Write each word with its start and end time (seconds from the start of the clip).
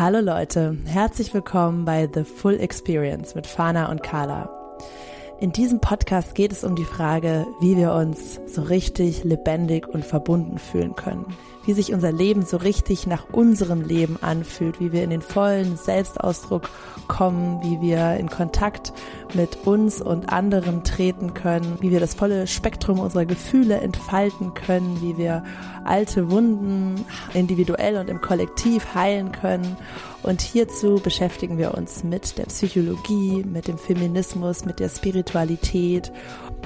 Hallo 0.00 0.20
Leute, 0.20 0.78
herzlich 0.86 1.34
willkommen 1.34 1.84
bei 1.84 2.08
The 2.10 2.24
Full 2.24 2.58
Experience 2.58 3.34
mit 3.34 3.46
Fana 3.46 3.90
und 3.90 4.02
Carla. 4.02 4.48
In 5.40 5.52
diesem 5.52 5.82
Podcast 5.82 6.34
geht 6.34 6.52
es 6.52 6.64
um 6.64 6.74
die 6.74 6.86
Frage, 6.86 7.46
wie 7.60 7.76
wir 7.76 7.92
uns 7.92 8.40
so 8.46 8.62
richtig 8.62 9.24
lebendig 9.24 9.86
und 9.86 10.02
verbunden 10.02 10.58
fühlen 10.58 10.94
können 10.94 11.26
wie 11.70 11.74
sich 11.74 11.92
unser 11.92 12.10
Leben 12.10 12.44
so 12.44 12.56
richtig 12.56 13.06
nach 13.06 13.26
unserem 13.30 13.82
Leben 13.82 14.18
anfühlt, 14.20 14.80
wie 14.80 14.90
wir 14.90 15.04
in 15.04 15.10
den 15.10 15.22
vollen 15.22 15.76
Selbstausdruck 15.76 16.68
kommen, 17.06 17.62
wie 17.62 17.80
wir 17.80 18.16
in 18.16 18.28
Kontakt 18.28 18.92
mit 19.34 19.56
uns 19.66 20.02
und 20.02 20.32
anderen 20.32 20.82
treten 20.82 21.32
können, 21.32 21.78
wie 21.78 21.92
wir 21.92 22.00
das 22.00 22.14
volle 22.14 22.48
Spektrum 22.48 22.98
unserer 22.98 23.24
Gefühle 23.24 23.76
entfalten 23.76 24.52
können, 24.54 25.00
wie 25.00 25.16
wir 25.16 25.44
alte 25.84 26.32
Wunden 26.32 27.04
individuell 27.34 27.98
und 27.98 28.10
im 28.10 28.20
Kollektiv 28.20 28.92
heilen 28.92 29.30
können. 29.30 29.76
Und 30.24 30.42
hierzu 30.42 30.96
beschäftigen 30.96 31.56
wir 31.56 31.74
uns 31.74 32.02
mit 32.02 32.36
der 32.36 32.46
Psychologie, 32.46 33.44
mit 33.44 33.68
dem 33.68 33.78
Feminismus, 33.78 34.64
mit 34.64 34.80
der 34.80 34.88
Spiritualität 34.88 36.10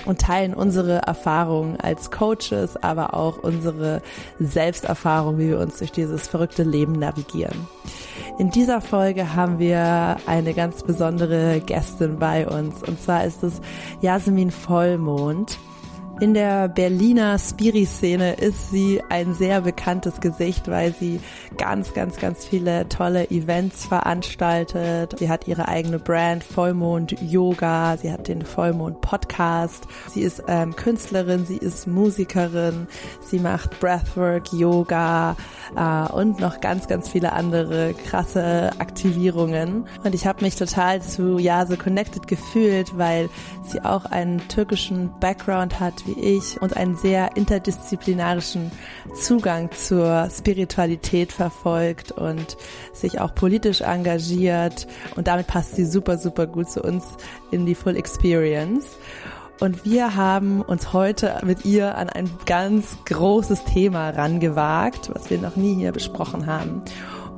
und 0.04 0.20
teilen 0.20 0.54
unsere 0.54 0.98
Erfahrungen 0.98 1.78
als 1.80 2.10
Coaches, 2.10 2.76
aber 2.82 3.14
auch 3.14 3.38
unsere 3.38 4.02
Selbsterfahrung, 4.38 5.38
wie 5.38 5.48
wir 5.48 5.58
uns 5.58 5.78
durch 5.78 5.92
dieses 5.92 6.28
verrückte 6.28 6.62
Leben 6.62 6.92
navigieren. 6.92 7.66
In 8.38 8.50
dieser 8.50 8.80
Folge 8.80 9.34
haben 9.34 9.58
wir 9.58 10.16
eine 10.26 10.54
ganz 10.54 10.82
besondere 10.82 11.60
Gästin 11.60 12.18
bei 12.18 12.46
uns 12.46 12.82
und 12.82 13.00
zwar 13.00 13.24
ist 13.24 13.42
es 13.42 13.60
Jasmin 14.00 14.50
Vollmond. 14.50 15.58
In 16.20 16.32
der 16.32 16.68
Berliner 16.68 17.40
Spiri-Szene 17.40 18.34
ist 18.34 18.70
sie 18.70 19.02
ein 19.08 19.34
sehr 19.34 19.62
bekanntes 19.62 20.20
Gesicht, 20.20 20.68
weil 20.68 20.94
sie 20.94 21.18
ganz, 21.58 21.92
ganz, 21.92 22.18
ganz 22.18 22.44
viele 22.44 22.88
tolle 22.88 23.30
Events 23.32 23.86
veranstaltet. 23.86 25.18
Sie 25.18 25.28
hat 25.28 25.48
ihre 25.48 25.66
eigene 25.66 25.98
Brand 25.98 26.44
Vollmond 26.44 27.20
Yoga, 27.20 27.96
sie 27.96 28.12
hat 28.12 28.28
den 28.28 28.42
Vollmond 28.42 29.00
Podcast. 29.00 29.88
Sie 30.08 30.22
ist 30.22 30.40
ähm, 30.46 30.76
Künstlerin, 30.76 31.46
sie 31.46 31.56
ist 31.56 31.88
Musikerin, 31.88 32.86
sie 33.20 33.40
macht 33.40 33.80
Breathwork, 33.80 34.52
Yoga 34.52 35.36
äh, 35.76 36.12
und 36.12 36.38
noch 36.38 36.60
ganz, 36.60 36.86
ganz 36.86 37.08
viele 37.08 37.32
andere 37.32 37.92
krasse 37.92 38.70
Aktivierungen. 38.78 39.88
Und 40.04 40.14
ich 40.14 40.28
habe 40.28 40.44
mich 40.44 40.54
total 40.54 41.02
zu 41.02 41.38
Yase 41.38 41.76
connected 41.76 42.28
gefühlt, 42.28 42.96
weil 42.96 43.28
sie 43.64 43.84
auch 43.84 44.04
einen 44.04 44.46
türkischen 44.46 45.10
Background 45.18 45.80
hat 45.80 46.03
wie 46.06 46.20
ich 46.20 46.60
und 46.60 46.76
einen 46.76 46.96
sehr 46.96 47.36
interdisziplinarischen 47.36 48.70
Zugang 49.14 49.70
zur 49.72 50.28
Spiritualität 50.30 51.32
verfolgt 51.32 52.12
und 52.12 52.56
sich 52.92 53.20
auch 53.20 53.34
politisch 53.34 53.80
engagiert 53.80 54.86
und 55.16 55.26
damit 55.26 55.46
passt 55.46 55.76
sie 55.76 55.84
super, 55.84 56.18
super 56.18 56.46
gut 56.46 56.70
zu 56.70 56.82
uns 56.82 57.04
in 57.50 57.66
die 57.66 57.74
Full 57.74 57.96
Experience. 57.96 58.86
Und 59.60 59.84
wir 59.84 60.16
haben 60.16 60.62
uns 60.62 60.92
heute 60.92 61.40
mit 61.44 61.64
ihr 61.64 61.96
an 61.96 62.08
ein 62.08 62.28
ganz 62.44 62.96
großes 63.06 63.64
Thema 63.64 64.10
rangewagt, 64.10 65.10
was 65.14 65.30
wir 65.30 65.38
noch 65.38 65.54
nie 65.54 65.76
hier 65.76 65.92
besprochen 65.92 66.46
haben. 66.46 66.82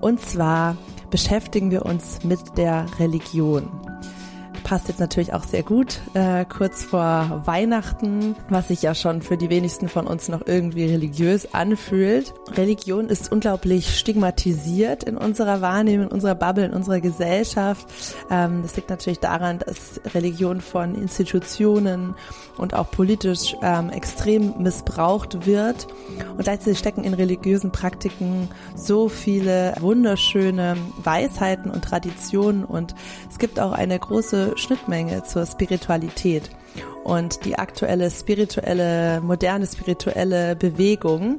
Und 0.01 0.21
zwar 0.21 0.77
beschäftigen 1.11 1.71
wir 1.71 1.85
uns 1.85 2.25
mit 2.25 2.41
der 2.57 2.87
Religion 2.99 3.69
passt 4.67 4.89
jetzt 4.89 4.99
natürlich 4.99 5.33
auch 5.33 5.45
sehr 5.45 5.63
gut, 5.63 6.01
äh, 6.15 6.45
kurz 6.45 6.83
vor 6.83 7.43
Weihnachten, 7.45 8.35
was 8.49 8.67
sich 8.67 8.83
ja 8.83 8.97
schon 8.97 9.23
für 9.23 9.37
die 9.37 9.49
wenigsten 9.49 9.89
von 9.89 10.09
uns 10.09 10.29
noch 10.29 10.45
irgendwie 10.45 10.87
religiös 10.87 11.55
anfühlt. 11.55 12.35
Religion 12.57 13.09
ist 13.09 13.31
unglaublich 13.31 13.97
stigmatisiert 13.97 15.05
in 15.05 15.17
unserer 15.17 15.61
Wahrnehmung, 15.61 16.09
in 16.09 16.13
unserer 16.13 16.35
Bubble, 16.35 16.65
in 16.65 16.73
unserer 16.73 17.01
Gesellschaft. 17.01 17.87
Ähm, 18.29 18.63
das 18.63 18.75
liegt 18.75 18.91
natürlich 18.91 19.21
daran, 19.21 19.61
dass 19.61 20.01
Religion 20.13 20.61
von 20.61 20.97
Institutionen 20.97 22.17
und 22.59 22.75
auch 22.75 22.91
politisch 22.91 23.55
ähm, 23.63 23.91
extrem 23.91 24.61
missbraucht 24.61 25.47
wird. 25.47 25.87
Und 26.37 26.43
gleichzeitig 26.43 26.81
stecken 26.81 27.05
in 27.05 27.15
religiösen 27.15 27.71
Praktiken 27.71 28.49
so 28.75 29.09
viele 29.09 29.75
wunderschöne 29.79 30.77
Weisheiten 31.05 31.71
und 31.71 31.85
Traditionen 31.85 32.65
und 32.65 32.97
es 33.31 33.39
gibt 33.39 33.61
auch 33.61 33.71
eine 33.71 33.97
große 33.97 34.56
Schnittmenge 34.57 35.23
zur 35.25 35.47
Spiritualität. 35.47 36.51
Und 37.05 37.45
die 37.45 37.59
aktuelle 37.59 38.11
spirituelle, 38.11 39.21
moderne 39.21 39.67
spirituelle 39.67 40.57
Bewegung 40.57 41.39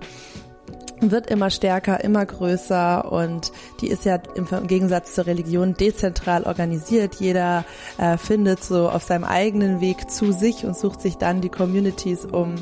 wird 1.00 1.30
immer 1.30 1.50
stärker, 1.50 2.04
immer 2.04 2.26
größer 2.26 3.12
und 3.12 3.52
die 3.82 3.88
ist 3.88 4.06
ja 4.06 4.20
im 4.36 4.48
Gegensatz 4.68 5.14
zur 5.14 5.28
Religion 5.28 5.76
dezentral 5.76 6.44
organisiert. 6.44 7.16
Jeder 7.16 7.66
äh, 7.98 8.18
findet 8.18 8.64
so 8.64 8.90
auf 8.90 9.04
seinem 9.04 9.24
eigenen 9.24 9.82
Weg 9.82 10.10
zu 10.10 10.32
sich 10.32 10.66
und 10.66 10.76
sucht 10.76 11.02
sich 11.02 11.18
dann 11.18 11.42
die 11.42 11.50
Communities, 11.50 12.26
um 12.26 12.56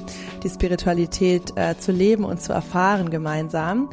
die 0.44 0.50
Spiritualität 0.50 1.54
äh, 1.56 1.78
zu 1.78 1.92
leben 1.92 2.26
und 2.26 2.42
zu 2.42 2.52
erfahren 2.52 3.10
gemeinsam. 3.10 3.90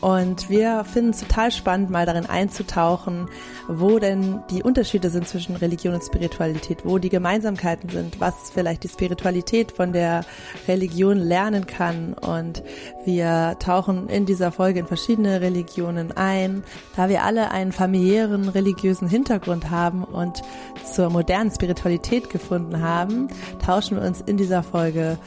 Und 0.00 0.50
wir 0.50 0.84
finden 0.84 1.10
es 1.10 1.20
total 1.20 1.50
spannend, 1.50 1.90
mal 1.90 2.06
darin 2.06 2.26
einzutauchen, 2.26 3.28
wo 3.66 3.98
denn 3.98 4.40
die 4.50 4.62
Unterschiede 4.62 5.10
sind 5.10 5.26
zwischen 5.26 5.56
Religion 5.56 5.94
und 5.94 6.02
Spiritualität, 6.02 6.84
wo 6.84 6.98
die 6.98 7.08
Gemeinsamkeiten 7.08 7.88
sind, 7.88 8.20
was 8.20 8.50
vielleicht 8.52 8.84
die 8.84 8.88
Spiritualität 8.88 9.72
von 9.72 9.92
der 9.92 10.24
Religion 10.68 11.18
lernen 11.18 11.66
kann. 11.66 12.14
Und 12.14 12.62
wir 13.04 13.56
tauchen 13.58 14.08
in 14.08 14.26
dieser 14.26 14.52
Folge 14.52 14.80
in 14.80 14.86
verschiedene 14.86 15.40
Religionen 15.40 16.12
ein, 16.16 16.62
da 16.94 17.08
wir 17.08 17.24
alle 17.24 17.50
einen 17.50 17.72
familiären 17.72 18.48
religiösen 18.48 19.08
Hintergrund 19.08 19.70
haben 19.70 20.04
und 20.04 20.42
zur 20.84 21.10
modernen 21.10 21.50
Spiritualität 21.50 22.30
gefunden 22.30 22.80
haben, 22.80 23.28
tauschen 23.64 23.96
wir 23.96 24.06
uns 24.06 24.20
in 24.20 24.36
dieser 24.36 24.62
Folge 24.62 25.18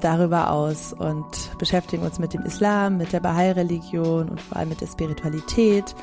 darüber 0.00 0.50
aus 0.50 0.92
und 0.92 1.24
beschäftigen 1.58 2.02
uns 2.02 2.18
mit 2.18 2.34
dem 2.34 2.42
Islam, 2.42 2.98
mit 2.98 3.12
der 3.12 3.20
Bahai-Religion 3.20 4.28
und 4.28 4.40
vor 4.40 4.56
allem 4.56 4.68
mit 4.70 4.80
der 4.80 4.86
Spiritualität, 4.86 5.94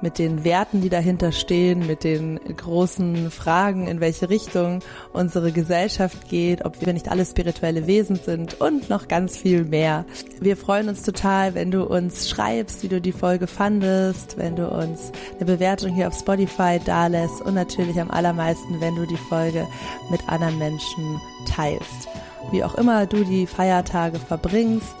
mit 0.00 0.18
den 0.18 0.44
Werten, 0.44 0.80
die 0.80 0.88
dahinter 0.88 1.32
stehen, 1.32 1.86
mit 1.86 2.04
den 2.04 2.38
großen 2.38 3.30
Fragen, 3.30 3.86
in 3.86 4.00
welche 4.00 4.30
Richtung 4.30 4.80
unsere 5.12 5.52
Gesellschaft 5.52 6.28
geht, 6.28 6.64
ob 6.64 6.84
wir 6.84 6.92
nicht 6.92 7.10
alle 7.10 7.24
spirituelle 7.24 7.86
Wesen 7.86 8.16
sind 8.16 8.60
und 8.60 8.88
noch 8.90 9.08
ganz 9.08 9.36
viel 9.36 9.64
mehr. 9.64 10.04
Wir 10.40 10.56
freuen 10.56 10.88
uns 10.88 11.02
total, 11.02 11.54
wenn 11.54 11.70
du 11.70 11.84
uns 11.84 12.28
schreibst, 12.28 12.82
wie 12.82 12.88
du 12.88 13.00
die 13.00 13.12
Folge 13.12 13.46
fandest, 13.46 14.38
wenn 14.38 14.56
du 14.56 14.68
uns 14.68 15.12
eine 15.36 15.46
Bewertung 15.46 15.94
hier 15.94 16.08
auf 16.08 16.14
Spotify 16.14 16.78
dalässt 16.84 17.42
und 17.42 17.54
natürlich 17.54 18.00
am 18.00 18.10
allermeisten, 18.10 18.80
wenn 18.80 18.94
du 18.94 19.06
die 19.06 19.16
Folge 19.16 19.66
mit 20.10 20.28
anderen 20.28 20.58
Menschen 20.58 21.20
teilst 21.46 22.07
wie 22.50 22.64
auch 22.64 22.74
immer 22.74 23.06
du 23.06 23.24
die 23.24 23.46
Feiertage 23.46 24.18
verbringst. 24.18 24.94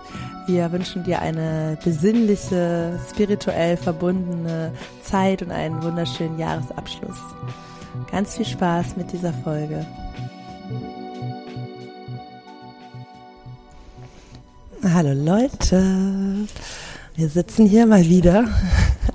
Wir 0.46 0.72
wünschen 0.72 1.04
dir 1.04 1.20
eine 1.20 1.78
besinnliche, 1.84 2.98
spirituell 3.10 3.76
verbundene 3.76 4.72
Zeit 5.02 5.42
und 5.42 5.50
einen 5.50 5.82
wunderschönen 5.82 6.38
Jahresabschluss. 6.38 7.18
Ganz 8.10 8.36
viel 8.36 8.46
Spaß 8.46 8.96
mit 8.96 9.12
dieser 9.12 9.32
Folge. 9.32 9.84
Hallo 14.82 15.12
Leute, 15.12 16.46
wir 17.18 17.28
sitzen 17.28 17.66
hier 17.66 17.84
mal 17.84 18.04
wieder 18.04 18.44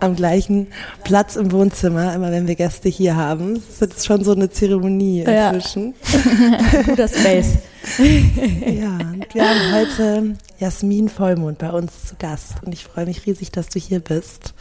am 0.01 0.17
gleichen 0.17 0.67
Platz 1.05 1.37
im 1.37 1.53
Wohnzimmer, 1.53 2.13
immer 2.13 2.33
wenn 2.33 2.47
wir 2.47 2.55
Gäste 2.55 2.89
hier 2.89 3.15
haben. 3.15 3.63
Das 3.79 3.89
ist 3.89 4.05
schon 4.05 4.25
so 4.25 4.33
eine 4.33 4.49
Zeremonie 4.49 5.21
inzwischen. 5.21 5.93
Ja. 6.11 6.81
Guter 6.83 7.07
Space. 7.07 7.59
ja, 7.97 8.97
und 8.97 9.33
wir 9.33 9.49
haben 9.49 9.71
heute 9.73 10.35
Jasmin 10.59 11.07
Vollmond 11.07 11.59
bei 11.59 11.69
uns 11.71 12.07
zu 12.07 12.15
Gast 12.19 12.55
und 12.65 12.73
ich 12.73 12.83
freue 12.83 13.05
mich 13.05 13.25
riesig, 13.25 13.51
dass 13.51 13.69
du 13.69 13.79
hier 13.79 14.01
bist. 14.01 14.53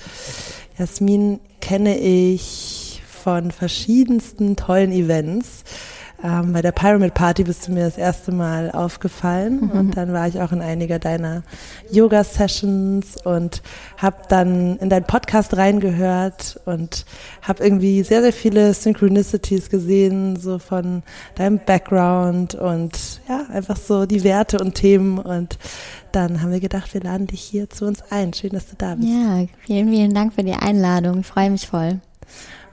Jasmin 0.79 1.41
kenne 1.61 1.99
ich 1.99 3.03
von 3.25 3.51
verschiedensten 3.51 4.55
tollen 4.55 4.93
Events. 4.93 5.65
Ähm, 6.25 6.53
bei 6.53 6.63
der 6.63 6.73
Pyramid 6.73 7.15
Party 7.15 7.43
bist 7.43 7.67
du 7.67 7.73
mir 7.73 7.85
das 7.85 7.99
erste 7.99 8.31
Mal 8.31 8.71
aufgefallen 8.71 9.61
mhm. 9.63 9.71
und 9.71 9.97
dann 9.97 10.13
war 10.13 10.29
ich 10.29 10.41
auch 10.41 10.53
in 10.53 10.61
einiger 10.61 10.99
deiner 10.99 11.43
Yoga-Sessions 11.91 13.17
und 13.25 13.63
habe 13.97 14.17
dann 14.29 14.77
in 14.77 14.89
deinen 14.89 15.05
Podcast 15.05 15.57
reingehört 15.57 16.61
und 16.65 17.05
habe 17.43 17.65
irgendwie 17.65 18.03
sehr, 18.05 18.23
sehr 18.23 18.33
viele 18.33 18.73
Synchronicities 18.73 19.69
gesehen, 19.69 20.37
so 20.37 20.59
von 20.59 21.03
deinem 21.35 21.59
Background 21.59 22.55
und 22.55 23.21
ja, 23.29 23.47
einfach 23.53 23.77
so 23.77 24.07
die 24.07 24.23
Werte 24.23 24.59
und 24.59 24.75
Themen 24.75 25.19
und 25.19 25.59
dann 26.13 26.43
haben 26.43 26.53
wir 26.53 26.61
gedacht, 26.61 26.93
wir 26.95 27.01
laden 27.01 27.27
dich 27.27 27.41
hier 27.41 27.71
zu 27.71 27.87
uns 27.87 28.03
ein. 28.11 28.33
Schön, 28.33 28.51
dass 28.51 28.69
du 28.69 28.77
da 28.77 28.95
bist. 28.95 29.09
Ja, 29.09 29.47
vielen, 29.61 29.89
vielen 29.89 30.15
Dank 30.15 30.35
für 30.35 30.45
die 30.45 30.53
Einladung. 30.53 31.21
Ich 31.21 31.27
freue 31.27 31.51
mich 31.51 31.67
voll. 31.67 32.01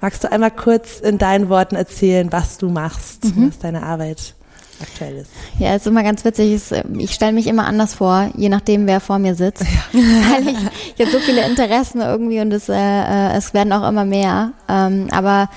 Magst 0.02 0.24
du 0.24 0.32
einmal 0.32 0.52
kurz 0.52 1.00
in 1.00 1.18
deinen 1.18 1.50
Worten 1.50 1.76
erzählen, 1.76 2.32
was 2.32 2.58
du 2.58 2.70
machst, 2.70 3.26
mhm. 3.26 3.50
was 3.50 3.60
deine 3.60 3.84
Arbeit 3.84 4.36
aktuell 4.82 5.18
ist. 5.18 5.32
Ja, 5.58 5.76
ist 5.76 5.88
immer 5.88 6.04
ganz 6.04 6.24
witzig. 6.24 6.62
Ich 6.98 7.14
stelle 7.14 7.34
mich 7.34 7.48
immer 7.48 7.66
anders 7.66 7.96
vor, 7.96 8.30
je 8.36 8.50
nachdem, 8.50 8.88
wer 8.88 9.00
vor 9.00 9.20
mir 9.20 9.36
sitzt. 9.36 9.64
Ja. 9.64 10.00
Weil 10.00 10.48
ich, 10.48 10.58
ich 10.96 11.06
habe 11.06 11.12
so 11.12 11.20
viele 11.20 11.46
Interessen 11.46 12.02
irgendwie 12.02 12.40
und 12.40 12.54
es, 12.54 12.70
äh, 12.70 12.76
äh, 12.76 13.34
es 13.36 13.54
werden 13.54 13.74
auch 13.74 13.88
immer 13.88 14.06
mehr. 14.06 14.54
Ähm, 14.70 15.08
aber 15.12 15.50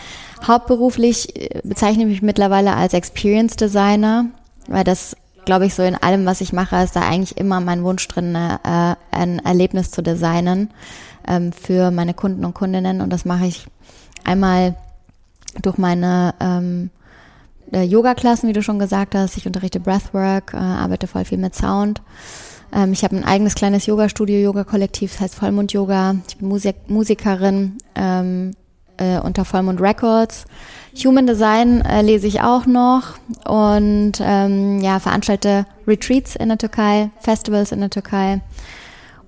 hauptberuflich 0.45 1.37
äh, 1.37 1.61
bezeichne 1.63 2.03
ich 2.03 2.09
mich 2.09 2.23
mittlerweile 2.23 2.75
als 2.75 2.95
Experience 2.95 3.57
Designer, 3.57 4.27
weil 4.67 4.85
das 4.85 5.17
glaube 5.45 5.67
ich, 5.67 5.75
so 5.75 5.83
in 5.83 5.97
allem, 5.97 6.25
was 6.27 6.41
ich 6.41 6.53
mache, 6.53 6.77
ist 6.77 6.95
da 6.95 7.01
eigentlich 7.01 7.37
immer 7.37 7.61
mein 7.61 7.83
Wunsch 7.83 8.07
drin, 8.07 8.35
äh, 8.35 8.95
ein 9.11 9.39
Erlebnis 9.41 9.91
zu 9.91 10.01
designen 10.01 10.71
ähm, 11.27 11.53
für 11.53 11.91
meine 11.91 12.15
Kunden 12.15 12.45
und 12.45 12.55
Kundinnen. 12.55 13.01
Und 13.01 13.11
das 13.11 13.25
mache 13.25 13.47
ich 13.47 13.67
einmal 14.25 14.77
durch 15.61 15.79
meine 15.79 16.35
ähm, 16.41 16.91
äh, 17.73 17.83
Yoga-Klassen, 17.83 18.49
wie 18.49 18.53
du 18.53 18.63
schon 18.63 18.79
gesagt 18.79 19.15
hast. 19.15 19.37
Ich 19.37 19.47
unterrichte 19.47 19.81
Breathwork, 19.81 20.55
äh, 20.55 20.59
arbeite 20.59 21.07
voll 21.07 21.25
viel 21.25 21.39
mit 21.39 21.55
Sound. 21.55 22.03
Ähm, 22.73 22.93
ich 22.93 23.05
habe 23.05 23.17
ein 23.17 23.25
eigenes 23.25 23.55
kleines 23.55 23.87
Yoga-Studio, 23.87 24.39
Yoga-Kollektiv, 24.39 25.13
das 25.13 25.21
heißt 25.21 25.35
Vollmond-Yoga. 25.35 26.17
Ich 26.29 26.37
bin 26.39 26.49
Musik 26.49 26.77
Musikerin 26.89 27.79
ähm, 27.95 28.53
äh, 28.97 29.19
unter 29.19 29.45
Vollmond 29.45 29.81
Records. 29.81 30.45
Human 31.05 31.27
Design 31.27 31.81
äh, 31.83 32.03
lese 32.03 32.27
ich 32.27 32.41
auch 32.43 32.67
noch 32.67 33.15
und 33.47 34.13
ähm, 34.21 34.81
ja, 34.81 35.01
veranstalte 35.01 35.67
Retreats 35.87 36.37
in 36.37 36.49
der 36.49 36.59
Türkei, 36.59 37.11
Festivals 37.19 37.73
in 37.73 37.81
der 37.81 37.91
Türkei 37.91 38.41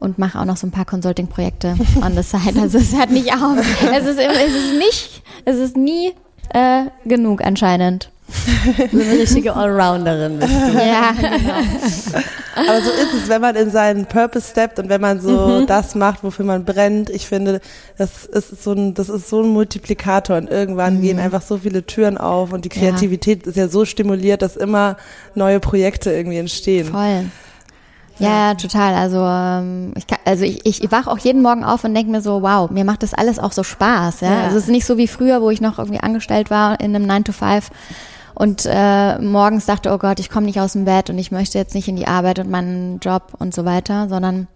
und 0.04 0.18
mache 0.18 0.38
auch 0.38 0.44
noch 0.44 0.56
so 0.56 0.66
ein 0.66 0.70
paar 0.70 0.84
Consulting-Projekte 0.84 1.76
on 2.02 2.14
the 2.14 2.22
side. 2.22 2.60
Also 2.60 2.78
es 2.78 2.94
hat 2.94 3.10
nicht 3.10 3.32
auf. 3.32 3.58
Es 3.92 4.06
ist, 4.06 4.18
es 4.18 4.54
ist 4.54 4.78
nicht, 4.78 5.22
es 5.44 5.56
ist 5.56 5.76
nie 5.76 6.12
äh, 6.50 6.84
genug 7.04 7.44
anscheinend. 7.44 8.10
So 8.26 9.00
eine 9.00 9.18
richtige 9.18 9.54
Allrounderin 9.54 10.38
bist 10.38 10.52
du. 10.52 10.78
Ja, 10.78 11.12
genau. 11.12 12.24
Aber 12.56 12.80
so 12.80 12.90
ist 12.90 13.22
es, 13.22 13.28
wenn 13.28 13.40
man 13.40 13.56
in 13.56 13.70
seinen 13.70 14.06
Purpose 14.06 14.50
steppt 14.50 14.78
und 14.78 14.88
wenn 14.88 15.00
man 15.00 15.20
so 15.20 15.60
mhm. 15.60 15.66
das 15.66 15.94
macht, 15.94 16.22
wofür 16.22 16.44
man 16.44 16.64
brennt. 16.64 17.10
Ich 17.10 17.26
finde, 17.26 17.60
das 17.98 18.24
ist 18.24 18.62
so 18.62 18.72
ein, 18.72 18.94
das 18.94 19.08
ist 19.08 19.28
so 19.28 19.42
ein 19.42 19.48
Multiplikator 19.48 20.36
und 20.36 20.50
irgendwann 20.50 20.98
mhm. 20.98 21.02
gehen 21.02 21.18
einfach 21.18 21.42
so 21.42 21.58
viele 21.58 21.84
Türen 21.84 22.16
auf 22.16 22.52
und 22.52 22.64
die 22.64 22.68
Kreativität 22.68 23.44
ja. 23.44 23.50
ist 23.50 23.56
ja 23.56 23.68
so 23.68 23.84
stimuliert, 23.84 24.40
dass 24.42 24.56
immer 24.56 24.96
neue 25.34 25.60
Projekte 25.60 26.10
irgendwie 26.12 26.38
entstehen. 26.38 26.86
Voll. 26.86 27.26
Ja, 28.18 28.48
ja, 28.48 28.54
total. 28.54 28.94
Also 28.94 29.18
ähm, 29.18 29.92
ich, 29.96 30.06
kann, 30.06 30.18
also 30.24 30.44
ich, 30.44 30.64
ich 30.64 30.92
wach 30.92 31.06
auch 31.06 31.18
jeden 31.18 31.42
Morgen 31.42 31.64
auf 31.64 31.84
und 31.84 31.94
denke 31.94 32.12
mir 32.12 32.20
so, 32.20 32.42
wow, 32.42 32.70
mir 32.70 32.84
macht 32.84 33.02
das 33.02 33.12
alles 33.12 33.38
auch 33.38 33.52
so 33.52 33.62
Spaß. 33.62 34.20
Ja? 34.20 34.30
ja. 34.30 34.42
Also 34.44 34.58
es 34.58 34.64
ist 34.64 34.70
nicht 34.70 34.86
so 34.86 34.96
wie 34.98 35.08
früher, 35.08 35.42
wo 35.42 35.50
ich 35.50 35.60
noch 35.60 35.78
irgendwie 35.78 36.00
angestellt 36.00 36.50
war 36.50 36.78
in 36.80 36.94
einem 36.94 37.06
9 37.06 37.24
to 37.24 37.32
5 37.32 37.70
und 38.34 38.66
äh, 38.68 39.18
morgens 39.18 39.66
dachte, 39.66 39.92
oh 39.92 39.98
Gott, 39.98 40.18
ich 40.18 40.28
komme 40.28 40.46
nicht 40.46 40.60
aus 40.60 40.72
dem 40.72 40.84
Bett 40.84 41.08
und 41.08 41.18
ich 41.18 41.30
möchte 41.30 41.56
jetzt 41.56 41.74
nicht 41.74 41.86
in 41.86 41.94
die 41.94 42.08
Arbeit 42.08 42.40
und 42.40 42.50
meinen 42.50 42.98
Job 42.98 43.34
und 43.38 43.54
so 43.54 43.64
weiter, 43.64 44.08
sondern 44.08 44.48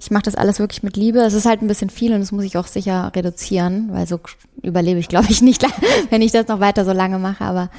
ich 0.00 0.12
mache 0.12 0.22
das 0.22 0.36
alles 0.36 0.60
wirklich 0.60 0.84
mit 0.84 0.96
Liebe. 0.96 1.18
Es 1.18 1.34
ist 1.34 1.44
halt 1.44 1.60
ein 1.60 1.66
bisschen 1.66 1.90
viel 1.90 2.12
und 2.12 2.20
das 2.20 2.30
muss 2.30 2.44
ich 2.44 2.56
auch 2.56 2.68
sicher 2.68 3.10
reduzieren, 3.14 3.88
weil 3.90 4.06
so 4.06 4.20
überlebe 4.62 5.00
ich, 5.00 5.08
glaube 5.08 5.26
ich, 5.30 5.42
nicht, 5.42 5.66
wenn 6.10 6.22
ich 6.22 6.30
das 6.30 6.46
noch 6.46 6.60
weiter 6.60 6.84
so 6.84 6.92
lange 6.92 7.18
mache, 7.18 7.44
aber 7.44 7.70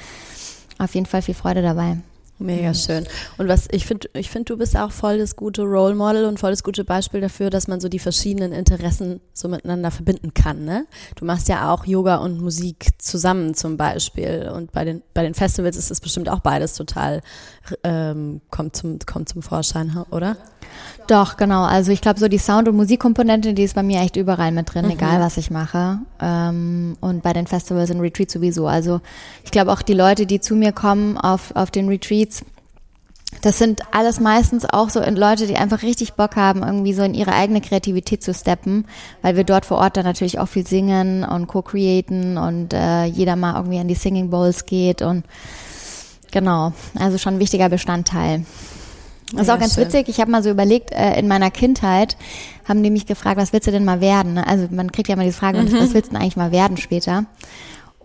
auf 0.78 0.94
jeden 0.94 1.06
Fall 1.06 1.22
viel 1.22 1.36
Freude 1.36 1.62
dabei. 1.62 1.98
Mega 2.38 2.74
schön. 2.74 3.08
Und 3.38 3.48
was 3.48 3.68
ich 3.72 3.86
finde, 3.86 4.10
ich 4.14 4.30
finde, 4.30 4.46
du 4.46 4.58
bist 4.58 4.76
auch 4.76 4.92
voll 4.92 5.18
das 5.18 5.38
gute 5.38 5.62
Role 5.62 5.96
Model 5.96 6.26
und 6.26 6.38
voll 6.38 6.52
das 6.52 6.64
gute 6.64 6.84
Beispiel 6.84 7.22
dafür, 7.22 7.50
dass 7.50 7.70
man 7.70 7.80
so 7.80 7.88
die 7.88 8.00
verschiedenen 8.00 8.52
Interessen 8.52 9.22
so 9.34 9.48
miteinander 9.48 9.90
verbinden 9.90 10.34
kann. 10.34 10.66
Ne? 10.66 10.86
Du 11.16 11.24
machst 11.24 11.48
ja 11.48 11.74
auch 11.74 11.86
Yoga 11.86 12.18
und 12.18 12.42
Musik 12.42 12.90
zusammen 12.98 13.54
zum 13.54 13.78
Beispiel. 13.78 14.52
Und 14.54 14.74
bei 14.74 14.84
den 14.84 15.02
bei 15.14 15.24
den 15.24 15.34
Festivals 15.34 15.78
ist 15.78 15.92
es 15.92 16.02
bestimmt 16.02 16.28
auch 16.28 16.40
beides 16.40 16.74
total 16.74 17.22
ähm, 17.84 18.42
kommt 18.52 18.76
zum 18.76 19.00
kommt 19.06 19.30
zum 19.30 19.42
Vorschein, 19.42 19.96
oder? 20.12 20.36
Doch, 21.08 21.38
genau. 21.38 21.64
Also 21.64 21.92
ich 21.92 22.02
glaube, 22.02 22.20
so 22.20 22.28
die 22.28 22.40
Sound- 22.40 22.68
und 22.68 22.76
Musikkomponente, 22.76 23.54
die 23.54 23.64
ist 23.64 23.76
bei 23.76 23.84
mir 23.84 24.02
echt 24.02 24.16
überall 24.16 24.52
mit 24.52 24.74
drin, 24.74 24.86
mhm. 24.86 24.92
egal 24.92 25.20
was 25.20 25.38
ich 25.38 25.52
mache. 25.52 26.00
Ähm, 26.20 26.98
und 27.00 27.22
bei 27.22 27.34
den 27.34 27.48
Festivals 27.48 27.92
und 27.92 28.00
Retreats 28.00 28.34
sowieso. 28.34 28.68
Also 28.68 29.02
ich 29.44 29.52
glaube 29.52 29.72
auch 29.72 29.82
die 29.82 29.94
Leute, 29.94 30.26
die 30.26 30.40
zu 30.40 30.56
mir 30.56 30.72
kommen 30.72 31.18
auf, 31.18 31.56
auf 31.56 31.70
den 31.70 31.88
Retreats, 31.88 32.44
das 33.42 33.58
sind 33.58 33.82
alles 33.92 34.20
meistens 34.20 34.66
auch 34.66 34.90
so 34.90 35.02
Leute, 35.02 35.48
die 35.48 35.58
einfach 35.58 35.84
richtig 35.84 36.14
Bock 36.14 36.36
haben, 36.36 36.64
irgendwie 36.64 36.94
so 36.94 37.04
in 37.04 37.14
ihre 37.14 37.34
eigene 37.34 37.62
Kreativität 37.62 38.24
zu 38.24 38.34
steppen, 38.34 38.86
weil 39.22 39.36
wir 39.36 39.44
dort 39.44 39.66
vor 39.66 39.78
Ort 39.78 39.98
dann 39.98 40.06
natürlich 40.06 40.40
auch 40.40 40.48
viel 40.48 40.66
singen 40.66 41.24
und 41.24 41.48
co-createn 41.48 42.38
und 42.38 42.74
äh, 42.74 43.06
jeder 43.06 43.36
mal 43.36 43.56
irgendwie 43.56 43.80
an 43.80 43.88
die 43.88 43.96
Singing 43.96 44.30
Bowls 44.30 44.66
geht 44.66 45.02
und 45.02 45.26
genau, 46.32 46.74
also 46.98 47.18
schon 47.18 47.36
ein 47.36 47.40
wichtiger 47.40 47.70
Bestandteil. 47.70 48.46
Das 49.32 49.44
ist 49.44 49.50
auch 49.50 49.60
ganz 49.60 49.76
schön. 49.76 49.86
witzig. 49.86 50.08
Ich 50.08 50.20
habe 50.20 50.30
mal 50.30 50.44
so 50.44 50.50
überlegt, 50.50 50.92
äh, 50.92 51.18
in 51.20 51.28
meiner 51.28 51.52
Kindheit 51.52 52.16
haben 52.68 52.84
die 52.84 52.92
mich 52.92 53.06
gefragt, 53.06 53.38
was 53.38 53.54
willst 53.54 53.68
du 53.68 53.72
denn 53.72 53.86
mal 53.86 54.02
werden? 54.02 54.38
Also 54.38 54.68
man 54.72 54.92
kriegt 54.92 55.08
ja 55.08 55.14
immer 55.16 55.24
diese 55.24 55.38
Frage, 55.38 55.62
mhm. 55.62 55.74
was 55.74 55.94
willst 55.94 56.08
du 56.08 56.14
denn 56.14 56.22
eigentlich 56.22 56.38
mal 56.38 56.52
werden 56.52 56.78
später? 56.78 57.26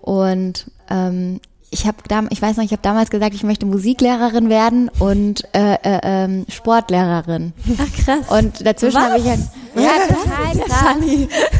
Und 0.00 0.70
ähm, 0.88 1.40
ich 1.72 1.86
habe 1.86 1.98
ich 2.30 2.42
weiß 2.42 2.56
noch, 2.56 2.64
ich 2.64 2.72
habe 2.72 2.82
damals 2.82 3.10
gesagt, 3.10 3.34
ich 3.34 3.44
möchte 3.44 3.64
Musiklehrerin 3.64 4.48
werden 4.48 4.90
und 4.98 5.44
äh, 5.54 5.74
äh, 5.74 6.00
ähm, 6.02 6.44
Sportlehrerin. 6.48 7.52
Ach 7.78 8.04
krass. 8.04 8.28
Und 8.28 8.66
dazwischen 8.66 9.00
habe 9.00 9.18
ich 9.18 9.24
halt 9.24 9.40
ja, 9.76 9.92
total 10.08 10.66
krass, 10.66 10.96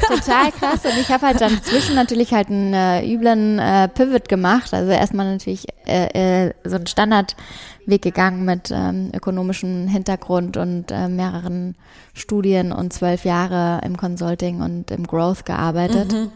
total 0.09 0.53
krass. 0.53 0.85
Und 0.85 1.01
ich 1.01 1.09
habe 1.11 1.27
halt 1.29 1.41
dann 1.41 1.62
zwischen 1.62 1.95
natürlich 1.95 2.33
halt 2.33 2.49
einen 2.49 2.75
äh, 2.75 3.07
üblen 3.07 3.61
äh, 3.61 3.87
Pivot 3.89 4.29
gemacht. 4.29 4.75
Also 4.75 4.91
erstmal 4.91 5.31
natürlich 5.31 5.67
äh, 5.87 6.47
äh, 6.47 6.55
so 6.65 6.75
ein 6.75 6.89
Standardweg 6.89 8.03
gegangen 8.03 8.45
mit 8.45 8.73
ähm, 8.73 9.12
ökonomischem 9.15 9.87
Hintergrund 9.87 10.57
und 10.57 10.91
äh, 10.91 11.07
mehreren 11.09 11.77
Studien 12.15 12.73
und 12.73 12.93
zwölf 12.93 13.25
Jahre 13.25 13.81
im 13.85 13.97
Consulting 13.97 14.61
und 14.61 14.91
im 14.91 15.07
Growth 15.07 15.47
gearbeitet. 15.47 16.12
Mhm 16.12 16.33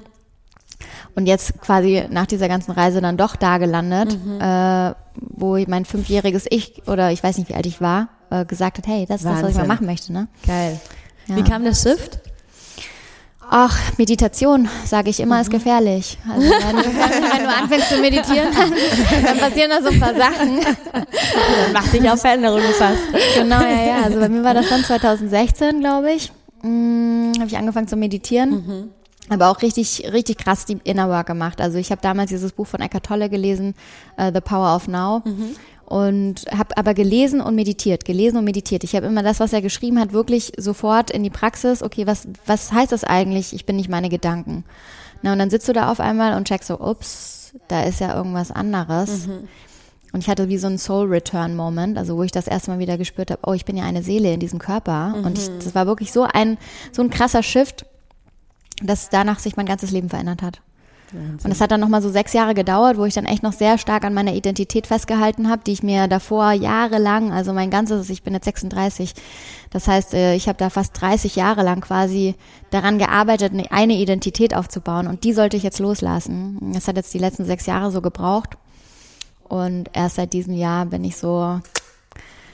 und 1.15 1.27
jetzt 1.27 1.61
quasi 1.61 2.05
nach 2.11 2.27
dieser 2.27 2.49
ganzen 2.49 2.73
Reise 2.73 3.01
dann 3.01 3.17
doch 3.17 3.37
da 3.37 3.59
gelandet, 3.59 4.19
mhm. 4.25 4.41
äh, 4.41 4.95
wo 5.15 5.59
mein 5.67 5.85
fünfjähriges 5.85 6.47
Ich 6.51 6.87
oder 6.87 7.13
ich 7.13 7.23
weiß 7.23 7.39
nicht, 7.39 7.49
wie 7.49 7.55
alt 7.55 7.67
ich 7.67 7.81
war, 7.81 8.09
äh, 8.31 8.45
gesagt 8.45 8.79
hat, 8.79 8.87
hey, 8.87 9.07
das 9.07 9.21
ist 9.21 9.27
Wahnsinn. 9.27 9.43
das, 9.43 9.55
was 9.55 9.63
ich 9.63 9.69
mal 9.69 9.75
machen 9.75 9.87
möchte. 9.87 10.13
Ne? 10.13 10.29
Geil. 10.47 10.81
Ja. 11.27 11.37
Wie 11.37 11.43
kam 11.43 11.65
der 11.65 11.75
Shift? 11.75 12.21
Ach, 13.51 13.79
Meditation, 13.99 14.69
sage 14.87 15.11
ich 15.11 15.21
immer, 15.21 15.37
mhm. 15.37 15.41
ist 15.43 15.51
gefährlich. 15.51 16.19
Also 16.33 16.49
wenn 16.49 16.77
du, 16.77 16.83
wenn 16.83 17.43
du 17.45 17.49
anfängst 17.49 17.89
zu 17.91 17.99
meditieren, 17.99 18.49
dann, 18.55 18.73
dann 19.25 19.39
passieren 19.39 19.71
da 19.71 19.83
so 19.83 19.89
ein 19.89 20.01
paar 20.01 20.15
Sachen. 20.15 20.61
Dann 20.93 21.73
macht 21.73 21.93
dich 21.93 22.11
auf 22.11 22.21
Veränderung 22.21 22.63
gefasst. 22.63 23.03
Genau, 23.37 23.61
ja, 23.61 23.87
ja. 23.87 24.03
Also 24.05 24.19
bei 24.19 24.29
mir 24.29 24.43
war 24.43 24.55
das 24.55 24.69
schon 24.69 24.83
2016, 24.83 25.81
glaube 25.81 26.13
ich. 26.13 26.33
Hm, 26.63 27.33
habe 27.39 27.47
ich 27.47 27.57
angefangen 27.57 27.87
zu 27.87 27.97
meditieren. 27.97 28.51
Mhm 28.51 28.91
aber 29.29 29.50
auch 29.50 29.62
richtig, 29.62 30.11
richtig 30.12 30.38
krass 30.38 30.67
die 30.67 30.78
Inner 30.85 31.09
Work 31.09 31.26
gemacht. 31.26 31.61
Also 31.61 31.78
ich 31.78 31.90
habe 31.90 32.02
damals 32.02 32.28
dieses 32.31 32.52
Buch 32.52 32.66
von 32.66 32.81
Eckhart 32.81 33.07
Tolle 33.07 33.31
gelesen, 33.31 33.75
uh, 34.19 34.31
The 34.33 34.40
Power 34.40 34.75
of 34.76 34.88
Now. 34.88 35.23
Mhm. 35.25 35.57
Und 35.87 36.47
habe 36.50 36.76
aber 36.78 36.95
gelesen 36.95 37.43
und 37.43 37.54
meditiert, 37.54 38.07
gelesen 38.07 38.38
und 38.38 38.45
meditiert. 38.45 38.85
Ich 38.85 38.97
habe 38.97 39.07
immer 39.07 39.23
das, 39.23 39.38
was 39.38 39.52
er 39.52 39.61
geschrieben 39.61 40.00
hat, 40.00 40.14
wirklich 40.14 40.52
sofort 40.57 41.11
in 41.11 41.23
die 41.23 41.31
Praxis. 41.31 41.83
Okay, 41.83 42.07
was, 42.07 42.26
was 42.47 42.73
heißt 42.73 42.90
das 42.90 43.04
eigentlich? 43.04 43.52
Ich 43.52 43.66
bin 43.66 43.76
nicht 43.76 43.90
meine 43.90 44.09
Gedanken. 44.09 44.64
Na, 45.21 45.35
und 45.35 45.38
dann 45.38 45.50
sitzt 45.50 45.69
du 45.69 45.75
da 45.75 45.90
auf 45.93 46.00
einmal 46.00 46.37
und 46.37 46.49
checkst 46.49 46.69
so, 46.69 46.81
ups, 46.81 47.52
da 47.69 47.83
ist 47.83 48.00
ja 48.00 48.16
irgendwas 48.16 48.50
anderes. 48.50 49.26
Mhm. 49.26 49.49
Und 50.12 50.21
ich 50.21 50.28
hatte 50.28 50.49
wie 50.49 50.59
so 50.59 50.69
einen 50.69 50.78
Soul 50.78 51.09
Return 51.09 51.54
Moment, 51.54 51.99
also 51.99 52.16
wo 52.16 52.23
ich 52.23 52.33
das 52.33 52.47
erste 52.47 52.71
Mal 52.71 52.78
wieder 52.78 52.97
gespürt 52.97 53.31
habe, 53.31 53.43
oh, 53.47 53.52
ich 53.52 53.64
bin 53.64 53.76
ja 53.76 53.85
eine 53.85 54.02
Seele 54.02 54.33
in 54.33 54.40
diesem 54.40 54.59
Körper. 54.59 55.09
Mhm. 55.09 55.25
Und 55.25 55.38
ich, 55.38 55.50
das 55.59 55.75
war 55.75 55.87
wirklich 55.87 56.12
so 56.12 56.23
ein, 56.23 56.57
so 56.93 57.02
ein 57.02 57.11
krasser 57.11 57.43
Shift 57.43 57.85
dass 58.83 59.09
danach 59.09 59.38
sich 59.38 59.57
mein 59.57 59.66
ganzes 59.66 59.90
Leben 59.90 60.09
verändert 60.09 60.43
hat. 60.43 60.61
Wahnsinn. 61.14 61.40
Und 61.45 61.50
es 61.52 61.61
hat 61.61 61.71
dann 61.71 61.81
nochmal 61.81 62.02
so 62.02 62.11
sechs 62.11 62.33
Jahre 62.33 62.54
gedauert, 62.54 62.97
wo 62.97 63.04
ich 63.04 63.14
dann 63.14 63.26
echt 63.26 63.43
noch 63.43 63.52
sehr 63.52 63.78
stark 63.78 64.04
an 64.04 64.14
meiner 64.14 64.35
Identität 64.35 64.87
festgehalten 64.87 65.49
habe, 65.49 65.62
die 65.64 65.73
ich 65.73 65.83
mir 65.83 66.09
davor 66.09 66.52
jahrelang, 66.52 67.33
also 67.33 67.52
mein 67.52 67.71
ganzes, 67.71 68.11
ich 68.11 68.23
bin 68.23 68.35
jetzt 68.35 68.45
36, 68.45 69.14
das 69.71 69.88
heißt, 69.88 70.14
äh, 70.14 70.35
ich 70.35 70.49
habe 70.49 70.59
da 70.59 70.71
fast 70.71 71.00
30 71.00 71.37
Jahre 71.37 71.62
lang 71.62 71.81
quasi 71.81 72.35
daran 72.71 72.99
gearbeitet, 72.99 73.52
eine 73.71 73.95
Identität 73.95 74.54
aufzubauen 74.54 75.07
und 75.07 75.25
die 75.25 75.33
sollte 75.33 75.57
ich 75.57 75.62
jetzt 75.62 75.78
loslassen. 75.78 76.59
Das 76.73 76.88
hat 76.88 76.97
jetzt 76.97 77.14
die 77.14 77.19
letzten 77.19 77.45
sechs 77.45 77.66
Jahre 77.66 77.90
so 77.90 78.00
gebraucht 78.00 78.57
und 79.45 79.90
erst 79.93 80.16
seit 80.16 80.33
diesem 80.33 80.54
Jahr 80.54 80.87
bin 80.87 81.04
ich 81.04 81.16
so, 81.16 81.61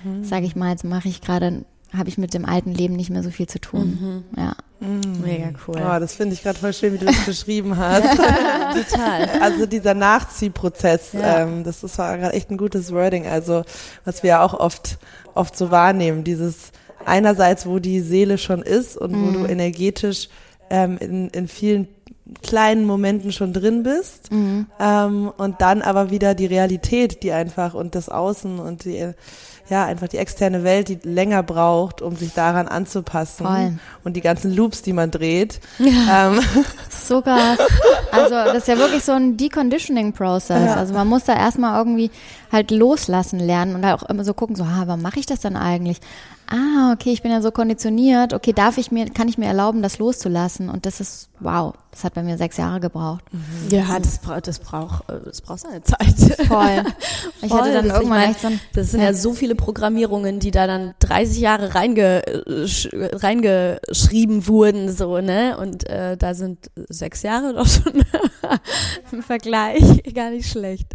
mhm. 0.04 0.24
sage 0.24 0.46
ich 0.46 0.56
mal, 0.56 0.70
jetzt 0.70 0.84
mache 0.84 1.08
ich 1.08 1.20
gerade 1.20 1.64
habe 1.96 2.08
ich 2.08 2.18
mit 2.18 2.34
dem 2.34 2.44
alten 2.44 2.72
Leben 2.72 2.94
nicht 2.94 3.10
mehr 3.10 3.22
so 3.22 3.30
viel 3.30 3.48
zu 3.48 3.60
tun. 3.60 4.24
Mhm. 4.34 4.40
Ja. 4.40 4.56
Mhm. 4.80 5.20
Mega 5.22 5.50
cool. 5.66 5.76
Oh, 5.76 5.98
das 5.98 6.14
finde 6.14 6.34
ich 6.34 6.42
gerade 6.42 6.58
voll 6.58 6.72
schön, 6.72 6.94
wie 6.94 6.98
du 6.98 7.06
das 7.06 7.24
beschrieben 7.24 7.76
hast. 7.76 8.16
Total. 8.90 9.28
Also 9.40 9.66
dieser 9.66 9.94
Nachziehprozess, 9.94 11.12
ja. 11.12 11.40
ähm, 11.40 11.64
das 11.64 11.82
ist 11.82 11.96
gerade 11.96 12.32
echt 12.32 12.50
ein 12.50 12.56
gutes 12.56 12.92
Wording. 12.92 13.26
Also 13.26 13.64
was 14.04 14.22
wir 14.22 14.42
auch 14.42 14.54
oft, 14.54 14.98
oft 15.34 15.56
so 15.56 15.70
wahrnehmen, 15.70 16.24
dieses 16.24 16.72
einerseits, 17.04 17.66
wo 17.66 17.78
die 17.78 18.00
Seele 18.00 18.38
schon 18.38 18.62
ist 18.62 18.96
und 18.96 19.12
mhm. 19.12 19.26
wo 19.26 19.30
du 19.32 19.38
mhm. 19.40 19.50
energetisch 19.50 20.28
ähm, 20.70 20.96
in, 20.98 21.28
in 21.30 21.48
vielen 21.48 21.88
kleinen 22.42 22.84
Momenten 22.84 23.32
schon 23.32 23.52
drin 23.52 23.82
bist 23.82 24.30
Mhm. 24.30 24.66
ähm, 24.78 25.32
und 25.36 25.60
dann 25.60 25.82
aber 25.82 26.10
wieder 26.10 26.34
die 26.34 26.46
Realität, 26.46 27.22
die 27.22 27.32
einfach 27.32 27.74
und 27.74 27.94
das 27.94 28.08
Außen 28.08 28.60
und 28.60 28.84
die 28.84 29.12
ja 29.70 29.86
einfach 29.86 30.08
die 30.08 30.18
externe 30.18 30.64
Welt, 30.64 30.88
die 30.88 30.98
länger 31.02 31.42
braucht, 31.42 32.02
um 32.02 32.16
sich 32.16 32.34
daran 32.34 32.68
anzupassen 32.68 33.46
Voll. 33.46 33.72
und 34.04 34.14
die 34.14 34.20
ganzen 34.20 34.54
Loops, 34.54 34.82
die 34.82 34.92
man 34.92 35.10
dreht. 35.10 35.60
Ähm, 35.80 36.40
So 36.90 37.22
krass. 37.22 37.58
Also 38.12 38.34
das 38.34 38.58
ist 38.58 38.68
ja 38.68 38.78
wirklich 38.78 39.02
so 39.02 39.12
ein 39.12 39.36
Deconditioning-Prozess. 39.36 40.76
Also 40.76 40.94
man 40.94 41.08
muss 41.08 41.24
da 41.24 41.34
erstmal 41.34 41.76
irgendwie 41.76 42.10
halt 42.52 42.70
loslassen 42.70 43.40
lernen 43.40 43.74
und 43.74 43.84
auch 43.84 44.04
immer 44.04 44.22
so 44.22 44.32
gucken, 44.32 44.54
so, 44.54 44.62
ah, 44.62 44.82
warum 44.86 45.02
mache 45.02 45.18
ich 45.18 45.26
das 45.26 45.40
dann 45.40 45.56
eigentlich? 45.56 45.98
Ah, 46.52 46.92
okay, 46.92 47.12
ich 47.12 47.22
bin 47.22 47.30
ja 47.30 47.40
so 47.42 47.52
konditioniert. 47.52 48.34
Okay, 48.34 48.52
darf 48.52 48.76
ich 48.76 48.90
mir, 48.90 49.08
kann 49.10 49.28
ich 49.28 49.38
mir 49.38 49.46
erlauben, 49.46 49.82
das 49.82 49.98
loszulassen? 49.98 50.68
Und 50.68 50.84
das 50.84 50.98
ist, 51.00 51.30
wow, 51.38 51.74
das 51.92 52.02
hat 52.02 52.14
bei 52.14 52.24
mir 52.24 52.36
sechs 52.38 52.56
Jahre 52.56 52.80
gebraucht. 52.80 53.22
Ja, 53.70 53.98
das, 54.00 54.18
bra 54.18 54.40
das 54.40 54.58
braucht 54.58 55.08
äh, 55.08 55.20
das 55.24 55.40
braucht 55.42 55.60
seine 55.60 55.82
Zeit. 55.82 56.16
Voll. 56.48 56.82
Ich 57.42 57.48
Voll, 57.48 57.60
hatte 57.60 57.72
dann 57.72 57.88
das- 57.88 57.96
irgendwann 57.98 58.02
ich 58.02 58.08
mein, 58.26 58.30
echt 58.32 58.40
so 58.40 58.46
ein, 58.48 58.60
Das 58.74 58.90
sind 58.90 59.00
ja. 59.00 59.14
so 59.14 59.32
viele 59.32 59.54
Programmierungen, 59.54 60.40
die 60.40 60.50
da 60.50 60.66
dann 60.66 60.94
30 60.98 61.38
Jahre 61.38 61.74
reinge, 61.74 62.26
äh, 62.26 62.64
sch- 62.64 63.22
reingeschrieben 63.22 64.46
wurden, 64.46 64.92
so, 64.92 65.20
ne? 65.20 65.56
Und 65.56 65.88
äh, 65.88 66.16
da 66.16 66.34
sind 66.34 66.70
sechs 66.88 67.22
Jahre 67.22 67.54
doch 67.54 67.66
schon 67.66 68.04
im 69.12 69.22
Vergleich 69.22 70.02
gar 70.14 70.30
nicht 70.30 70.50
schlecht. 70.50 70.88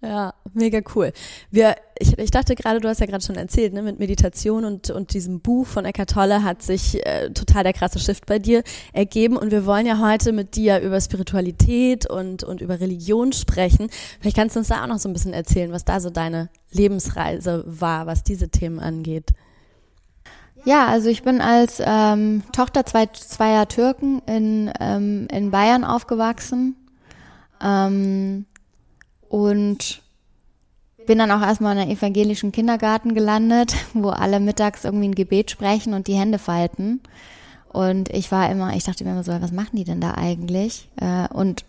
Ja, 0.00 0.34
mega 0.54 0.80
cool. 0.94 1.12
Wir, 1.50 1.76
ich, 1.98 2.18
ich 2.18 2.30
dachte 2.30 2.54
gerade, 2.54 2.80
du 2.80 2.88
hast 2.88 3.00
ja 3.00 3.06
gerade 3.06 3.24
schon 3.24 3.36
erzählt, 3.36 3.72
ne, 3.72 3.82
mit 3.82 3.98
Meditation 3.98 4.64
und, 4.64 4.90
und 4.90 5.14
diesem 5.14 5.40
Buch 5.40 5.66
von 5.66 5.84
Eckart 5.84 6.10
Tolle 6.10 6.42
hat 6.42 6.62
sich 6.62 7.04
äh, 7.06 7.30
total 7.30 7.64
der 7.64 7.72
krasse 7.72 7.98
Shift 7.98 8.26
bei 8.26 8.38
dir 8.38 8.62
ergeben 8.92 9.36
und 9.36 9.50
wir 9.50 9.66
wollen 9.66 9.86
ja 9.86 9.98
heute 10.00 10.32
mit 10.32 10.56
dir 10.56 10.80
über 10.80 11.00
Spiritualität 11.00 12.08
und, 12.08 12.44
und 12.44 12.60
über 12.60 12.80
Religion 12.80 13.32
sprechen. 13.32 13.88
Vielleicht 14.20 14.36
kannst 14.36 14.56
du 14.56 14.60
uns 14.60 14.68
da 14.68 14.82
auch 14.82 14.88
noch 14.88 14.98
so 14.98 15.08
ein 15.08 15.12
bisschen 15.12 15.32
erzählen, 15.32 15.72
was 15.72 15.84
da 15.84 16.00
so 16.00 16.10
deine 16.10 16.48
Lebensreise 16.70 17.64
war, 17.66 18.06
was 18.06 18.22
diese 18.22 18.48
Themen 18.48 18.80
angeht. 18.80 19.32
Ja, 20.64 20.86
also 20.86 21.08
ich 21.08 21.22
bin 21.22 21.40
als 21.40 21.80
ähm, 21.84 22.42
Tochter 22.52 22.84
zwei, 22.84 23.06
zweier 23.06 23.68
Türken 23.68 24.20
in, 24.26 24.72
ähm, 24.80 25.28
in 25.30 25.50
Bayern 25.50 25.84
aufgewachsen 25.84 26.76
ähm, 27.62 28.44
und 29.28 30.02
bin 31.08 31.18
dann 31.18 31.32
auch 31.32 31.40
erstmal 31.40 31.74
in 31.74 31.82
einem 31.82 31.90
evangelischen 31.90 32.52
Kindergarten 32.52 33.14
gelandet, 33.14 33.74
wo 33.94 34.10
alle 34.10 34.38
mittags 34.38 34.84
irgendwie 34.84 35.08
ein 35.08 35.14
Gebet 35.14 35.50
sprechen 35.50 35.94
und 35.94 36.06
die 36.06 36.14
Hände 36.14 36.38
falten. 36.38 37.00
Und 37.70 38.10
ich 38.10 38.30
war 38.30 38.50
immer, 38.50 38.76
ich 38.76 38.84
dachte 38.84 39.04
mir 39.04 39.10
immer 39.10 39.24
so, 39.24 39.32
was 39.32 39.50
machen 39.50 39.76
die 39.76 39.84
denn 39.84 40.00
da 40.00 40.14
eigentlich? 40.14 40.88
Äh, 40.96 41.26
und 41.34 41.64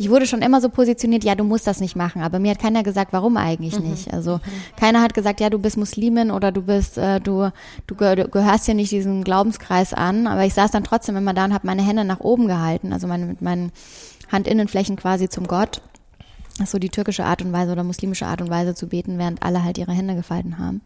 ich 0.00 0.10
wurde 0.10 0.26
schon 0.26 0.42
immer 0.42 0.60
so 0.60 0.68
positioniert, 0.68 1.24
ja, 1.24 1.34
du 1.34 1.42
musst 1.42 1.66
das 1.66 1.80
nicht 1.80 1.96
machen, 1.96 2.22
aber 2.22 2.38
mir 2.38 2.52
hat 2.52 2.60
keiner 2.60 2.84
gesagt, 2.84 3.12
warum 3.12 3.36
eigentlich 3.36 3.80
nicht. 3.80 4.12
Also 4.14 4.40
keiner 4.76 5.02
hat 5.02 5.12
gesagt, 5.12 5.40
ja, 5.40 5.50
du 5.50 5.58
bist 5.58 5.76
Muslimin 5.76 6.30
oder 6.30 6.52
du 6.52 6.62
bist, 6.62 6.98
äh, 6.98 7.20
du, 7.20 7.50
du 7.86 7.96
gehörst 7.96 8.66
hier 8.66 8.74
nicht 8.74 8.92
diesem 8.92 9.24
Glaubenskreis 9.24 9.94
an. 9.94 10.26
Aber 10.26 10.44
ich 10.44 10.54
saß 10.54 10.70
dann 10.70 10.84
trotzdem 10.84 11.16
immer 11.16 11.34
da 11.34 11.46
und 11.46 11.54
habe 11.54 11.66
meine 11.66 11.82
Hände 11.82 12.04
nach 12.04 12.20
oben 12.20 12.46
gehalten, 12.46 12.92
also 12.92 13.08
meine, 13.08 13.26
mit 13.26 13.42
meinen 13.42 13.72
Handinnenflächen 14.30 14.96
quasi 14.96 15.28
zum 15.28 15.48
Gott. 15.48 15.80
So 16.64 16.78
die 16.78 16.90
türkische 16.90 17.24
Art 17.24 17.42
und 17.42 17.52
Weise 17.52 17.72
oder 17.72 17.84
muslimische 17.84 18.26
Art 18.26 18.40
und 18.40 18.50
Weise 18.50 18.74
zu 18.74 18.88
beten, 18.88 19.18
während 19.18 19.42
alle 19.42 19.64
halt 19.64 19.78
ihre 19.78 19.92
Hände 19.92 20.14
gefalten 20.14 20.58
haben. 20.58 20.82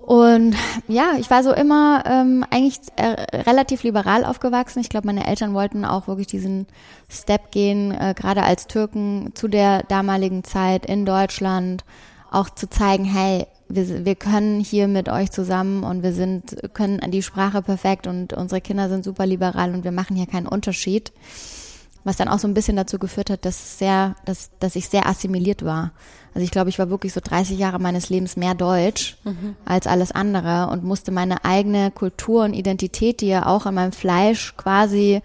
Und 0.00 0.56
ja, 0.88 1.12
ich 1.18 1.30
war 1.30 1.42
so 1.42 1.52
immer 1.52 2.02
ähm, 2.06 2.44
eigentlich 2.50 2.80
äh, 2.96 3.38
relativ 3.42 3.82
liberal 3.82 4.24
aufgewachsen. 4.24 4.80
Ich 4.80 4.88
glaube, 4.88 5.06
meine 5.06 5.26
Eltern 5.26 5.54
wollten 5.54 5.84
auch 5.84 6.08
wirklich 6.08 6.26
diesen 6.26 6.66
Step 7.08 7.52
gehen, 7.52 7.92
äh, 7.92 8.14
gerade 8.16 8.42
als 8.42 8.66
Türken 8.66 9.32
zu 9.34 9.46
der 9.46 9.82
damaligen 9.84 10.42
Zeit 10.42 10.86
in 10.86 11.04
Deutschland, 11.04 11.84
auch 12.30 12.50
zu 12.50 12.68
zeigen, 12.68 13.04
hey, 13.04 13.46
wir, 13.68 14.04
wir 14.04 14.14
können 14.14 14.60
hier 14.60 14.88
mit 14.88 15.08
euch 15.08 15.30
zusammen 15.30 15.84
und 15.84 16.02
wir 16.02 16.12
sind, 16.12 16.56
können 16.72 17.00
die 17.10 17.22
Sprache 17.22 17.62
perfekt 17.62 18.06
und 18.06 18.32
unsere 18.32 18.60
Kinder 18.60 18.88
sind 18.88 19.04
super 19.04 19.26
liberal 19.26 19.74
und 19.74 19.84
wir 19.84 19.92
machen 19.92 20.16
hier 20.16 20.26
keinen 20.26 20.48
Unterschied. 20.48 21.12
Was 22.04 22.16
dann 22.16 22.28
auch 22.28 22.38
so 22.38 22.48
ein 22.48 22.54
bisschen 22.54 22.76
dazu 22.76 22.98
geführt 22.98 23.28
hat, 23.28 23.44
dass 23.44 23.78
sehr, 23.78 24.16
dass, 24.24 24.50
dass 24.58 24.74
ich 24.76 24.88
sehr 24.88 25.06
assimiliert 25.06 25.64
war. 25.64 25.92
Also 26.34 26.44
ich 26.44 26.50
glaube, 26.50 26.70
ich 26.70 26.78
war 26.78 26.88
wirklich 26.88 27.12
so 27.12 27.20
30 27.22 27.58
Jahre 27.58 27.78
meines 27.78 28.08
Lebens 28.08 28.36
mehr 28.36 28.54
Deutsch 28.54 29.16
als 29.66 29.86
alles 29.86 30.10
andere 30.12 30.68
und 30.70 30.82
musste 30.84 31.10
meine 31.10 31.44
eigene 31.44 31.90
Kultur 31.90 32.44
und 32.44 32.54
Identität, 32.54 33.20
die 33.20 33.26
ja 33.26 33.46
auch 33.46 33.66
in 33.66 33.74
meinem 33.74 33.92
Fleisch 33.92 34.54
quasi 34.56 35.20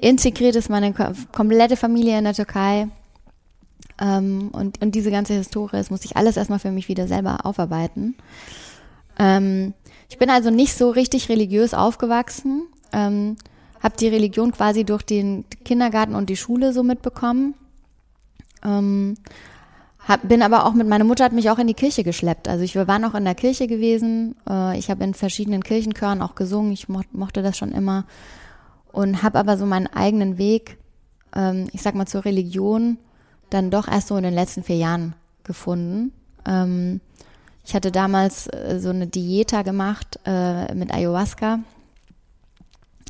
integriert 0.00 0.56
ist, 0.56 0.70
meine 0.70 0.92
ko- 0.94 1.12
komplette 1.32 1.76
Familie 1.76 2.16
in 2.16 2.24
der 2.24 2.34
Türkei 2.34 2.88
ähm, 4.00 4.48
und, 4.52 4.80
und 4.82 4.94
diese 4.94 5.10
ganze 5.10 5.34
Historie, 5.34 5.76
das 5.76 5.90
musste 5.90 6.06
ich 6.06 6.16
alles 6.16 6.36
erstmal 6.36 6.58
für 6.58 6.70
mich 6.70 6.88
wieder 6.88 7.06
selber 7.06 7.44
aufarbeiten. 7.44 8.14
Ähm, 9.18 9.74
ich 10.08 10.18
bin 10.18 10.30
also 10.30 10.50
nicht 10.50 10.74
so 10.74 10.90
richtig 10.90 11.28
religiös 11.28 11.74
aufgewachsen, 11.74 12.62
ähm, 12.92 13.36
habe 13.84 13.98
die 13.98 14.08
Religion 14.08 14.50
quasi 14.50 14.84
durch 14.84 15.02
den 15.02 15.44
Kindergarten 15.62 16.14
und 16.14 16.30
die 16.30 16.38
Schule 16.38 16.72
so 16.72 16.82
mitbekommen. 16.82 17.54
Ähm, 18.64 19.16
hab, 20.08 20.26
bin 20.26 20.42
aber 20.42 20.64
auch 20.64 20.72
mit 20.72 20.88
meiner 20.88 21.04
Mutter 21.04 21.24
hat 21.24 21.32
mich 21.32 21.50
auch 21.50 21.58
in 21.58 21.66
die 21.66 21.74
Kirche 21.74 22.02
geschleppt. 22.02 22.48
Also 22.48 22.64
ich 22.64 22.74
wir 22.74 22.88
waren 22.88 23.04
auch 23.04 23.14
in 23.14 23.24
der 23.24 23.34
Kirche 23.34 23.66
gewesen. 23.66 24.36
Äh, 24.48 24.78
ich 24.78 24.88
habe 24.88 25.04
in 25.04 25.12
verschiedenen 25.12 25.62
Kirchenchören 25.62 26.22
auch 26.22 26.34
gesungen. 26.34 26.72
Ich 26.72 26.88
mo 26.88 27.02
mochte 27.12 27.42
das 27.42 27.58
schon 27.58 27.72
immer 27.72 28.06
und 28.90 29.22
habe 29.22 29.38
aber 29.38 29.58
so 29.58 29.66
meinen 29.66 29.88
eigenen 29.88 30.38
Weg, 30.38 30.78
ähm, 31.36 31.68
ich 31.72 31.82
sag 31.82 31.94
mal 31.94 32.06
zur 32.06 32.24
Religion, 32.24 32.96
dann 33.50 33.70
doch 33.70 33.86
erst 33.86 34.08
so 34.08 34.16
in 34.16 34.22
den 34.22 34.34
letzten 34.34 34.62
vier 34.62 34.76
Jahren 34.76 35.14
gefunden. 35.42 36.12
Ähm, 36.46 37.02
ich 37.66 37.74
hatte 37.74 37.92
damals 37.92 38.46
äh, 38.46 38.78
so 38.80 38.88
eine 38.88 39.08
Dieta 39.08 39.60
gemacht 39.60 40.20
äh, 40.24 40.74
mit 40.74 40.92
Ayahuasca. 40.94 41.60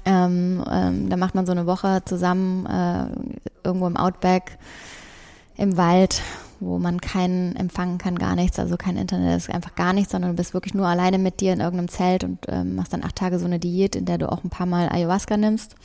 Ähm, 0.04 0.64
ähm, 0.70 1.08
da 1.08 1.16
macht 1.16 1.34
man 1.34 1.46
so 1.46 1.52
eine 1.52 1.66
Woche 1.66 2.02
zusammen 2.04 2.66
äh, 2.66 3.06
irgendwo 3.64 3.86
im 3.86 3.96
Outback, 3.96 4.58
im 5.56 5.76
Wald, 5.76 6.20
wo 6.60 6.78
man 6.78 7.00
keinen 7.00 7.56
empfangen 7.56 7.98
kann, 7.98 8.18
gar 8.18 8.36
nichts, 8.36 8.58
also 8.58 8.76
kein 8.76 8.96
Internet, 8.96 9.36
ist 9.36 9.50
einfach 9.50 9.74
gar 9.74 9.92
nichts, 9.92 10.12
sondern 10.12 10.32
du 10.32 10.36
bist 10.36 10.54
wirklich 10.54 10.74
nur 10.74 10.86
alleine 10.86 11.18
mit 11.18 11.40
dir 11.40 11.52
in 11.52 11.60
irgendeinem 11.60 11.88
Zelt 11.88 12.24
und 12.24 12.38
ähm, 12.48 12.76
machst 12.76 12.92
dann 12.92 13.04
acht 13.04 13.16
Tage 13.16 13.38
so 13.38 13.46
eine 13.46 13.58
Diät, 13.58 13.96
in 13.96 14.04
der 14.04 14.18
du 14.18 14.30
auch 14.30 14.44
ein 14.44 14.50
paar 14.50 14.66
Mal 14.66 14.88
Ayahuasca 14.88 15.36
nimmst. 15.36 15.76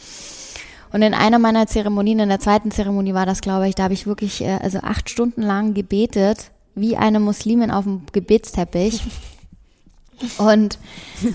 Und 0.92 1.02
in 1.02 1.14
einer 1.14 1.40
meiner 1.40 1.68
Zeremonien, 1.68 2.20
in 2.20 2.30
der 2.30 2.40
zweiten 2.40 2.72
Zeremonie 2.72 3.14
war 3.14 3.26
das, 3.26 3.42
glaube 3.42 3.68
ich, 3.70 3.76
da 3.76 3.84
habe 3.84 3.94
ich 3.94 4.08
wirklich 4.08 4.42
äh, 4.42 4.58
also 4.62 4.80
acht 4.82 5.10
Stunden 5.10 5.42
lang 5.42 5.74
gebetet, 5.74 6.52
wie 6.76 6.98
eine 6.98 7.20
Muslimin 7.20 7.72
auf 7.72 7.84
dem 7.84 8.02
Gebetsteppich. 8.12 9.02
Und 10.38 10.78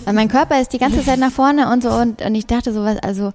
äh, 0.07 0.13
mein 0.13 0.29
Körper 0.29 0.61
ist 0.61 0.73
die 0.73 0.79
ganze 0.79 1.03
Zeit 1.05 1.19
nach 1.19 1.33
vorne 1.33 1.73
und 1.73 1.83
so 1.83 1.91
und, 1.91 2.23
und 2.23 2.35
ich 2.35 2.47
dachte 2.47 2.73
so 2.73 2.85
was, 2.85 2.99
also 2.99 3.33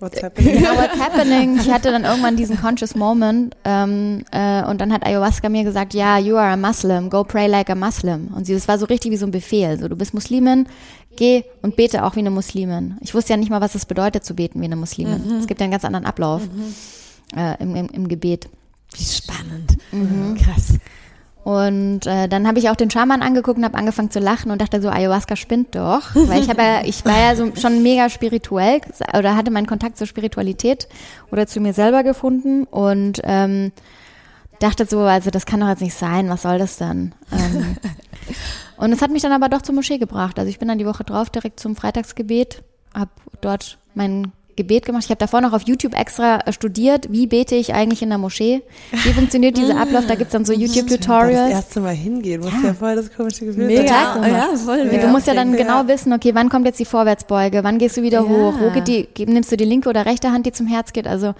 what's 0.00 0.22
happening? 0.22 0.54
genau, 0.58 0.76
what's 0.76 0.98
happening? 0.98 1.58
Ich 1.58 1.70
hatte 1.70 1.90
dann 1.90 2.04
irgendwann 2.04 2.36
diesen 2.36 2.60
conscious 2.60 2.94
moment 2.94 3.54
ähm, 3.64 4.24
äh, 4.30 4.64
und 4.64 4.80
dann 4.80 4.92
hat 4.92 5.04
Ayahuasca 5.04 5.48
mir 5.48 5.64
gesagt, 5.64 5.94
ja, 5.94 6.18
you 6.18 6.36
are 6.36 6.52
a 6.52 6.56
Muslim, 6.56 7.10
go 7.10 7.24
pray 7.24 7.46
like 7.46 7.70
a 7.70 7.74
Muslim. 7.74 8.28
Und 8.34 8.46
sie, 8.46 8.54
das 8.54 8.68
war 8.68 8.78
so 8.78 8.86
richtig 8.86 9.12
wie 9.12 9.16
so 9.16 9.26
ein 9.26 9.30
Befehl. 9.30 9.78
So, 9.78 9.88
du 9.88 9.96
bist 9.96 10.14
Muslimin, 10.14 10.66
geh 11.16 11.44
und 11.62 11.76
bete 11.76 12.04
auch 12.04 12.16
wie 12.16 12.20
eine 12.20 12.30
Muslimin. 12.30 12.96
Ich 13.00 13.14
wusste 13.14 13.32
ja 13.32 13.36
nicht 13.36 13.50
mal, 13.50 13.60
was 13.60 13.74
es 13.74 13.86
bedeutet 13.86 14.24
zu 14.24 14.34
beten 14.34 14.60
wie 14.60 14.66
eine 14.66 14.76
Muslimin. 14.76 15.38
Es 15.38 15.46
gibt 15.46 15.60
ja 15.60 15.64
einen 15.64 15.72
ganz 15.72 15.84
anderen 15.84 16.06
Ablauf 16.06 16.42
äh, 17.36 17.62
im, 17.62 17.76
im, 17.76 17.88
im 17.88 18.08
Gebet. 18.08 18.48
Wie 18.94 19.04
spannend. 19.04 19.76
Krass. 20.42 20.78
Und 21.48 22.06
äh, 22.06 22.28
dann 22.28 22.46
habe 22.46 22.58
ich 22.58 22.68
auch 22.68 22.76
den 22.76 22.90
Schaman 22.90 23.22
angeguckt 23.22 23.56
und 23.56 23.64
habe 23.64 23.78
angefangen 23.78 24.10
zu 24.10 24.18
lachen 24.18 24.50
und 24.50 24.60
dachte 24.60 24.82
so, 24.82 24.90
Ayahuasca 24.90 25.34
spinnt 25.34 25.74
doch. 25.74 26.02
Weil 26.14 26.42
ich 26.42 26.50
habe 26.50 26.60
ja, 26.60 26.84
ich 26.84 27.06
war 27.06 27.18
ja 27.18 27.36
so 27.36 27.56
schon 27.56 27.82
mega 27.82 28.10
spirituell 28.10 28.82
oder 29.16 29.34
hatte 29.34 29.50
meinen 29.50 29.66
Kontakt 29.66 29.96
zur 29.96 30.06
Spiritualität 30.06 30.88
oder 31.32 31.46
zu 31.46 31.60
mir 31.60 31.72
selber 31.72 32.02
gefunden 32.02 32.64
und 32.64 33.22
ähm, 33.24 33.72
dachte 34.58 34.84
so, 34.84 35.00
also 35.00 35.30
das 35.30 35.46
kann 35.46 35.60
doch 35.60 35.70
jetzt 35.70 35.80
nicht 35.80 35.94
sein, 35.94 36.28
was 36.28 36.42
soll 36.42 36.58
das 36.58 36.76
denn? 36.76 37.14
Ähm, 37.32 37.78
und 38.76 38.92
es 38.92 39.00
hat 39.00 39.10
mich 39.10 39.22
dann 39.22 39.32
aber 39.32 39.48
doch 39.48 39.62
zur 39.62 39.74
Moschee 39.74 39.96
gebracht. 39.96 40.38
Also 40.38 40.50
ich 40.50 40.58
bin 40.58 40.68
dann 40.68 40.76
die 40.76 40.84
Woche 40.84 41.04
drauf 41.04 41.30
direkt 41.30 41.60
zum 41.60 41.76
Freitagsgebet, 41.76 42.62
habe 42.92 43.10
dort 43.40 43.78
mein 43.94 44.32
Gebet 44.58 44.84
gemacht. 44.84 45.04
Ich 45.04 45.10
habe 45.10 45.18
davor 45.18 45.40
noch 45.40 45.54
auf 45.54 45.62
YouTube 45.66 45.98
extra 45.98 46.40
äh, 46.44 46.52
studiert, 46.52 47.06
wie 47.10 47.26
bete 47.26 47.54
ich 47.54 47.72
eigentlich 47.72 48.02
in 48.02 48.10
der 48.10 48.18
Moschee? 48.18 48.60
Wie 48.90 49.12
funktioniert 49.14 49.56
dieser 49.56 49.80
Ablauf? 49.80 50.04
Da 50.06 50.14
gibt's 50.16 50.32
dann 50.32 50.44
so 50.44 50.52
Das 50.52 50.60
YouTube-Tutorials. 50.60 51.50
erste 51.50 51.80
Mal 51.80 51.94
hingehen, 51.94 52.40
muss 52.42 52.52
ja 52.62 52.74
voll 52.74 52.96
das 52.96 53.10
komische 53.12 53.46
Gefühl 53.46 53.66
Mega. 53.66 54.12
komisch. 54.14 54.28
Ja, 54.32 54.48
voll. 54.56 54.78
Du 54.84 54.84
mega. 54.96 55.06
musst 55.08 55.26
ja 55.26 55.34
dann 55.34 55.52
Ja. 55.54 55.56
genau 55.64 55.88
wissen, 55.88 56.12
okay, 56.12 56.34
wann 56.34 56.48
kommt 56.50 56.66
jetzt 56.66 56.78
die 56.80 56.84
Vorwärtsbeuge, 56.84 57.64
wann 57.64 57.78
gehst 57.78 57.96
du 57.96 58.02
wieder 58.02 58.22
Ja. 58.22 58.28
hoch, 58.28 58.54
wo 58.60 58.70
geht 58.70 58.88
die, 58.88 59.24
nimmst 59.26 59.50
du 59.50 59.56
die 59.56 59.64
linke 59.64 59.88
oder 59.88 60.04
rechte 60.04 60.30
Hand, 60.30 60.44
die 60.44 60.52
zum 60.52 60.66
Herz 60.66 60.92
geht, 60.92 61.06
also 61.06 61.34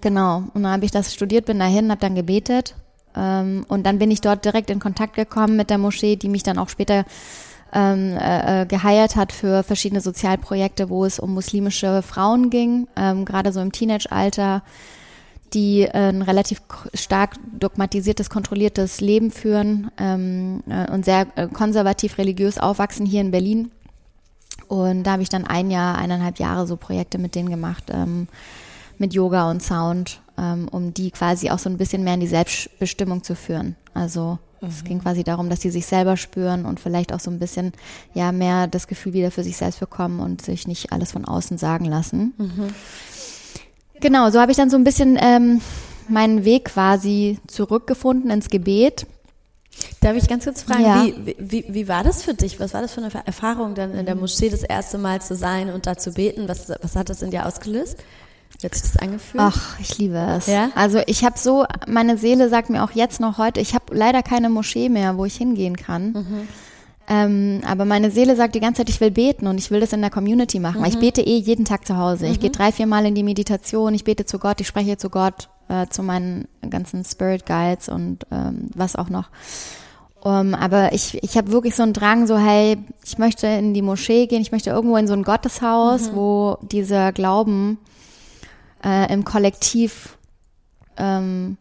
genau. 0.00 0.44
Und 0.54 0.62
dann 0.62 0.72
habe 0.72 0.84
ich 0.84 0.90
das 0.90 1.12
studiert, 1.14 1.46
bin 1.46 1.58
dahin, 1.58 1.90
habe 1.90 2.00
dann 2.00 2.14
gebetet 2.14 2.74
ähm, 3.16 3.64
und 3.68 3.84
dann 3.86 3.98
bin 3.98 4.10
ich 4.10 4.20
dort 4.20 4.44
direkt 4.44 4.70
in 4.70 4.78
Kontakt 4.80 5.14
gekommen 5.14 5.56
mit 5.56 5.70
der 5.70 5.78
Moschee, 5.78 6.16
die 6.16 6.28
mich 6.28 6.42
dann 6.42 6.58
auch 6.58 6.68
später 6.68 7.04
ähm, 7.72 8.16
äh, 8.16 8.62
äh, 8.62 8.66
geheiert 8.66 9.16
hat 9.16 9.32
für 9.32 9.62
verschiedene 9.62 10.00
Sozialprojekte, 10.00 10.88
wo 10.88 11.04
es 11.04 11.18
um 11.18 11.34
muslimische 11.34 12.02
Frauen 12.02 12.50
ging, 12.50 12.88
ähm, 12.96 13.24
gerade 13.24 13.52
so 13.52 13.60
im 13.60 13.72
Teenage-Alter, 13.72 14.62
die 15.52 15.82
äh, 15.82 15.90
ein 16.10 16.22
relativ 16.22 16.62
stark 16.94 17.36
dogmatisiertes, 17.58 18.30
kontrolliertes 18.30 19.00
Leben 19.00 19.30
führen 19.30 19.90
ähm, 19.98 20.62
äh, 20.68 20.90
und 20.90 21.04
sehr 21.04 21.26
äh, 21.36 21.48
konservativ 21.48 22.18
religiös 22.18 22.58
aufwachsen 22.58 23.06
hier 23.06 23.20
in 23.20 23.30
Berlin. 23.30 23.70
Und 24.68 25.02
da 25.04 25.12
habe 25.12 25.22
ich 25.22 25.28
dann 25.28 25.46
ein 25.46 25.70
Jahr, 25.70 25.98
eineinhalb 25.98 26.38
Jahre 26.38 26.66
so 26.66 26.76
Projekte 26.76 27.18
mit 27.18 27.34
denen 27.34 27.50
gemacht, 27.50 27.84
ähm, 27.90 28.28
mit 28.98 29.14
Yoga 29.14 29.50
und 29.50 29.62
Sound, 29.62 30.20
um 30.70 30.94
die 30.94 31.10
quasi 31.10 31.50
auch 31.50 31.58
so 31.58 31.68
ein 31.68 31.76
bisschen 31.76 32.04
mehr 32.04 32.14
in 32.14 32.20
die 32.20 32.26
Selbstbestimmung 32.26 33.22
zu 33.22 33.34
führen. 33.34 33.76
Also 33.94 34.38
mhm. 34.60 34.68
es 34.68 34.84
ging 34.84 35.00
quasi 35.00 35.24
darum, 35.24 35.50
dass 35.50 35.60
sie 35.60 35.70
sich 35.70 35.86
selber 35.86 36.16
spüren 36.16 36.64
und 36.64 36.80
vielleicht 36.80 37.12
auch 37.12 37.20
so 37.20 37.30
ein 37.30 37.38
bisschen 37.38 37.72
ja 38.14 38.32
mehr 38.32 38.66
das 38.66 38.86
Gefühl 38.86 39.12
wieder 39.12 39.30
für 39.30 39.44
sich 39.44 39.56
selbst 39.56 39.80
bekommen 39.80 40.20
und 40.20 40.42
sich 40.42 40.66
nicht 40.66 40.92
alles 40.92 41.12
von 41.12 41.24
außen 41.24 41.58
sagen 41.58 41.84
lassen. 41.84 42.34
Mhm. 42.38 42.68
Genau, 44.00 44.30
so 44.30 44.40
habe 44.40 44.50
ich 44.50 44.56
dann 44.56 44.70
so 44.70 44.76
ein 44.76 44.84
bisschen 44.84 45.18
ähm, 45.20 45.60
meinen 46.08 46.44
Weg 46.44 46.66
quasi 46.66 47.38
zurückgefunden 47.46 48.30
ins 48.30 48.48
Gebet. 48.48 49.06
Darf 50.00 50.16
ich 50.16 50.28
ganz 50.28 50.44
kurz 50.44 50.62
fragen, 50.62 50.82
ja. 50.82 51.04
wie, 51.04 51.36
wie, 51.38 51.64
wie 51.68 51.88
war 51.88 52.02
das 52.02 52.22
für 52.22 52.34
dich? 52.34 52.58
Was 52.58 52.74
war 52.74 52.82
das 52.82 52.92
für 52.92 53.02
eine 53.02 53.26
Erfahrung, 53.26 53.74
dann 53.74 53.94
in 53.94 54.06
der 54.06 54.14
Moschee 54.14 54.48
das 54.48 54.62
erste 54.62 54.98
Mal 54.98 55.20
zu 55.22 55.36
sein 55.36 55.70
und 55.70 55.86
da 55.86 55.96
zu 55.96 56.12
beten? 56.12 56.48
Was, 56.48 56.70
was 56.82 56.96
hat 56.96 57.08
das 57.08 57.22
in 57.22 57.30
dir 57.30 57.46
ausgelöst? 57.46 57.98
Wie 58.60 58.66
hat 58.66 58.74
sich 58.74 58.92
das 58.92 58.96
angefühlt? 58.96 59.42
Ach, 59.42 59.78
ich 59.80 59.98
liebe 59.98 60.18
es. 60.36 60.46
Ja? 60.46 60.70
Also 60.74 61.00
ich 61.06 61.24
habe 61.24 61.38
so, 61.38 61.64
meine 61.86 62.18
Seele 62.18 62.48
sagt 62.48 62.70
mir 62.70 62.84
auch 62.84 62.90
jetzt 62.92 63.20
noch 63.20 63.38
heute, 63.38 63.60
ich 63.60 63.74
habe 63.74 63.94
leider 63.94 64.22
keine 64.22 64.50
Moschee 64.50 64.88
mehr, 64.88 65.16
wo 65.16 65.24
ich 65.24 65.36
hingehen 65.36 65.76
kann. 65.76 66.12
Mhm. 66.12 66.48
Ähm, 67.08 67.60
aber 67.66 67.84
meine 67.86 68.10
Seele 68.12 68.36
sagt 68.36 68.54
die 68.54 68.60
ganze 68.60 68.80
Zeit, 68.80 68.88
ich 68.88 69.00
will 69.00 69.10
beten 69.10 69.48
und 69.48 69.58
ich 69.58 69.70
will 69.72 69.80
das 69.80 69.92
in 69.92 70.00
der 70.00 70.10
Community 70.10 70.60
machen. 70.60 70.78
Mhm. 70.78 70.82
Weil 70.82 70.90
ich 70.90 70.96
mhm. 70.96 71.00
bete 71.00 71.22
eh 71.22 71.38
jeden 71.38 71.64
Tag 71.64 71.86
zu 71.86 71.96
Hause. 71.96 72.26
Mhm. 72.26 72.32
Ich 72.32 72.40
gehe 72.40 72.50
drei, 72.50 72.70
vier 72.70 72.86
Mal 72.86 73.04
in 73.06 73.14
die 73.14 73.24
Meditation, 73.24 73.94
ich 73.94 74.04
bete 74.04 74.26
zu 74.26 74.38
Gott, 74.38 74.60
ich 74.60 74.68
spreche 74.68 74.96
zu 74.96 75.10
Gott, 75.10 75.48
äh, 75.68 75.88
zu 75.88 76.02
meinen 76.02 76.46
ganzen 76.68 77.04
Spirit 77.04 77.46
Guides 77.46 77.88
und 77.88 78.26
ähm, 78.30 78.70
was 78.74 78.94
auch 78.94 79.08
noch. 79.08 79.28
Um, 80.22 80.54
aber 80.54 80.92
ich, 80.92 81.22
ich 81.22 81.38
habe 81.38 81.50
wirklich 81.50 81.74
so 81.74 81.82
einen 81.82 81.94
Drang, 81.94 82.26
so 82.26 82.36
hey, 82.36 82.76
ich 83.02 83.16
möchte 83.16 83.46
in 83.46 83.72
die 83.72 83.80
Moschee 83.80 84.26
gehen, 84.26 84.42
ich 84.42 84.52
möchte 84.52 84.68
irgendwo 84.68 84.98
in 84.98 85.08
so 85.08 85.14
ein 85.14 85.22
Gotteshaus, 85.22 86.10
mhm. 86.10 86.16
wo 86.16 86.58
dieser 86.60 87.12
Glauben 87.12 87.78
äh, 88.84 89.12
im 89.12 89.24
Kollektiv 89.24 90.16
ähm, 90.96 91.56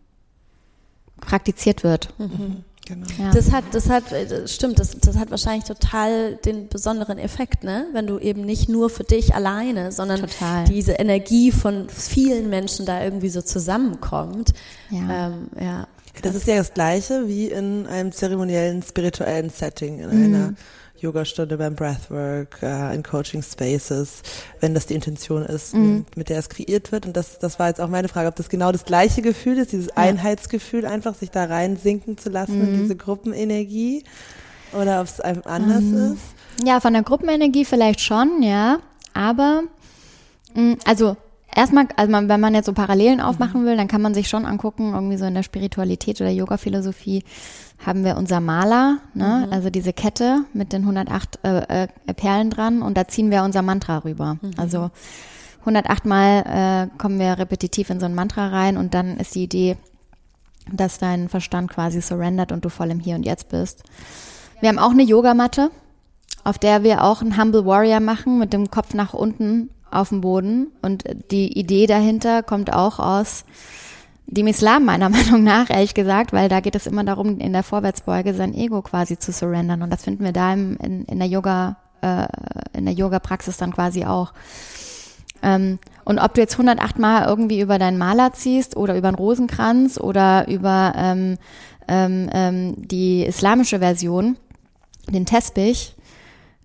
praktiziert 1.19 1.83
wird. 1.83 2.13
Mhm. 2.17 2.63
Genau. 2.85 3.05
Ja. 3.19 3.31
Das 3.31 3.51
hat, 3.51 3.65
das 3.73 3.87
hat, 3.87 4.05
das 4.11 4.51
stimmt, 4.51 4.79
das, 4.79 4.97
das 4.97 5.15
hat 5.15 5.29
wahrscheinlich 5.29 5.65
total 5.65 6.37
den 6.37 6.69
besonderen 6.69 7.19
Effekt, 7.19 7.63
ne? 7.63 7.85
Wenn 7.93 8.07
du 8.07 8.17
eben 8.17 8.41
nicht 8.41 8.67
nur 8.67 8.89
für 8.89 9.03
dich 9.03 9.35
alleine, 9.35 9.91
sondern 9.91 10.21
total. 10.21 10.65
diese 10.65 10.93
Energie 10.93 11.51
von 11.51 11.87
vielen 11.87 12.49
Menschen 12.49 12.87
da 12.87 13.03
irgendwie 13.03 13.29
so 13.29 13.43
zusammenkommt. 13.43 14.53
Ja. 14.89 15.27
Ähm, 15.27 15.49
ja. 15.59 15.87
Das 16.23 16.33
ist 16.33 16.47
ja 16.47 16.55
das 16.55 16.73
Gleiche 16.73 17.27
wie 17.27 17.45
in 17.47 17.85
einem 17.85 18.11
zeremoniellen, 18.11 18.81
spirituellen 18.81 19.51
Setting, 19.51 19.99
in 19.99 20.09
mhm. 20.09 20.35
einer 20.35 20.53
Yogastunde 21.01 21.57
beim 21.57 21.75
Breathwork, 21.75 22.61
äh, 22.61 22.93
in 22.95 23.03
Coaching 23.03 23.43
Spaces, 23.43 24.21
wenn 24.59 24.73
das 24.73 24.85
die 24.85 24.95
Intention 24.95 25.43
ist, 25.43 25.73
mhm. 25.73 26.05
mit 26.15 26.29
der 26.29 26.39
es 26.39 26.49
kreiert 26.49 26.91
wird. 26.91 27.05
Und 27.05 27.15
das, 27.15 27.39
das 27.39 27.59
war 27.59 27.67
jetzt 27.67 27.81
auch 27.81 27.89
meine 27.89 28.07
Frage, 28.07 28.27
ob 28.27 28.35
das 28.35 28.49
genau 28.49 28.71
das 28.71 28.85
gleiche 28.85 29.21
Gefühl 29.21 29.57
ist, 29.57 29.71
dieses. 29.71 29.89
Einheitsgefühl, 29.95 30.85
einfach 30.85 31.15
sich 31.15 31.31
da 31.31 31.45
rein 31.45 31.77
sinken 31.77 32.17
zu 32.17 32.29
lassen 32.29 32.57
mhm. 32.57 32.67
in 32.67 32.81
diese 32.81 32.95
Gruppenenergie 32.95 34.03
oder 34.73 35.01
ob 35.01 35.07
es 35.07 35.19
einem 35.19 35.41
anders 35.45 35.81
mhm. 35.81 36.13
ist. 36.13 36.67
Ja, 36.67 36.79
von 36.79 36.93
der 36.93 37.03
Gruppenenergie 37.03 37.65
vielleicht 37.65 38.01
schon, 38.01 38.41
ja. 38.41 38.79
Aber, 39.13 39.63
also 40.85 41.17
erstmal, 41.55 41.87
also 41.95 42.11
man, 42.11 42.29
wenn 42.29 42.39
man 42.39 42.53
jetzt 42.53 42.65
so 42.65 42.73
Parallelen 42.73 43.21
aufmachen 43.21 43.61
mhm. 43.61 43.65
will, 43.65 43.77
dann 43.77 43.87
kann 43.87 44.01
man 44.01 44.13
sich 44.13 44.27
schon 44.27 44.45
angucken, 44.45 44.93
irgendwie 44.93 45.17
so 45.17 45.25
in 45.25 45.33
der 45.33 45.43
Spiritualität 45.43 46.19
oder 46.21 46.29
Yoga-Philosophie 46.29 47.23
haben 47.85 48.03
wir 48.03 48.17
unser 48.17 48.41
Maler, 48.41 48.97
ne? 49.13 49.45
Mhm. 49.45 49.53
also 49.53 49.69
diese 49.69 49.93
Kette 49.93 50.43
mit 50.53 50.73
den 50.73 50.81
108 50.81 51.39
äh, 51.43 51.83
äh, 51.83 51.87
Perlen 52.13 52.49
dran 52.49 52.81
und 52.81 52.97
da 52.97 53.07
ziehen 53.07 53.31
wir 53.31 53.43
unser 53.43 53.61
Mantra 53.61 53.99
rüber. 53.99 54.37
Mhm. 54.41 54.51
Also 54.57 54.91
108 55.61 56.05
Mal 56.05 56.89
äh, 56.91 56.97
kommen 56.97 57.19
wir 57.19 57.37
repetitiv 57.37 57.89
in 57.89 57.99
so 57.99 58.05
ein 58.05 58.15
Mantra 58.15 58.47
rein 58.47 58.77
und 58.77 58.93
dann 58.93 59.17
ist 59.17 59.35
die 59.35 59.43
Idee, 59.43 59.77
dass 60.71 60.99
dein 60.99 61.29
Verstand 61.29 61.71
quasi 61.71 62.01
surrendert 62.01 62.51
und 62.51 62.65
du 62.65 62.69
voll 62.69 62.91
im 62.91 62.99
Hier 62.99 63.15
und 63.15 63.25
Jetzt 63.25 63.49
bist. 63.49 63.83
Wir 64.59 64.69
haben 64.69 64.79
auch 64.79 64.91
eine 64.91 65.03
Yogamatte, 65.03 65.71
auf 66.43 66.57
der 66.57 66.83
wir 66.83 67.03
auch 67.03 67.21
einen 67.21 67.37
Humble 67.37 67.65
Warrior 67.65 67.99
machen 67.99 68.39
mit 68.39 68.53
dem 68.53 68.69
Kopf 68.69 68.93
nach 68.93 69.13
unten 69.13 69.69
auf 69.91 70.09
dem 70.09 70.21
Boden 70.21 70.67
und 70.81 71.03
die 71.31 71.57
Idee 71.57 71.87
dahinter 71.87 72.43
kommt 72.43 72.73
auch 72.73 72.99
aus 72.99 73.45
dem 74.27 74.47
Islam 74.47 74.85
meiner 74.85 75.09
Meinung 75.09 75.43
nach, 75.43 75.69
ehrlich 75.69 75.93
gesagt, 75.93 76.33
weil 76.33 76.49
da 76.49 76.59
geht 76.59 76.75
es 76.75 76.87
immer 76.87 77.03
darum, 77.03 77.39
in 77.39 77.53
der 77.53 77.63
Vorwärtsbeuge 77.63 78.33
sein 78.33 78.53
Ego 78.53 78.81
quasi 78.81 79.17
zu 79.17 79.31
surrendern. 79.31 79.81
Und 79.81 79.91
das 79.91 80.03
finden 80.03 80.23
wir 80.23 80.31
da 80.31 80.53
im, 80.53 80.77
in, 80.77 81.05
in 81.05 81.19
der 81.19 81.27
Yoga, 81.27 81.77
äh, 82.01 82.27
in 82.77 82.85
der 82.85 82.93
Yoga-Praxis 82.93 83.57
dann 83.57 83.73
quasi 83.73 84.05
auch. 84.05 84.33
Ähm, 85.41 85.79
und 86.03 86.19
ob 86.19 86.33
du 86.33 86.41
jetzt 86.41 86.53
108 86.53 86.99
Mal 86.99 87.25
irgendwie 87.27 87.61
über 87.61 87.79
deinen 87.79 87.97
Maler 87.97 88.33
ziehst 88.33 88.75
oder 88.75 88.95
über 88.95 89.07
einen 89.07 89.17
Rosenkranz 89.17 89.97
oder 89.97 90.47
über 90.47 90.93
ähm, 90.95 91.37
ähm, 91.87 92.29
ähm, 92.33 92.75
die 92.77 93.25
islamische 93.25 93.79
Version, 93.79 94.37
den 95.07 95.25
Tesbich, 95.25 95.95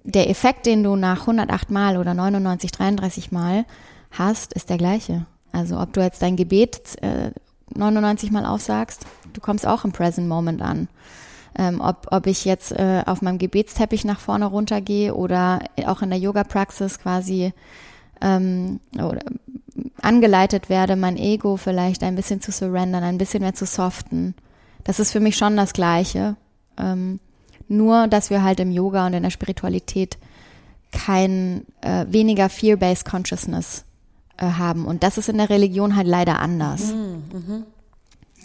der 0.04 0.30
Effekt, 0.30 0.66
den 0.66 0.82
du 0.82 0.96
nach 0.96 1.22
108 1.22 1.70
Mal 1.70 1.96
oder 1.96 2.14
99, 2.14 2.70
33 2.70 3.32
Mal 3.32 3.64
hast, 4.10 4.52
ist 4.52 4.70
der 4.70 4.78
gleiche. 4.78 5.26
Also 5.50 5.80
ob 5.80 5.92
du 5.92 6.02
jetzt 6.02 6.22
dein 6.22 6.36
Gebet 6.36 7.02
äh, 7.02 7.30
99 7.74 8.30
Mal 8.30 8.44
aufsagst, 8.44 9.06
du 9.32 9.40
kommst 9.40 9.66
auch 9.66 9.84
im 9.84 9.92
Present 9.92 10.28
Moment 10.28 10.62
an. 10.62 10.88
Ähm, 11.56 11.80
ob, 11.80 12.08
ob 12.10 12.26
ich 12.26 12.44
jetzt 12.44 12.72
äh, 12.72 13.02
auf 13.06 13.22
meinem 13.22 13.38
Gebetsteppich 13.38 14.04
nach 14.04 14.18
vorne 14.18 14.46
runtergehe 14.46 15.14
oder 15.14 15.60
auch 15.86 16.02
in 16.02 16.10
der 16.10 16.18
Yoga-Praxis 16.18 16.98
quasi 16.98 17.52
ähm, 18.20 18.80
oder 18.96 19.20
angeleitet 20.02 20.68
werde, 20.68 20.96
mein 20.96 21.16
Ego 21.16 21.56
vielleicht 21.56 22.02
ein 22.02 22.16
bisschen 22.16 22.40
zu 22.40 22.50
surrendern, 22.50 23.04
ein 23.04 23.18
bisschen 23.18 23.42
mehr 23.42 23.54
zu 23.54 23.66
soften. 23.66 24.34
Das 24.82 24.98
ist 24.98 25.12
für 25.12 25.20
mich 25.20 25.36
schon 25.36 25.56
das 25.56 25.72
Gleiche. 25.72 26.36
Ähm, 26.76 27.20
nur, 27.68 28.08
dass 28.08 28.30
wir 28.30 28.42
halt 28.42 28.60
im 28.60 28.70
Yoga 28.70 29.06
und 29.06 29.14
in 29.14 29.22
der 29.22 29.30
Spiritualität 29.30 30.18
kein 30.92 31.66
äh, 31.80 32.06
weniger 32.08 32.48
Fear-Based 32.48 33.04
Consciousness 33.04 33.84
äh, 34.36 34.46
haben. 34.46 34.86
Und 34.86 35.02
das 35.02 35.18
ist 35.18 35.28
in 35.28 35.38
der 35.38 35.50
Religion 35.50 35.96
halt 35.96 36.06
leider 36.06 36.40
anders. 36.40 36.92
Mhm. 36.92 37.22
Mhm. 37.32 37.64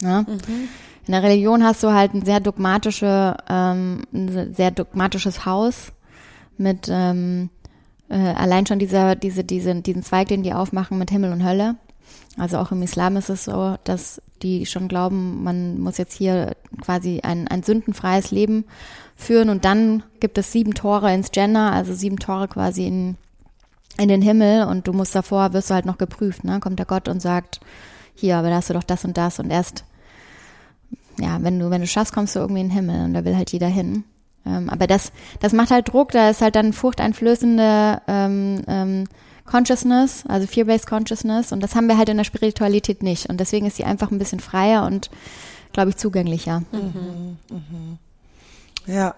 Ja? 0.02 0.22
Mhm. 0.22 0.68
In 1.06 1.12
der 1.12 1.22
Religion 1.22 1.64
hast 1.64 1.82
du 1.82 1.92
halt 1.92 2.14
ein 2.14 2.24
sehr 2.24 2.40
dogmatische, 2.40 3.36
ähm, 3.48 4.02
ein 4.12 4.54
sehr 4.54 4.70
dogmatisches 4.70 5.46
Haus 5.46 5.92
mit 6.58 6.88
ähm, 6.90 7.50
äh, 8.08 8.18
allein 8.18 8.66
schon 8.66 8.78
dieser, 8.78 9.16
diese, 9.16 9.44
diese, 9.44 9.74
diesen 9.76 10.02
Zweig, 10.02 10.28
den 10.28 10.42
die 10.42 10.52
aufmachen 10.52 10.98
mit 10.98 11.10
Himmel 11.10 11.32
und 11.32 11.44
Hölle. 11.44 11.76
Also 12.36 12.58
auch 12.58 12.72
im 12.72 12.82
Islam 12.82 13.16
ist 13.16 13.28
es 13.28 13.44
so, 13.44 13.76
dass 13.84 14.22
die 14.42 14.66
schon 14.66 14.88
glauben, 14.88 15.42
man 15.42 15.78
muss 15.80 15.98
jetzt 15.98 16.16
hier 16.16 16.56
quasi 16.80 17.20
ein, 17.22 17.48
ein 17.48 17.62
sündenfreies 17.62 18.30
Leben 18.30 18.64
führen 19.20 19.48
und 19.48 19.64
dann 19.64 20.02
gibt 20.20 20.38
es 20.38 20.52
sieben 20.52 20.74
Tore 20.74 21.12
ins 21.12 21.30
Jannah, 21.32 21.72
also 21.72 21.94
sieben 21.94 22.18
Tore 22.18 22.48
quasi 22.48 22.86
in 22.86 23.16
in 23.98 24.08
den 24.08 24.22
Himmel 24.22 24.64
und 24.64 24.86
du 24.86 24.92
musst 24.92 25.14
davor, 25.14 25.52
wirst 25.52 25.70
du 25.70 25.74
halt 25.74 25.84
noch 25.84 25.98
geprüft, 25.98 26.44
ne? 26.44 26.58
Kommt 26.60 26.78
der 26.78 26.86
Gott 26.86 27.08
und 27.08 27.20
sagt, 27.20 27.60
hier, 28.14 28.36
aber 28.36 28.48
da 28.48 28.56
hast 28.56 28.70
du 28.70 28.74
doch 28.74 28.82
das 28.82 29.04
und 29.04 29.16
das 29.16 29.38
und 29.38 29.50
erst, 29.50 29.84
ja, 31.18 31.42
wenn 31.42 31.58
du, 31.58 31.70
wenn 31.70 31.82
du 31.82 31.86
schaffst, 31.86 32.14
kommst 32.14 32.34
du 32.34 32.40
irgendwie 32.40 32.62
in 32.62 32.68
den 32.68 32.74
Himmel 32.74 33.04
und 33.04 33.14
da 33.14 33.24
will 33.24 33.36
halt 33.36 33.52
jeder 33.52 33.66
hin. 33.66 34.04
Ähm, 34.46 34.70
aber 34.70 34.86
das, 34.86 35.12
das 35.40 35.52
macht 35.52 35.70
halt 35.70 35.92
Druck, 35.92 36.12
da 36.12 36.30
ist 36.30 36.40
halt 36.40 36.56
dann 36.56 36.72
furchteinflößende 36.72 38.00
ähm, 38.08 38.62
ähm, 38.66 39.04
Consciousness, 39.44 40.24
also 40.26 40.46
Fear-Based 40.46 40.86
Consciousness 40.86 41.52
und 41.52 41.60
das 41.60 41.74
haben 41.74 41.88
wir 41.88 41.98
halt 41.98 42.08
in 42.08 42.16
der 42.16 42.24
Spiritualität 42.24 43.02
nicht 43.02 43.28
und 43.28 43.38
deswegen 43.38 43.66
ist 43.66 43.76
sie 43.76 43.84
einfach 43.84 44.10
ein 44.10 44.18
bisschen 44.18 44.40
freier 44.40 44.86
und, 44.86 45.10
glaube 45.72 45.90
ich, 45.90 45.96
zugänglicher. 45.96 46.60
Mhm, 46.72 47.36
mhm. 47.50 47.98
Ja, 48.90 49.14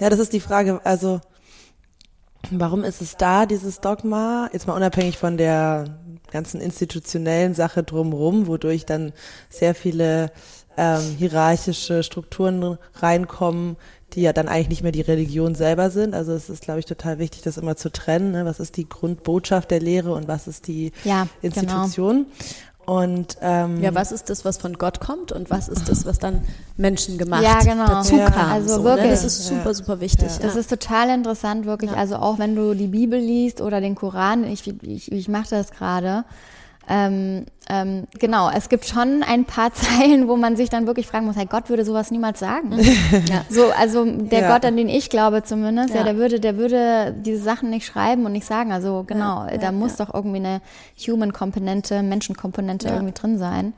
ja, 0.00 0.10
das 0.10 0.18
ist 0.18 0.32
die 0.32 0.40
Frage, 0.40 0.80
also 0.84 1.20
Warum 2.50 2.84
ist 2.84 3.00
es 3.00 3.16
da, 3.16 3.46
dieses 3.46 3.80
Dogma? 3.80 4.48
Jetzt 4.52 4.66
mal 4.66 4.74
unabhängig 4.74 5.18
von 5.18 5.36
der 5.36 5.84
ganzen 6.30 6.60
institutionellen 6.60 7.54
Sache 7.54 7.82
drumherum, 7.82 8.46
wodurch 8.46 8.84
dann 8.84 9.12
sehr 9.48 9.74
viele 9.74 10.32
ähm, 10.76 11.02
hierarchische 11.16 12.02
Strukturen 12.02 12.78
reinkommen, 12.94 13.76
die 14.12 14.22
ja 14.22 14.32
dann 14.32 14.48
eigentlich 14.48 14.68
nicht 14.68 14.82
mehr 14.82 14.92
die 14.92 15.00
Religion 15.00 15.54
selber 15.54 15.90
sind. 15.90 16.14
Also 16.14 16.32
es 16.32 16.48
ist, 16.48 16.62
glaube 16.62 16.80
ich, 16.80 16.86
total 16.86 17.18
wichtig, 17.18 17.42
das 17.42 17.56
immer 17.56 17.76
zu 17.76 17.90
trennen. 17.90 18.32
Ne? 18.32 18.44
Was 18.44 18.60
ist 18.60 18.76
die 18.76 18.88
Grundbotschaft 18.88 19.70
der 19.70 19.80
Lehre 19.80 20.12
und 20.12 20.28
was 20.28 20.46
ist 20.46 20.66
die 20.66 20.92
ja, 21.04 21.26
genau. 21.40 21.54
Institution? 21.54 22.26
Und 22.86 23.38
ähm, 23.40 23.80
ja, 23.82 23.94
was 23.94 24.12
ist 24.12 24.28
das, 24.30 24.44
was 24.44 24.58
von 24.58 24.74
Gott 24.74 25.00
kommt 25.00 25.32
und 25.32 25.48
was 25.50 25.68
ist 25.68 25.88
das, 25.88 26.04
was 26.04 26.18
dann 26.18 26.42
Menschen 26.76 27.16
gemacht 27.18 27.42
Ja, 27.42 27.60
genau. 27.60 27.86
dazu 27.86 28.16
Ja. 28.16 28.30
kam? 28.30 28.50
Also 28.52 28.74
so, 28.76 28.78
ne? 28.80 28.84
wirklich. 28.84 29.10
Das 29.10 29.24
ist 29.24 29.46
super, 29.46 29.72
super 29.74 30.00
wichtig. 30.00 30.28
Ja. 30.30 30.38
Das 30.42 30.54
Ja. 30.54 30.60
ist 30.60 30.68
total 30.70 31.08
interessant, 31.10 31.64
wirklich. 31.66 31.92
Also 31.92 32.16
auch 32.16 32.38
wenn 32.38 32.54
du 32.54 32.74
die 32.74 32.88
Bibel 32.88 33.18
liest 33.18 33.60
oder 33.60 33.80
den 33.80 33.94
Koran, 33.94 34.44
ich, 34.44 34.66
ich, 34.82 35.10
ich 35.10 35.28
mache 35.28 35.48
das 35.50 35.70
gerade. 35.70 36.24
Ähm, 36.88 37.46
ähm, 37.68 38.06
genau, 38.18 38.50
es 38.50 38.68
gibt 38.68 38.84
schon 38.84 39.22
ein 39.22 39.44
paar 39.44 39.72
Zeilen, 39.74 40.28
wo 40.28 40.36
man 40.36 40.56
sich 40.56 40.68
dann 40.70 40.86
wirklich 40.86 41.06
fragen 41.06 41.26
muss, 41.26 41.36
hey, 41.36 41.46
Gott 41.46 41.68
würde 41.70 41.84
sowas 41.84 42.10
niemals 42.10 42.40
sagen. 42.40 42.78
Ja. 43.30 43.44
So, 43.48 43.70
also 43.70 44.04
der 44.04 44.40
Ja. 44.40 44.52
Gott, 44.52 44.64
an 44.64 44.76
den 44.76 44.88
ich 44.88 45.08
glaube 45.08 45.42
zumindest, 45.44 45.90
ja. 45.90 45.98
Ja. 45.98 46.02
der 46.04 46.16
würde, 46.16 46.40
der 46.40 46.56
würde 46.56 47.14
diese 47.16 47.42
Sachen 47.42 47.70
nicht 47.70 47.86
schreiben 47.86 48.26
und 48.26 48.32
nicht 48.32 48.46
sagen. 48.46 48.72
Also 48.72 49.04
genau, 49.06 49.46
da 49.60 49.72
muss 49.72 49.96
doch 49.96 50.12
irgendwie 50.12 50.38
eine 50.38 50.60
Human-Komponente, 51.06 52.02
Menschenkomponente 52.02 52.88
irgendwie 52.88 53.14
drin 53.14 53.38
sein. 53.38 53.72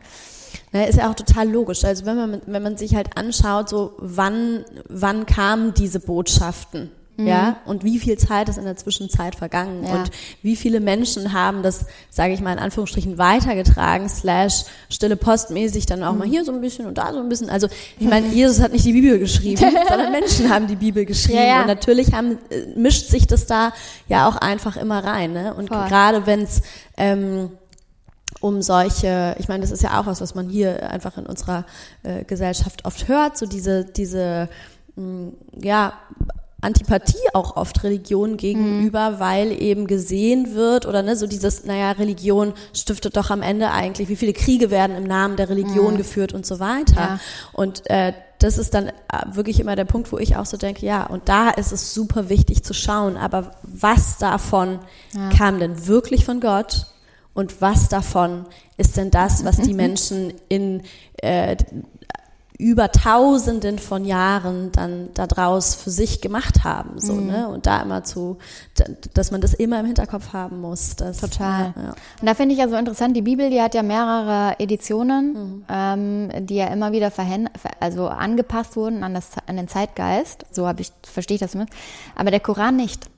Ne, 0.73 0.89
ist 0.89 0.99
ja 0.99 1.11
auch 1.11 1.15
total 1.15 1.49
logisch. 1.49 1.85
Also 1.85 2.07
wenn 2.07 2.17
man, 2.17 2.43
wenn 2.47 2.63
man 2.63 2.77
sich 2.77 2.95
halt 2.95 3.17
anschaut, 3.17 3.69
so 3.69 3.93
wann, 3.99 4.65
wann 4.89 5.27
kamen 5.27 5.75
diese 5.75 6.01
Botschaften? 6.01 6.91
Ja, 7.19 7.57
und 7.65 7.83
wie 7.83 7.99
viel 7.99 8.19
Zeit 8.19 8.49
ist 8.51 8.59
in 8.59 8.65
der 8.65 8.77
Zwischenzeit 8.77 9.35
vergangen 9.37 9.81
Mhm. 9.81 9.87
Ja. 9.87 9.95
und 9.95 10.11
wie 10.43 10.55
viele 10.55 10.81
Menschen 10.81 11.33
haben 11.33 11.63
das, 11.63 11.87
sage 12.11 12.35
ich 12.35 12.41
mal 12.41 12.53
in 12.53 12.59
Anführungsstrichen, 12.59 13.17
weitergetragen, 13.17 14.09
slash 14.09 14.65
stille 14.91 15.17
postmäßig 15.17 15.87
dann 15.87 16.03
auch 16.05 16.13
Mhm. 16.13 16.19
mal 16.19 16.29
hier 16.29 16.45
so 16.45 16.53
ein 16.53 16.61
bisschen 16.61 16.85
und 16.87 16.99
da 16.99 17.13
so 17.13 17.19
ein 17.21 17.29
bisschen. 17.29 17.49
Also 17.49 17.69
ich 17.99 18.07
meine, 18.07 18.27
Jesus 18.35 18.61
hat 18.61 18.73
nicht 18.73 18.85
die 18.85 18.93
Bibel 18.93 19.19
geschrieben, 19.19 19.63
sondern 19.89 20.13
Menschen 20.13 20.51
haben 20.51 20.67
die 20.67 20.77
Bibel 20.77 21.07
geschrieben 21.07 21.39
Ja, 21.39 21.45
ja. 21.47 21.61
und 21.63 21.69
natürlich 21.69 22.13
haben, 22.13 22.39
äh, 22.51 22.67
mischt 22.77 23.09
sich 23.09 23.27
das 23.27 23.47
da 23.47 23.73
ja 24.09 24.29
auch 24.29 24.37
einfach 24.37 24.77
immer 24.77 25.03
rein. 25.03 25.33
Ne? 25.33 25.55
Und 25.55 25.71
gerade 25.71 26.27
wenn 26.27 26.43
es 26.43 26.61
ähm, 26.99 27.51
um 28.41 28.61
solche, 28.61 29.35
ich 29.39 29.49
meine, 29.49 29.63
das 29.63 29.71
ist 29.71 29.83
ja 29.83 29.99
auch 29.99 30.05
was, 30.07 30.21
was 30.21 30.35
man 30.35 30.49
hier 30.51 30.91
einfach 30.91 31.17
in 31.17 31.25
unserer 31.25 31.65
äh, 32.03 32.25
Gesellschaft 32.25 32.85
oft 32.85 33.09
hört, 33.09 33.39
so 33.39 33.47
diese, 33.47 33.85
diese, 33.87 34.51
mh, 34.97 35.33
ja, 35.63 35.95
Antipathie 36.67 37.17
auch 37.33 37.57
oft 37.57 37.83
Religion 37.85 38.37
gegenüber, 38.37 39.21
weil 39.21 39.53
eben 39.53 39.87
gesehen 39.87 40.55
wird 40.55 40.85
oder 40.85 41.03
ne, 41.03 41.17
so 41.17 41.27
dieses, 41.27 41.65
naja, 41.65 41.93
Religion 41.93 42.53
stiftet 42.75 43.17
doch 43.17 43.31
am 43.31 43.41
Ende 43.41 43.71
eigentlich, 43.71 44.09
wie 44.09 44.17
viele 44.17 44.33
Kriege 44.33 44.71
werden 44.71 44.97
im 44.97 45.05
Namen 45.05 45.37
der 45.37 45.49
Religion 45.49 45.97
geführt 45.97 46.33
und 46.33 46.45
so 46.45 46.59
weiter. 46.61 47.01
Ja. 47.01 47.21
Und 47.53 47.89
äh, 47.89 48.13
das 48.39 48.59
ist 48.59 48.75
dann 48.75 48.89
äh, 48.89 48.93
wirklich 49.33 49.61
immer 49.61 49.77
der 49.77 49.85
Punkt, 49.85 50.13
wo 50.13 50.19
ich 50.19 50.37
auch 50.37 50.47
so 50.47 50.57
denke, 50.57 50.85
ja, 50.85 51.07
und 51.07 51.29
da 51.29 51.51
ist 51.51 51.73
es 51.73 51.95
super 51.95 52.29
wichtig 52.29 52.65
zu 52.65 52.75
schauen, 52.75 53.17
aber 53.17 53.53
was 53.63 54.19
davon 54.19 54.81
kam 55.37 55.59
denn 55.59 55.87
wirklich 55.87 56.25
von 56.25 56.41
Gott 56.41 56.87
und 57.33 57.61
was 57.61 57.89
davon 57.89 58.47
ist 58.77 58.97
denn 58.97 59.11
das, 59.11 59.45
was 59.45 59.59
die 59.59 59.75
Menschen 59.75 60.33
in 60.49 60.83
äh, 61.19 61.57
über 62.59 62.91
Tausenden 62.91 63.79
von 63.79 64.05
Jahren 64.05 64.73
dann 64.73 65.09
daraus 65.15 65.75
für 65.75 65.91
sich 65.91 66.21
gemacht 66.21 66.65
haben, 66.65 66.99
so, 66.99 67.15
ne? 67.15 67.49
Und 67.49 67.67
da 67.67 67.83
immer 67.83 68.03
zu, 68.05 68.39
dass 69.15 69.31
man 69.31 69.41
das 69.41 69.53
immer 69.55 69.81
im 69.81 69.87
Hinterkopf 69.87 70.33
haben 70.33 70.61
muss. 70.61 70.97
Das, 70.97 71.19
Total. 71.19 71.75
Ja, 71.77 71.83
ja. 71.83 71.89
Und 72.21 72.27
da 72.27 72.35
finde 72.35 72.55
ich 72.55 72.61
ja 72.61 72.69
so 72.69 72.77
interessant, 72.77 73.17
die 73.17 73.23
Bibel, 73.23 73.51
die 73.51 73.61
hat 73.61 73.75
ja 73.75 73.83
mehrere 73.83 74.59
Editionen, 74.59 75.65
ähm, 75.69 76.47
die 76.47 76.57
ja 76.57 76.69
immer 76.69 76.93
wieder 76.93 77.11
verhän 77.11 77.51
also 77.81 78.09
angepasst 78.09 78.77
wurden 78.77 79.03
an, 79.03 79.15
das, 79.15 79.31
an 79.47 79.57
den 79.57 79.69
Zeitgeist. 79.69 80.47
So 80.51 80.67
habe 80.67 80.81
ich, 80.81 80.93
verstehe 81.03 81.37
ich 81.37 81.41
das 81.41 81.55
mit. 81.55 81.69
Aber 82.15 82.31
der 82.31 82.41
Koran 82.41 82.77
nicht. 82.77 83.11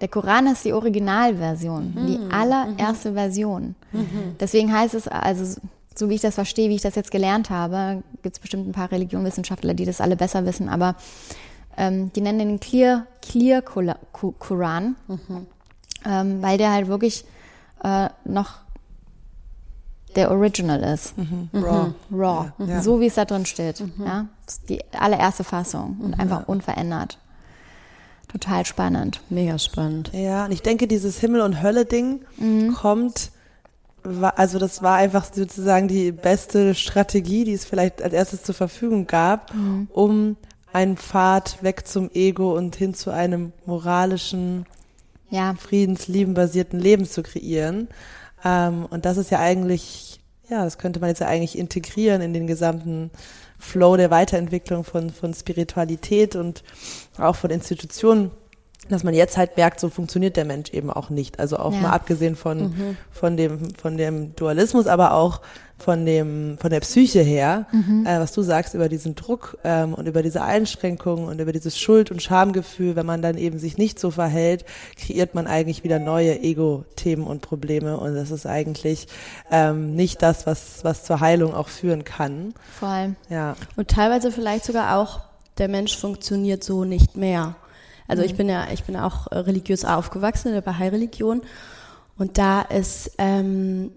Der 0.00 0.08
Koran 0.08 0.46
ist 0.46 0.64
die 0.64 0.72
Originalversion, 0.72 1.94
die 2.06 2.32
allererste 2.32 3.14
Version. 3.14 3.74
Deswegen 4.38 4.72
heißt 4.72 4.94
es, 4.94 5.08
also 5.08 5.60
so 5.94 6.08
wie 6.08 6.14
ich 6.14 6.20
das 6.20 6.34
verstehe, 6.36 6.68
wie 6.68 6.76
ich 6.76 6.82
das 6.82 6.94
jetzt 6.94 7.10
gelernt 7.10 7.50
habe, 7.50 8.02
gibt 8.22 8.36
es 8.36 8.40
bestimmt 8.40 8.68
ein 8.68 8.72
paar 8.72 8.90
Religionswissenschaftler, 8.90 9.74
die 9.74 9.84
das 9.84 10.00
alle 10.00 10.16
besser 10.16 10.46
wissen, 10.46 10.68
aber 10.68 10.94
ähm, 11.76 12.12
die 12.12 12.20
nennen 12.20 12.38
den 12.38 12.60
Clear, 12.60 13.06
Clear 13.22 13.62
Koran, 13.62 14.96
ähm, 16.06 16.42
weil 16.42 16.58
der 16.58 16.72
halt 16.72 16.88
wirklich 16.88 17.24
äh, 17.82 18.08
noch 18.24 18.58
der 20.16 20.30
Original 20.30 20.82
ist. 20.82 21.14
Raw. 21.54 21.92
Raw. 22.12 22.52
Ja, 22.58 22.66
ja. 22.66 22.82
So 22.82 23.00
wie 23.00 23.06
es 23.06 23.14
da 23.14 23.24
drin 23.24 23.46
steht. 23.46 23.80
Ja? 23.98 24.26
Das 24.44 24.54
ist 24.54 24.68
die 24.68 24.82
allererste 24.92 25.44
Fassung 25.44 25.98
und 26.02 26.18
einfach 26.18 26.48
unverändert. 26.48 27.18
Total 28.26 28.64
spannend. 28.64 29.20
Mega 29.28 29.58
spannend. 29.58 30.10
Ja, 30.12 30.44
und 30.44 30.52
ich 30.52 30.62
denke, 30.62 30.86
dieses 30.86 31.18
Himmel- 31.18 31.40
und 31.40 31.62
Hölle-Ding 31.62 32.20
kommt, 32.74 33.30
wa- 34.02 34.34
also 34.36 34.58
das 34.58 34.82
war 34.82 34.96
einfach 34.96 35.26
sozusagen 35.32 35.88
die 35.88 36.12
beste 36.12 36.74
Strategie, 36.74 37.44
die 37.44 37.52
es 37.52 37.64
vielleicht 37.64 38.02
als 38.02 38.12
erstes 38.14 38.42
zur 38.42 38.54
Verfügung 38.54 39.06
gab, 39.06 39.52
um 39.92 40.36
einen 40.72 40.96
Pfad 40.96 41.62
weg 41.62 41.86
zum 41.86 42.10
Ego 42.12 42.56
und 42.56 42.76
hin 42.76 42.94
zu 42.94 43.10
einem 43.10 43.52
moralischen, 43.66 44.66
Ja, 45.30 45.54
friedensliebenbasierten 45.54 46.78
Leben 46.80 47.04
zu 47.06 47.22
kreieren. 47.22 47.88
Ähm, 48.44 48.86
und 48.90 49.04
das 49.04 49.16
ist 49.16 49.30
ja 49.30 49.38
eigentlich, 49.38 50.20
ja, 50.48 50.64
das 50.64 50.78
könnte 50.78 50.98
man 51.00 51.08
jetzt 51.08 51.20
ja 51.20 51.26
eigentlich 51.28 51.56
integrieren 51.58 52.20
in 52.22 52.32
den 52.32 52.46
gesamten 52.46 53.10
Flow 53.58 53.96
der 53.96 54.10
Weiterentwicklung 54.10 54.84
von, 54.84 55.10
von 55.10 55.34
Spiritualität 55.34 56.34
und 56.34 56.64
auch 57.18 57.36
von 57.36 57.50
Institutionen, 57.50 58.30
dass 58.90 59.04
man 59.04 59.14
jetzt 59.14 59.36
halt 59.36 59.56
merkt, 59.56 59.80
so 59.80 59.88
funktioniert 59.88 60.36
der 60.36 60.44
Mensch 60.44 60.70
eben 60.72 60.90
auch 60.90 61.10
nicht. 61.10 61.38
Also 61.38 61.56
auch 61.58 61.72
Ja. 61.72 61.80
mal 61.80 61.90
abgesehen 61.90 62.36
von, 62.36 62.96
von 63.10 63.36
dem, 63.36 63.74
von 63.74 63.96
dem 63.96 64.34
Dualismus, 64.36 64.86
aber 64.86 65.14
auch 65.14 65.40
von 65.78 66.04
dem, 66.04 66.58
von 66.60 66.68
der 66.70 66.80
Psyche 66.80 67.20
her, 67.22 67.64
äh, 68.04 68.18
was 68.18 68.32
du 68.32 68.42
sagst 68.42 68.74
über 68.74 68.90
diesen 68.90 69.14
Druck 69.14 69.56
ähm, 69.64 69.94
und 69.94 70.06
über 70.06 70.22
diese 70.22 70.42
Einschränkungen 70.42 71.24
und 71.26 71.40
über 71.40 71.52
dieses 71.52 71.78
Schuld- 71.78 72.10
und 72.10 72.22
Schamgefühl, 72.22 72.96
wenn 72.96 73.06
man 73.06 73.22
dann 73.22 73.38
eben 73.38 73.58
sich 73.58 73.78
nicht 73.78 73.98
so 73.98 74.10
verhält, 74.10 74.66
kreiert 74.98 75.34
man 75.34 75.46
eigentlich 75.46 75.82
wieder 75.82 75.98
neue 75.98 76.38
Ego-Themen 76.42 77.24
und 77.26 77.40
Probleme 77.40 77.96
und 77.96 78.14
das 78.14 78.30
ist 78.30 78.44
eigentlich 78.44 79.08
ähm, 79.50 79.94
nicht 79.94 80.20
das, 80.20 80.46
was, 80.46 80.84
was 80.84 81.04
zur 81.04 81.20
Heilung 81.20 81.54
auch 81.54 81.68
führen 81.68 82.04
kann. 82.04 82.52
vor 82.78 82.88
allem. 82.88 83.16
Ja. 83.30 83.56
Und 83.76 83.88
teilweise 83.88 84.30
vielleicht 84.32 84.66
sogar 84.66 84.98
auch, 84.98 85.20
der 85.56 85.68
Mensch 85.68 85.96
funktioniert 85.96 86.62
so 86.62 86.84
nicht 86.84 87.16
mehr. 87.16 87.54
Also 88.10 88.24
ich 88.24 88.34
bin 88.34 88.48
ja, 88.48 88.66
ich 88.72 88.84
bin 88.84 88.96
auch 88.96 89.28
äh, 89.28 89.38
religiös 89.38 89.84
aufgewachsen 89.84 90.48
in 90.48 90.54
der 90.54 90.62
Bahai-Religion 90.62 91.42
und 92.18 92.36
da 92.36 92.62
ist, 92.62 93.12
ähm, 93.18 93.92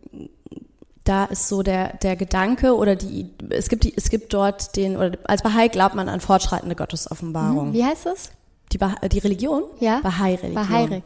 da 1.03 1.25
ist 1.25 1.49
so 1.49 1.63
der, 1.63 1.97
der 1.97 2.15
Gedanke 2.15 2.75
oder 2.75 2.95
die, 2.95 3.29
es 3.49 3.69
gibt 3.69 3.83
die, 3.83 3.93
es 3.97 4.09
gibt 4.09 4.33
dort 4.33 4.75
den, 4.75 4.95
oder 4.95 5.17
als 5.25 5.41
Bahai 5.41 5.67
glaubt 5.67 5.95
man 5.95 6.07
an 6.07 6.21
fortschreitende 6.21 6.75
Gottesoffenbarung. 6.75 7.73
Wie 7.73 7.83
heißt 7.83 8.05
das? 8.05 8.29
Die, 8.71 8.77
bah 8.77 8.95
die 9.11 9.19
Religion? 9.19 9.63
Ja. 9.79 9.99
Bahai-Religion. 10.01 10.53
Bahairik. 10.53 11.03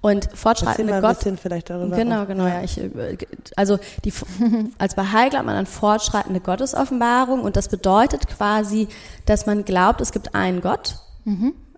Und 0.00 0.24
Erzähl 0.24 0.36
fortschreitende 0.36 0.92
mal 0.92 1.04
ein 1.04 1.14
Gott, 1.14 1.38
vielleicht 1.40 1.70
darüber. 1.70 1.96
Genau, 1.96 2.22
auch. 2.22 2.26
genau, 2.26 2.46
ja. 2.46 2.62
Ich, 2.62 2.78
äh, 2.78 3.16
also 3.56 3.78
die, 4.04 4.12
als 4.78 4.94
Bahai 4.94 5.28
glaubt 5.28 5.46
man 5.46 5.56
an 5.56 5.66
fortschreitende 5.66 6.40
Gottesoffenbarung 6.40 7.40
und 7.40 7.56
das 7.56 7.68
bedeutet 7.68 8.28
quasi, 8.28 8.88
dass 9.24 9.46
man 9.46 9.64
glaubt, 9.64 10.00
es 10.00 10.12
gibt 10.12 10.34
einen 10.34 10.60
Gott, 10.60 10.98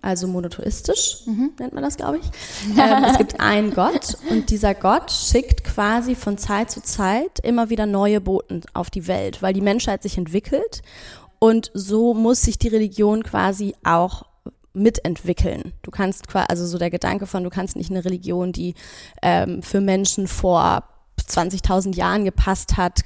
also 0.03 0.27
monotheistisch 0.27 1.27
nennt 1.59 1.75
man 1.75 1.83
das, 1.83 1.97
glaube 1.97 2.19
ich. 2.19 2.79
Ähm, 2.79 3.05
es 3.05 3.19
gibt 3.19 3.41
einen 3.41 3.75
Gott 3.75 4.17
und 4.31 4.51
dieser 4.51 4.75
Gott 4.75 5.11
schickt 5.11 5.65
quasi 5.65 6.15
von 6.15 6.39
Zeit 6.39 6.71
zu 6.71 6.83
Zeit 6.83 7.39
immer 7.43 7.69
wieder 7.69 7.87
neue 7.87 8.21
Boten 8.21 8.63
auf 8.73 8.91
die 8.91 9.07
Welt, 9.07 9.43
weil 9.43 9.53
die 9.53 9.61
Menschheit 9.61 10.03
sich 10.03 10.17
entwickelt 10.17 10.83
und 11.39 11.71
so 11.75 12.15
muss 12.15 12.43
sich 12.43 12.59
die 12.59 12.69
Religion 12.69 13.23
quasi 13.23 13.75
auch 13.85 14.25
mitentwickeln. 14.73 15.73
Du 15.83 15.91
kannst 15.91 16.29
quasi, 16.29 16.47
also 16.49 16.67
so 16.67 16.79
der 16.79 16.91
Gedanke 16.91 17.27
von, 17.27 17.45
du 17.45 17.51
kannst 17.51 17.77
nicht 17.77 17.91
eine 17.91 18.05
Religion, 18.05 18.53
die 18.53 18.75
ähm, 19.21 19.63
für 19.63 19.81
Menschen 19.81 20.29
vor 20.29 20.85
20.000 21.21 21.95
Jahren 21.97 22.25
gepasst 22.25 22.77
hat, 22.77 23.01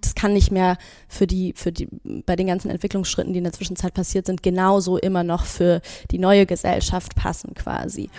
das 0.00 0.14
kann 0.14 0.32
nicht 0.32 0.50
mehr 0.50 0.76
für 1.08 1.26
die, 1.26 1.52
für 1.56 1.72
die, 1.72 1.88
bei 2.26 2.36
den 2.36 2.46
ganzen 2.46 2.70
Entwicklungsschritten, 2.70 3.32
die 3.32 3.38
in 3.38 3.44
der 3.44 3.52
Zwischenzeit 3.52 3.94
passiert 3.94 4.26
sind, 4.26 4.42
genauso 4.42 4.96
immer 4.98 5.24
noch 5.24 5.44
für 5.44 5.80
die 6.10 6.18
neue 6.18 6.46
Gesellschaft 6.46 7.14
passen 7.14 7.54
quasi. 7.54 8.10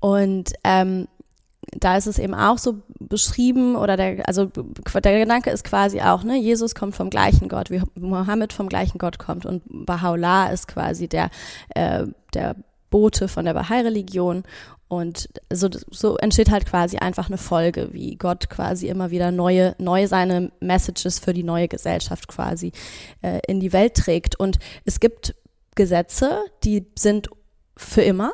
Und 0.00 0.52
ähm, 0.64 1.08
da 1.72 1.96
ist 1.96 2.06
es 2.06 2.18
eben 2.18 2.34
auch 2.34 2.58
so 2.58 2.80
beschrieben 2.98 3.76
oder 3.76 3.96
der, 3.96 4.26
also 4.26 4.46
der 4.46 5.18
Gedanke 5.18 5.50
ist 5.50 5.64
quasi 5.64 6.00
auch, 6.00 6.24
ne, 6.24 6.36
Jesus 6.36 6.74
kommt 6.74 6.96
vom 6.96 7.10
gleichen 7.10 7.48
Gott, 7.48 7.70
wie 7.70 7.82
Mohammed 7.98 8.52
vom 8.52 8.68
gleichen 8.68 8.98
Gott 8.98 9.18
kommt 9.18 9.46
und 9.46 9.62
Baha'u'llah 9.68 10.52
ist 10.52 10.68
quasi 10.68 11.06
der, 11.08 11.30
äh, 11.74 12.06
der 12.34 12.56
Bote 12.90 13.28
von 13.28 13.44
der 13.44 13.54
Bahai-Religion 13.54 14.44
und 14.88 15.28
so, 15.52 15.68
so 15.90 16.16
entsteht 16.16 16.50
halt 16.50 16.66
quasi 16.66 16.96
einfach 16.98 17.28
eine 17.28 17.38
Folge, 17.38 17.90
wie 17.92 18.16
Gott 18.16 18.50
quasi 18.50 18.88
immer 18.88 19.12
wieder 19.12 19.30
neue, 19.30 19.76
neue 19.78 20.08
seine 20.08 20.50
Messages 20.58 21.20
für 21.20 21.32
die 21.32 21.44
neue 21.44 21.68
Gesellschaft 21.68 22.26
quasi 22.26 22.72
äh, 23.22 23.40
in 23.46 23.60
die 23.60 23.72
Welt 23.72 23.94
trägt. 23.94 24.38
Und 24.40 24.58
es 24.84 24.98
gibt 24.98 25.36
Gesetze, 25.76 26.40
die 26.64 26.86
sind 26.98 27.28
für 27.76 28.02
immer 28.02 28.32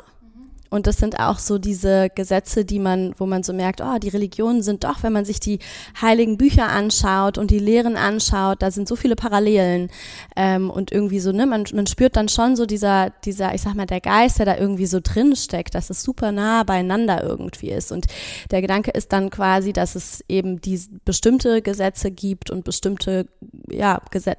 und 0.69 0.87
das 0.87 0.97
sind 0.97 1.19
auch 1.19 1.39
so 1.39 1.57
diese 1.57 2.09
Gesetze, 2.13 2.65
die 2.65 2.79
man, 2.79 3.13
wo 3.17 3.25
man 3.25 3.43
so 3.43 3.53
merkt, 3.53 3.81
oh, 3.81 3.97
die 3.99 4.09
Religionen 4.09 4.61
sind 4.61 4.83
doch, 4.83 5.03
wenn 5.03 5.13
man 5.13 5.25
sich 5.25 5.39
die 5.39 5.59
heiligen 6.01 6.37
Bücher 6.37 6.69
anschaut 6.69 7.37
und 7.37 7.51
die 7.51 7.59
Lehren 7.59 7.97
anschaut, 7.97 8.61
da 8.61 8.71
sind 8.71 8.87
so 8.87 8.95
viele 8.95 9.15
Parallelen 9.15 9.89
ähm, 10.35 10.69
und 10.69 10.91
irgendwie 10.91 11.19
so, 11.19 11.31
ne, 11.31 11.45
man, 11.45 11.65
man 11.73 11.87
spürt 11.87 12.15
dann 12.15 12.29
schon 12.29 12.55
so 12.55 12.65
dieser, 12.65 13.11
dieser, 13.25 13.53
ich 13.53 13.61
sag 13.61 13.75
mal, 13.75 13.85
der 13.85 14.01
Geist, 14.01 14.39
der 14.39 14.45
da 14.45 14.57
irgendwie 14.57 14.87
so 14.87 14.99
drin 15.01 15.35
steckt, 15.35 15.75
dass 15.75 15.89
es 15.89 16.03
super 16.03 16.31
nah 16.31 16.63
beieinander 16.63 17.23
irgendwie 17.23 17.69
ist. 17.71 17.91
Und 17.91 18.07
der 18.51 18.61
Gedanke 18.61 18.91
ist 18.91 19.13
dann 19.13 19.29
quasi, 19.29 19.73
dass 19.73 19.95
es 19.95 20.23
eben 20.27 20.61
die 20.61 20.79
bestimmte 21.05 21.61
Gesetze 21.61 22.11
gibt 22.11 22.49
und 22.49 22.63
bestimmte, 22.63 23.27
ja, 23.69 24.01
Gesetze 24.11 24.37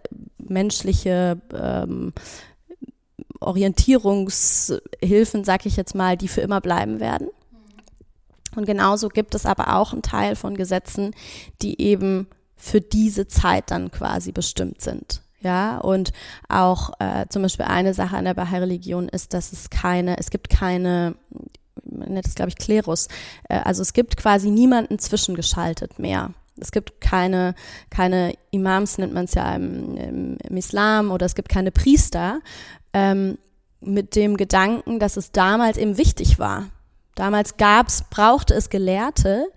menschliche 0.49 1.41
ähm, 1.55 2.13
Orientierungshilfen, 3.41 5.45
sag 5.45 5.67
ich 5.67 5.77
jetzt 5.77 5.95
mal, 5.95 6.17
die 6.17 6.29
für 6.29 6.41
immer 6.41 6.61
bleiben 6.61 7.01
werden. 7.01 7.29
Und 8.57 8.67
genauso 8.67 9.09
gibt 9.09 9.35
es 9.35 9.47
aber 9.47 9.77
auch 9.77 9.93
einen 9.93 10.03
Teil 10.03 10.37
von 10.37 10.57
Gesetzen, 10.57 11.15
die 11.63 11.81
eben 11.81 12.27
für 12.57 12.81
diese 12.81 13.29
Zeit 13.29 13.71
dann 13.71 13.91
quasi 13.91 14.33
bestimmt 14.33 14.83
sind. 14.83 15.23
Ja, 15.41 15.79
und 15.79 16.13
auch 16.49 16.91
äh, 16.99 17.27
zum 17.29 17.43
Beispiel 17.43 17.67
eine 17.67 17.95
Sache 17.95 18.17
an 18.17 18.25
der 18.25 18.35
Bahai-Religion 18.35 19.09
ist, 19.09 19.35
dass 19.35 19.53
es 19.53 19.71
keine, 19.71 20.19
es 20.19 20.31
gibt 20.31 20.51
keine, 20.51 21.15
man 21.85 22.13
nennt 22.13 22.27
es 22.27 22.35
glaube 22.35 22.49
ich 22.49 22.57
Klerus, 22.57 23.07
äh, 23.49 23.61
also 23.61 23.83
es 23.83 23.93
gibt 23.93 24.17
quasi 24.17 24.51
niemanden 24.51 24.99
zwischengeschaltet 24.99 26.01
mehr. 26.01 26.35
Es 26.61 26.73
gibt 26.73 27.01
keine, 27.01 27.55
keine 27.91 28.35
Imams, 28.51 28.99
nennt 28.99 29.15
man 29.15 29.25
es 29.25 29.35
ja 29.35 29.55
im, 29.55 29.97
im, 29.97 30.37
im, 30.43 30.57
Islam, 30.57 31.11
oder 31.11 31.27
es 31.27 31.35
gibt 31.35 31.49
keine 31.49 31.71
Priester, 31.71 32.41
ähm, 32.93 33.39
mit 33.81 34.17
dem 34.17 34.37
Gedanken, 34.37 34.99
dass 34.99 35.17
es 35.17 35.31
damals 35.31 35.77
eben 35.79 35.99
wichtig 35.99 36.39
war. 36.39 36.69
Damals 37.19 37.57
gab's, 37.57 38.05
brauchte 38.11 38.55
es 38.55 38.71
Gelehrte, 38.71 39.49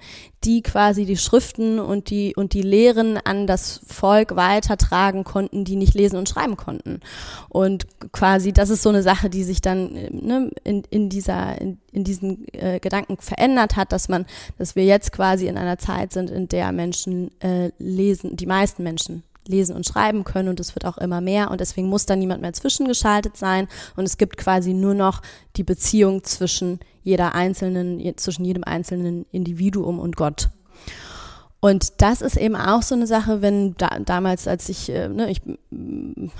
die 0.43 0.63
quasi 0.63 1.05
die 1.05 1.15
Schriften 1.15 1.79
und 1.79 2.09
die, 2.09 2.33
und 2.35 2.53
die 2.53 2.63
Lehren 2.63 3.19
an 3.19 3.45
das 3.45 3.81
Volk 3.85 4.35
weitertragen 4.35 5.23
konnten, 5.23 5.63
die 5.63 5.75
nicht 5.75 5.93
lesen 5.93 6.17
und 6.17 6.27
schreiben 6.27 6.57
konnten. 6.57 7.01
Und 7.49 7.85
quasi, 8.13 8.51
das 8.51 8.71
ist 8.71 8.81
so 8.81 8.89
eine 8.89 9.03
Sache, 9.03 9.29
die 9.29 9.43
sich 9.43 9.61
dann 9.61 9.93
ne, 9.93 10.49
in, 10.63 10.81
in, 10.89 11.09
dieser, 11.09 11.61
in, 11.61 11.77
in 11.91 12.03
diesen 12.03 12.47
äh, 12.53 12.79
Gedanken 12.79 13.17
verändert 13.17 13.75
hat, 13.75 13.91
dass 13.91 14.09
man, 14.09 14.25
dass 14.57 14.75
wir 14.75 14.85
jetzt 14.85 15.11
quasi 15.11 15.45
in 15.45 15.59
einer 15.59 15.77
Zeit 15.77 16.13
sind, 16.13 16.31
in 16.31 16.47
der 16.47 16.71
Menschen 16.71 17.29
äh, 17.41 17.69
lesen, 17.77 18.37
die 18.37 18.47
meisten 18.47 18.81
Menschen 18.81 19.21
lesen 19.47 19.75
und 19.75 19.85
schreiben 19.85 20.23
können 20.23 20.49
und 20.49 20.59
es 20.59 20.75
wird 20.75 20.85
auch 20.85 20.97
immer 20.97 21.21
mehr 21.21 21.51
und 21.51 21.61
deswegen 21.61 21.87
muss 21.89 22.05
da 22.05 22.15
niemand 22.15 22.41
mehr 22.41 22.53
zwischengeschaltet 22.53 23.37
sein 23.37 23.67
und 23.95 24.05
es 24.05 24.17
gibt 24.17 24.37
quasi 24.37 24.73
nur 24.73 24.93
noch 24.93 25.21
die 25.55 25.63
Beziehung 25.63 26.23
zwischen 26.23 26.79
jeder 27.03 27.33
einzelnen, 27.33 28.17
zwischen 28.17 28.45
jedem 28.45 28.63
einzelnen 28.63 29.25
Individuum 29.31 29.99
und 29.99 30.15
Gott. 30.15 30.49
Und 31.63 32.01
das 32.01 32.23
ist 32.23 32.37
eben 32.37 32.55
auch 32.55 32.81
so 32.81 32.95
eine 32.95 33.05
Sache, 33.05 33.43
wenn 33.43 33.75
da, 33.77 33.99
damals, 33.99 34.47
als 34.47 34.67
ich, 34.67 34.89
äh, 34.89 35.07
ne, 35.07 35.29
ich 35.29 35.41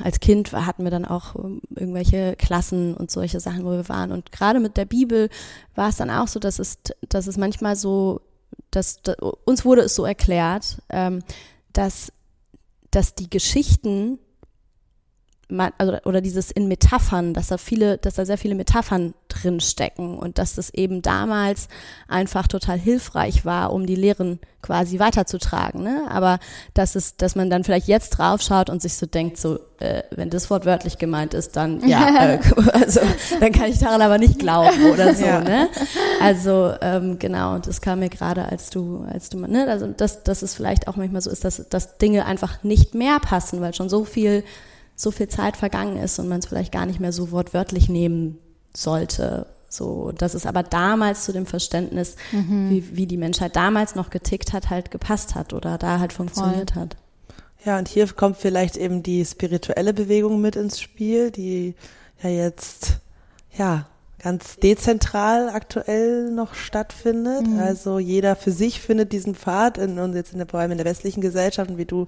als 0.04 0.20
Kind 0.20 0.52
hatten 0.52 0.84
wir 0.84 0.90
dann 0.90 1.06
auch 1.06 1.36
ähm, 1.36 1.62
irgendwelche 1.76 2.36
Klassen 2.38 2.96
und 2.96 3.12
solche 3.12 3.40
Sachen, 3.40 3.64
wo 3.64 3.70
wir 3.70 3.88
waren. 3.88 4.12
Und 4.12 4.32
gerade 4.32 4.60
mit 4.60 4.78
der 4.78 4.86
Bibel 4.86 5.30
war 5.76 5.90
es 5.90 5.98
dann 5.98 6.10
auch 6.10 6.28
so, 6.28 6.40
dass 6.40 6.58
es, 6.58 6.80
dass 7.08 7.28
es 7.28 7.38
manchmal 7.38 7.76
so, 7.76 8.22
dass, 8.72 9.04
dass 9.04 9.16
uns 9.46 9.64
wurde 9.64 9.82
es 9.82 9.94
so 9.94 10.06
erklärt, 10.06 10.82
ähm, 10.90 11.20
dass 11.72 12.12
dass 12.92 13.16
die 13.16 13.30
Geschichten 13.30 14.20
also, 15.78 15.98
oder 16.06 16.22
dieses 16.22 16.52
in 16.52 16.68
Metaphern, 16.68 17.34
dass 17.34 17.48
da 17.48 17.58
viele, 17.58 17.98
dass 17.98 18.16
da 18.16 18.26
sehr 18.26 18.38
viele 18.38 18.56
Metaphern 18.56 19.14
drin 19.28 19.60
stecken 19.60 20.18
und 20.18 20.38
dass 20.38 20.56
das 20.56 20.70
eben 20.74 21.02
damals 21.02 21.68
einfach 22.08 22.48
total 22.48 22.78
hilfreich 22.78 23.46
war, 23.46 23.74
um 23.74 23.86
die 23.86 23.96
Lehren 23.96 24.40
quasi 24.62 25.00
weiterzutragen. 25.00 25.84
Ne? 25.84 26.04
Aber 26.10 26.40
dass 26.74 26.96
es, 26.96 27.18
dass 27.18 27.36
man 27.36 27.50
dann 27.50 27.64
vielleicht 27.64 27.88
jetzt 27.88 28.12
draufschaut 28.12 28.70
und 28.70 28.82
sich 28.82 28.96
so 28.96 29.06
denkt, 29.06 29.38
so, 29.38 29.60
äh, 29.80 30.04
wenn 30.12 30.30
das 30.30 30.50
Wort 30.50 30.66
wörtlich 30.66 30.98
gemeint 30.98 31.34
ist, 31.34 31.56
dann 31.56 31.88
ja, 31.88 32.08
äh, 32.34 32.40
also 32.72 33.02
dann 33.40 33.52
kann 33.52 33.70
ich 33.70 33.80
daran 33.80 34.02
aber 34.02 34.18
nicht 34.18 34.40
glauben 34.40 34.92
oder 34.92 35.16
so. 35.16 35.26
Ja. 35.26 35.42
Ne? 35.42 35.68
Also 36.22 36.74
ähm, 36.82 37.18
genau, 37.20 37.56
und 37.56 37.68
das 37.68 37.82
kam 37.82 38.00
mir 38.00 38.10
gerade, 38.10 38.46
als 38.46 38.70
du, 38.70 39.06
als 39.12 39.30
du, 39.30 39.40
ne, 39.40 39.68
also 39.68 39.88
dass, 39.88 40.24
dass 40.24 40.42
es 40.42 40.54
vielleicht 40.54 40.88
auch 40.88 40.96
manchmal 40.96 41.22
so 41.22 41.30
ist, 41.30 41.44
dass, 41.44 41.68
dass 41.70 41.98
Dinge 41.98 42.26
einfach 42.26 42.64
nicht 42.64 42.94
mehr 42.94 43.20
passen, 43.20 43.62
weil 43.62 43.74
schon 43.74 43.90
so 43.90 44.06
viel 44.06 44.44
so 45.02 45.10
viel 45.10 45.28
Zeit 45.28 45.58
vergangen 45.58 45.98
ist 45.98 46.20
und 46.20 46.28
man 46.30 46.40
es 46.40 46.46
vielleicht 46.46 46.72
gar 46.72 46.86
nicht 46.86 47.00
mehr 47.00 47.12
so 47.12 47.32
wortwörtlich 47.32 47.90
nehmen 47.90 48.38
sollte. 48.72 49.48
So, 49.68 50.12
dass 50.12 50.36
es 50.36 50.46
aber 50.46 50.62
damals 50.62 51.24
zu 51.24 51.34
dem 51.34 51.48
Verständnis, 51.48 52.18
mhm. 52.32 52.70
wie, 52.70 52.96
wie 52.96 53.08
die 53.08 53.18
Menschheit 53.18 53.56
damals 53.56 53.96
noch 53.96 54.12
getickt 54.12 54.54
hat, 54.54 54.70
halt 54.70 54.92
gepasst 54.92 55.34
hat 55.34 55.54
oder 55.54 55.80
da 55.80 56.00
halt 56.00 56.14
funktioniert 56.14 56.72
Voll. 56.72 56.84
hat. 56.84 56.98
Ja, 57.66 57.80
und 57.80 57.88
hier 57.88 58.08
kommt 58.08 58.38
vielleicht 58.38 58.78
eben 58.78 59.02
die 59.02 59.26
spirituelle 59.26 59.94
Bewegung 59.94 60.40
mit 60.40 60.56
ins 60.56 60.80
Spiel, 60.80 61.32
die 61.32 61.74
ja 62.22 62.30
jetzt, 62.30 62.98
ja, 63.58 63.88
ganz 64.22 64.58
dezentral 64.58 65.50
aktuell 65.50 66.30
noch 66.30 66.54
stattfindet. 66.54 67.48
Mhm. 67.48 67.60
Also 67.60 67.98
jeder 67.98 68.36
für 68.36 68.52
sich 68.52 68.80
findet 68.80 69.12
diesen 69.14 69.34
Pfad 69.34 69.80
in, 69.80 69.98
und 69.98 70.14
jetzt 70.14 70.34
in 70.34 70.38
der, 70.38 70.48
vor 70.48 70.60
allem 70.60 70.72
in 70.72 70.78
der 70.78 70.86
westlichen 70.86 71.22
Gesellschaft 71.22 71.72
und 71.72 71.78
wie 71.78 71.86
du 71.86 72.06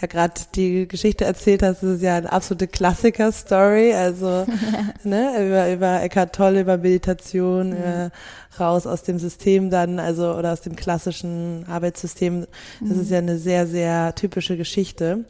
ja 0.00 0.08
gerade 0.08 0.34
die 0.56 0.88
Geschichte 0.88 1.24
erzählt 1.24 1.62
hast, 1.62 1.82
ist 1.82 1.96
es 1.96 2.02
ja 2.02 2.16
eine 2.16 2.32
absolute 2.32 2.66
Klassiker-Story. 2.66 3.94
Also 3.94 4.44
ne, 5.04 5.46
über, 5.46 5.72
über 5.72 6.02
Eckhart 6.02 6.34
Tolle, 6.34 6.62
über 6.62 6.78
Meditation, 6.78 7.70
mhm. 7.70 7.76
äh, 7.76 8.10
raus 8.58 8.86
aus 8.86 9.04
dem 9.04 9.18
System 9.20 9.70
dann, 9.70 10.00
also 10.00 10.34
oder 10.34 10.52
aus 10.52 10.62
dem 10.62 10.74
klassischen 10.74 11.64
Arbeitssystem. 11.68 12.46
Das 12.80 12.96
mhm. 12.96 13.02
ist 13.02 13.10
ja 13.10 13.18
eine 13.18 13.38
sehr, 13.38 13.68
sehr 13.68 14.14
typische 14.16 14.56
Geschichte. 14.56 15.24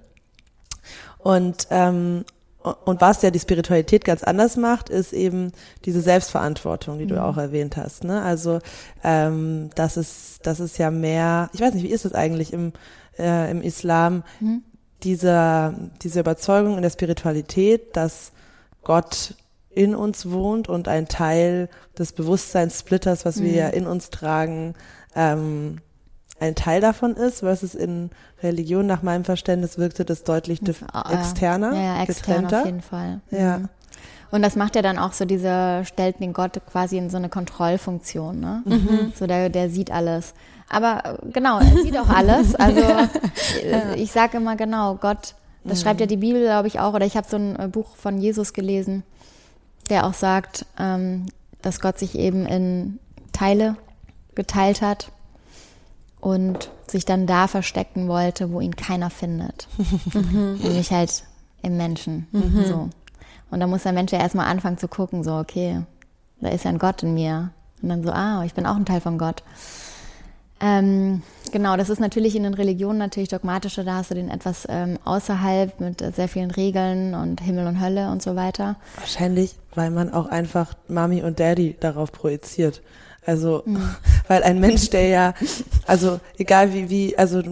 Und 1.19 1.67
ähm, 1.71 2.25
und 2.63 3.01
was 3.01 3.23
ja 3.23 3.31
die 3.31 3.41
Spiritualität 3.41 4.05
ganz 4.05 4.23
anders 4.23 4.57
macht, 4.57 4.89
ist 4.89 5.13
eben 5.13 5.53
diese 5.85 6.01
Selbstverantwortung, 6.01 6.99
die 6.99 7.07
du 7.07 7.15
mhm. 7.17 7.21
auch 7.21 7.37
erwähnt 7.37 7.77
hast. 7.77 8.05
Ne? 8.05 8.23
Also 8.23 8.61
ähm, 9.03 9.71
das 9.75 9.97
ist 9.97 10.41
das 10.47 10.61
ist 10.61 10.79
ja 10.79 10.91
mehr. 10.91 11.51
Ich 11.53 11.61
weiß 11.61 11.75
nicht, 11.75 11.85
wie 11.85 11.93
ist 11.93 12.05
es 12.05 12.15
eigentlich 12.15 12.53
im 12.53 12.73
äh, 13.19 13.51
im 13.51 13.63
Islam 13.63 14.23
mhm. 14.41 14.63
dieser 15.03 15.75
diese 16.03 16.21
Überzeugung 16.21 16.77
in 16.77 16.83
der 16.83 16.91
Spiritualität, 16.91 17.97
dass 17.97 18.33
Gott 18.85 19.35
in 19.71 19.95
uns 19.95 20.31
wohnt 20.31 20.69
und 20.69 20.89
ein 20.89 21.09
Teil 21.09 21.69
des 21.99 22.13
Bewusstseinssplitters, 22.13 23.25
was 23.25 23.37
mhm. 23.37 23.45
wir 23.45 23.53
ja 23.53 23.69
in 23.69 23.87
uns 23.87 24.11
tragen, 24.11 24.75
ähm, 25.15 25.79
ein 26.43 26.57
Teil 26.57 26.81
davon 26.81 27.15
ist, 27.15 27.41
versus 27.41 27.75
in 27.75 28.11
Religion 28.43 28.85
nach 28.85 29.03
meinem 29.03 29.25
Verständnis 29.25 29.79
wirkte 29.79 30.05
das 30.05 30.25
deutlich 30.25 30.61
das, 30.61 30.83
äh, 30.83 31.15
externer, 31.15 31.73
ja, 31.73 31.81
ja, 31.81 32.03
extern 32.03 32.43
getrennter. 32.43 32.61
auf 32.61 32.67
jeden 32.67 32.83
Fall. 32.83 33.21
Ja. 33.31 33.59
Mhm. 33.59 33.69
Und 34.33 34.43
das 34.43 34.57
macht 34.57 34.75
ja 34.75 34.83
dann 34.83 34.99
auch 34.99 35.13
so 35.13 35.25
dieser, 35.25 35.85
stellt 35.85 36.19
den 36.19 36.33
Gott 36.33 36.61
quasi 36.71 36.97
in 36.99 37.11
so 37.11 37.17
eine 37.17 37.29
Kontrollfunktion, 37.29 38.41
ne? 38.41 38.63
Mhm. 38.65 39.13
So 39.15 39.27
der, 39.27 39.51
der 39.51 39.71
sieht 39.71 39.93
alles. 39.93 40.35
Aber 40.69 41.05
äh, 41.05 41.31
genau, 41.33 41.61
er 41.61 41.83
sieht 41.83 41.97
auch 41.97 42.09
alles. 42.09 42.55
Also 42.59 42.81
ja. 42.81 43.95
ich 43.95 44.11
sage 44.11 44.39
immer 44.39 44.57
genau, 44.57 44.97
Gott, 44.97 45.35
das 45.63 45.79
mhm. 45.79 45.83
schreibt 45.83 46.01
ja 46.01 46.07
die 46.07 46.17
Bibel, 46.17 46.43
glaube 46.43 46.67
ich, 46.67 46.81
auch, 46.81 46.95
oder 46.95 47.07
ich 47.07 47.17
habe 47.17 47.29
so 47.29 47.37
ein 47.37 47.57
äh, 47.57 47.69
Buch 47.69 47.95
von 47.95 48.19
Jesus 48.19 48.53
gelesen, 48.53 49.05
der 49.91 50.07
auch 50.07 50.15
sagt, 50.15 50.67
ähm, 50.77 51.27
dass 51.61 51.81
Gott 51.81 52.01
sich 52.01 52.19
eben 52.19 52.47
in 52.47 52.99
Teile 53.33 53.77
geteilt 54.35 54.83
hat 54.83 55.13
und 56.23 56.71
sich 56.87 57.05
dann 57.05 57.27
da 57.27 57.49
verstecken 57.49 58.07
wollte, 58.07 58.53
wo 58.53 58.61
ihn 58.61 58.77
keiner 58.77 59.11
findet. 59.11 59.67
mhm. 60.15 60.59
Nämlich 60.63 60.93
halt 60.93 61.25
im 61.63 61.77
Menschen. 61.77 62.29
Mhm. 62.31 62.65
So. 62.65 62.89
Und 63.51 63.61
da 63.61 63.67
muss 63.67 63.83
der 63.83 63.93
Mensch 63.93 64.13
ja 64.13 64.21
erstmal 64.21 64.47
anfangen 64.47 64.79
zu 64.79 64.87
gucken, 64.87 65.25
so, 65.25 65.35
okay, 65.35 65.83
da 66.41 66.49
ist 66.49 66.65
ja 66.65 66.71
ein 66.71 66.79
Gott 66.79 67.03
in 67.03 67.13
mir. 67.13 67.51
Und 67.83 67.89
dann 67.89 68.05
so, 68.05 68.13
ah, 68.13 68.45
ich 68.45 68.55
bin 68.55 68.67
auch 68.67 68.77
ein 68.77 68.87
Teil 68.87 69.01
von 69.01 69.19
Gott. 69.19 69.43
Ähm, 70.61 71.23
genau, 71.51 71.77
das 71.77 71.91
ist 71.91 71.99
natürlich 71.99 72.37
in 72.37 72.45
den 72.45 72.55
Religionen 72.55 72.99
natürlich 72.99 73.29
dogmatischer, 73.29 73.83
da 73.83 73.97
hast 73.97 74.13
du 74.13 74.15
den 74.15 74.31
etwas 74.31 74.65
ähm, 74.69 75.01
außerhalb 75.05 75.81
mit 75.81 76.15
sehr 76.15 76.29
vielen 76.29 76.53
Regeln 76.53 77.15
und 77.17 77.41
Himmel 77.41 77.67
und 77.67 77.81
Hölle 77.81 78.13
und 78.13 78.23
so 78.23 78.37
weiter. 78.37 78.77
Wahrscheinlich, 78.97 79.57
weil 79.75 79.91
man 79.91 80.13
auch 80.13 80.27
einfach 80.27 80.75
Mami 80.87 81.25
und 81.25 81.41
Daddy 81.41 81.77
darauf 81.81 82.13
projiziert. 82.13 82.81
Also, 83.27 83.65
mhm. 83.67 83.93
Weil 84.33 84.43
ein 84.45 84.61
Mensch, 84.61 84.89
der 84.89 85.09
ja, 85.09 85.35
also 85.87 86.19
egal 86.39 86.73
wie, 86.73 86.89
wie, 86.89 87.19
also 87.19 87.43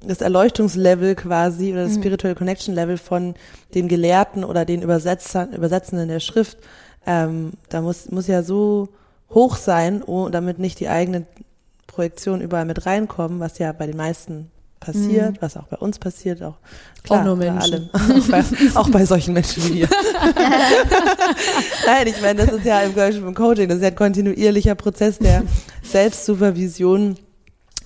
das 0.00 0.20
Erleuchtungslevel 0.20 1.14
quasi 1.14 1.72
oder 1.72 1.84
das 1.84 1.96
mhm. 1.96 2.02
Spiritual 2.02 2.34
Connection 2.34 2.74
Level 2.74 2.98
von 2.98 3.34
den 3.74 3.88
Gelehrten 3.88 4.44
oder 4.44 4.66
den 4.66 4.82
Übersetzern, 4.82 5.54
Übersetzenden 5.54 6.08
der 6.08 6.20
Schrift, 6.20 6.58
ähm, 7.06 7.52
da 7.70 7.80
muss, 7.80 8.10
muss 8.10 8.26
ja 8.26 8.42
so 8.42 8.90
hoch 9.30 9.56
sein, 9.56 10.02
oh, 10.02 10.28
damit 10.28 10.58
nicht 10.58 10.78
die 10.78 10.90
eigenen 10.90 11.26
Projektionen 11.86 12.42
überall 12.42 12.66
mit 12.66 12.84
reinkommen, 12.84 13.40
was 13.40 13.58
ja 13.58 13.72
bei 13.72 13.86
den 13.86 13.96
meisten 13.96 14.50
passiert, 14.86 15.32
mhm. 15.32 15.38
was 15.40 15.56
auch 15.56 15.66
bei 15.66 15.76
uns 15.76 15.98
passiert, 15.98 16.42
auch 16.42 16.56
klar, 17.02 17.20
auch 17.20 17.24
nur 17.24 17.36
Menschen. 17.36 17.90
Bei 17.92 17.98
allem, 18.02 18.22
auch, 18.22 18.28
bei, 18.28 18.44
auch 18.80 18.90
bei 18.90 19.04
solchen 19.04 19.34
Menschen 19.34 19.64
wie 19.64 19.74
wir. 19.74 19.88
Nein, 21.86 22.06
ich 22.06 22.20
meine, 22.22 22.46
das 22.46 22.54
ist 22.54 22.64
ja 22.64 22.80
im 22.82 23.34
Coaching, 23.34 23.68
das 23.68 23.78
ist 23.78 23.82
ja 23.82 23.88
ein 23.88 23.96
kontinuierlicher 23.96 24.74
Prozess 24.74 25.18
der 25.18 25.42
Selbstsupervision 25.82 27.16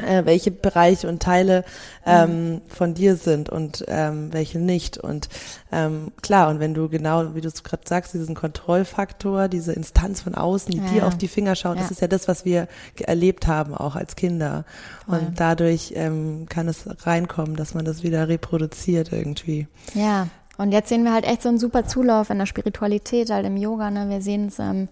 äh, 0.05 0.25
welche 0.25 0.51
Bereiche 0.51 1.09
und 1.09 1.23
Teile 1.23 1.65
ähm, 2.07 2.53
mhm. 2.53 2.61
von 2.69 2.95
dir 2.95 3.17
sind 3.17 3.51
und 3.51 3.85
ähm, 3.89 4.33
welche 4.33 4.59
nicht. 4.59 4.99
Und 4.99 5.29
ähm, 5.73 6.13
klar, 6.23 6.49
und 6.49 6.61
wenn 6.61 6.75
du 6.75 6.89
genau, 6.89 7.35
wie 7.35 7.41
du 7.41 7.49
es 7.49 7.63
gerade 7.63 7.83
sagst, 7.87 8.15
diesen 8.15 8.35
Kontrollfaktor, 8.35 9.49
diese 9.49 9.73
Instanz 9.73 10.23
von 10.23 10.35
außen, 10.35 10.71
die 10.71 10.79
ja, 10.79 10.89
dir 10.89 11.07
auf 11.07 11.17
die 11.17 11.29
Finger 11.29 11.55
schaut, 11.55 11.77
ja. 11.77 11.83
das 11.83 11.91
ist 11.91 12.01
ja 12.01 12.09
das, 12.09 12.29
was 12.29 12.45
wir 12.45 12.69
erlebt 13.01 13.47
haben, 13.47 13.75
auch 13.75 13.97
als 13.97 14.17
Kinder. 14.17 14.65
Voll. 15.07 15.19
Und 15.19 15.41
dadurch 15.41 15.93
ähm, 15.97 16.47
kann 16.49 16.69
es 16.69 16.85
reinkommen, 17.07 17.57
dass 17.57 17.75
man 17.75 17.85
das 17.85 18.03
wieder 18.03 18.29
reproduziert 18.29 19.13
irgendwie. 19.13 19.67
Ja, 19.95 20.29
und 20.57 20.73
jetzt 20.73 20.91
sehen 20.91 21.05
wir 21.05 21.13
halt 21.13 21.25
echt 21.25 21.43
so 21.43 21.49
einen 21.49 21.59
super 21.59 21.87
Zulauf 21.87 22.29
in 22.31 22.39
der 22.39 22.47
Spiritualität, 22.47 23.31
halt 23.31 23.47
im 23.47 23.57
Yoga. 23.57 23.91
Ne? 23.91 24.09
Wir 24.11 24.21
sehen 24.21 24.49
es 24.49 24.59
ähm, 24.59 24.89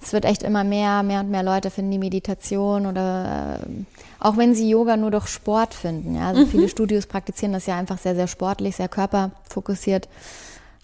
es 0.00 0.12
wird 0.12 0.24
echt 0.24 0.42
immer 0.42 0.64
mehr, 0.64 1.02
mehr 1.02 1.20
und 1.20 1.30
mehr 1.30 1.42
Leute 1.42 1.70
finden 1.70 1.90
die 1.90 1.98
Meditation 1.98 2.86
oder 2.86 3.60
äh, 3.60 3.84
auch 4.20 4.36
wenn 4.36 4.54
sie 4.54 4.68
Yoga 4.68 4.96
nur 4.96 5.10
durch 5.10 5.28
Sport 5.28 5.74
finden. 5.74 6.16
Ja, 6.16 6.28
also 6.28 6.42
mhm. 6.42 6.48
viele 6.48 6.68
Studios 6.68 7.06
praktizieren 7.06 7.52
das 7.52 7.66
ja 7.66 7.76
einfach 7.76 7.98
sehr, 7.98 8.14
sehr 8.14 8.26
sportlich, 8.26 8.76
sehr 8.76 8.88
körperfokussiert. 8.88 10.08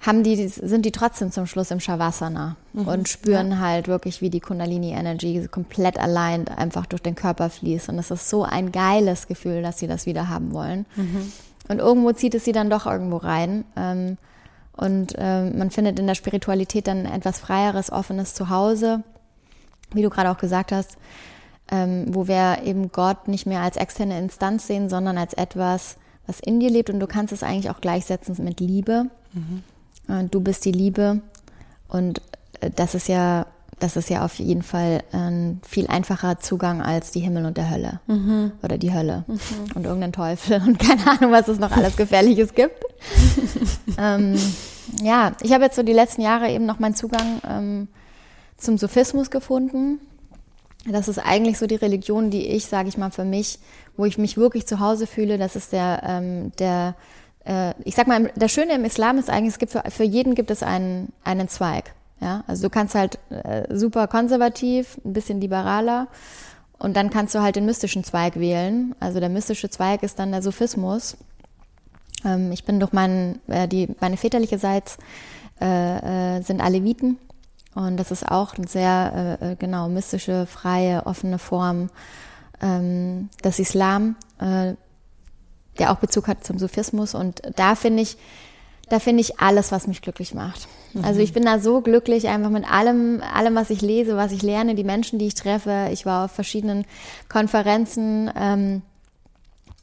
Haben 0.01 0.23
die, 0.23 0.49
sind 0.49 0.85
die 0.85 0.93
trotzdem 0.93 1.33
zum 1.33 1.47
Schluss 1.47 1.71
im 1.71 1.81
Shavasana 1.81 2.57
mhm. 2.75 2.87
und 2.87 3.09
spüren 3.09 3.53
ja. 3.53 3.59
halt 3.59 3.89
wirklich, 3.89 4.21
wie 4.21 4.31
die 4.31 4.41
Kundalini 4.41 4.93
Energy 4.93 5.49
komplett 5.51 5.99
allein 5.99 6.47
einfach 6.47 6.87
durch 6.87 7.03
den 7.03 7.15
Körper 7.15 7.49
fließt. 7.49 7.89
Und 7.89 7.99
es 7.99 8.11
ist 8.11 8.29
so 8.29 8.45
ein 8.45 8.71
geiles 8.71 9.27
Gefühl, 9.27 9.63
dass 9.63 9.79
sie 9.79 9.87
das 9.87 10.07
wieder 10.07 10.29
haben 10.29 10.53
wollen. 10.53 10.85
Mhm. 10.97 11.33
Und 11.69 11.79
irgendwo 11.79 12.13
zieht 12.13 12.35
es 12.35 12.45
sie 12.45 12.53
dann 12.53 12.69
doch 12.71 12.87
irgendwo 12.87 13.17
rein. 13.17 13.65
Ähm, 13.77 14.19
und 14.77 15.15
äh, 15.17 15.51
man 15.51 15.71
findet 15.71 15.99
in 15.99 16.07
der 16.07 16.15
Spiritualität 16.15 16.87
dann 16.87 17.07
etwas 17.07 17.39
freieres, 17.39 17.91
offenes 17.91 18.35
Zuhause, 18.35 19.03
wie 19.93 20.03
du 20.03 20.11
gerade 20.11 20.31
auch 20.31 20.39
gesagt 20.39 20.73
hast, 20.73 20.99
ähm, 21.75 22.15
wo 22.15 22.29
wir 22.29 22.63
eben 22.65 22.93
Gott 22.93 23.29
nicht 23.29 23.47
mehr 23.47 23.61
als 23.61 23.77
externe 23.77 24.19
Instanz 24.19 24.67
sehen, 24.67 24.89
sondern 24.89 25.19
als 25.19 25.35
etwas, 25.35 25.97
was 26.27 26.41
in 26.41 26.61
dir 26.61 26.71
lebt. 26.71 26.91
Und 26.91 27.01
du 27.01 27.07
kannst 27.07 27.33
es 27.33 27.43
eigentlich 27.43 27.71
auch 27.71 27.81
gleichsetzen 27.81 28.43
mit 28.45 28.61
Liebe. 28.61 29.07
Mhm. 29.33 30.31
Du 30.31 30.41
bist 30.41 30.65
die 30.65 30.73
Liebe. 30.73 31.21
Und 31.89 32.21
äh, 32.61 32.71
das 32.71 32.95
ist 32.95 33.09
ja 33.09 33.47
das 33.81 33.97
ist 33.97 34.09
ja 34.09 34.25
auf 34.25 34.35
jeden 34.37 34.63
Fall 34.63 35.03
ein 35.13 35.61
viel 35.67 35.89
einfacher 35.89 36.39
Zugang 36.39 36.81
als 36.81 37.11
die 37.11 37.21
Himmel 37.21 37.45
und 37.45 37.57
der 37.57 37.71
Hölle 37.71 38.01
mhm. 38.07 38.53
oder 38.63 38.79
die 38.79 38.95
Hölle 38.95 39.25
mhm. 39.27 39.41
und 39.75 39.85
irgendein 39.85 40.13
Teufel 40.13 40.63
und 40.65 40.79
keine 40.79 41.07
Ahnung, 41.07 41.33
was 41.33 41.49
es 41.49 41.59
noch 41.59 41.73
alles 41.73 41.97
Gefährliches 41.97 42.55
gibt. 42.55 42.85
ähm, 43.99 44.37
ja, 45.03 45.33
ich 45.43 45.53
habe 45.53 45.65
jetzt 45.65 45.77
so 45.77 45.83
die 45.83 45.93
letzten 45.93 46.23
Jahre 46.23 46.51
eben 46.51 46.67
noch 46.67 46.79
meinen 46.79 46.95
Zugang 46.95 47.41
ähm, 47.49 47.89
zum 48.57 48.79
Sophismus 48.79 49.31
gefunden. 49.31 50.01
Das 50.87 51.09
ist 51.09 51.19
eigentlich 51.19 51.59
so 51.59 51.67
die 51.67 51.77
Religion, 51.77 52.31
die 52.31 52.47
ich, 52.49 52.67
sage 52.67 52.89
ich 52.89 52.99
mal, 52.99 53.11
für 53.11 53.25
mich, 53.25 53.59
wo 53.97 54.05
ich 54.05 54.19
mich 54.19 54.37
wirklich 54.37 54.67
zu 54.67 54.81
Hause 54.81 55.07
fühle. 55.07 55.39
Das 55.39 55.57
ist 55.57 55.73
der, 55.73 56.03
ähm, 56.05 56.53
der 56.59 56.95
äh, 57.45 57.75
ich 57.85 57.95
sag 57.95 58.07
mal, 58.07 58.31
der 58.35 58.49
Schöne 58.49 58.75
im 58.75 58.85
Islam 58.85 59.19
ist 59.19 59.31
eigentlich, 59.31 59.55
es 59.55 59.59
gibt 59.59 59.73
für, 59.73 59.83
für 59.89 60.05
jeden 60.05 60.35
gibt 60.35 60.51
es 60.51 60.63
einen, 60.63 61.13
einen 61.23 61.49
Zweig. 61.49 61.95
Ja, 62.21 62.45
also 62.47 62.65
du 62.65 62.71
kannst 62.71 62.95
halt 62.95 63.19
äh, 63.31 63.75
super 63.75 64.07
konservativ, 64.07 64.99
ein 65.05 65.13
bisschen 65.13 65.41
liberaler 65.41 66.07
und 66.79 66.97
dann 66.97 67.11
kannst 67.11 67.35
du 67.35 67.43
halt 67.43 67.57
den 67.57 67.67
mystischen 67.67 68.05
Zweig 68.05 68.39
wählen. 68.39 68.95
Also 69.01 69.21
der 69.21 69.29
mystische 69.29 69.69
Zweig 69.69 70.03
ist 70.03 70.19
dann 70.19 70.33
der 70.33 70.43
Sophismus. 70.43 71.17
Ähm, 72.25 72.53
ich 72.53 72.65
bin 72.65 72.81
durch 72.81 72.93
meinen, 72.93 73.41
äh, 73.49 73.69
die, 73.69 73.89
meine 74.01 74.17
väterliche 74.17 74.59
Seite 74.59 74.93
äh, 75.61 76.39
äh, 76.39 76.43
sind 76.43 76.61
Aleviten 76.61 77.19
und 77.75 77.97
das 77.97 78.11
ist 78.11 78.29
auch 78.29 78.57
eine 78.57 78.69
sehr, 78.69 79.39
äh, 79.41 79.53
äh, 79.53 79.57
genau, 79.57 79.89
mystische, 79.89 80.47
freie, 80.47 81.07
offene 81.07 81.39
Form 81.39 81.91
ähm, 82.61 83.29
des 83.43 83.59
Islam, 83.59 84.17
äh, 84.39 84.75
der 85.79 85.91
auch 85.93 85.97
Bezug 85.97 86.29
hat 86.29 86.45
zum 86.45 86.59
Sophismus 86.59 87.15
und 87.15 87.43
da 87.57 87.75
finde 87.75 88.03
ich, 88.03 88.17
da 88.89 88.99
finde 89.01 89.23
ich 89.23 89.41
alles, 89.41 89.73
was 89.73 89.87
mich 89.87 90.03
glücklich 90.03 90.35
macht. 90.35 90.69
Also 91.03 91.21
ich 91.21 91.33
bin 91.33 91.45
da 91.45 91.59
so 91.59 91.81
glücklich 91.81 92.29
einfach 92.29 92.51
mit 92.51 92.71
allem, 92.71 93.21
allem, 93.21 93.55
was 93.57 93.71
ich 93.71 93.81
lese, 93.81 94.17
was 94.17 94.31
ich 94.31 94.43
lerne, 94.43 94.75
die 94.75 94.85
Menschen, 94.85 95.19
die 95.19 95.27
ich 95.27 95.35
treffe. 95.35 95.89
Ich 95.91 96.07
war 96.07 96.27
auf 96.27 96.31
verschiedenen 96.31 96.85
Konferenzen 97.29 98.31
ähm, 98.39 98.83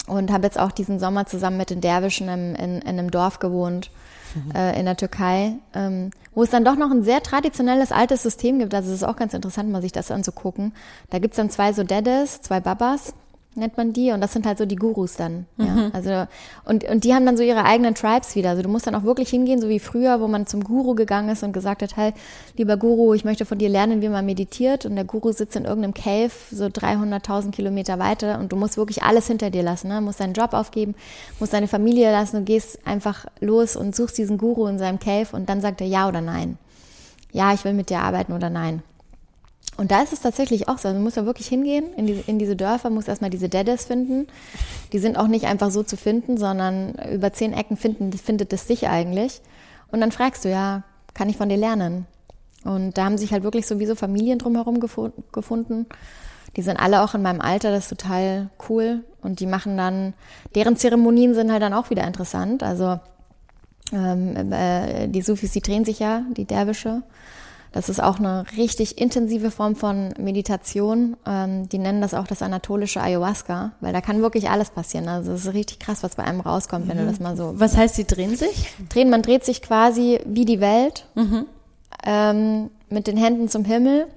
und 0.08 0.32
habe 0.32 0.46
jetzt 0.46 0.60
auch 0.60 0.72
diesen 0.72 1.00
Sommer 1.00 1.26
zusammen 1.26 1.58
mit 1.58 1.70
den 1.70 1.82
Derwischen 1.82 2.30
in, 2.30 2.56
in, 2.56 2.82
in 2.82 2.88
einem 2.88 3.12
Dorf 3.12 3.40
gewohnt 3.40 3.92
mhm. 3.92 4.02
äh, 4.56 4.80
in 4.80 4.86
der 4.86 4.98
Türkei, 4.98 5.54
ähm, 5.74 6.12
wo 6.34 6.44
es 6.44 6.50
dann 6.50 6.66
doch 6.66 6.76
noch 6.76 6.92
ein 6.92 7.04
sehr 7.04 7.22
traditionelles 7.22 7.92
altes 7.92 8.24
System 8.24 8.60
gibt. 8.60 8.74
Also 8.74 8.90
es 8.90 8.98
ist 8.98 9.04
auch 9.04 9.16
ganz 9.16 9.34
interessant, 9.34 9.70
mal 9.70 9.82
sich 9.82 9.92
das 9.92 10.12
anzugucken. 10.12 10.74
Da 11.10 11.20
gibt's 11.20 11.38
dann 11.38 11.50
zwei 11.50 11.74
so 11.74 11.84
Dedes, 11.84 12.42
zwei 12.42 12.60
Babas 12.60 13.14
nennt 13.54 13.76
man 13.76 13.92
die 13.92 14.12
und 14.12 14.22
das 14.22 14.32
sind 14.32 14.46
halt 14.46 14.58
so 14.58 14.66
die 14.66 14.78
Gurus 14.78 15.16
dann. 15.16 15.46
Mhm. 15.58 15.66
Ja? 15.66 15.90
Also 15.94 16.28
und 16.64 16.86
und 16.86 17.04
die 17.04 17.14
haben 17.14 17.26
dann 17.26 17.36
so 17.36 17.44
ihre 17.44 17.66
eigenen 17.66 17.96
Tribes 17.96 18.36
wieder. 18.36 18.52
Also 18.52 18.62
du 18.62 18.70
musst 18.70 18.88
dann 18.88 18.96
auch 18.96 19.04
wirklich 19.04 19.30
hingehen, 19.30 19.60
so 19.60 19.68
wie 19.68 19.80
früher, 19.80 20.22
wo 20.22 20.28
man 20.28 20.48
zum 20.48 20.64
Guru 20.64 20.96
gegangen 20.96 21.30
ist 21.30 21.44
und 21.44 21.52
gesagt 21.52 21.82
hat, 21.82 21.98
hey, 21.98 22.14
lieber 22.56 22.78
Guru, 22.78 23.14
ich 23.14 23.26
möchte 23.26 23.46
von 23.46 23.58
dir 23.58 23.70
lernen, 23.70 24.02
wie 24.02 24.10
man 24.10 24.26
meditiert 24.26 24.86
und 24.86 24.96
der 24.96 25.04
Guru 25.04 25.34
sitzt 25.34 25.56
in 25.56 25.66
irgendeinem 25.66 25.94
Cave 25.94 26.32
so 26.52 26.66
300.000 26.66 27.52
Kilometer 27.52 28.00
weiter 28.00 28.40
und 28.40 28.52
du 28.52 28.56
musst 28.56 28.78
wirklich 28.78 29.04
alles 29.04 29.28
hinter 29.28 29.50
dir 29.50 29.64
lassen, 29.64 29.90
ne? 29.90 30.00
musst 30.00 30.22
deinen 30.22 30.34
Job 30.34 30.54
aufgeben, 30.54 30.96
musst 31.40 31.54
deine 31.54 31.68
Familie 31.68 32.12
lassen 32.12 32.38
und 32.38 32.46
gehst 32.46 32.80
einfach 32.88 33.26
los 33.42 33.76
und 33.76 33.96
suchst 33.96 34.18
diesen 34.18 34.38
Guru 34.38 34.68
in 34.68 34.80
seinem 34.80 35.00
Cave 35.00 35.28
und 35.34 35.50
dann 35.50 35.60
sagt 35.60 35.82
er 35.82 35.88
ja 35.88 36.08
oder 36.08 36.22
nein. 36.22 36.58
Ja, 37.34 37.54
ich 37.54 37.64
will 37.64 37.74
mit 37.74 37.90
dir 37.90 38.00
arbeiten 38.00 38.34
oder 38.34 38.50
nein. 38.50 38.84
Und 39.78 39.92
da 39.92 40.02
ist 40.02 40.14
es 40.14 40.22
tatsächlich 40.22 40.68
auch 40.68 40.78
so. 40.78 40.90
Also 40.90 40.96
man 40.96 41.04
muss 41.04 41.16
da 41.16 41.26
wirklich 41.26 41.48
hingehen 41.48 41.94
in, 41.96 42.08
die, 42.08 42.24
in 42.28 42.40
diese 42.40 42.56
Dörfer, 42.56 42.90
muss 42.90 43.08
erstmal 43.08 43.30
diese 43.30 43.50
Dedes 43.50 43.86
finden. 43.86 44.28
Die 44.94 45.00
sind 45.00 45.18
auch 45.18 45.28
nicht 45.28 45.46
einfach 45.46 45.72
so 45.72 45.82
zu 45.82 45.98
finden, 45.98 46.38
sondern 46.38 46.96
über 47.12 47.34
zehn 47.34 47.54
Ecken 47.54 47.78
finden, 47.78 48.12
findet 48.14 48.54
es 48.54 48.68
sich 48.68 48.88
eigentlich. 48.88 49.42
Und 49.92 50.02
dann 50.02 50.12
fragst 50.12 50.46
du, 50.46 50.50
ja, 50.50 50.84
kann 51.14 51.30
ich 51.30 51.38
von 51.38 51.50
dir 51.50 51.58
lernen? 51.58 52.06
Und 52.64 52.98
da 52.98 53.06
haben 53.06 53.18
sich 53.18 53.34
halt 53.34 53.44
wirklich 53.44 53.66
sowieso 53.66 53.96
Familien 53.96 54.40
drumherum 54.40 54.80
gefunden. 54.80 55.88
Die 56.58 56.62
sind 56.62 56.78
alle 56.78 57.02
auch 57.02 57.16
in 57.16 57.22
meinem 57.22 57.42
Alter, 57.42 57.72
das 57.72 57.86
ist 57.86 57.90
total 57.90 58.50
cool. 58.70 59.04
Und 59.22 59.40
die 59.40 59.48
machen 59.48 59.78
dann, 59.78 60.14
deren 60.54 60.76
Zeremonien 60.76 61.34
sind 61.34 61.52
halt 61.52 61.62
dann 61.62 61.74
auch 61.74 61.90
wieder 61.90 62.06
interessant. 62.06 62.62
Also 62.62 63.00
ähm, 63.94 64.52
äh, 64.52 65.08
die 65.08 65.22
Sufis, 65.22 65.52
die 65.52 65.62
drehen 65.62 65.86
sich 65.86 66.00
ja, 66.00 66.24
die 66.36 66.46
Derwische. 66.46 67.04
Das 67.74 67.88
ist 67.88 68.04
auch 68.04 68.20
eine 68.20 68.44
richtig 68.58 68.98
intensive 68.98 69.50
Form 69.50 69.76
von 69.76 70.14
Meditation. 70.20 71.16
Ähm, 71.26 71.70
die 71.70 71.78
nennen 71.78 72.02
das 72.02 72.14
auch 72.14 72.28
das 72.28 72.42
anatolische 72.42 73.02
Ayahuasca, 73.02 73.72
weil 73.80 73.94
da 73.94 74.02
kann 74.02 74.22
wirklich 74.22 74.50
alles 74.50 74.72
passieren. 74.72 75.08
Also 75.08 75.32
es 75.32 75.46
ist 75.46 75.54
richtig 75.54 75.80
krass, 75.80 76.04
was 76.04 76.16
bei 76.16 76.24
einem 76.24 76.42
rauskommt, 76.42 76.90
wenn 76.90 76.98
mhm. 76.98 77.02
du 77.02 77.08
das 77.08 77.20
mal 77.22 77.38
so. 77.38 77.54
Was 77.56 77.78
heißt, 77.78 77.96
sie 77.96 78.06
drehen 78.06 78.36
sich? 78.36 78.74
Drehen, 78.90 79.10
man 79.10 79.22
dreht 79.22 79.46
sich 79.46 79.62
quasi 79.62 80.20
wie 80.26 80.44
die 80.44 80.60
Welt 80.60 81.06
mhm. 81.16 81.46
ähm, 82.06 82.70
mit 82.90 83.08
den 83.08 83.16
Händen 83.16 83.48
zum 83.48 83.64
Himmel 83.64 84.08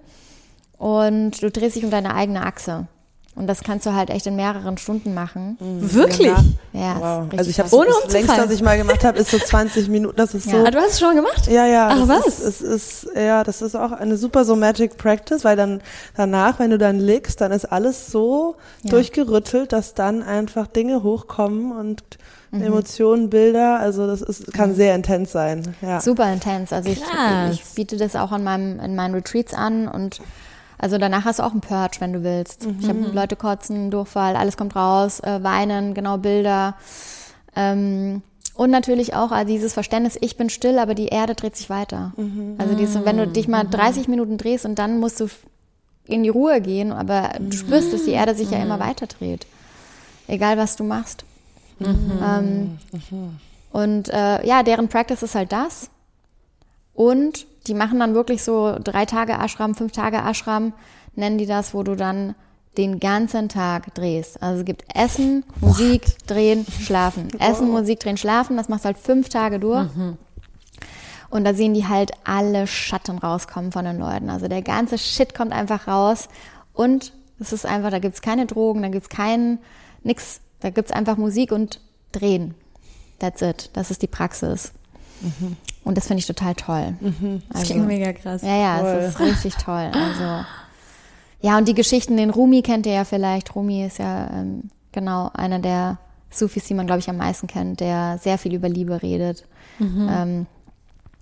und 0.78 1.40
du 1.40 1.50
drehst 1.50 1.76
dich 1.76 1.84
um 1.84 1.90
deine 1.90 2.14
eigene 2.14 2.44
Achse. 2.44 2.88
Und 3.36 3.48
das 3.48 3.64
kannst 3.64 3.84
du 3.84 3.92
halt 3.94 4.10
echt 4.10 4.26
in 4.26 4.36
mehreren 4.36 4.78
Stunden 4.78 5.12
machen. 5.12 5.58
Mhm. 5.58 5.92
Wirklich? 5.92 6.32
Ja. 6.72 6.96
Wow. 7.00 7.28
Also 7.36 7.50
ich 7.50 7.58
habe 7.58 7.68
so, 7.68 7.82
das 7.82 8.12
längst, 8.12 8.28
was 8.28 8.50
ich 8.50 8.62
mal 8.62 8.78
gemacht 8.78 9.02
habe, 9.02 9.18
ist 9.18 9.30
so 9.30 9.38
20 9.38 9.88
Minuten. 9.88 10.16
Das 10.16 10.34
ist 10.34 10.46
ja. 10.46 10.52
so. 10.52 10.64
Ah, 10.64 10.70
du 10.70 10.78
hast 10.78 10.92
es 10.92 11.00
schon 11.00 11.16
gemacht? 11.16 11.48
Ja, 11.48 11.66
ja. 11.66 11.88
Ach 11.90 12.08
was? 12.08 12.26
Ist, 12.26 12.40
es 12.40 12.60
ist 12.60 13.08
ja, 13.16 13.42
das 13.42 13.60
ist 13.60 13.74
auch 13.74 13.90
eine 13.90 14.16
super 14.16 14.44
so 14.44 14.54
Magic 14.54 14.96
Practice, 14.96 15.44
weil 15.44 15.56
dann 15.56 15.82
danach, 16.16 16.60
wenn 16.60 16.70
du 16.70 16.78
dann 16.78 17.00
liegst, 17.00 17.40
dann 17.40 17.50
ist 17.50 17.64
alles 17.64 18.06
so 18.06 18.54
ja. 18.82 18.90
durchgerüttelt, 18.90 19.72
dass 19.72 19.94
dann 19.94 20.22
einfach 20.22 20.68
Dinge 20.68 21.02
hochkommen 21.02 21.72
und 21.72 22.04
mhm. 22.52 22.62
Emotionen, 22.62 23.30
Bilder. 23.30 23.80
Also 23.80 24.06
das 24.06 24.22
ist, 24.22 24.52
kann 24.52 24.70
mhm. 24.70 24.74
sehr 24.76 24.94
intens 24.94 25.32
sein. 25.32 25.74
Ja. 25.82 26.00
Super 26.00 26.32
intens. 26.32 26.72
Also 26.72 26.88
ich, 26.88 27.02
ich, 27.50 27.64
biete 27.74 27.96
das 27.96 28.14
auch 28.14 28.30
in 28.30 28.44
meinem 28.44 28.78
in 28.78 28.94
meinen 28.94 29.14
Retreats 29.14 29.54
an 29.54 29.88
und 29.88 30.20
also 30.78 30.98
danach 30.98 31.24
hast 31.24 31.38
du 31.38 31.42
auch 31.44 31.52
einen 31.52 31.60
Purge, 31.60 31.96
wenn 32.00 32.12
du 32.12 32.22
willst. 32.22 32.66
Mhm. 32.66 32.76
Ich 32.80 32.88
habe 32.88 32.98
Leute 33.12 33.36
kotzen, 33.36 33.90
Durchfall, 33.90 34.36
alles 34.36 34.56
kommt 34.56 34.76
raus, 34.76 35.20
äh, 35.20 35.42
weinen, 35.42 35.94
genau 35.94 36.18
Bilder. 36.18 36.76
Ähm, 37.56 38.22
und 38.54 38.70
natürlich 38.70 39.14
auch 39.14 39.32
also 39.32 39.52
dieses 39.52 39.72
Verständnis, 39.72 40.16
ich 40.20 40.36
bin 40.36 40.48
still, 40.48 40.78
aber 40.78 40.94
die 40.94 41.08
Erde 41.08 41.34
dreht 41.34 41.56
sich 41.56 41.70
weiter. 41.70 42.12
Mhm. 42.16 42.54
Also 42.58 42.74
dieses, 42.74 43.04
wenn 43.04 43.16
du 43.16 43.26
dich 43.26 43.48
mal 43.48 43.64
30 43.64 44.06
mhm. 44.06 44.10
Minuten 44.12 44.38
drehst 44.38 44.64
und 44.64 44.78
dann 44.78 45.00
musst 45.00 45.20
du 45.20 45.28
in 46.06 46.22
die 46.22 46.28
Ruhe 46.28 46.60
gehen, 46.60 46.92
aber 46.92 47.30
du 47.38 47.56
spürst, 47.56 47.92
dass 47.92 48.04
die 48.04 48.12
Erde 48.12 48.34
sich 48.34 48.50
ja 48.50 48.62
immer 48.62 48.76
mhm. 48.76 48.82
weiter 48.82 49.06
dreht. 49.06 49.46
Egal 50.28 50.56
was 50.56 50.76
du 50.76 50.84
machst. 50.84 51.24
Mhm. 51.78 52.18
Ähm, 52.22 52.78
und 53.72 54.08
äh, 54.10 54.46
ja, 54.46 54.62
deren 54.62 54.88
Practice 54.88 55.22
ist 55.22 55.34
halt 55.34 55.50
das. 55.50 55.90
Und 56.94 57.46
die 57.66 57.74
machen 57.74 57.98
dann 57.98 58.14
wirklich 58.14 58.42
so 58.42 58.76
drei 58.82 59.06
Tage 59.06 59.34
Ashram, 59.34 59.74
fünf 59.74 59.92
Tage 59.92 60.18
Ashram, 60.18 60.72
nennen 61.14 61.38
die 61.38 61.46
das, 61.46 61.74
wo 61.74 61.82
du 61.82 61.96
dann 61.96 62.34
den 62.76 62.98
ganzen 62.98 63.48
Tag 63.48 63.94
drehst. 63.94 64.42
Also 64.42 64.60
es 64.60 64.64
gibt 64.64 64.84
Essen, 64.94 65.44
Musik, 65.60 66.06
What? 66.06 66.30
Drehen, 66.30 66.66
Schlafen. 66.80 67.28
Essen, 67.38 67.70
Musik, 67.70 68.00
Drehen, 68.00 68.16
Schlafen. 68.16 68.56
Das 68.56 68.68
machst 68.68 68.84
du 68.84 68.86
halt 68.86 68.98
fünf 68.98 69.28
Tage 69.28 69.60
durch. 69.60 69.94
Mhm. 69.94 70.18
Und 71.30 71.44
da 71.44 71.54
sehen 71.54 71.74
die 71.74 71.86
halt 71.86 72.12
alle 72.24 72.66
Schatten 72.66 73.18
rauskommen 73.18 73.72
von 73.72 73.84
den 73.84 73.98
Leuten. 73.98 74.30
Also 74.30 74.48
der 74.48 74.62
ganze 74.62 74.98
Shit 74.98 75.34
kommt 75.34 75.52
einfach 75.52 75.86
raus. 75.86 76.28
Und 76.72 77.12
es 77.38 77.52
ist 77.52 77.66
einfach, 77.66 77.90
da 77.90 77.98
gibt's 77.98 78.22
keine 78.22 78.46
Drogen, 78.46 78.82
da 78.82 78.88
gibt's 78.88 79.08
keinen, 79.08 79.58
nix. 80.02 80.40
Da 80.60 80.70
gibt's 80.70 80.92
einfach 80.92 81.16
Musik 81.16 81.52
und 81.52 81.80
Drehen. 82.12 82.54
That's 83.18 83.42
it. 83.42 83.70
Das 83.72 83.90
ist 83.90 84.02
die 84.02 84.06
Praxis. 84.06 84.72
Mhm. 85.20 85.56
Und 85.84 85.96
das 85.96 86.06
finde 86.06 86.20
ich 86.20 86.26
total 86.26 86.54
toll. 86.54 86.94
Mhm. 87.00 87.42
Das 87.48 87.60
also, 87.60 87.74
klingt 87.74 87.86
mega 87.86 88.12
krass. 88.12 88.42
Ja, 88.42 88.56
ja, 88.56 88.78
Voll. 88.78 88.88
es 88.88 89.08
ist 89.14 89.20
richtig 89.20 89.54
toll. 89.56 89.90
Also 89.92 90.44
ja, 91.44 91.58
und 91.58 91.68
die 91.68 91.74
Geschichten, 91.74 92.16
den 92.16 92.30
Rumi 92.30 92.62
kennt 92.62 92.86
ihr 92.86 92.94
ja 92.94 93.04
vielleicht. 93.04 93.54
Rumi 93.54 93.84
ist 93.84 93.98
ja 93.98 94.30
ähm, 94.30 94.70
genau 94.92 95.30
einer 95.34 95.58
der 95.58 95.98
Sufis, 96.30 96.64
die 96.64 96.72
man, 96.72 96.86
glaube 96.86 97.00
ich, 97.00 97.10
am 97.10 97.18
meisten 97.18 97.46
kennt, 97.46 97.80
der 97.80 98.16
sehr 98.16 98.38
viel 98.38 98.54
über 98.54 98.70
Liebe 98.70 99.02
redet, 99.02 99.46
mhm. 99.78 100.08
ähm, 100.10 100.46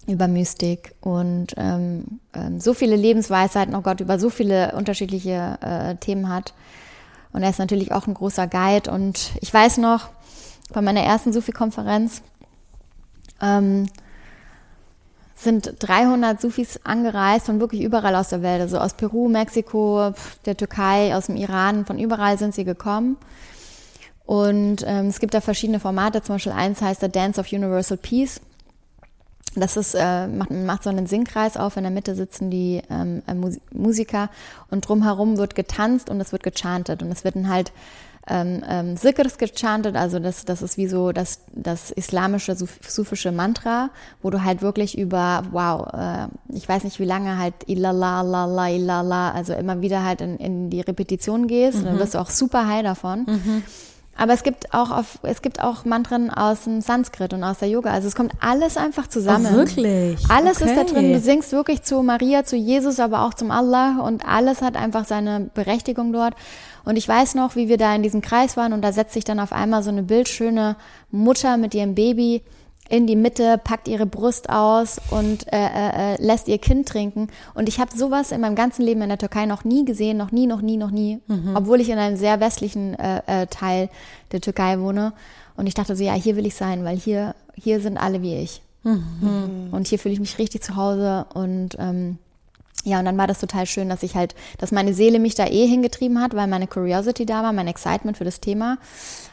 über 0.06 0.28
Mystik 0.28 0.94
und 1.00 1.54
ähm, 1.56 2.20
ähm, 2.34 2.60
so 2.60 2.72
viele 2.72 2.94
Lebensweisheiten, 2.94 3.74
oh 3.74 3.80
Gott, 3.80 4.00
über 4.00 4.20
so 4.20 4.30
viele 4.30 4.76
unterschiedliche 4.76 5.58
äh, 5.60 5.96
Themen 5.96 6.28
hat. 6.28 6.54
Und 7.32 7.42
er 7.42 7.50
ist 7.50 7.58
natürlich 7.58 7.90
auch 7.90 8.06
ein 8.06 8.14
großer 8.14 8.46
Guide. 8.46 8.92
Und 8.92 9.32
ich 9.40 9.52
weiß 9.52 9.78
noch, 9.78 10.10
bei 10.72 10.82
meiner 10.82 11.02
ersten 11.02 11.32
Sufi-Konferenz, 11.32 12.22
ähm, 13.40 13.88
sind 15.44 15.74
300 15.78 16.40
Sufis 16.40 16.80
angereist 16.84 17.46
von 17.46 17.60
wirklich 17.60 17.82
überall 17.82 18.14
aus 18.14 18.28
der 18.28 18.42
Welt, 18.42 18.60
also 18.60 18.78
aus 18.78 18.94
Peru, 18.94 19.28
Mexiko, 19.28 20.12
der 20.46 20.56
Türkei, 20.56 21.14
aus 21.14 21.26
dem 21.26 21.36
Iran, 21.36 21.84
von 21.84 21.98
überall 21.98 22.38
sind 22.38 22.54
sie 22.54 22.64
gekommen. 22.64 23.16
Und 24.24 24.84
ähm, 24.86 25.06
es 25.06 25.20
gibt 25.20 25.34
da 25.34 25.40
verschiedene 25.40 25.80
Formate, 25.80 26.22
zum 26.22 26.36
Beispiel 26.36 26.52
eins 26.52 26.80
heißt 26.80 27.00
The 27.00 27.10
Dance 27.10 27.40
of 27.40 27.52
Universal 27.52 27.96
Peace. 27.96 28.40
Das 29.54 29.76
ist, 29.76 29.94
äh, 29.94 30.26
macht, 30.28 30.50
macht 30.50 30.82
so 30.82 30.90
einen 30.90 31.06
Singkreis 31.06 31.58
auf, 31.58 31.76
in 31.76 31.82
der 31.82 31.92
Mitte 31.92 32.14
sitzen 32.14 32.50
die 32.50 32.80
ähm, 32.88 33.22
äh, 33.26 33.34
Musiker. 33.74 34.30
Und 34.70 34.88
drumherum 34.88 35.36
wird 35.36 35.54
getanzt 35.54 36.08
und 36.08 36.20
es 36.20 36.32
wird 36.32 36.42
gechantet. 36.42 37.02
Und 37.02 37.10
es 37.10 37.24
wird 37.24 37.36
dann 37.36 37.50
halt 37.50 37.72
ähm, 38.28 38.62
ähm, 38.68 38.96
Sikrs 38.96 39.36
gechantet, 39.36 39.96
also 39.96 40.20
das, 40.20 40.44
das 40.44 40.62
ist 40.62 40.76
wie 40.76 40.86
so 40.86 41.10
das, 41.10 41.40
das 41.52 41.90
islamische, 41.90 42.54
sufische 42.56 43.32
Mantra, 43.32 43.90
wo 44.22 44.30
du 44.30 44.44
halt 44.44 44.62
wirklich 44.62 44.96
über, 44.96 45.42
wow, 45.50 45.88
äh, 45.92 46.28
ich 46.54 46.68
weiß 46.68 46.84
nicht 46.84 47.00
wie 47.00 47.04
lange 47.04 47.38
halt 47.38 47.54
illallah, 47.66 48.22
lala, 48.22 48.70
illallah, 48.70 49.32
also 49.32 49.54
immer 49.54 49.80
wieder 49.80 50.04
halt 50.04 50.20
in, 50.20 50.36
in 50.36 50.70
die 50.70 50.80
Repetition 50.80 51.48
gehst 51.48 51.78
mhm. 51.78 51.80
und 51.80 51.86
dann 51.86 51.98
wirst 51.98 52.14
du 52.14 52.18
auch 52.18 52.30
super 52.30 52.68
high 52.68 52.84
davon. 52.84 53.26
Mhm. 53.26 53.62
Aber 54.16 54.34
es 54.34 54.42
gibt 54.42 54.74
auch 54.74 54.90
auf, 54.90 55.18
es 55.22 55.40
gibt 55.40 55.62
auch 55.62 55.84
Mantren 55.84 56.30
aus 56.30 56.64
dem 56.64 56.82
Sanskrit 56.82 57.32
und 57.32 57.42
aus 57.42 57.58
der 57.58 57.68
Yoga. 57.68 57.90
Also 57.90 58.08
es 58.08 58.14
kommt 58.14 58.32
alles 58.40 58.76
einfach 58.76 59.06
zusammen. 59.06 59.48
Oh, 59.52 59.56
wirklich? 59.56 60.18
Alles 60.28 60.60
okay. 60.60 60.70
ist 60.70 60.76
da 60.76 60.84
drin. 60.84 61.12
Du 61.12 61.18
singst 61.18 61.52
wirklich 61.52 61.82
zu 61.82 62.02
Maria, 62.02 62.44
zu 62.44 62.56
Jesus, 62.56 63.00
aber 63.00 63.22
auch 63.22 63.34
zum 63.34 63.50
Allah 63.50 64.00
und 64.00 64.26
alles 64.26 64.60
hat 64.60 64.76
einfach 64.76 65.06
seine 65.06 65.50
Berechtigung 65.54 66.12
dort. 66.12 66.34
Und 66.84 66.96
ich 66.96 67.08
weiß 67.08 67.34
noch, 67.34 67.56
wie 67.56 67.68
wir 67.68 67.78
da 67.78 67.94
in 67.94 68.02
diesem 68.02 68.22
Kreis 68.22 68.56
waren 68.56 68.72
und 68.72 68.82
da 68.82 68.92
setzt 68.92 69.14
sich 69.14 69.24
dann 69.24 69.40
auf 69.40 69.52
einmal 69.52 69.82
so 69.82 69.90
eine 69.90 70.02
bildschöne 70.02 70.76
Mutter 71.10 71.56
mit 71.56 71.74
ihrem 71.74 71.94
Baby 71.94 72.42
in 72.88 73.06
die 73.06 73.16
Mitte, 73.16 73.58
packt 73.62 73.88
ihre 73.88 74.06
Brust 74.06 74.50
aus 74.50 75.00
und 75.10 75.50
äh, 75.52 75.56
äh, 75.56 76.14
äh 76.14 76.22
lässt 76.22 76.48
ihr 76.48 76.58
Kind 76.58 76.88
trinken. 76.88 77.28
Und 77.54 77.68
ich 77.68 77.80
habe 77.80 77.96
sowas 77.96 78.32
in 78.32 78.40
meinem 78.40 78.56
ganzen 78.56 78.82
Leben 78.82 79.00
in 79.02 79.08
der 79.08 79.18
Türkei 79.18 79.46
noch 79.46 79.64
nie 79.64 79.84
gesehen, 79.84 80.18
noch 80.18 80.30
nie, 80.30 80.46
noch 80.46 80.60
nie, 80.60 80.76
noch 80.76 80.90
nie, 80.90 81.20
mhm. 81.26 81.56
obwohl 81.56 81.80
ich 81.80 81.88
in 81.88 81.98
einem 81.98 82.16
sehr 82.16 82.40
westlichen 82.40 82.94
äh, 82.98 83.22
äh, 83.26 83.46
Teil 83.46 83.88
der 84.32 84.40
Türkei 84.40 84.78
wohne. 84.78 85.14
Und 85.56 85.66
ich 85.66 85.74
dachte 85.74 85.96
so, 85.96 86.04
ja, 86.04 86.12
hier 86.14 86.36
will 86.36 86.46
ich 86.46 86.54
sein, 86.54 86.84
weil 86.84 86.96
hier, 86.96 87.34
hier 87.54 87.80
sind 87.80 87.96
alle 87.96 88.20
wie 88.20 88.36
ich. 88.36 88.62
Mhm. 88.82 89.68
Und 89.70 89.86
hier 89.86 89.98
fühle 89.98 90.14
ich 90.14 90.20
mich 90.20 90.38
richtig 90.38 90.62
zu 90.62 90.76
Hause 90.76 91.26
und 91.34 91.76
ähm, 91.78 92.18
ja, 92.84 92.98
und 92.98 93.04
dann 93.04 93.18
war 93.18 93.26
das 93.26 93.38
total 93.38 93.66
schön, 93.66 93.88
dass 93.88 94.02
ich 94.02 94.16
halt, 94.16 94.34
dass 94.58 94.72
meine 94.72 94.92
Seele 94.92 95.20
mich 95.20 95.34
da 95.34 95.46
eh 95.46 95.66
hingetrieben 95.66 96.20
hat, 96.20 96.34
weil 96.34 96.48
meine 96.48 96.66
Curiosity 96.66 97.26
da 97.26 97.42
war, 97.42 97.52
mein 97.52 97.68
Excitement 97.68 98.16
für 98.16 98.24
das 98.24 98.40
Thema. 98.40 98.78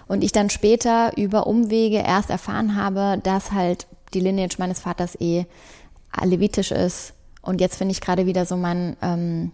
Und 0.07 0.23
ich 0.23 0.31
dann 0.31 0.49
später 0.49 1.17
über 1.17 1.47
Umwege 1.47 1.97
erst 1.97 2.29
erfahren 2.29 2.75
habe, 2.75 3.19
dass 3.23 3.51
halt 3.51 3.87
die 4.13 4.19
Lineage 4.19 4.57
meines 4.59 4.79
Vaters 4.79 5.19
eh 5.19 5.45
alevitisch 6.11 6.71
ist. 6.71 7.13
Und 7.41 7.61
jetzt 7.61 7.77
finde 7.77 7.93
ich 7.93 8.01
gerade 8.01 8.25
wieder 8.25 8.45
so 8.45 8.55
meinen 8.55 8.97
ähm, 9.01 9.51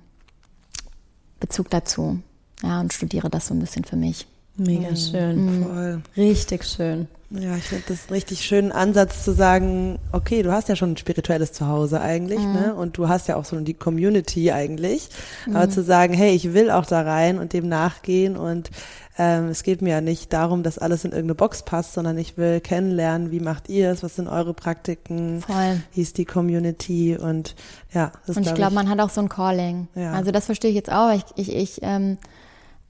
Bezug 1.40 1.70
dazu. 1.70 2.20
Ja, 2.64 2.80
und 2.82 2.94
studiere 2.94 3.30
das 3.30 3.48
so 3.48 3.54
ein 3.54 3.60
bisschen 3.60 3.86
für 3.86 3.98
mich. 3.98 4.28
Mega 4.58 4.92
mhm. 4.92 4.96
schön. 4.96 5.46
Mhm. 5.46 5.64
Voll. 5.64 6.02
Richtig 6.16 6.64
schön. 6.64 7.08
Ja, 7.32 7.56
ich 7.56 7.64
finde 7.64 7.84
das 7.88 8.04
einen 8.04 8.14
richtig 8.14 8.46
schönen 8.46 8.72
Ansatz 8.72 9.24
zu 9.24 9.34
sagen, 9.34 10.00
okay, 10.12 10.44
du 10.44 10.52
hast 10.52 10.70
ja 10.70 10.76
schon 10.76 10.92
ein 10.92 10.98
spirituelles 10.98 11.52
Zuhause 11.52 12.00
eigentlich, 12.00 12.40
mhm. 12.40 12.54
ne? 12.54 12.76
Und 12.76 12.98
du 12.98 13.10
hast 13.10 13.28
ja 13.28 13.36
auch 13.36 13.46
so 13.46 13.60
die 13.60 13.74
Community 13.74 14.52
eigentlich. 14.52 15.10
Mhm. 15.46 15.56
Aber 15.56 15.70
zu 15.70 15.84
sagen, 15.84 16.14
hey, 16.14 16.34
ich 16.34 16.54
will 16.54 16.70
auch 16.70 16.86
da 16.86 17.02
rein 17.02 17.40
und 17.40 17.52
dem 17.54 17.68
nachgehen 17.68 18.38
und 18.38 18.70
ähm, 19.18 19.48
es 19.48 19.64
geht 19.64 19.82
mir 19.82 19.92
ja 19.92 20.02
nicht 20.02 20.34
darum, 20.34 20.62
dass 20.62 20.78
alles 20.78 21.06
in 21.06 21.12
irgendeine 21.12 21.36
Box 21.36 21.64
passt, 21.64 21.94
sondern 21.94 22.18
ich 22.18 22.38
will 22.38 22.60
kennenlernen, 22.60 23.32
wie 23.32 23.40
macht 23.40 23.70
ihr 23.70 23.90
es, 23.90 24.04
was 24.04 24.16
sind 24.18 24.28
eure 24.28 24.54
Praktiken, 24.54 25.42
Voll. 25.42 25.82
wie 25.94 26.02
ist 26.02 26.18
die 26.18 26.26
Community 26.26 27.18
und 27.18 27.56
ja. 27.94 28.12
Das 28.28 28.36
und 28.36 28.46
ich 28.46 28.54
glaube, 28.54 28.76
man 28.76 28.90
hat 28.90 29.00
auch 29.00 29.10
so 29.10 29.22
ein 29.22 29.30
Calling. 29.30 29.88
Ja. 29.96 30.12
Also 30.12 30.32
das 30.32 30.46
verstehe 30.46 30.70
ich 30.70 30.76
jetzt 30.76 30.92
auch. 30.92 31.14
Ich, 31.14 31.24
ich, 31.38 31.56
ich 31.56 31.80
ähm, 31.82 32.18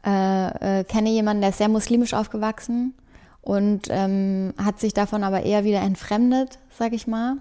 äh, 0.05 0.79
äh, 0.79 0.83
kenne 0.83 1.09
jemanden, 1.09 1.41
der 1.41 1.49
ist 1.49 1.57
sehr 1.57 1.69
muslimisch 1.69 2.13
aufgewachsen 2.13 2.93
und 3.41 3.83
ähm, 3.89 4.53
hat 4.63 4.79
sich 4.79 4.93
davon 4.93 5.23
aber 5.23 5.43
eher 5.43 5.63
wieder 5.63 5.81
entfremdet, 5.81 6.59
sag 6.77 6.93
ich 6.93 7.07
mal. 7.07 7.37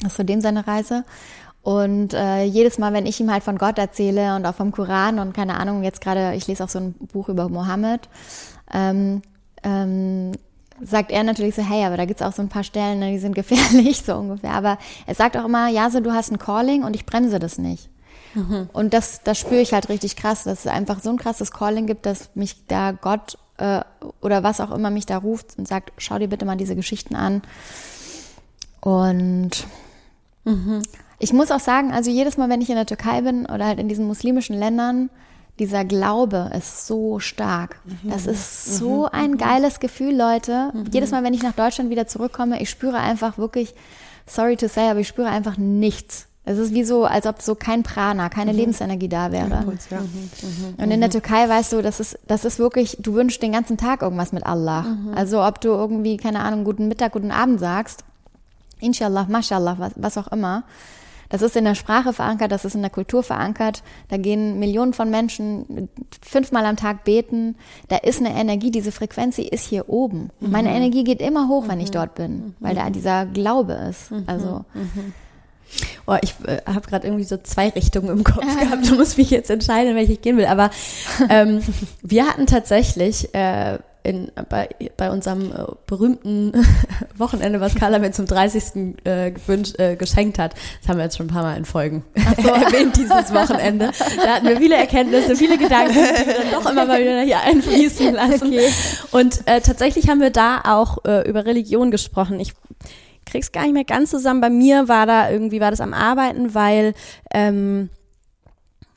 Das 0.00 0.12
ist 0.12 0.16
zudem 0.16 0.40
seine 0.40 0.66
Reise. 0.66 1.04
Und 1.62 2.12
äh, 2.12 2.44
jedes 2.44 2.76
Mal, 2.76 2.92
wenn 2.92 3.06
ich 3.06 3.20
ihm 3.20 3.32
halt 3.32 3.42
von 3.42 3.56
Gott 3.56 3.78
erzähle 3.78 4.36
und 4.36 4.44
auch 4.44 4.54
vom 4.54 4.70
Koran 4.70 5.18
und 5.18 5.32
keine 5.32 5.58
Ahnung, 5.58 5.82
jetzt 5.82 6.02
gerade, 6.02 6.34
ich 6.34 6.46
lese 6.46 6.62
auch 6.62 6.68
so 6.68 6.78
ein 6.78 6.92
Buch 6.92 7.30
über 7.30 7.48
Mohammed, 7.48 8.08
ähm, 8.72 9.22
ähm, 9.62 10.32
sagt 10.82 11.10
er 11.10 11.22
natürlich 11.22 11.54
so, 11.54 11.62
hey, 11.62 11.86
aber 11.86 11.96
da 11.96 12.04
gibt's 12.04 12.20
auch 12.20 12.32
so 12.32 12.42
ein 12.42 12.50
paar 12.50 12.64
Stellen, 12.64 12.98
ne, 12.98 13.12
die 13.12 13.18
sind 13.18 13.34
gefährlich, 13.36 14.02
so 14.02 14.14
ungefähr. 14.14 14.52
Aber 14.52 14.76
er 15.06 15.14
sagt 15.14 15.38
auch 15.38 15.46
immer, 15.46 15.68
ja, 15.68 15.88
so 15.88 16.00
du 16.00 16.12
hast 16.12 16.30
ein 16.30 16.38
Calling 16.38 16.84
und 16.84 16.94
ich 16.94 17.06
bremse 17.06 17.38
das 17.38 17.56
nicht. 17.56 17.88
Mhm. 18.34 18.68
Und 18.72 18.94
das, 18.94 19.22
das 19.22 19.38
spüre 19.38 19.60
ich 19.60 19.72
halt 19.72 19.88
richtig 19.88 20.16
krass, 20.16 20.44
dass 20.44 20.60
es 20.60 20.66
einfach 20.66 21.00
so 21.00 21.10
ein 21.10 21.18
krasses 21.18 21.50
Calling 21.50 21.86
gibt, 21.86 22.06
dass 22.06 22.30
mich 22.34 22.66
da 22.66 22.92
Gott 22.92 23.38
äh, 23.58 23.80
oder 24.20 24.42
was 24.42 24.60
auch 24.60 24.70
immer 24.70 24.90
mich 24.90 25.06
da 25.06 25.18
ruft 25.18 25.58
und 25.58 25.68
sagt, 25.68 25.92
schau 25.98 26.18
dir 26.18 26.28
bitte 26.28 26.44
mal 26.44 26.56
diese 26.56 26.76
Geschichten 26.76 27.14
an. 27.14 27.42
Und 28.80 29.66
mhm. 30.44 30.82
ich 31.18 31.32
muss 31.32 31.50
auch 31.50 31.60
sagen, 31.60 31.92
also 31.92 32.10
jedes 32.10 32.36
Mal, 32.36 32.48
wenn 32.48 32.60
ich 32.60 32.70
in 32.70 32.76
der 32.76 32.86
Türkei 32.86 33.22
bin 33.22 33.46
oder 33.46 33.66
halt 33.66 33.78
in 33.78 33.88
diesen 33.88 34.06
muslimischen 34.06 34.58
Ländern, 34.58 35.10
dieser 35.58 35.84
Glaube 35.84 36.50
ist 36.56 36.86
so 36.86 37.20
stark. 37.20 37.80
Mhm. 37.84 38.10
Das 38.10 38.26
ist 38.26 38.76
so 38.76 39.02
mhm. 39.02 39.08
ein 39.12 39.38
geiles 39.38 39.78
Gefühl, 39.78 40.16
Leute. 40.16 40.72
Mhm. 40.74 40.86
Jedes 40.92 41.12
Mal, 41.12 41.22
wenn 41.22 41.34
ich 41.34 41.42
nach 41.42 41.52
Deutschland 41.52 41.90
wieder 41.90 42.06
zurückkomme, 42.06 42.60
ich 42.60 42.70
spüre 42.70 42.98
einfach 42.98 43.38
wirklich, 43.38 43.74
sorry 44.26 44.56
to 44.56 44.66
say, 44.66 44.90
aber 44.90 45.00
ich 45.00 45.08
spüre 45.08 45.28
einfach 45.28 45.56
nichts. 45.56 46.26
Es 46.46 46.58
ist 46.58 46.74
wie 46.74 46.84
so, 46.84 47.04
als 47.04 47.26
ob 47.26 47.40
so 47.40 47.54
kein 47.54 47.82
Prana, 47.82 48.28
keine 48.28 48.52
mhm. 48.52 48.58
Lebensenergie 48.58 49.08
da 49.08 49.32
wäre. 49.32 49.46
Impuls, 49.46 49.88
ja. 49.90 50.00
mhm. 50.00 50.06
Mhm. 50.42 50.74
Und 50.76 50.90
in 50.90 51.00
der 51.00 51.10
Türkei 51.10 51.48
weißt 51.48 51.72
du, 51.72 51.82
das 51.82 52.00
ist, 52.00 52.18
das 52.26 52.44
ist 52.44 52.58
wirklich, 52.58 52.98
du 53.00 53.14
wünschst 53.14 53.42
den 53.42 53.52
ganzen 53.52 53.76
Tag 53.78 54.02
irgendwas 54.02 54.32
mit 54.32 54.44
Allah. 54.44 54.82
Mhm. 54.82 55.14
Also 55.14 55.42
ob 55.42 55.60
du 55.60 55.68
irgendwie, 55.68 56.16
keine 56.18 56.40
Ahnung, 56.40 56.64
guten 56.64 56.88
Mittag, 56.88 57.12
guten 57.12 57.30
Abend 57.30 57.60
sagst, 57.60 58.04
Inshallah, 58.80 59.26
Mashallah, 59.28 59.76
was, 59.78 59.92
was 59.96 60.18
auch 60.18 60.30
immer. 60.30 60.64
Das 61.30 61.40
ist 61.40 61.56
in 61.56 61.64
der 61.64 61.74
Sprache 61.74 62.12
verankert, 62.12 62.52
das 62.52 62.64
ist 62.64 62.74
in 62.74 62.82
der 62.82 62.90
Kultur 62.90 63.22
verankert. 63.22 63.82
Da 64.08 64.18
gehen 64.18 64.58
Millionen 64.58 64.92
von 64.92 65.10
Menschen 65.10 65.88
fünfmal 66.20 66.66
am 66.66 66.76
Tag 66.76 67.04
beten. 67.04 67.56
Da 67.88 67.96
ist 67.96 68.20
eine 68.20 68.34
Energie, 68.34 68.70
diese 68.70 68.92
Frequenz, 68.92 69.36
die 69.36 69.48
ist 69.48 69.66
hier 69.66 69.88
oben. 69.88 70.30
Meine 70.38 70.68
mhm. 70.68 70.76
Energie 70.76 71.02
geht 71.02 71.20
immer 71.20 71.48
hoch, 71.48 71.66
wenn 71.66 71.80
ich 71.80 71.88
mhm. 71.88 71.94
dort 71.94 72.14
bin, 72.14 72.54
weil 72.60 72.74
da 72.74 72.90
dieser 72.90 73.24
Glaube 73.26 73.72
ist. 73.72 74.12
Also 74.26 74.64
Oh, 76.06 76.16
ich 76.22 76.34
äh, 76.46 76.60
habe 76.66 76.86
gerade 76.86 77.06
irgendwie 77.06 77.24
so 77.24 77.36
zwei 77.38 77.68
Richtungen 77.70 78.08
im 78.08 78.24
Kopf 78.24 78.58
gehabt. 78.58 78.88
Du 78.88 78.96
musst 78.96 79.18
mich 79.18 79.30
jetzt 79.30 79.50
entscheiden, 79.50 79.90
in 79.90 79.96
welche 79.96 80.12
ich 80.12 80.22
gehen 80.22 80.36
will. 80.36 80.46
Aber 80.46 80.70
ähm, 81.28 81.60
wir 82.02 82.26
hatten 82.26 82.46
tatsächlich 82.46 83.34
äh, 83.34 83.78
in, 84.04 84.30
bei, 84.50 84.68
bei 84.98 85.10
unserem 85.10 85.50
äh, 85.50 85.64
berühmten 85.86 86.52
Wochenende, 87.16 87.60
was 87.60 87.74
Carla 87.74 87.98
mir 87.98 88.12
zum 88.12 88.26
30. 88.26 88.98
Äh, 89.04 89.28
äh, 89.28 89.96
geschenkt 89.96 90.38
hat. 90.38 90.54
Das 90.80 90.88
haben 90.88 90.98
wir 90.98 91.04
jetzt 91.04 91.16
schon 91.16 91.26
ein 91.26 91.30
paar 91.30 91.42
Mal 91.42 91.56
in 91.56 91.64
Folgen 91.64 92.04
so. 92.40 92.48
erwähnt, 92.48 92.96
dieses 92.96 93.32
Wochenende. 93.32 93.90
Da 94.22 94.34
hatten 94.34 94.46
wir 94.46 94.58
viele 94.58 94.76
Erkenntnisse, 94.76 95.34
viele 95.36 95.56
Gedanken, 95.56 95.94
die 95.94 96.26
wir 96.26 96.34
dann 96.34 96.50
doch 96.52 96.70
immer 96.70 96.84
mal 96.84 97.00
wieder 97.00 97.22
hier 97.22 97.40
einfließen 97.40 98.12
lassen. 98.12 98.48
Okay. 98.48 98.68
Und 99.10 99.40
äh, 99.46 99.62
tatsächlich 99.62 100.08
haben 100.08 100.20
wir 100.20 100.30
da 100.30 100.60
auch 100.64 100.98
äh, 101.06 101.26
über 101.26 101.46
Religion 101.46 101.90
gesprochen. 101.90 102.38
Ich 102.40 102.52
krieg's 103.24 103.52
gar 103.52 103.62
nicht 103.62 103.72
mehr 103.72 103.84
ganz 103.84 104.10
zusammen. 104.10 104.40
Bei 104.40 104.50
mir 104.50 104.88
war 104.88 105.06
da 105.06 105.30
irgendwie, 105.30 105.60
war 105.60 105.70
das 105.70 105.80
am 105.80 105.94
Arbeiten, 105.94 106.54
weil 106.54 106.94
ähm, 107.32 107.90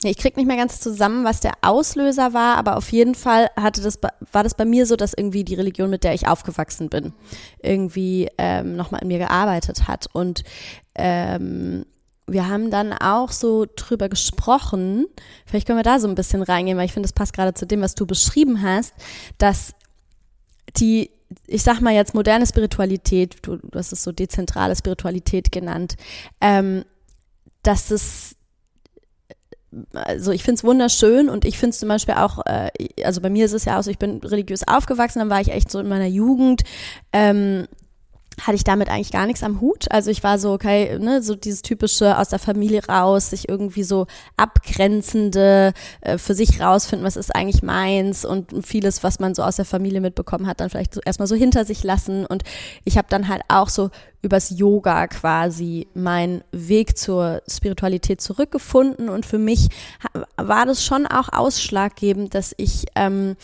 ich 0.03 0.17
krieg 0.17 0.37
nicht 0.37 0.45
mehr 0.45 0.57
ganz 0.57 0.79
zusammen, 0.79 1.23
was 1.23 1.39
der 1.39 1.53
Auslöser 1.61 2.33
war, 2.33 2.57
aber 2.57 2.77
auf 2.77 2.91
jeden 2.91 3.15
Fall 3.15 3.49
hatte 3.55 3.81
das, 3.81 3.99
war 4.31 4.43
das 4.43 4.53
bei 4.53 4.65
mir 4.65 4.85
so, 4.85 4.95
dass 4.95 5.13
irgendwie 5.13 5.43
die 5.43 5.55
Religion, 5.55 5.89
mit 5.89 6.03
der 6.03 6.13
ich 6.13 6.27
aufgewachsen 6.27 6.89
bin, 6.89 7.13
irgendwie 7.61 8.29
ähm, 8.37 8.75
nochmal 8.75 9.01
in 9.01 9.07
mir 9.07 9.17
gearbeitet 9.17 9.87
hat. 9.87 10.07
Und 10.13 10.43
ähm, 10.95 11.85
wir 12.27 12.47
haben 12.47 12.69
dann 12.69 12.93
auch 12.93 13.31
so 13.31 13.65
drüber 13.75 14.09
gesprochen, 14.09 15.07
vielleicht 15.45 15.65
können 15.65 15.79
wir 15.79 15.83
da 15.83 15.99
so 15.99 16.07
ein 16.07 16.15
bisschen 16.15 16.43
reingehen, 16.43 16.77
weil 16.77 16.85
ich 16.85 16.93
finde, 16.93 17.07
das 17.07 17.13
passt 17.13 17.33
gerade 17.33 17.53
zu 17.53 17.65
dem, 17.65 17.81
was 17.81 17.95
du 17.95 18.05
beschrieben 18.05 18.61
hast, 18.61 18.93
dass 19.37 19.73
die, 20.75 21.09
ich 21.45 21.63
sag 21.63 21.81
mal 21.81 21.93
jetzt 21.93 22.13
moderne 22.13 22.45
Spiritualität, 22.45 23.37
du, 23.41 23.57
du 23.57 23.77
hast 23.77 23.91
es 23.91 24.03
so 24.03 24.11
dezentrale 24.11 24.75
Spiritualität 24.75 25.51
genannt, 25.51 25.95
ähm, 26.41 26.85
dass 27.63 27.91
es 27.91 28.37
also 29.93 30.31
ich 30.31 30.43
finde 30.43 30.59
es 30.59 30.63
wunderschön 30.63 31.29
und 31.29 31.45
ich 31.45 31.57
finde 31.57 31.71
es 31.71 31.79
zum 31.79 31.89
Beispiel 31.89 32.15
auch, 32.15 32.45
äh, 32.45 32.69
also 33.03 33.21
bei 33.21 33.29
mir 33.29 33.45
ist 33.45 33.53
es 33.53 33.65
ja 33.65 33.77
auch 33.77 33.83
so, 33.83 33.91
ich 33.91 33.99
bin 33.99 34.19
religiös 34.19 34.67
aufgewachsen, 34.67 35.19
dann 35.19 35.29
war 35.29 35.41
ich 35.41 35.51
echt 35.51 35.69
so 35.69 35.79
in 35.79 35.89
meiner 35.89 36.07
Jugend, 36.07 36.63
ähm, 37.11 37.67
hatte 38.41 38.55
ich 38.55 38.63
damit 38.63 38.89
eigentlich 38.89 39.11
gar 39.11 39.25
nichts 39.25 39.43
am 39.43 39.61
Hut. 39.61 39.91
Also 39.91 40.11
ich 40.11 40.23
war 40.23 40.37
so, 40.37 40.51
okay, 40.51 40.99
ne, 40.99 41.23
so 41.23 41.35
dieses 41.35 41.63
typische 41.63 42.17
aus 42.17 42.29
der 42.29 42.39
Familie 42.39 42.85
raus, 42.85 43.31
sich 43.31 43.49
irgendwie 43.49 43.83
so 43.83 44.05
abgrenzende, 44.37 45.73
äh, 46.01 46.17
für 46.17 46.35
sich 46.35 46.61
rausfinden, 46.61 47.05
was 47.05 47.17
ist 47.17 47.35
eigentlich 47.35 47.63
meins 47.63 48.25
und 48.25 48.65
vieles, 48.65 49.03
was 49.03 49.19
man 49.19 49.33
so 49.33 49.43
aus 49.43 49.55
der 49.55 49.65
Familie 49.65 50.01
mitbekommen 50.01 50.47
hat, 50.47 50.61
dann 50.61 50.69
vielleicht 50.69 50.93
so 50.93 51.01
erstmal 51.03 51.27
so 51.27 51.35
hinter 51.35 51.65
sich 51.65 51.83
lassen. 51.83 52.25
Und 52.25 52.43
ich 52.85 52.97
habe 52.97 53.07
dann 53.09 53.27
halt 53.27 53.41
auch 53.47 53.69
so 53.69 53.89
übers 54.21 54.51
Yoga 54.57 55.07
quasi 55.07 55.87
meinen 55.93 56.43
Weg 56.51 56.97
zur 56.97 57.41
Spiritualität 57.47 58.21
zurückgefunden. 58.21 59.09
Und 59.09 59.25
für 59.25 59.39
mich 59.39 59.69
war 60.35 60.65
das 60.65 60.83
schon 60.83 61.07
auch 61.07 61.29
ausschlaggebend, 61.31 62.35
dass 62.35 62.53
ich 62.57 62.85
ähm, 62.95 63.35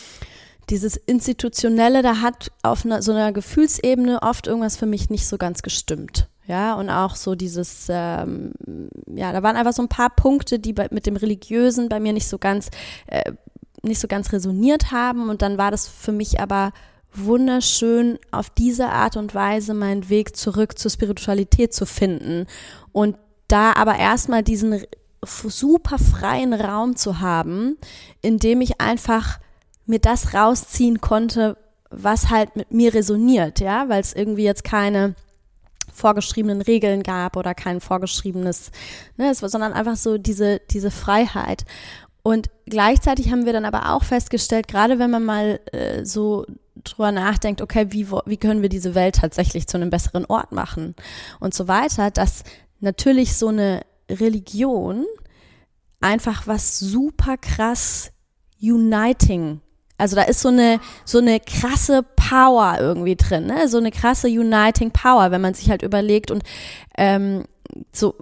dieses 0.70 0.96
Institutionelle, 0.96 2.02
da 2.02 2.20
hat 2.20 2.50
auf 2.62 2.84
einer, 2.84 3.02
so 3.02 3.12
einer 3.12 3.32
Gefühlsebene 3.32 4.22
oft 4.22 4.46
irgendwas 4.46 4.76
für 4.76 4.86
mich 4.86 5.10
nicht 5.10 5.26
so 5.26 5.38
ganz 5.38 5.62
gestimmt. 5.62 6.28
Ja, 6.46 6.74
und 6.74 6.90
auch 6.90 7.16
so 7.16 7.34
dieses, 7.34 7.86
ähm, 7.88 8.52
ja, 9.06 9.32
da 9.32 9.42
waren 9.42 9.56
einfach 9.56 9.72
so 9.72 9.82
ein 9.82 9.88
paar 9.88 10.10
Punkte, 10.10 10.58
die 10.58 10.74
bei, 10.74 10.88
mit 10.90 11.06
dem 11.06 11.16
Religiösen 11.16 11.88
bei 11.88 12.00
mir 12.00 12.12
nicht 12.12 12.28
so 12.28 12.36
ganz, 12.36 12.68
äh, 13.06 13.32
nicht 13.82 14.00
so 14.00 14.08
ganz 14.08 14.32
resoniert 14.32 14.90
haben. 14.92 15.30
Und 15.30 15.40
dann 15.40 15.56
war 15.56 15.70
das 15.70 15.88
für 15.88 16.12
mich 16.12 16.40
aber 16.40 16.72
wunderschön, 17.14 18.18
auf 18.30 18.50
diese 18.50 18.88
Art 18.88 19.16
und 19.16 19.34
Weise 19.34 19.72
meinen 19.72 20.10
Weg 20.10 20.36
zurück 20.36 20.78
zur 20.78 20.90
Spiritualität 20.90 21.72
zu 21.72 21.86
finden. 21.86 22.46
Und 22.92 23.16
da 23.48 23.72
aber 23.72 23.96
erstmal 23.96 24.42
diesen 24.42 24.82
super 25.22 25.98
freien 25.98 26.52
Raum 26.52 26.96
zu 26.96 27.20
haben, 27.20 27.78
in 28.20 28.38
dem 28.38 28.60
ich 28.60 28.80
einfach 28.80 29.38
mir 29.86 29.98
das 29.98 30.34
rausziehen 30.34 31.00
konnte, 31.00 31.56
was 31.90 32.30
halt 32.30 32.56
mit 32.56 32.72
mir 32.72 32.94
resoniert, 32.94 33.60
ja, 33.60 33.88
weil 33.88 34.00
es 34.00 34.14
irgendwie 34.14 34.44
jetzt 34.44 34.64
keine 34.64 35.14
vorgeschriebenen 35.92 36.60
Regeln 36.60 37.02
gab 37.02 37.36
oder 37.36 37.54
kein 37.54 37.80
vorgeschriebenes, 37.80 38.70
ne, 39.16 39.30
es 39.30 39.42
war, 39.42 39.48
sondern 39.48 39.72
einfach 39.72 39.96
so 39.96 40.18
diese, 40.18 40.60
diese 40.70 40.90
Freiheit. 40.90 41.64
Und 42.22 42.50
gleichzeitig 42.66 43.30
haben 43.30 43.44
wir 43.44 43.52
dann 43.52 43.66
aber 43.66 43.92
auch 43.92 44.02
festgestellt, 44.02 44.66
gerade 44.66 44.98
wenn 44.98 45.10
man 45.10 45.24
mal 45.24 45.60
äh, 45.72 46.04
so 46.04 46.46
drüber 46.82 47.12
nachdenkt, 47.12 47.60
okay, 47.60 47.86
wie, 47.90 48.10
wie 48.10 48.36
können 48.36 48.62
wir 48.62 48.68
diese 48.68 48.94
Welt 48.94 49.16
tatsächlich 49.16 49.66
zu 49.68 49.76
einem 49.76 49.90
besseren 49.90 50.24
Ort 50.26 50.50
machen 50.52 50.94
und 51.38 51.54
so 51.54 51.68
weiter, 51.68 52.10
dass 52.10 52.42
natürlich 52.80 53.36
so 53.36 53.48
eine 53.48 53.82
Religion 54.10 55.04
einfach 56.00 56.46
was 56.46 56.78
super 56.78 57.36
krass 57.36 58.10
uniting 58.60 59.60
also 59.98 60.16
da 60.16 60.22
ist 60.22 60.40
so 60.40 60.48
eine, 60.48 60.80
so 61.04 61.18
eine 61.18 61.40
krasse 61.40 62.04
Power 62.16 62.76
irgendwie 62.80 63.16
drin, 63.16 63.46
ne? 63.46 63.68
so 63.68 63.78
eine 63.78 63.90
krasse 63.90 64.28
Uniting 64.28 64.90
Power, 64.90 65.30
wenn 65.30 65.40
man 65.40 65.54
sich 65.54 65.70
halt 65.70 65.82
überlegt 65.82 66.30
und 66.30 66.42
ähm, 66.96 67.44
so, 67.92 68.14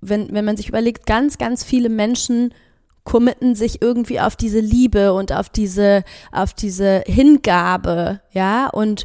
wenn, 0.00 0.32
wenn 0.32 0.44
man 0.44 0.56
sich 0.56 0.68
überlegt, 0.68 1.06
ganz, 1.06 1.38
ganz 1.38 1.62
viele 1.62 1.88
Menschen 1.88 2.54
committen 3.04 3.54
sich 3.54 3.82
irgendwie 3.82 4.20
auf 4.20 4.36
diese 4.36 4.60
Liebe 4.60 5.12
und 5.12 5.32
auf 5.32 5.48
diese, 5.48 6.04
auf 6.32 6.54
diese 6.54 7.02
Hingabe, 7.06 8.20
ja, 8.32 8.68
und, 8.68 9.04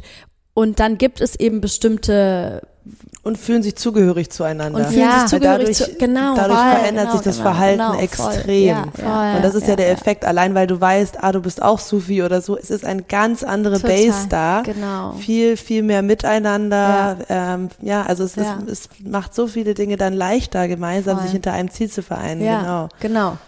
und 0.54 0.80
dann 0.80 0.98
gibt 0.98 1.20
es 1.20 1.34
eben 1.38 1.60
bestimmte 1.60 2.62
und 3.26 3.36
fühlen 3.36 3.60
sich 3.60 3.74
zugehörig 3.74 4.30
zueinander. 4.30 4.78
Und 4.78 4.86
fühlen 4.86 5.00
ja. 5.00 5.20
sich 5.20 5.30
zugehörig 5.30 5.76
dadurch, 5.76 5.92
zu, 5.94 5.98
genau. 5.98 6.36
Dadurch 6.36 6.60
voll, 6.60 6.70
verändert 6.70 7.04
genau, 7.06 7.16
sich 7.16 7.20
das 7.22 7.36
genau, 7.38 7.50
Verhalten 7.50 7.78
genau, 7.78 7.98
extrem. 7.98 8.66
Ja, 8.66 8.84
voll, 8.94 9.36
und 9.36 9.42
das 9.42 9.54
ist 9.56 9.62
ja, 9.64 9.70
ja 9.70 9.76
der 9.76 9.90
Effekt, 9.90 10.24
allein 10.24 10.54
weil 10.54 10.68
du 10.68 10.80
weißt, 10.80 11.24
ah, 11.24 11.32
du 11.32 11.40
bist 11.40 11.60
auch 11.60 11.80
Sufi 11.80 12.22
oder 12.22 12.40
so, 12.40 12.56
es 12.56 12.70
ist 12.70 12.84
eine 12.84 13.02
ganz 13.02 13.42
andere 13.42 13.80
Total, 13.80 13.96
Base 13.96 14.28
da. 14.28 14.62
Genau. 14.64 15.14
Viel, 15.14 15.56
viel 15.56 15.82
mehr 15.82 16.02
miteinander. 16.02 17.16
Ja, 17.28 17.54
ähm, 17.54 17.68
ja 17.82 18.02
also 18.04 18.22
es, 18.22 18.36
ist, 18.36 18.48
es 18.70 18.88
macht 19.04 19.34
so 19.34 19.48
viele 19.48 19.74
Dinge 19.74 19.96
dann 19.96 20.12
leichter, 20.12 20.68
gemeinsam 20.68 21.20
sich 21.20 21.32
hinter 21.32 21.52
einem 21.52 21.72
Ziel 21.72 21.90
zu 21.90 22.04
vereinen. 22.04 22.44
Ja, 22.44 22.60
genau. 22.60 22.88
genau. 23.00 23.38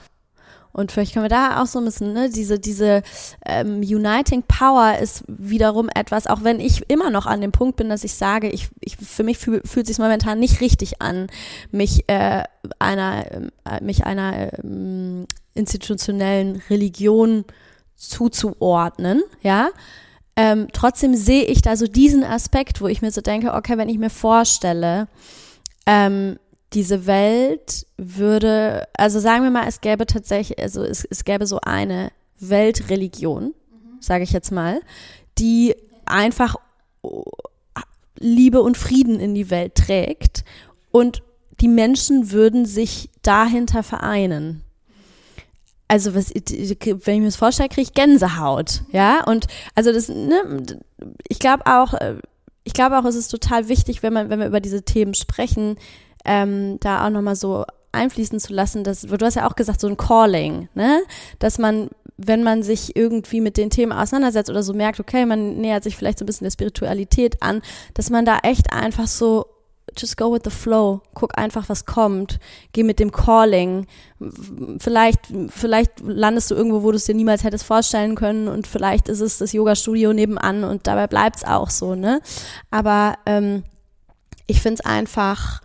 Und 0.78 0.92
vielleicht 0.92 1.12
können 1.12 1.24
wir 1.24 1.28
da 1.28 1.60
auch 1.60 1.66
so 1.66 1.80
ein 1.80 1.84
bisschen, 1.84 2.12
ne, 2.12 2.30
diese, 2.30 2.60
diese 2.60 3.02
ähm, 3.44 3.80
Uniting 3.80 4.44
Power 4.46 4.96
ist 5.02 5.24
wiederum 5.26 5.88
etwas, 5.92 6.28
auch 6.28 6.44
wenn 6.44 6.60
ich 6.60 6.88
immer 6.88 7.10
noch 7.10 7.26
an 7.26 7.40
dem 7.40 7.50
Punkt 7.50 7.74
bin, 7.74 7.88
dass 7.88 8.04
ich 8.04 8.14
sage, 8.14 8.48
ich, 8.48 8.68
ich 8.80 8.96
für 8.96 9.24
mich 9.24 9.38
fühl, 9.38 9.60
fühlt 9.64 9.88
sich 9.88 9.98
momentan 9.98 10.38
nicht 10.38 10.60
richtig 10.60 11.02
an, 11.02 11.26
mich 11.72 12.08
äh, 12.08 12.44
einer, 12.78 13.26
äh, 13.64 13.82
mich 13.82 14.06
einer 14.06 14.52
äh, 14.52 15.26
institutionellen 15.54 16.62
Religion 16.70 17.44
zuzuordnen, 17.96 19.24
ja. 19.42 19.70
Ähm, 20.36 20.68
trotzdem 20.72 21.16
sehe 21.16 21.42
ich 21.46 21.60
da 21.60 21.76
so 21.76 21.88
diesen 21.88 22.22
Aspekt, 22.22 22.80
wo 22.80 22.86
ich 22.86 23.02
mir 23.02 23.10
so 23.10 23.20
denke, 23.20 23.54
okay, 23.54 23.78
wenn 23.78 23.88
ich 23.88 23.98
mir 23.98 24.10
vorstelle, 24.10 25.08
ähm, 25.86 26.38
diese 26.74 27.06
Welt 27.06 27.86
würde, 27.96 28.86
also 28.94 29.20
sagen 29.20 29.44
wir 29.44 29.50
mal, 29.50 29.66
es 29.66 29.80
gäbe 29.80 30.06
tatsächlich, 30.06 30.58
also 30.58 30.82
es, 30.82 31.04
es 31.04 31.24
gäbe 31.24 31.46
so 31.46 31.60
eine 31.62 32.12
Weltreligion, 32.40 33.44
mhm. 33.44 34.00
sage 34.00 34.24
ich 34.24 34.32
jetzt 34.32 34.52
mal, 34.52 34.80
die 35.38 35.74
einfach 36.04 36.56
Liebe 38.18 38.62
und 38.62 38.76
Frieden 38.76 39.20
in 39.20 39.34
die 39.34 39.50
Welt 39.50 39.74
trägt 39.76 40.44
und 40.90 41.22
die 41.60 41.68
Menschen 41.68 42.30
würden 42.30 42.66
sich 42.66 43.10
dahinter 43.22 43.82
vereinen. 43.82 44.62
Also 45.88 46.14
was, 46.14 46.30
wenn 46.34 47.14
ich 47.14 47.20
mir 47.20 47.24
das 47.24 47.36
vorstelle, 47.36 47.70
kriege 47.70 47.82
ich 47.82 47.94
Gänsehaut, 47.94 48.82
ja. 48.92 49.24
Und 49.24 49.46
also 49.74 49.92
das, 49.92 50.08
ne, 50.08 50.78
ich 51.28 51.38
glaube 51.38 51.64
auch, 51.66 51.94
äh, 51.94 52.16
ich 52.64 52.74
glaube 52.74 52.98
auch, 52.98 53.06
es 53.06 53.16
ist 53.16 53.28
total 53.28 53.68
wichtig, 53.68 54.02
wenn 54.02 54.12
man, 54.12 54.28
wenn 54.28 54.38
wir 54.38 54.46
über 54.46 54.60
diese 54.60 54.82
Themen 54.82 55.14
sprechen, 55.14 55.78
ähm, 56.24 56.78
da 56.80 57.06
auch 57.06 57.10
nochmal 57.10 57.36
so 57.36 57.64
einfließen 57.92 58.40
zu 58.40 58.52
lassen, 58.52 58.84
dass, 58.84 59.02
du 59.02 59.24
hast 59.24 59.34
ja 59.34 59.48
auch 59.48 59.56
gesagt, 59.56 59.80
so 59.80 59.88
ein 59.88 59.96
Calling, 59.96 60.68
ne? 60.74 61.00
Dass 61.38 61.58
man, 61.58 61.88
wenn 62.16 62.42
man 62.42 62.62
sich 62.62 62.96
irgendwie 62.96 63.40
mit 63.40 63.56
den 63.56 63.70
Themen 63.70 63.92
auseinandersetzt 63.92 64.50
oder 64.50 64.62
so 64.62 64.74
merkt, 64.74 65.00
okay, 65.00 65.24
man 65.24 65.56
nähert 65.56 65.84
sich 65.84 65.96
vielleicht 65.96 66.18
so 66.18 66.24
ein 66.24 66.26
bisschen 66.26 66.44
der 66.44 66.52
Spiritualität 66.52 67.42
an, 67.42 67.62
dass 67.94 68.10
man 68.10 68.24
da 68.24 68.38
echt 68.42 68.72
einfach 68.72 69.06
so 69.06 69.46
just 69.96 70.16
go 70.16 70.32
with 70.32 70.42
the 70.44 70.50
flow. 70.50 71.00
Guck 71.14 71.38
einfach, 71.38 71.68
was 71.68 71.86
kommt. 71.86 72.38
Geh 72.72 72.82
mit 72.82 73.00
dem 73.00 73.10
Calling. 73.10 73.86
Vielleicht, 74.78 75.20
vielleicht 75.48 76.00
landest 76.00 76.50
du 76.50 76.54
irgendwo, 76.54 76.82
wo 76.82 76.90
du 76.90 76.96
es 76.96 77.06
dir 77.06 77.14
niemals 77.14 77.44
hättest 77.44 77.64
vorstellen 77.64 78.14
können 78.14 78.48
und 78.48 78.66
vielleicht 78.66 79.08
ist 79.08 79.20
es 79.20 79.38
das 79.38 79.52
Yoga-Studio 79.52 80.12
nebenan 80.12 80.64
und 80.64 80.86
dabei 80.86 81.06
bleibt's 81.06 81.44
auch 81.44 81.70
so, 81.70 81.94
ne? 81.94 82.20
Aber 82.70 83.16
ähm, 83.26 83.64
ich 84.46 84.60
finde 84.60 84.80
es 84.80 84.86
einfach 84.86 85.62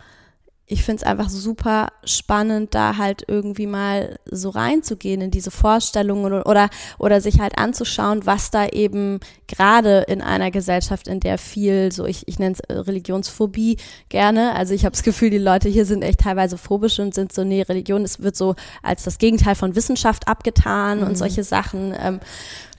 ich 0.74 0.82
finde 0.82 1.02
es 1.02 1.08
einfach 1.08 1.28
super 1.28 1.92
spannend, 2.02 2.74
da 2.74 2.96
halt 2.96 3.22
irgendwie 3.28 3.68
mal 3.68 4.18
so 4.28 4.50
reinzugehen 4.50 5.20
in 5.20 5.30
diese 5.30 5.52
Vorstellungen 5.52 6.24
oder, 6.24 6.46
oder, 6.48 6.68
oder 6.98 7.20
sich 7.20 7.38
halt 7.38 7.56
anzuschauen, 7.58 8.26
was 8.26 8.50
da 8.50 8.66
eben 8.66 9.20
gerade 9.46 10.00
in 10.08 10.20
einer 10.20 10.50
Gesellschaft, 10.50 11.06
in 11.06 11.20
der 11.20 11.38
viel, 11.38 11.92
so 11.92 12.06
ich, 12.06 12.26
ich 12.26 12.40
nenne 12.40 12.56
es 12.56 12.86
Religionsphobie 12.88 13.76
gerne, 14.08 14.56
also 14.56 14.74
ich 14.74 14.84
habe 14.84 14.94
das 14.94 15.02
Gefühl, 15.04 15.30
die 15.30 15.38
Leute 15.38 15.68
hier 15.68 15.86
sind 15.86 16.02
echt 16.02 16.18
teilweise 16.18 16.58
phobisch 16.58 16.98
und 16.98 17.14
sind 17.14 17.32
so, 17.32 17.44
nee, 17.44 17.62
Religion, 17.62 18.02
es 18.02 18.20
wird 18.20 18.34
so 18.34 18.56
als 18.82 19.04
das 19.04 19.18
Gegenteil 19.18 19.54
von 19.54 19.76
Wissenschaft 19.76 20.26
abgetan 20.26 21.02
mhm. 21.02 21.06
und 21.06 21.16
solche 21.16 21.44
Sachen. 21.44 21.94
Ähm, 21.96 22.18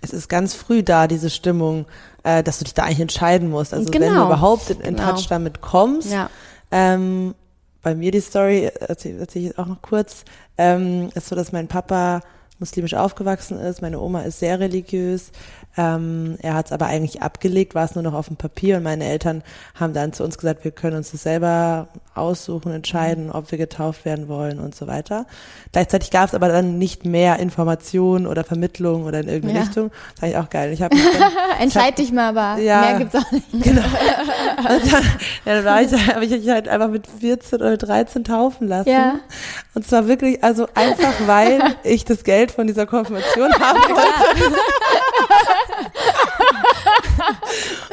es 0.01 0.11
ist 0.11 0.27
ganz 0.27 0.53
früh 0.53 0.83
da, 0.83 1.07
diese 1.07 1.29
Stimmung, 1.29 1.85
äh, 2.23 2.43
dass 2.43 2.59
du 2.59 2.65
dich 2.65 2.73
da 2.73 2.83
eigentlich 2.83 2.99
entscheiden 2.99 3.49
musst. 3.49 3.73
Also 3.73 3.89
genau. 3.89 4.05
wenn 4.05 4.15
du 4.15 4.21
überhaupt 4.25 4.69
in, 4.69 4.81
in 4.81 4.95
genau. 4.97 5.11
Touch 5.11 5.27
damit 5.29 5.61
kommst, 5.61 6.11
ja. 6.11 6.29
ähm, 6.71 7.35
bei 7.85 7.93
mir 7.93 8.09
die 8.09 8.19
Story, 8.19 8.71
erzähle 8.79 9.19
erzähl 9.19 9.45
ich 9.45 9.59
auch 9.59 9.67
noch 9.67 9.83
kurz, 9.83 10.25
ähm, 10.57 11.09
ist 11.13 11.27
so, 11.27 11.35
dass 11.35 11.51
mein 11.51 11.67
Papa 11.67 12.21
muslimisch 12.57 12.95
aufgewachsen 12.95 13.59
ist, 13.59 13.83
meine 13.83 13.99
Oma 13.99 14.21
ist 14.21 14.39
sehr 14.39 14.59
religiös 14.59 15.31
Ähm, 15.77 16.37
er 16.41 16.53
hat 16.53 16.67
es 16.67 16.71
aber 16.71 16.85
eigentlich 16.85 17.21
abgelegt, 17.21 17.75
war 17.75 17.83
es 17.83 17.95
nur 17.95 18.03
noch 18.03 18.13
auf 18.13 18.27
dem 18.27 18.37
Papier 18.37 18.77
und 18.77 18.83
meine 18.83 19.03
Eltern 19.05 19.43
haben 19.77 19.93
dann 19.93 20.13
zu 20.13 20.23
uns 20.23 20.37
gesagt, 20.37 20.63
wir 20.63 20.71
können 20.71 20.95
uns 20.97 21.11
das 21.11 21.23
selber 21.23 21.87
aussuchen, 22.13 22.71
entscheiden, 22.71 23.29
ob 23.29 23.51
wir 23.51 23.57
getauft 23.57 24.05
werden 24.05 24.29
wollen 24.29 24.59
und 24.59 24.73
so 24.73 24.87
weiter. 24.87 25.25
Gleichzeitig 25.73 26.11
gab 26.11 26.29
es 26.29 26.33
aber 26.33 26.47
dann 26.47 26.77
nicht 26.77 27.03
mehr 27.05 27.39
Informationen 27.39 28.25
oder 28.25 28.45
Vermittlung 28.45 29.03
oder 29.03 29.19
in 29.19 29.27
irgendeine 29.27 29.59
Ja. 29.59 29.65
Richtung. 29.65 29.89
Das 30.11 30.19
fand 30.21 30.31
ich 30.31 30.37
auch 30.37 30.49
geil. 30.49 30.71
Ich 30.71 30.81
hab, 30.81 30.93
Entscheid 31.59 31.97
dich 31.97 32.11
mal, 32.13 32.29
aber 32.29 32.61
Ja. 32.61 32.81
mehr 32.81 32.97
gibt's 32.99 33.15
auch 33.15 33.31
nicht. 33.31 33.45
Genau. 33.51 33.81
Und 34.57 34.93
dann, 34.93 35.03
ja, 35.45 35.55
dann 35.55 35.65
war 35.65 35.81
ich, 35.81 35.91
habe 36.15 36.23
ich 36.23 36.31
mich 36.31 36.49
halt 36.49 36.69
einfach 36.69 36.87
mit 36.87 37.05
14 37.19 37.59
oder 37.59 37.75
13 37.77 38.23
taufen 38.23 38.67
lassen. 38.69 38.89
Ja. 38.89 39.15
Und 39.73 39.85
zwar 39.85 40.07
wirklich, 40.07 40.41
also 40.43 40.67
einfach, 40.73 41.13
weil 41.25 41.61
ich 41.83 42.05
das 42.05 42.23
Geld 42.23 42.51
von 42.51 42.65
dieser 42.67 42.85
Konfirmation 42.85 43.51
haben 43.59 43.79
wollte. 43.79 44.55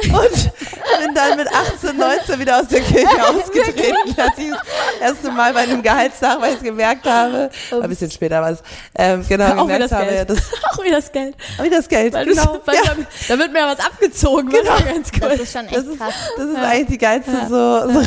Und 0.05 0.53
bin 1.01 1.14
dann 1.14 1.37
mit 1.37 1.49
18, 1.49 1.97
19 1.97 2.41
wieder 2.41 2.61
aus 2.61 2.68
der 2.68 2.80
Kirche 2.80 3.28
ausgetreten. 3.28 4.14
Als 4.16 4.39
ich 4.39 4.51
das 4.51 4.61
erste 5.01 5.30
Mal 5.30 5.53
bei 5.53 5.61
einem 5.61 5.83
Gehaltsnachweis 5.83 6.61
gemerkt 6.62 7.07
habe, 7.07 7.51
war 7.70 7.83
ein 7.83 7.89
bisschen 7.89 8.11
später 8.11 8.41
war 8.43 8.51
es, 8.51 8.62
ähm, 8.97 9.24
genau, 9.28 9.45
Auch 9.45 9.51
wieder 9.51 9.62
gemerkt 9.78 9.83
das 9.85 9.93
habe, 9.93 10.05
Geld. 10.07 10.16
ja, 10.18 10.24
das, 10.24 10.39
Auch 10.78 10.85
wieder 10.85 10.97
das 10.97 11.12
Geld. 11.12 11.35
wie 11.62 11.70
das 11.70 11.89
Geld, 11.89 12.12
Weil 12.12 12.26
genau. 12.26 12.57
das, 12.59 12.66
weil 12.66 12.74
ja. 12.76 12.83
da, 12.85 12.97
da 13.28 13.39
wird 13.39 13.53
mir 13.53 13.59
ja 13.61 13.66
was 13.76 13.85
abgezogen. 13.85 14.49
Genau. 14.51 14.62
Das 14.64 14.80
ist 14.80 14.87
ganz 14.87 15.11
cool. 15.22 15.28
Das 15.30 15.41
ist 15.41 15.53
schon 15.53 15.64
echt 15.66 15.76
Das 15.76 15.85
ist, 15.87 15.99
krass. 15.99 16.14
das 16.37 16.47
ist 16.47 16.57
eigentlich 16.57 16.89
die 16.89 16.99
geilste 16.99 17.33
so, 17.49 17.93
so 17.93 18.03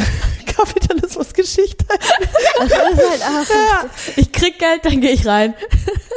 Kapitalismusgeschichte. 0.55 1.85
Das 1.87 2.65
ist 2.67 2.75
halt 2.75 3.21
auch. 3.23 3.49
Ja. 3.49 3.85
Ich 4.15 4.31
krieg 4.31 4.57
Geld, 4.59 4.85
dann 4.85 5.01
gehe 5.01 5.11
ich 5.11 5.25
rein. 5.25 5.53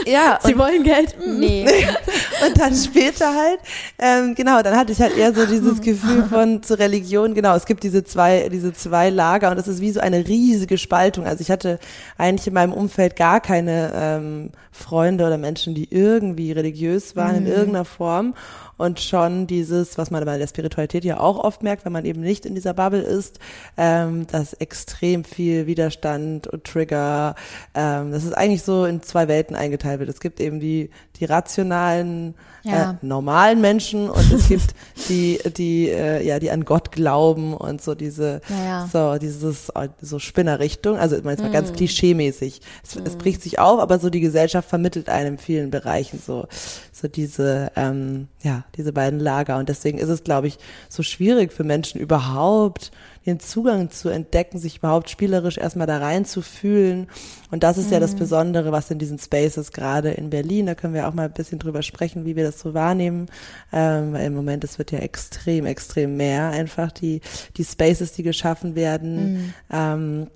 ja, 0.07 0.39
Sie 0.43 0.57
wollen 0.57 0.83
Geld? 0.85 1.17
Nee. 1.27 1.67
Und 2.47 2.61
dann 2.61 2.75
später 2.75 3.35
halt, 3.35 3.59
ähm, 3.99 4.35
genau, 4.35 4.63
dann 4.63 4.77
hatte 4.77 4.93
ich 4.93 4.98
halt 5.01 5.17
eher 5.17 5.35
so 5.35 5.47
dieses 5.47 5.81
Gefühl 5.83 6.25
von 6.25 6.63
zur 6.63 6.79
Religion, 6.79 7.35
genau, 7.35 7.55
es 7.55 7.67
gibt 7.67 7.83
diese 7.83 8.05
zwei, 8.05 8.49
diese 8.49 8.73
zwei 8.73 9.11
Lager 9.11 9.51
und 9.51 9.57
das 9.57 9.69
ist 9.69 9.81
wie 9.81 9.91
so 9.91 10.01
eine 10.01 10.27
riesige 10.27 10.79
Spaltung. 10.79 11.27
Also 11.27 11.41
ich 11.41 11.51
hatte 11.51 11.79
eigentlich 12.17 12.47
in 12.47 12.55
meinem 12.55 12.73
Umfeld 12.73 13.17
gar 13.17 13.41
keine 13.41 13.93
ähm, 13.95 14.51
Freunde 14.79 15.27
oder 15.27 15.37
Menschen, 15.39 15.75
die 15.75 15.89
irgendwie 15.93 16.53
religiös 16.53 17.17
waren 17.17 17.37
in 17.37 17.47
irgendeiner 17.47 17.85
Form. 17.85 18.35
Und 18.77 19.01
schon 19.01 19.49
dieses, 19.49 19.99
was 19.99 20.13
man 20.13 20.25
bei 20.25 20.39
der 20.39 20.47
Spiritualität 20.47 21.05
ja 21.05 21.19
auch 21.19 21.39
oft 21.43 21.65
merkt, 21.65 21.85
wenn 21.85 21.93
man 21.93 22.05
eben 22.05 22.21
nicht 22.21 22.47
in 22.47 22.55
dieser 22.55 22.75
Bubble 22.75 23.01
ist, 23.01 23.41
ähm, 23.77 24.29
dass 24.29 24.53
extrem 24.53 25.25
viel 25.25 25.67
Widerstand 25.67 26.47
und 26.47 26.63
Trigger, 26.63 27.35
ähm, 27.75 28.13
das 28.13 28.23
ist 28.23 28.35
eigentlich 28.35 28.63
so 28.63 28.85
in 28.85 29.03
zwei 29.03 29.27
Welten 29.27 29.57
eingeteilt 29.57 29.99
wird. 29.99 30.09
Es 30.09 30.21
gibt 30.21 30.39
eben 30.39 30.61
die, 30.61 30.91
die 31.17 31.25
rationalen, 31.25 32.35
Ja. 32.63 32.93
äh, 32.93 32.95
normalen 33.07 33.61
Menschen 33.61 34.09
und 34.11 34.33
es 34.33 34.47
gibt 34.49 34.75
die, 35.09 35.41
die, 35.57 35.89
äh, 35.91 36.25
ja, 36.25 36.39
die 36.39 36.51
an 36.53 36.65
Gott 36.65 36.93
glauben 36.93 37.55
und 37.55 37.83
so 37.83 37.97
diese, 37.97 38.41
Ja, 38.49 38.65
ja. 38.65 38.89
so 38.93 39.19
dieses, 39.19 39.71
äh, 39.71 39.89
so 40.01 40.21
Spinnerrichtung, 40.21 40.97
also 40.99 41.17
jetzt 41.17 41.25
mal 41.25 41.51
ganz 41.51 41.73
klischee-mäßig. 41.73 42.61
Es, 42.85 42.95
es 42.95 43.17
bricht 43.17 43.43
sich 43.43 43.59
auf, 43.59 43.81
aber 43.81 43.99
so 43.99 44.09
die 44.09 44.21
Gesellschaft 44.21 44.68
vermittelt 44.69 45.09
einem 45.09 45.35
in 45.35 45.39
vielen 45.39 45.71
Bereichen 45.71 46.21
so, 46.25 46.47
so 46.93 47.09
diese, 47.09 47.73
ähm, 47.77 48.29
ja, 48.43 48.65
diese 48.77 48.93
beiden 48.93 49.19
Lager 49.19 49.59
und 49.59 49.69
deswegen 49.69 49.99
ist 49.99 50.09
es, 50.09 50.25
glaube 50.25 50.47
ich, 50.47 50.59
so 50.89 51.03
schwierig 51.03 51.53
für 51.53 51.65
Menschen 51.65 52.01
überhaupt 52.01 52.91
den 53.29 53.41
Zugang 53.41 53.91
zu 53.91 54.09
entdecken, 54.09 54.59
sich 54.59 54.79
überhaupt 54.79 55.11
spielerisch 55.11 55.59
erstmal 55.59 55.87
da 55.87 55.99
rein 55.99 56.25
zu 56.25 56.41
fühlen. 56.41 57.09
Und 57.51 57.63
das 57.63 57.77
ist 57.77 57.91
ja 57.91 58.01
das 58.01 58.15
Besondere, 58.15 58.73
was 58.73 58.91
in 58.91 58.99
diesen 58.99 59.19
Spaces 59.19 59.73
gerade 59.73 60.11
in 60.11 60.31
Berlin, 60.31 60.67
da 60.67 60.75
können 60.75 60.95
wir 60.95 61.07
auch 61.07 61.15
mal 61.15 61.27
ein 61.27 61.33
bisschen 61.33 61.59
drüber 61.59 61.83
sprechen, 61.83 62.25
wie 62.25 62.37
wir 62.37 62.45
das 62.45 62.59
so 62.59 62.73
wahrnehmen. 62.73 63.27
Ähm, 63.71 64.15
weil 64.15 64.27
im 64.27 64.35
Moment, 64.35 64.65
es 64.65 64.79
wird 64.79 64.93
ja 64.93 65.01
extrem, 65.01 65.67
extrem 65.67 66.17
mehr 66.17 66.49
einfach 66.49 66.91
die, 66.91 67.21
die 67.57 67.65
Spaces, 67.65 68.13
die 68.13 68.23
geschaffen 68.23 68.75
werden. 68.75 69.53
Ähm, 69.71 70.29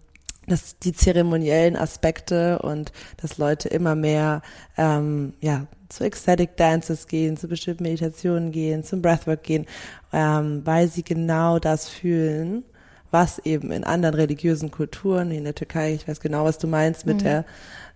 dass 0.46 0.78
die 0.78 0.92
zeremoniellen 0.92 1.76
Aspekte 1.76 2.58
und 2.60 2.92
dass 3.16 3.38
Leute 3.38 3.68
immer 3.68 3.94
mehr 3.94 4.42
ähm, 4.76 5.34
ja 5.40 5.66
zu 5.88 6.04
Ecstatic 6.04 6.56
Dances 6.56 7.06
gehen, 7.06 7.36
zu 7.36 7.48
bestimmten 7.48 7.84
Meditationen 7.84 8.50
gehen, 8.50 8.82
zum 8.82 9.02
Breathwork 9.02 9.42
gehen, 9.42 9.66
ähm, 10.12 10.62
weil 10.64 10.88
sie 10.88 11.04
genau 11.04 11.58
das 11.58 11.88
fühlen, 11.88 12.64
was 13.10 13.38
eben 13.40 13.70
in 13.72 13.84
anderen 13.84 14.14
religiösen 14.14 14.70
Kulturen, 14.70 15.30
in 15.30 15.44
der 15.44 15.54
Türkei, 15.54 15.94
ich 15.94 16.08
weiß 16.08 16.20
genau, 16.20 16.44
was 16.44 16.58
du 16.58 16.66
meinst, 16.66 17.06
mit 17.06 17.22
der 17.22 17.44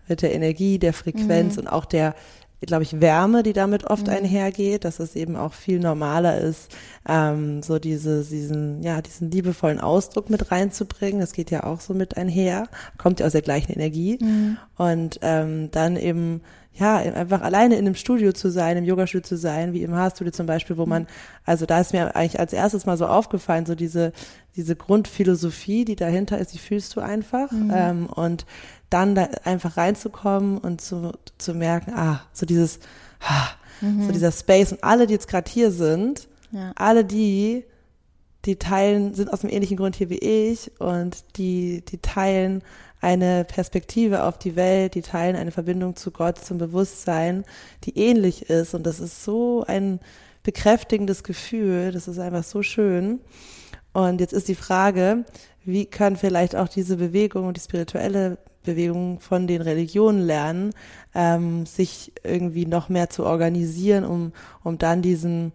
mit 0.08 0.22
der 0.22 0.34
Energie, 0.34 0.78
der 0.78 0.92
Frequenz 0.92 1.58
und 1.58 1.66
auch 1.66 1.84
der 1.84 2.14
glaube 2.64 2.84
ich, 2.84 3.00
Wärme, 3.00 3.42
die 3.42 3.52
damit 3.52 3.84
oft 3.84 4.08
einhergeht, 4.08 4.84
dass 4.84 4.98
es 4.98 5.14
eben 5.14 5.36
auch 5.36 5.52
viel 5.52 5.78
normaler 5.78 6.38
ist, 6.38 6.74
ähm, 7.06 7.62
so 7.62 7.78
diese, 7.78 8.24
diesen, 8.24 8.82
ja, 8.82 9.02
diesen 9.02 9.30
liebevollen 9.30 9.78
Ausdruck 9.78 10.30
mit 10.30 10.50
reinzubringen. 10.50 11.20
Das 11.20 11.34
geht 11.34 11.50
ja 11.50 11.64
auch 11.64 11.80
so 11.80 11.92
mit 11.92 12.16
einher, 12.16 12.68
kommt 12.96 13.20
ja 13.20 13.26
aus 13.26 13.32
der 13.32 13.42
gleichen 13.42 13.72
Energie. 13.72 14.18
Und 14.78 15.18
ähm, 15.20 15.70
dann 15.70 15.96
eben, 15.96 16.40
ja, 16.72 16.96
einfach 16.96 17.42
alleine 17.42 17.76
in 17.76 17.86
einem 17.86 17.94
Studio 17.94 18.32
zu 18.32 18.50
sein, 18.50 18.76
im 18.76 18.84
Yogastudio 18.84 19.26
zu 19.26 19.36
sein, 19.36 19.72
wie 19.72 19.82
im 19.82 19.94
Haarstudio 19.94 20.32
zum 20.32 20.46
Beispiel, 20.46 20.76
wo 20.76 20.86
man, 20.86 21.06
also 21.44 21.66
da 21.66 21.80
ist 21.80 21.92
mir 21.92 22.16
eigentlich 22.16 22.38
als 22.38 22.52
erstes 22.52 22.84
mal 22.86 22.96
so 22.96 23.06
aufgefallen, 23.06 23.66
so 23.66 23.74
diese, 23.74 24.12
diese 24.56 24.76
Grundphilosophie, 24.76 25.84
die 25.84 25.96
dahinter 25.96 26.38
ist, 26.38 26.54
die 26.54 26.58
fühlst 26.58 26.96
du 26.96 27.00
einfach. 27.00 27.50
Ähm, 27.72 28.06
und 28.06 28.46
dann 28.90 29.14
da 29.14 29.28
einfach 29.44 29.76
reinzukommen 29.76 30.58
und 30.58 30.80
zu, 30.80 31.12
zu 31.38 31.54
merken, 31.54 31.92
ah, 31.94 32.20
so 32.32 32.46
dieses, 32.46 32.78
ah, 33.20 33.48
so 34.06 34.12
dieser 34.12 34.32
Space 34.32 34.72
und 34.72 34.82
alle, 34.84 35.06
die 35.06 35.12
jetzt 35.14 35.28
gerade 35.28 35.50
hier 35.50 35.70
sind, 35.70 36.28
Ja. 36.52 36.72
alle 36.76 37.04
die, 37.04 37.64
die 38.44 38.56
teilen, 38.56 39.12
sind 39.14 39.32
aus 39.32 39.42
einem 39.42 39.52
ähnlichen 39.52 39.76
Grund 39.76 39.96
hier 39.96 40.08
wie 40.08 40.18
ich 40.18 40.70
und 40.80 41.16
die, 41.36 41.82
die 41.84 41.98
teilen 41.98 42.62
eine 43.00 43.44
Perspektive 43.44 44.24
auf 44.24 44.38
die 44.38 44.56
Welt, 44.56 44.94
die 44.94 45.02
teilen 45.02 45.36
eine 45.36 45.50
Verbindung 45.50 45.96
zu 45.96 46.10
Gott, 46.10 46.38
zum 46.38 46.56
Bewusstsein, 46.58 47.44
die 47.84 47.98
ähnlich 47.98 48.48
ist 48.48 48.72
und 48.74 48.84
das 48.86 49.00
ist 49.00 49.24
so 49.24 49.64
ein 49.66 50.00
bekräftigendes 50.42 51.24
Gefühl, 51.24 51.90
das 51.92 52.06
ist 52.08 52.18
einfach 52.20 52.44
so 52.44 52.62
schön. 52.62 53.20
Und 53.92 54.20
jetzt 54.20 54.32
ist 54.32 54.48
die 54.48 54.54
Frage, 54.54 55.24
wie 55.64 55.86
kann 55.86 56.16
vielleicht 56.16 56.54
auch 56.54 56.68
diese 56.68 56.96
Bewegung 56.96 57.46
und 57.48 57.56
die 57.56 57.60
spirituelle 57.60 58.38
Bewegung 58.66 59.20
von 59.20 59.46
den 59.46 59.62
Religionen 59.62 60.20
lernen, 60.20 60.72
ähm, 61.14 61.64
sich 61.64 62.12
irgendwie 62.22 62.66
noch 62.66 62.90
mehr 62.90 63.08
zu 63.08 63.24
organisieren, 63.24 64.04
um, 64.04 64.32
um 64.62 64.76
dann 64.76 65.00
diesen, 65.00 65.52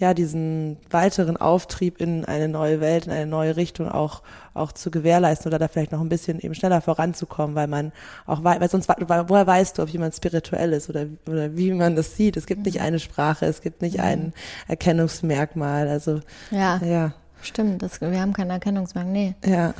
ja, 0.00 0.14
diesen 0.14 0.78
weiteren 0.90 1.36
Auftrieb 1.36 2.00
in 2.00 2.24
eine 2.24 2.48
neue 2.48 2.80
Welt, 2.80 3.06
in 3.06 3.12
eine 3.12 3.26
neue 3.26 3.56
Richtung 3.56 3.88
auch, 3.88 4.22
auch 4.54 4.72
zu 4.72 4.90
gewährleisten 4.90 5.50
oder 5.50 5.58
da 5.58 5.68
vielleicht 5.68 5.92
noch 5.92 6.00
ein 6.00 6.08
bisschen 6.08 6.40
eben 6.40 6.54
schneller 6.54 6.80
voranzukommen, 6.80 7.54
weil 7.54 7.68
man 7.68 7.92
auch 8.24 8.42
weiß, 8.42 8.60
weil 8.60 8.70
sonst, 8.70 8.88
woher 8.88 9.46
weißt 9.46 9.76
du, 9.76 9.82
ob 9.82 9.90
jemand 9.90 10.14
spirituell 10.14 10.72
ist 10.72 10.88
oder, 10.88 11.06
oder 11.28 11.56
wie 11.56 11.72
man 11.72 11.96
das 11.96 12.16
sieht? 12.16 12.36
Es 12.36 12.46
gibt 12.46 12.64
nicht 12.64 12.80
eine 12.80 12.98
Sprache, 12.98 13.46
es 13.46 13.60
gibt 13.60 13.82
nicht 13.82 14.00
ein 14.00 14.32
Erkennungsmerkmal, 14.68 15.88
also, 15.88 16.20
Ja, 16.50 16.78
ja, 16.78 17.12
stimmt. 17.42 17.82
Das, 17.82 18.00
wir 18.00 18.20
haben 18.20 18.32
keinen 18.32 18.50
Erkennungsmerk. 18.50 19.06
Nee. 19.06 19.34
ja. 19.44 19.74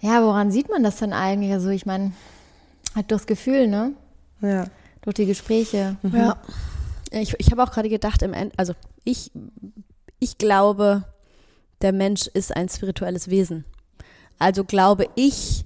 Ja, 0.00 0.22
woran 0.22 0.50
sieht 0.50 0.68
man 0.68 0.82
das 0.82 0.96
denn 0.96 1.12
eigentlich? 1.12 1.52
Also 1.52 1.70
ich 1.70 1.86
meine, 1.86 2.12
halt 2.94 3.10
durchs 3.10 3.26
Gefühl, 3.26 3.66
ne? 3.66 3.92
Ja. 4.40 4.66
Durch 5.02 5.14
die 5.14 5.26
Gespräche. 5.26 5.96
Ja. 6.12 6.36
Ich, 7.10 7.34
ich 7.38 7.50
habe 7.50 7.62
auch 7.62 7.70
gerade 7.70 7.88
gedacht, 7.88 8.22
im 8.22 8.34
End, 8.34 8.52
also 8.58 8.74
ich, 9.04 9.30
ich 10.18 10.36
glaube, 10.36 11.04
der 11.80 11.92
Mensch 11.92 12.26
ist 12.26 12.54
ein 12.54 12.68
spirituelles 12.68 13.30
Wesen. 13.30 13.64
Also 14.38 14.64
glaube 14.64 15.08
ich, 15.14 15.64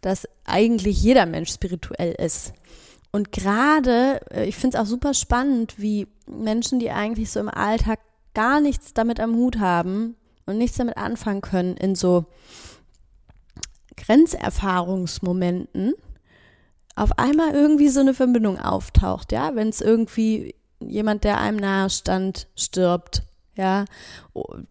dass 0.00 0.28
eigentlich 0.44 1.02
jeder 1.02 1.26
Mensch 1.26 1.52
spirituell 1.52 2.12
ist. 2.12 2.52
Und 3.10 3.32
gerade, 3.32 4.20
äh, 4.30 4.44
ich 4.46 4.56
finde 4.56 4.76
es 4.76 4.82
auch 4.82 4.86
super 4.86 5.14
spannend, 5.14 5.74
wie 5.78 6.06
Menschen, 6.26 6.78
die 6.78 6.90
eigentlich 6.90 7.30
so 7.30 7.40
im 7.40 7.48
Alltag 7.48 8.00
gar 8.34 8.60
nichts 8.60 8.94
damit 8.94 9.20
am 9.20 9.34
Hut 9.34 9.58
haben 9.58 10.14
und 10.46 10.58
nichts 10.58 10.76
damit 10.76 10.96
anfangen 10.96 11.40
können, 11.40 11.76
in 11.76 11.94
so 11.94 12.26
Grenzerfahrungsmomenten 14.04 15.94
auf 16.98 17.18
einmal 17.18 17.54
irgendwie 17.54 17.88
so 17.88 18.00
eine 18.00 18.14
Verbindung 18.14 18.58
auftaucht, 18.58 19.32
ja, 19.32 19.54
wenn 19.54 19.68
es 19.68 19.80
irgendwie 19.80 20.54
jemand, 20.80 21.24
der 21.24 21.38
einem 21.38 21.58
nahe 21.58 21.90
stand, 21.90 22.48
stirbt, 22.56 23.22
ja, 23.56 23.84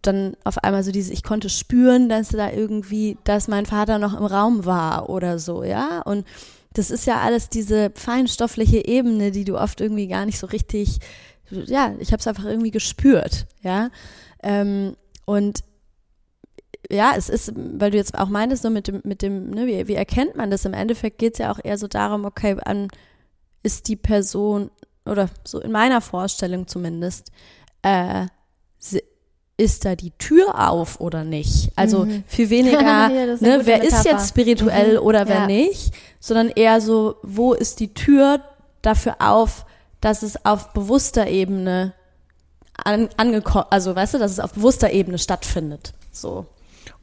dann 0.02 0.36
auf 0.44 0.58
einmal 0.58 0.82
so 0.82 0.92
dieses, 0.92 1.10
ich 1.10 1.22
konnte 1.22 1.48
spüren, 1.48 2.08
dass 2.08 2.28
da 2.28 2.50
irgendwie, 2.50 3.18
dass 3.24 3.48
mein 3.48 3.66
Vater 3.66 3.98
noch 3.98 4.18
im 4.18 4.26
Raum 4.26 4.64
war 4.64 5.08
oder 5.08 5.38
so, 5.38 5.64
ja, 5.64 6.02
und 6.02 6.26
das 6.74 6.90
ist 6.90 7.06
ja 7.06 7.20
alles 7.20 7.48
diese 7.48 7.90
feinstoffliche 7.94 8.86
Ebene, 8.86 9.30
die 9.30 9.44
du 9.44 9.58
oft 9.58 9.80
irgendwie 9.80 10.06
gar 10.06 10.26
nicht 10.26 10.38
so 10.38 10.46
richtig, 10.46 10.98
ja, 11.50 11.94
ich 11.98 12.12
habe 12.12 12.20
es 12.20 12.26
einfach 12.26 12.44
irgendwie 12.44 12.70
gespürt, 12.70 13.46
ja, 13.62 13.90
ähm, 14.42 14.96
und 15.24 15.60
ja, 16.90 17.12
es 17.16 17.28
ist, 17.28 17.52
weil 17.54 17.90
du 17.90 17.96
jetzt 17.98 18.16
auch 18.18 18.28
meintest, 18.28 18.62
so 18.62 18.70
mit 18.70 18.88
dem, 18.88 19.00
mit 19.04 19.22
dem, 19.22 19.50
ne, 19.50 19.66
wie, 19.66 19.88
wie 19.88 19.94
erkennt 19.94 20.36
man 20.36 20.50
das? 20.50 20.64
Im 20.64 20.72
Endeffekt 20.74 21.18
geht 21.18 21.34
es 21.34 21.38
ja 21.38 21.52
auch 21.52 21.58
eher 21.62 21.76
so 21.78 21.86
darum, 21.88 22.24
okay, 22.24 22.56
an 22.64 22.88
ist 23.62 23.88
die 23.88 23.96
Person 23.96 24.70
oder 25.04 25.28
so 25.44 25.60
in 25.60 25.72
meiner 25.72 26.00
Vorstellung 26.00 26.66
zumindest, 26.66 27.30
äh, 27.82 28.26
ist 29.60 29.84
da 29.84 29.96
die 29.96 30.12
Tür 30.12 30.68
auf 30.70 31.00
oder 31.00 31.24
nicht? 31.24 31.70
Also 31.74 32.04
Mhm. 32.04 32.22
viel 32.28 32.48
weniger, 32.48 32.80
Ja, 33.12 33.24
ist 33.24 33.42
ne, 33.42 33.60
wer 33.64 33.82
ist 33.82 33.90
Metapher. 33.92 34.10
jetzt 34.10 34.28
spirituell 34.28 34.98
Mhm. 35.00 35.04
oder 35.06 35.26
wer 35.26 35.40
Ja. 35.40 35.46
nicht, 35.46 35.92
sondern 36.20 36.48
eher 36.48 36.80
so, 36.80 37.16
wo 37.24 37.54
ist 37.54 37.80
die 37.80 37.92
Tür 37.92 38.40
dafür 38.82 39.16
auf, 39.18 39.66
dass 40.00 40.22
es 40.22 40.44
auf 40.44 40.72
bewusster 40.72 41.26
Ebene 41.26 41.92
an, 42.84 43.08
angekommen, 43.16 43.66
also 43.70 43.96
weißt 43.96 44.14
du, 44.14 44.18
dass 44.18 44.30
es 44.30 44.38
auf 44.38 44.52
bewusster 44.52 44.92
Ebene 44.92 45.18
stattfindet. 45.18 45.92
So. 46.12 46.46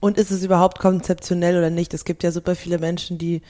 Und 0.06 0.18
ist 0.20 0.30
es 0.32 0.44
überhaupt 0.44 0.78
konzeptionell 0.80 1.58
oder 1.58 1.70
nicht? 1.72 1.94
Es 1.94 2.06
gibt 2.06 2.22
ja 2.24 2.32
super 2.32 2.56
viele 2.56 2.78
Menschen, 2.78 3.18
die 3.18 3.42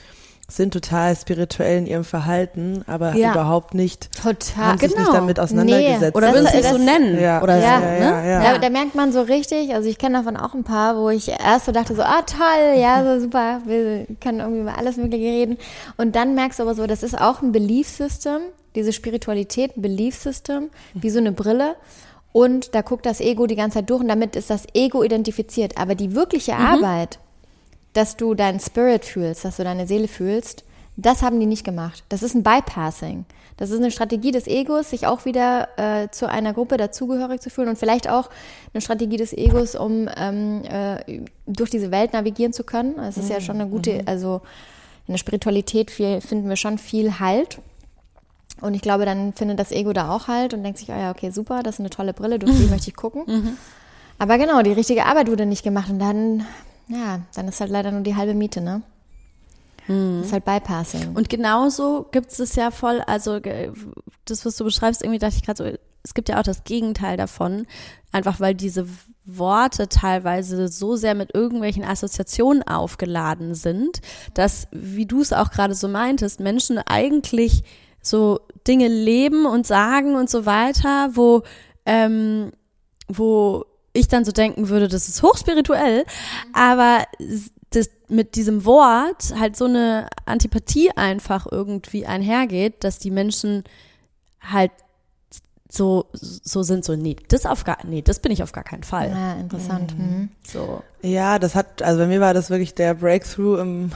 sind 0.47 0.71
total 0.73 1.15
spirituell 1.15 1.79
in 1.79 1.87
ihrem 1.87 2.03
Verhalten, 2.03 2.83
aber 2.87 3.15
Ja. 3.15 3.31
überhaupt 3.31 3.73
nicht, 3.73 4.09
Total. 4.15 4.65
haben 4.67 4.77
sich 4.79 4.89
genau. 4.91 5.01
nicht 5.01 5.13
damit 5.13 5.39
auseinandergesetzt. 5.39 6.15
Oder 6.15 6.27
Das- 6.31 6.35
würden 6.35 6.47
sie 6.51 6.57
es 6.59 6.69
so 6.69 6.77
nennen? 6.77 7.19
Ja. 7.19 7.41
Oder 7.41 7.57
Ja. 7.57 7.79
so, 7.79 7.83
ja, 7.85 7.91
ne? 7.91 7.99
ja, 7.99 8.25
ja. 8.25 8.53
Da, 8.53 8.57
da 8.59 8.69
merkt 8.69 8.93
man 8.95 9.11
so 9.11 9.21
richtig, 9.23 9.73
also 9.73 9.89
ich 9.89 9.97
kenne 9.97 10.19
davon 10.19 10.37
auch 10.37 10.53
ein 10.53 10.63
paar, 10.63 10.97
wo 10.97 11.09
ich 11.09 11.27
erst 11.29 11.65
so 11.65 11.71
dachte 11.71 11.95
so, 11.95 12.03
ah 12.03 12.21
toll, 12.21 12.79
ja, 12.79 13.03
so 13.03 13.19
super, 13.25 13.61
wir 13.65 14.05
können 14.21 14.39
irgendwie 14.39 14.61
über 14.61 14.77
alles 14.77 14.97
Mögliche 14.97 15.25
reden. 15.25 15.57
Und 15.97 16.15
dann 16.15 16.35
merkst 16.35 16.59
du 16.59 16.63
aber 16.63 16.75
so, 16.75 16.85
das 16.87 17.01
ist 17.03 17.19
auch 17.19 17.41
ein 17.41 17.51
Belief 17.51 17.89
System, 17.89 18.39
diese 18.75 18.93
Spiritualität, 18.93 19.75
ein 19.75 19.81
Belief 19.81 20.15
System, 20.15 20.69
wie 20.93 21.09
so 21.09 21.17
eine 21.19 21.31
Brille. 21.31 21.75
Und 22.35 22.75
da 22.75 22.81
guckt 22.81 23.05
das 23.05 23.21
Ego 23.21 23.47
die 23.47 23.55
ganze 23.55 23.75
Zeit 23.75 23.89
durch 23.89 24.01
und 24.01 24.09
damit 24.09 24.35
ist 24.35 24.49
das 24.49 24.67
Ego 24.73 25.03
identifiziert. 25.03 25.77
Aber 25.77 25.95
die 25.95 26.15
wirkliche 26.15 26.57
Arbeit, 26.57 27.17
dass 27.93 28.17
du 28.17 28.33
deinen 28.33 28.59
Spirit 28.59 29.05
fühlst, 29.05 29.45
dass 29.45 29.55
du 29.55 29.63
deine 29.63 29.87
Seele 29.87 30.09
fühlst, 30.09 30.65
das 30.97 31.21
haben 31.21 31.39
die 31.39 31.45
nicht 31.45 31.63
gemacht. 31.63 32.03
Das 32.09 32.23
ist 32.23 32.35
ein 32.35 32.43
Bypassing. 32.43 33.23
Das 33.55 33.71
ist 33.71 33.77
eine 33.77 33.89
Strategie 33.89 34.31
des 34.31 34.47
Egos, 34.47 34.89
sich 34.89 35.07
auch 35.07 35.23
wieder 35.23 35.69
äh, 35.77 36.09
zu 36.09 36.27
einer 36.27 36.51
Gruppe 36.51 36.75
dazugehörig 36.75 37.39
zu 37.39 37.49
fühlen 37.49 37.69
und 37.69 37.77
vielleicht 37.77 38.09
auch 38.09 38.29
eine 38.73 38.81
Strategie 38.81 39.15
des 39.15 39.31
Egos, 39.31 39.73
um 39.75 40.09
ähm, 40.17 40.63
äh, 40.65 41.21
durch 41.47 41.69
diese 41.69 41.89
Welt 41.89 42.11
navigieren 42.11 42.51
zu 42.51 42.65
können. 42.65 42.99
Es 42.99 43.15
ist 43.15 43.29
ja 43.29 43.39
schon 43.39 43.61
eine 43.61 43.69
gute, 43.69 44.03
also 44.07 44.41
in 45.07 45.13
der 45.13 45.19
Spiritualität 45.19 45.89
viel, 45.89 46.19
finden 46.19 46.49
wir 46.49 46.57
schon 46.57 46.79
viel 46.79 47.17
Halt. 47.21 47.59
Und 48.61 48.73
ich 48.73 48.81
glaube, 48.81 49.05
dann 49.05 49.33
findet 49.33 49.59
das 49.59 49.71
Ego 49.71 49.91
da 49.93 50.09
auch 50.09 50.27
Halt 50.27 50.53
und 50.53 50.63
denkt 50.63 50.79
sich, 50.79 50.89
oh 50.89 50.93
ja, 50.93 51.11
okay, 51.11 51.29
super, 51.31 51.61
das 51.61 51.75
ist 51.75 51.79
eine 51.81 51.89
tolle 51.89 52.13
Brille, 52.13 52.39
durch 52.39 52.55
die 52.57 52.65
möchte 52.69 52.89
ich 52.89 52.95
gucken. 52.95 53.57
Aber 54.17 54.37
genau, 54.37 54.61
die 54.61 54.71
richtige 54.71 55.05
Arbeit 55.05 55.29
wurde 55.29 55.45
nicht 55.45 55.63
gemacht 55.63 55.89
und 55.89 55.99
dann, 55.99 56.45
ja, 56.87 57.19
dann 57.35 57.47
ist 57.47 57.59
halt 57.59 57.69
leider 57.69 57.91
nur 57.91 58.01
die 58.01 58.15
halbe 58.15 58.33
Miete, 58.33 58.61
ne? 58.61 58.81
Das 60.19 60.27
ist 60.27 60.33
halt 60.33 60.45
Bypassing. 60.45 61.13
Und 61.15 61.29
genauso 61.29 62.07
gibt 62.11 62.31
es 62.39 62.55
ja 62.55 62.71
voll, 62.71 63.01
also 63.05 63.39
das, 64.25 64.45
was 64.45 64.55
du 64.55 64.63
beschreibst, 64.63 65.03
irgendwie 65.03 65.19
dachte 65.19 65.35
ich 65.35 65.43
gerade 65.43 65.71
so, 65.71 65.77
es 66.01 66.13
gibt 66.13 66.29
ja 66.29 66.39
auch 66.39 66.43
das 66.43 66.63
Gegenteil 66.63 67.17
davon, 67.17 67.67
einfach 68.11 68.39
weil 68.39 68.55
diese 68.55 68.87
Worte 69.25 69.89
teilweise 69.89 70.67
so 70.67 70.95
sehr 70.95 71.15
mit 71.15 71.33
irgendwelchen 71.33 71.83
Assoziationen 71.83 72.63
aufgeladen 72.63 73.55
sind, 73.55 74.01
dass, 74.33 74.67
wie 74.71 75.05
du 75.05 75.21
es 75.21 75.33
auch 75.33 75.51
gerade 75.51 75.75
so 75.75 75.87
meintest, 75.87 76.39
Menschen 76.39 76.77
eigentlich 76.77 77.63
so 78.05 78.39
Dinge 78.67 78.87
leben 78.87 79.45
und 79.45 79.65
sagen 79.65 80.15
und 80.15 80.29
so 80.29 80.45
weiter, 80.45 81.09
wo, 81.13 81.43
ähm, 81.85 82.51
wo 83.07 83.65
ich 83.93 84.07
dann 84.07 84.25
so 84.25 84.31
denken 84.31 84.69
würde, 84.69 84.87
das 84.87 85.07
ist 85.07 85.23
hochspirituell, 85.23 86.05
aber 86.53 87.03
das, 87.71 87.89
mit 88.07 88.35
diesem 88.35 88.65
Wort 88.65 89.33
halt 89.39 89.55
so 89.55 89.65
eine 89.65 90.07
Antipathie 90.25 90.91
einfach 90.95 91.47
irgendwie 91.49 92.05
einhergeht, 92.05 92.83
dass 92.83 92.99
die 92.99 93.11
Menschen 93.11 93.63
halt 94.41 94.71
so, 95.67 96.05
so 96.13 96.63
sind, 96.63 96.85
so, 96.85 96.95
nee, 96.95 97.15
das 97.27 97.45
auf 97.45 97.63
gar, 97.63 97.79
nee, 97.85 98.01
das 98.01 98.19
bin 98.19 98.31
ich 98.31 98.43
auf 98.43 98.51
gar 98.51 98.63
keinen 98.63 98.83
Fall. 98.83 99.09
ja, 99.09 99.33
interessant. 99.33 99.97
Mhm. 99.97 100.29
So. 100.47 100.83
Ja, 101.01 101.37
das 101.39 101.55
hat, 101.55 101.81
also 101.81 101.99
bei 101.99 102.07
mir 102.07 102.21
war 102.21 102.33
das 102.33 102.49
wirklich 102.49 102.75
der 102.75 102.93
Breakthrough 102.93 103.59
im 103.59 103.91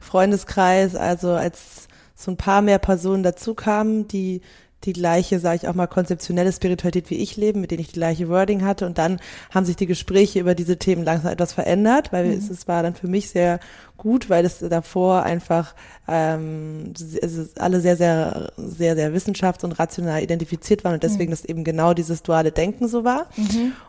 Freundeskreis, 0.00 0.96
also 0.96 1.30
als 1.32 1.79
so 2.20 2.30
ein 2.30 2.36
paar 2.36 2.62
mehr 2.62 2.78
Personen 2.78 3.22
dazu 3.22 3.54
kamen, 3.54 4.08
die 4.08 4.40
die 4.84 4.92
gleiche, 4.94 5.40
sage 5.40 5.56
ich 5.56 5.68
auch 5.68 5.74
mal, 5.74 5.86
konzeptionelle 5.86 6.52
Spiritualität 6.52 7.10
wie 7.10 7.16
ich 7.16 7.36
leben, 7.36 7.60
mit 7.60 7.70
denen 7.70 7.80
ich 7.80 7.88
die 7.88 7.94
gleiche 7.94 8.30
Wording 8.30 8.64
hatte. 8.64 8.86
Und 8.86 8.96
dann 8.96 9.20
haben 9.50 9.66
sich 9.66 9.76
die 9.76 9.86
Gespräche 9.86 10.40
über 10.40 10.54
diese 10.54 10.78
Themen 10.78 11.04
langsam 11.04 11.32
etwas 11.32 11.52
verändert, 11.52 12.12
weil 12.12 12.32
es, 12.32 12.48
es 12.48 12.66
war 12.66 12.82
dann 12.82 12.94
für 12.94 13.06
mich 13.06 13.28
sehr 13.28 13.60
gut, 13.98 14.30
weil 14.30 14.46
es 14.46 14.60
davor 14.60 15.22
einfach 15.22 15.74
ähm, 16.08 16.94
es 16.98 17.56
alle 17.58 17.82
sehr, 17.82 17.96
sehr, 17.98 18.52
sehr, 18.56 18.96
sehr 18.96 19.12
wissenschafts- 19.12 19.64
und 19.64 19.72
rational 19.72 20.22
identifiziert 20.22 20.82
waren 20.84 20.94
und 20.94 21.02
deswegen 21.02 21.30
das 21.30 21.44
eben 21.44 21.62
genau 21.62 21.92
dieses 21.92 22.22
duale 22.22 22.50
Denken 22.50 22.88
so 22.88 23.04
war. 23.04 23.26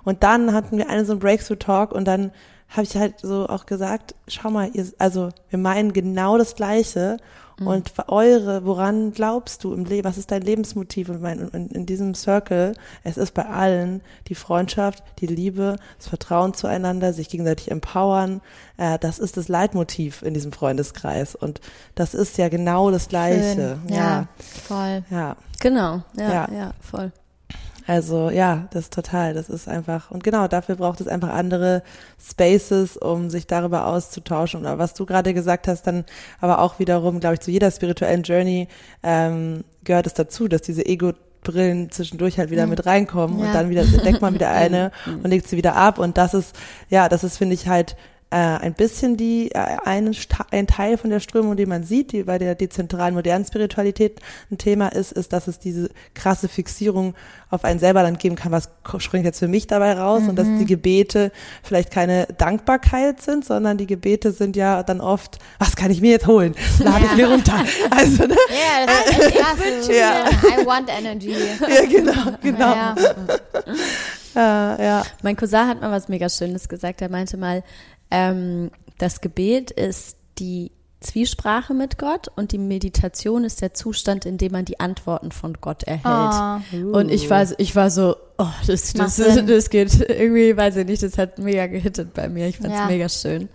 Und 0.04 0.24
dann 0.24 0.54
hatten 0.54 0.78
wir 0.78 0.90
einen 0.90 1.06
so 1.06 1.14
einen 1.14 1.22
Breakthrough-Talk 1.22 1.94
und 1.94 2.04
dann 2.04 2.32
habe 2.68 2.84
ich 2.84 2.98
halt 2.98 3.20
so 3.22 3.48
auch 3.48 3.66
gesagt, 3.66 4.16
schau 4.28 4.50
mal, 4.50 4.70
ihr, 4.74 4.86
also 4.98 5.30
wir 5.50 5.60
meinen 5.60 5.94
genau 5.94 6.38
das 6.38 6.56
Gleiche 6.56 7.18
und 7.68 7.90
für 7.90 8.10
eure, 8.10 8.66
woran 8.66 9.14
glaubst 9.14 9.64
du 9.64 9.74
im 9.74 9.86
Leben, 9.86 10.08
was 10.08 10.18
ist 10.18 10.32
dein 10.32 10.42
Lebensmotiv 10.42 11.10
und 11.10 11.22
mein, 11.22 11.40
in, 11.50 11.70
in 11.70 11.86
diesem 11.86 12.14
Circle, 12.16 12.74
es 13.04 13.18
ist 13.18 13.34
bei 13.34 13.46
allen 13.46 14.02
die 14.28 14.36
Freundschaft, 14.36 15.04
die 15.20 15.28
Liebe, 15.28 15.78
das 15.98 16.08
Vertrauen 16.08 16.54
zueinander, 16.54 17.14
sich 17.14 17.30
gegenseitig 17.30 17.72
empowern, 17.72 18.42
äh, 18.78 18.98
das 19.00 19.20
ist 19.20 19.38
das 19.38 19.48
Leitmotiv 19.48 20.22
in 20.22 20.34
diesem 20.34 20.52
Freundeskreis 20.52 21.36
und 21.36 21.62
das 21.96 22.14
ist 22.14 22.38
ja 22.38 22.50
genau 22.50 22.92
das 22.92 23.08
Gleiche. 23.08 23.80
Schön. 23.86 23.96
Ja, 23.96 24.28
voll. 24.68 25.04
ja. 25.10 25.36
Genau, 25.60 26.02
ja, 26.18 26.30
ja, 26.32 26.48
Ja. 26.52 26.72
voll. 26.82 27.12
Also 27.88 28.30
ja, 28.30 28.68
das 28.72 28.84
ist 28.86 28.94
total, 28.94 29.34
das 29.34 29.50
ist 29.50 29.68
einfach, 29.68 30.12
und 30.12 30.24
genau, 30.24 30.48
dafür 30.48 30.76
braucht 30.76 31.02
es 31.02 31.08
einfach 31.08 31.30
andere 31.30 31.84
Spaces, 32.20 32.98
um 32.98 33.30
sich 33.30 33.48
darüber 33.48 33.88
auszutauschen. 33.88 34.62
Oder 34.62 34.78
was 34.78 34.94
du 34.94 35.06
gerade 35.06 35.34
gesagt 35.34 35.68
hast, 35.68 35.84
dann 35.88 36.06
aber 36.40 36.60
auch 36.60 36.80
wiederum, 36.80 37.20
glaube 37.20 37.36
ich, 37.36 37.40
zu 37.42 37.52
jeder 37.52 37.72
spirituellen 37.72 38.24
Journey 38.24 38.68
ähm, 39.04 39.64
gehört 39.84 40.08
es 40.08 40.14
dazu, 40.14 40.48
dass 40.48 40.62
diese 40.62 40.86
Ego 40.86 41.14
Brillen 41.44 41.90
zwischendurch 41.90 42.38
halt 42.38 42.52
wieder 42.52 42.68
mit 42.68 42.86
reinkommen 42.86 43.40
Ja. 43.40 43.48
und 43.48 43.54
dann 43.56 43.70
wieder 43.72 43.82
entdeckt 43.82 44.22
man 44.22 44.36
wieder 44.36 44.52
eine 44.52 44.92
und 45.08 45.26
legt 45.28 45.48
sie 45.48 45.58
wieder 45.58 45.76
ab 45.76 45.98
und 45.98 46.16
das 46.20 46.36
ist 46.36 46.56
ja 46.88 47.10
das 47.10 47.24
ist 47.24 47.38
finde 47.40 47.56
ich 47.56 47.68
halt 47.68 47.96
äh, 48.32 48.36
ein 48.38 48.74
bisschen 48.74 49.18
die 49.18 49.52
äh, 49.52 49.60
einen 49.86 50.16
ein 50.52 50.66
Teil 50.68 50.98
von 50.98 51.10
der 51.10 51.20
Strömung, 51.20 51.58
die 51.58 51.66
man 51.66 51.84
sieht, 51.84 52.12
die 52.14 52.24
bei 52.24 52.38
der 52.38 52.56
dezentralen 52.56 53.14
modernen 53.14 53.46
Spiritualität 53.46 54.20
ein 54.50 54.58
Thema 54.58 54.88
ist, 54.88 55.12
ist, 55.12 55.34
dass 55.34 55.48
es 55.48 55.60
diese 55.60 55.90
krasse 56.16 56.48
Fixierung 56.48 57.14
auf 57.50 57.66
einen 57.66 57.80
selber 57.80 58.02
dann 58.04 58.18
geben 58.18 58.36
kann, 58.38 58.52
was 58.54 58.70
springt 59.00 59.26
jetzt 59.26 59.40
für 59.40 59.50
mich 59.50 59.68
dabei 59.68 59.94
raus 59.94 60.24
und 60.28 60.38
dass 60.38 60.48
die 60.60 60.66
Gebete 60.66 61.32
vielleicht 61.62 61.92
keine 61.92 62.26
Dankbarkeit 62.38 63.22
sind, 63.22 63.44
sondern 63.44 63.78
die 63.78 63.88
Gebete 63.88 64.32
sind 64.32 64.56
ja 64.56 64.82
dann 64.84 65.02
oft, 65.02 65.38
was 65.60 65.76
kann 65.76 65.92
ich 65.92 66.00
mir 66.00 66.12
jetzt 66.12 66.28
holen? 66.28 66.56
Lade 66.80 67.04
ich 67.04 67.12
Ja. 67.12 67.18
mir 67.18 67.28
runter. 67.30 67.66
Also 67.92 68.26
ne? 68.26 68.36
Ja, 68.48 68.86
das 68.86 69.18
ist 69.18 69.26
echt. 69.36 69.42
So, 69.84 69.92
Ja. 69.92 70.26
I 70.62 70.66
want 70.66 70.90
energy. 70.90 71.32
ja 71.62 71.86
genau, 71.90 72.38
genau. 72.42 72.74
Ja, 72.74 72.96
Ja, 74.34 74.78
ja. 74.82 75.04
Mein 75.24 75.36
Cousin 75.36 75.68
hat 75.68 75.82
mal 75.82 75.92
was 75.92 76.08
mega 76.08 76.30
Schönes 76.30 76.70
gesagt. 76.70 77.02
Er 77.02 77.10
meinte 77.10 77.36
mal, 77.38 77.64
ähm, 78.12 78.70
das 78.98 79.22
Gebet 79.22 79.72
ist 79.72 80.18
die 80.38 80.72
Zwiesprache 81.00 81.74
mit 81.74 81.98
Gott 81.98 82.28
und 82.36 82.52
die 82.52 82.60
Meditation 82.60 83.44
ist 83.44 83.62
der 83.62 83.74
Zustand, 83.74 84.26
in 84.28 84.38
dem 84.38 84.52
man 84.52 84.66
die 84.66 84.80
Antworten 84.80 85.32
von 85.32 85.56
Gott 85.60 85.82
erhält. 85.84 86.06
Ah. 86.06 86.62
Und 86.92 87.10
ich 87.10 87.28
war, 87.30 87.44
so- 87.44 87.56
ich 87.58 87.76
war 87.76 87.90
so, 87.90 88.16
oh, 88.38 88.46
das, 88.68 88.94
das, 88.94 89.16
Sinn. 89.16 89.48
das 89.48 89.72
geht 89.72 90.00
irgendwie, 90.08 90.56
weiß 90.56 90.76
ich 90.76 90.86
nicht, 90.86 91.02
das 91.02 91.18
hat 91.18 91.40
mega 91.40 91.66
gehittet 91.66 92.14
bei 92.14 92.30
mir. 92.30 92.48
Ich 92.48 92.58
fand's 92.60 92.78
Ja. 92.78 92.86
mega 92.86 93.10
schön. 93.10 93.50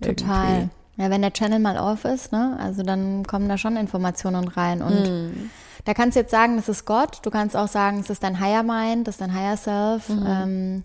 Total. 0.00 0.54
Irgendwie. 0.54 0.70
Ja, 0.96 1.10
wenn 1.10 1.22
der 1.22 1.32
Channel 1.32 1.58
mal 1.58 1.76
off 1.76 2.04
ist, 2.04 2.30
ne, 2.30 2.56
also 2.60 2.84
dann 2.84 3.26
kommen 3.26 3.48
da 3.48 3.58
schon 3.58 3.76
Informationen 3.76 4.46
rein. 4.46 4.80
Und 4.80 5.06
Hm. 5.08 5.50
da 5.86 5.92
kannst 5.94 6.14
du 6.14 6.20
jetzt 6.20 6.30
sagen, 6.30 6.56
das 6.56 6.68
ist 6.68 6.84
Gott. 6.84 7.18
Du 7.22 7.30
kannst 7.30 7.56
auch 7.56 7.66
sagen, 7.66 7.98
es 7.98 8.10
ist 8.10 8.22
dein 8.22 8.38
Higher 8.38 8.62
Mind, 8.62 9.08
das 9.08 9.16
ist 9.16 9.20
dein 9.20 9.34
Higher 9.34 9.56
Self. 9.56 10.08
Mhm. 10.08 10.24
Ähm, 10.28 10.82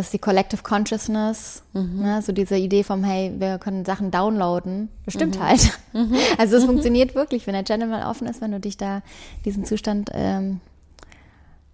das 0.00 0.06
ist 0.06 0.12
die 0.14 0.18
Collective 0.18 0.62
Consciousness. 0.62 1.62
Mhm. 1.74 2.00
Ne, 2.00 2.22
so 2.22 2.32
diese 2.32 2.56
Idee 2.56 2.82
vom, 2.84 3.04
hey, 3.04 3.32
wir 3.38 3.58
können 3.58 3.84
Sachen 3.84 4.10
downloaden. 4.10 4.88
Das 5.04 5.14
stimmt 5.14 5.36
Mhm. 5.36 5.42
halt. 5.42 5.78
Also 6.38 6.56
es 6.56 6.64
funktioniert 6.64 7.14
wirklich, 7.14 7.46
wenn 7.46 7.52
der 7.54 7.64
Channel 7.64 7.86
mal 7.88 8.08
offen 8.08 8.26
ist, 8.26 8.40
wenn 8.40 8.52
du 8.52 8.60
dich 8.60 8.76
da 8.76 9.02
diesen 9.44 9.64
Zustand 9.64 10.10
ähm, 10.14 10.60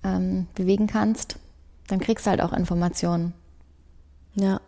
ähm, 0.03 0.47
bewegen 0.55 0.87
kannst, 0.89 1.37
dann 1.87 2.01
kriegst 2.01 2.27
du 2.27 2.31
halt 2.31 2.41
auch 2.41 2.53
Informationen. 2.53 3.33
Ja. 4.35 4.61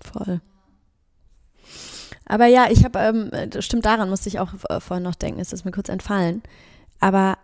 Voll. 0.00 0.40
Aber 2.26 2.46
ja, 2.46 2.68
ich 2.70 2.84
habe, 2.84 2.98
ähm, 2.98 3.30
das 3.50 3.64
stimmt 3.64 3.86
daran, 3.86 4.08
musste 4.10 4.28
ich 4.28 4.38
auch 4.38 4.52
äh, 4.68 4.80
vorhin 4.80 5.02
noch 5.02 5.14
denken, 5.16 5.40
ist 5.40 5.52
es 5.52 5.64
mir 5.64 5.72
kurz 5.72 5.88
entfallen. 5.88 6.42
Aber 7.00 7.38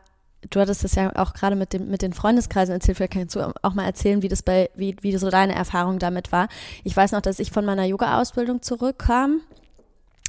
du 0.50 0.60
hattest 0.60 0.84
es 0.84 0.94
ja 0.94 1.14
auch 1.16 1.34
gerade 1.34 1.56
mit, 1.56 1.72
dem, 1.72 1.90
mit 1.90 2.02
den 2.02 2.12
Freundeskreisen 2.12 2.74
erzählt, 2.74 2.96
vielleicht 2.96 3.12
kannst 3.12 3.36
du 3.36 3.52
auch 3.62 3.74
mal 3.74 3.84
erzählen, 3.84 4.22
wie 4.22 4.28
das 4.28 4.42
bei, 4.42 4.70
wie, 4.74 4.96
wie 5.00 5.16
so 5.16 5.30
deine 5.30 5.54
Erfahrung 5.54 5.98
damit 5.98 6.32
war. 6.32 6.48
Ich 6.84 6.96
weiß 6.96 7.12
noch, 7.12 7.20
dass 7.20 7.38
ich 7.38 7.50
von 7.50 7.64
meiner 7.64 7.84
Yoga-Ausbildung 7.84 8.62
zurückkam, 8.62 9.40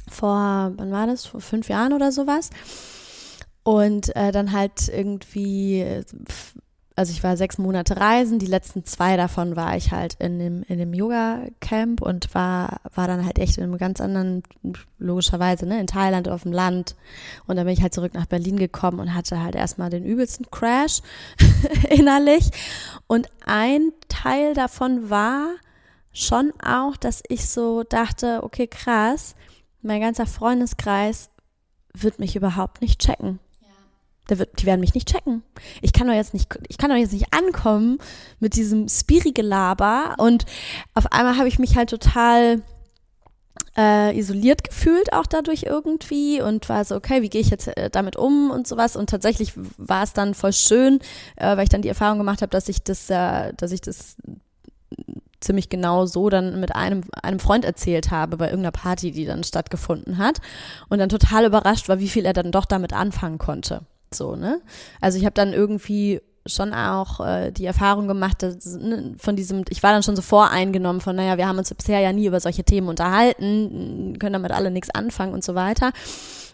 vor, 0.08 0.72
wann 0.76 0.92
war 0.92 1.06
das? 1.06 1.26
Vor 1.26 1.40
fünf 1.40 1.68
Jahren 1.68 1.92
oder 1.92 2.12
sowas. 2.12 2.50
Und 3.62 4.14
äh, 4.14 4.30
dann 4.30 4.52
halt 4.52 4.88
irgendwie 4.88 6.04
also 6.96 7.12
ich 7.12 7.22
war 7.22 7.36
sechs 7.36 7.58
Monate 7.58 7.98
reisen, 7.98 8.38
die 8.38 8.46
letzten 8.46 8.86
zwei 8.86 9.18
davon 9.18 9.54
war 9.54 9.76
ich 9.76 9.92
halt 9.92 10.14
in 10.14 10.38
dem, 10.38 10.62
in 10.62 10.78
dem 10.78 10.94
Yoga-Camp 10.94 12.00
und 12.00 12.34
war, 12.34 12.80
war 12.94 13.06
dann 13.06 13.26
halt 13.26 13.38
echt 13.38 13.58
in 13.58 13.64
einem 13.64 13.76
ganz 13.76 14.00
anderen, 14.00 14.42
logischerweise, 14.98 15.66
ne, 15.66 15.78
in 15.78 15.86
Thailand 15.86 16.26
auf 16.26 16.44
dem 16.44 16.52
Land. 16.52 16.96
Und 17.46 17.56
dann 17.56 17.66
bin 17.66 17.74
ich 17.74 17.82
halt 17.82 17.92
zurück 17.92 18.14
nach 18.14 18.24
Berlin 18.24 18.56
gekommen 18.56 18.98
und 18.98 19.14
hatte 19.14 19.42
halt 19.42 19.54
erstmal 19.54 19.90
den 19.90 20.06
übelsten 20.06 20.50
Crash 20.50 21.02
innerlich. 21.90 22.50
Und 23.06 23.28
ein 23.44 23.92
Teil 24.08 24.54
davon 24.54 25.10
war 25.10 25.50
schon 26.14 26.50
auch, 26.64 26.96
dass 26.96 27.22
ich 27.28 27.46
so 27.46 27.82
dachte, 27.82 28.42
okay, 28.42 28.66
krass, 28.66 29.34
mein 29.82 30.00
ganzer 30.00 30.26
Freundeskreis 30.26 31.28
wird 31.92 32.18
mich 32.18 32.36
überhaupt 32.36 32.80
nicht 32.80 33.00
checken. 33.00 33.38
Wird, 34.28 34.60
die 34.60 34.66
werden 34.66 34.80
mich 34.80 34.94
nicht 34.94 35.08
checken. 35.08 35.42
Ich 35.82 35.92
kann 35.92 36.08
doch 36.08 36.14
jetzt 36.14 36.34
nicht, 36.34 36.48
ich 36.68 36.78
kann 36.78 36.90
doch 36.90 36.96
jetzt 36.96 37.12
nicht 37.12 37.32
ankommen 37.32 37.98
mit 38.40 38.56
diesem 38.56 38.88
Spiri-Gelaber 38.88 40.16
und 40.18 40.46
auf 40.94 41.12
einmal 41.12 41.36
habe 41.36 41.48
ich 41.48 41.58
mich 41.58 41.76
halt 41.76 41.90
total 41.90 42.62
äh, 43.76 44.18
isoliert 44.18 44.64
gefühlt 44.64 45.12
auch 45.12 45.26
dadurch 45.26 45.64
irgendwie 45.64 46.40
und 46.40 46.68
war 46.68 46.84
so, 46.84 46.96
okay, 46.96 47.22
wie 47.22 47.28
gehe 47.28 47.40
ich 47.40 47.50
jetzt 47.50 47.68
äh, 47.68 47.90
damit 47.90 48.16
um 48.16 48.50
und 48.50 48.66
sowas 48.66 48.96
und 48.96 49.10
tatsächlich 49.10 49.52
war 49.76 50.02
es 50.02 50.12
dann 50.12 50.34
voll 50.34 50.52
schön, 50.52 50.98
äh, 51.36 51.56
weil 51.56 51.64
ich 51.64 51.68
dann 51.68 51.82
die 51.82 51.88
Erfahrung 51.88 52.18
gemacht 52.18 52.42
habe, 52.42 52.50
dass 52.50 52.68
ich 52.68 52.82
das, 52.82 53.10
äh, 53.10 53.52
dass 53.54 53.72
ich 53.72 53.80
das 53.80 54.16
ziemlich 55.40 55.68
genau 55.68 56.06
so 56.06 56.30
dann 56.30 56.58
mit 56.60 56.74
einem, 56.74 57.02
einem 57.22 57.38
Freund 57.38 57.64
erzählt 57.64 58.10
habe 58.10 58.38
bei 58.38 58.46
irgendeiner 58.46 58.72
Party, 58.72 59.12
die 59.12 59.26
dann 59.26 59.44
stattgefunden 59.44 60.18
hat 60.18 60.40
und 60.88 60.98
dann 60.98 61.08
total 61.08 61.44
überrascht 61.44 61.88
war, 61.88 61.98
wie 61.98 62.08
viel 62.08 62.24
er 62.24 62.32
dann 62.32 62.52
doch 62.52 62.64
damit 62.64 62.92
anfangen 62.92 63.38
konnte. 63.38 63.82
So, 64.16 64.36
ne? 64.36 64.60
Also 65.00 65.18
ich 65.18 65.24
habe 65.24 65.34
dann 65.34 65.52
irgendwie 65.52 66.20
schon 66.48 66.72
auch 66.72 67.20
äh, 67.20 67.50
die 67.50 67.66
Erfahrung 67.66 68.08
gemacht, 68.08 68.42
dass, 68.42 68.64
ne, 68.64 69.14
von 69.18 69.36
diesem, 69.36 69.64
ich 69.68 69.82
war 69.82 69.92
dann 69.92 70.02
schon 70.02 70.16
so 70.16 70.22
voreingenommen 70.22 71.00
von, 71.00 71.16
naja, 71.16 71.36
wir 71.38 71.48
haben 71.48 71.58
uns 71.58 71.72
bisher 71.74 72.00
ja 72.00 72.12
nie 72.12 72.26
über 72.26 72.40
solche 72.40 72.64
Themen 72.64 72.88
unterhalten, 72.88 74.16
können 74.18 74.32
damit 74.32 74.52
alle 74.52 74.70
nichts 74.70 74.90
anfangen 74.90 75.34
und 75.34 75.44
so 75.44 75.54
weiter. 75.54 75.92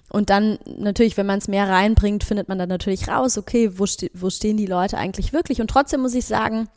Und 0.09 0.29
dann 0.31 0.59
natürlich, 0.67 1.17
wenn 1.17 1.27
man 1.27 1.39
es 1.39 1.49
mehr 1.49 1.69
reinbringt, 1.69 2.25
findet 2.25 2.49
man 2.49 2.59
dann 2.59 2.69
natürlich 2.69 3.09
raus, 3.09 3.39
okay, 3.39 3.79
wo, 3.79 3.87
ste 3.87 4.11
wo 4.15 4.29
stehen 4.29 4.57
die 4.57 4.67
Leute 4.67 4.99
eigentlich 4.99 5.33
wirklich? 5.33 5.61
Und 5.61 5.69
trotzdem 5.69 6.03
muss 6.03 6.15
ich 6.15 6.27
sagen, 6.27 6.69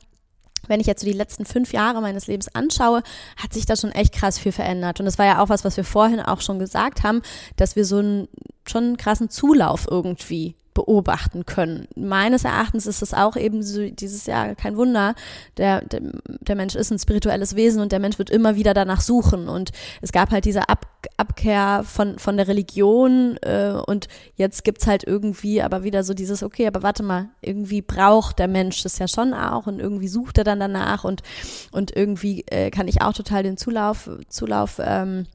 wenn 0.67 0.79
ich 0.79 0.87
jetzt 0.87 1.01
so 1.01 1.07
die 1.07 1.13
letzten 1.13 1.45
fünf 1.45 1.73
Jahre 1.73 2.01
meines 2.01 2.27
Lebens 2.27 2.53
anschaue, 2.55 3.03
hat 3.37 3.53
sich 3.53 3.65
da 3.65 3.75
schon 3.75 3.91
echt 3.91 4.13
krass 4.13 4.39
viel 4.39 4.51
verändert. 4.51 4.99
Und 4.99 5.05
das 5.05 5.17
war 5.17 5.25
ja 5.25 5.43
auch 5.43 5.49
was, 5.49 5.65
was 5.65 5.77
wir 5.77 5.83
vorhin 5.83 6.21
auch 6.21 6.41
schon 6.41 6.59
gesagt 6.59 7.03
haben, 7.03 7.21
dass 7.55 7.75
wir 7.75 7.85
so 7.85 7.97
einen 7.97 8.27
schon 8.67 8.83
einen 8.83 8.97
krassen 8.97 9.29
Zulauf 9.29 9.85
irgendwie 9.89 10.55
beobachten 10.75 11.45
können. 11.45 11.87
Meines 11.95 12.43
Erachtens 12.43 12.85
ist 12.85 13.01
es 13.01 13.13
auch 13.13 13.37
eben 13.37 13.63
so 13.63 13.89
dieses 13.89 14.27
Jahr 14.27 14.55
kein 14.55 14.75
Wunder. 14.75 15.15
Der, 15.57 15.81
der, 15.81 16.01
der 16.27 16.55
Mensch 16.55 16.75
ist 16.75 16.91
ein 16.91 16.99
spirituelles 16.99 17.55
Wesen 17.55 17.81
und 17.81 17.93
der 17.93 17.99
Mensch 17.99 18.19
wird 18.19 18.29
immer 18.29 18.57
wieder 18.57 18.73
danach 18.73 18.99
suchen. 18.99 19.47
Und 19.47 19.71
es 20.01 20.11
gab 20.11 20.31
halt 20.31 20.43
diese 20.43 20.67
Ab, 20.67 20.85
Abkehr 21.15 21.83
von, 21.85 22.19
von 22.19 22.35
der 22.35 22.49
Religion 22.49 23.37
äh, 23.41 23.79
und 23.85 24.09
jetzt 24.35 24.65
gibt's 24.65 24.85
halt 24.85 25.05
irgendwie 25.05 25.61
aber 25.61 25.83
wieder 25.83 26.03
so 26.03 26.13
dieses, 26.13 26.43
okay, 26.43 26.67
aber 26.67 26.83
warte 26.83 27.03
mal, 27.03 27.29
irgendwie 27.41 27.81
braucht 27.81 28.37
der 28.37 28.49
Mensch 28.49 28.83
das 28.83 28.99
ja 28.99 29.07
schon 29.07 29.33
auch 29.33 29.67
und 29.67 29.79
irgendwie 29.79 30.09
sucht 30.09 30.37
er 30.37 30.43
dann 30.43 30.59
danach 30.59 31.05
und, 31.05 31.23
und 31.71 31.95
irgendwie 31.95 32.43
äh, 32.47 32.69
kann 32.69 32.89
ich 32.89 33.01
auch 33.01 33.13
total 33.13 33.43
den 33.43 33.55
Zulauf, 33.55 34.09
Zulauf 34.27 34.81
ähm, 34.83 35.25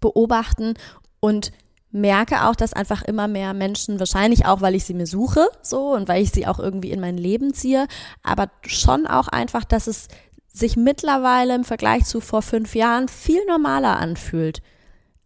beobachten 0.00 0.74
und 1.20 1.52
merke 1.96 2.44
auch, 2.44 2.54
dass 2.54 2.72
einfach 2.72 3.02
immer 3.02 3.26
mehr 3.26 3.54
Menschen, 3.54 3.98
wahrscheinlich 3.98 4.46
auch, 4.46 4.60
weil 4.60 4.74
ich 4.74 4.84
sie 4.84 4.94
mir 4.94 5.06
suche, 5.06 5.48
so 5.62 5.94
und 5.94 6.08
weil 6.08 6.22
ich 6.22 6.30
sie 6.30 6.46
auch 6.46 6.58
irgendwie 6.58 6.90
in 6.90 7.00
mein 7.00 7.16
Leben 7.16 7.54
ziehe, 7.54 7.88
aber 8.22 8.48
schon 8.66 9.06
auch 9.06 9.28
einfach, 9.28 9.64
dass 9.64 9.86
es 9.86 10.08
sich 10.52 10.76
mittlerweile 10.76 11.54
im 11.54 11.64
Vergleich 11.64 12.04
zu 12.04 12.20
vor 12.20 12.42
fünf 12.42 12.74
Jahren 12.74 13.08
viel 13.08 13.44
normaler 13.46 13.98
anfühlt, 13.98 14.62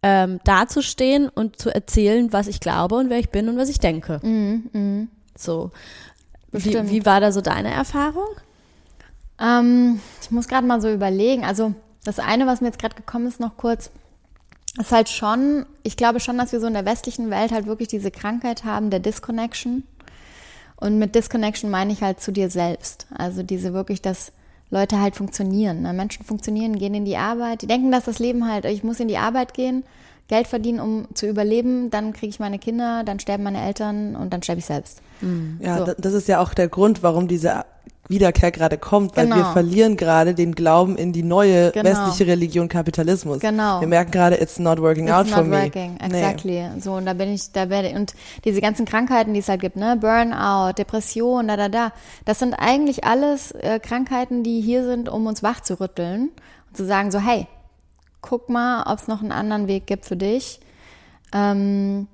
ähm, 0.03 0.39
dazustehen 0.43 1.29
und 1.29 1.59
zu 1.59 1.73
erzählen, 1.73 2.33
was 2.33 2.47
ich 2.47 2.59
glaube 2.59 2.95
und 2.95 3.09
wer 3.09 3.19
ich 3.19 3.29
bin 3.29 3.47
und 3.47 3.57
was 3.57 3.69
ich 3.69 3.79
denke. 3.79 4.19
Mm, 4.23 4.77
mm. 4.77 5.09
So. 5.37 5.71
Wie, 6.51 6.89
wie, 6.89 7.05
war 7.05 7.21
da 7.21 7.31
so 7.31 7.39
deine 7.39 7.71
Erfahrung? 7.71 8.27
Ähm, 9.39 10.01
ich 10.21 10.31
muss 10.31 10.49
gerade 10.49 10.67
mal 10.67 10.81
so 10.81 10.91
überlegen. 10.91 11.45
Also 11.45 11.73
das 12.03 12.19
eine, 12.19 12.45
was 12.45 12.59
mir 12.59 12.67
jetzt 12.67 12.79
gerade 12.79 12.95
gekommen 12.95 13.27
ist, 13.27 13.39
noch 13.39 13.55
kurz 13.55 13.91
ist 14.79 14.91
halt 14.91 15.09
schon, 15.09 15.65
ich 15.83 15.97
glaube 15.97 16.19
schon, 16.19 16.37
dass 16.37 16.51
wir 16.51 16.59
so 16.59 16.67
in 16.67 16.73
der 16.73 16.85
westlichen 16.85 17.29
Welt 17.29 17.51
halt 17.51 17.65
wirklich 17.65 17.89
diese 17.89 18.11
Krankheit 18.11 18.63
haben 18.63 18.89
der 18.89 18.99
Disconnection. 18.99 19.83
Und 20.77 20.97
mit 20.97 21.13
Disconnection 21.13 21.69
meine 21.69 21.93
ich 21.93 22.01
halt 22.01 22.21
zu 22.21 22.31
dir 22.31 22.49
selbst. 22.49 23.07
Also 23.15 23.43
diese 23.43 23.73
wirklich, 23.73 24.01
dass 24.01 24.31
Leute 24.69 24.99
halt 24.99 25.15
funktionieren. 25.15 25.81
Ne? 25.81 25.93
Menschen 25.93 26.25
funktionieren, 26.25 26.79
gehen 26.79 26.93
in 26.93 27.05
die 27.05 27.17
Arbeit. 27.17 27.61
Die 27.61 27.67
denken, 27.67 27.91
dass 27.91 28.05
das 28.05 28.19
Leben 28.19 28.49
halt, 28.49 28.65
ich 28.65 28.83
muss 28.83 28.99
in 28.99 29.09
die 29.09 29.17
Arbeit 29.17 29.53
gehen, 29.53 29.83
Geld 30.27 30.47
verdienen, 30.47 30.79
um 30.79 31.07
zu 31.13 31.27
überleben, 31.27 31.89
dann 31.89 32.13
kriege 32.13 32.29
ich 32.29 32.39
meine 32.39 32.57
Kinder, 32.57 33.03
dann 33.03 33.19
sterben 33.19 33.43
meine 33.43 33.61
Eltern 33.61 34.15
und 34.15 34.31
dann 34.31 34.41
sterbe 34.41 34.59
ich 34.59 34.65
selbst. 34.65 35.01
Ja, 35.59 35.85
so. 35.85 35.93
das 35.97 36.13
ist 36.13 36.29
ja 36.29 36.39
auch 36.39 36.53
der 36.53 36.69
Grund, 36.69 37.03
warum 37.03 37.27
diese 37.27 37.65
Wiederkehr 38.11 38.51
gerade 38.51 38.77
kommt, 38.77 39.17
weil 39.17 39.25
genau. 39.25 39.37
wir 39.37 39.45
verlieren 39.45 39.97
gerade 39.97 40.35
den 40.35 40.53
Glauben 40.53 40.95
in 40.95 41.13
die 41.13 41.23
neue 41.23 41.71
genau. 41.71 41.89
westliche 41.89 42.27
Religion 42.27 42.67
Kapitalismus. 42.67 43.39
Genau. 43.39 43.81
Wir 43.81 43.87
merken 43.87 44.11
gerade, 44.11 44.35
it's 44.35 44.59
not 44.59 44.79
working 44.79 45.05
it's 45.07 45.13
out 45.13 45.25
not 45.27 45.35
for 45.35 45.43
me. 45.43 45.63
Working. 45.63 45.97
Exactly. 45.99 46.61
Nee. 46.61 46.79
So 46.79 46.93
und 46.93 47.05
da 47.05 47.13
bin 47.13 47.33
ich, 47.33 47.51
da 47.51 47.69
werde 47.69 47.89
und 47.95 48.13
diese 48.45 48.61
ganzen 48.61 48.85
Krankheiten, 48.85 49.33
die 49.33 49.39
es 49.39 49.49
halt 49.49 49.61
gibt, 49.61 49.77
ne, 49.77 49.97
Burnout, 49.99 50.73
Depression, 50.77 51.47
da 51.47 51.57
da 51.57 51.69
da, 51.69 51.91
das 52.25 52.39
sind 52.39 52.53
eigentlich 52.53 53.03
alles 53.03 53.51
äh, 53.53 53.79
Krankheiten, 53.79 54.43
die 54.43 54.61
hier 54.61 54.85
sind, 54.85 55.09
um 55.09 55.25
uns 55.25 55.41
wach 55.41 55.61
zu 55.61 55.79
rütteln 55.79 56.29
und 56.69 56.77
zu 56.77 56.85
sagen 56.85 57.09
so, 57.09 57.19
hey, 57.19 57.47
guck 58.21 58.49
mal, 58.49 58.83
ob 58.91 58.99
es 58.99 59.07
noch 59.07 59.21
einen 59.21 59.31
anderen 59.31 59.67
Weg 59.67 59.87
gibt 59.87 60.05
für 60.05 60.15
dich. 60.17 60.59
Ähm, 61.33 62.07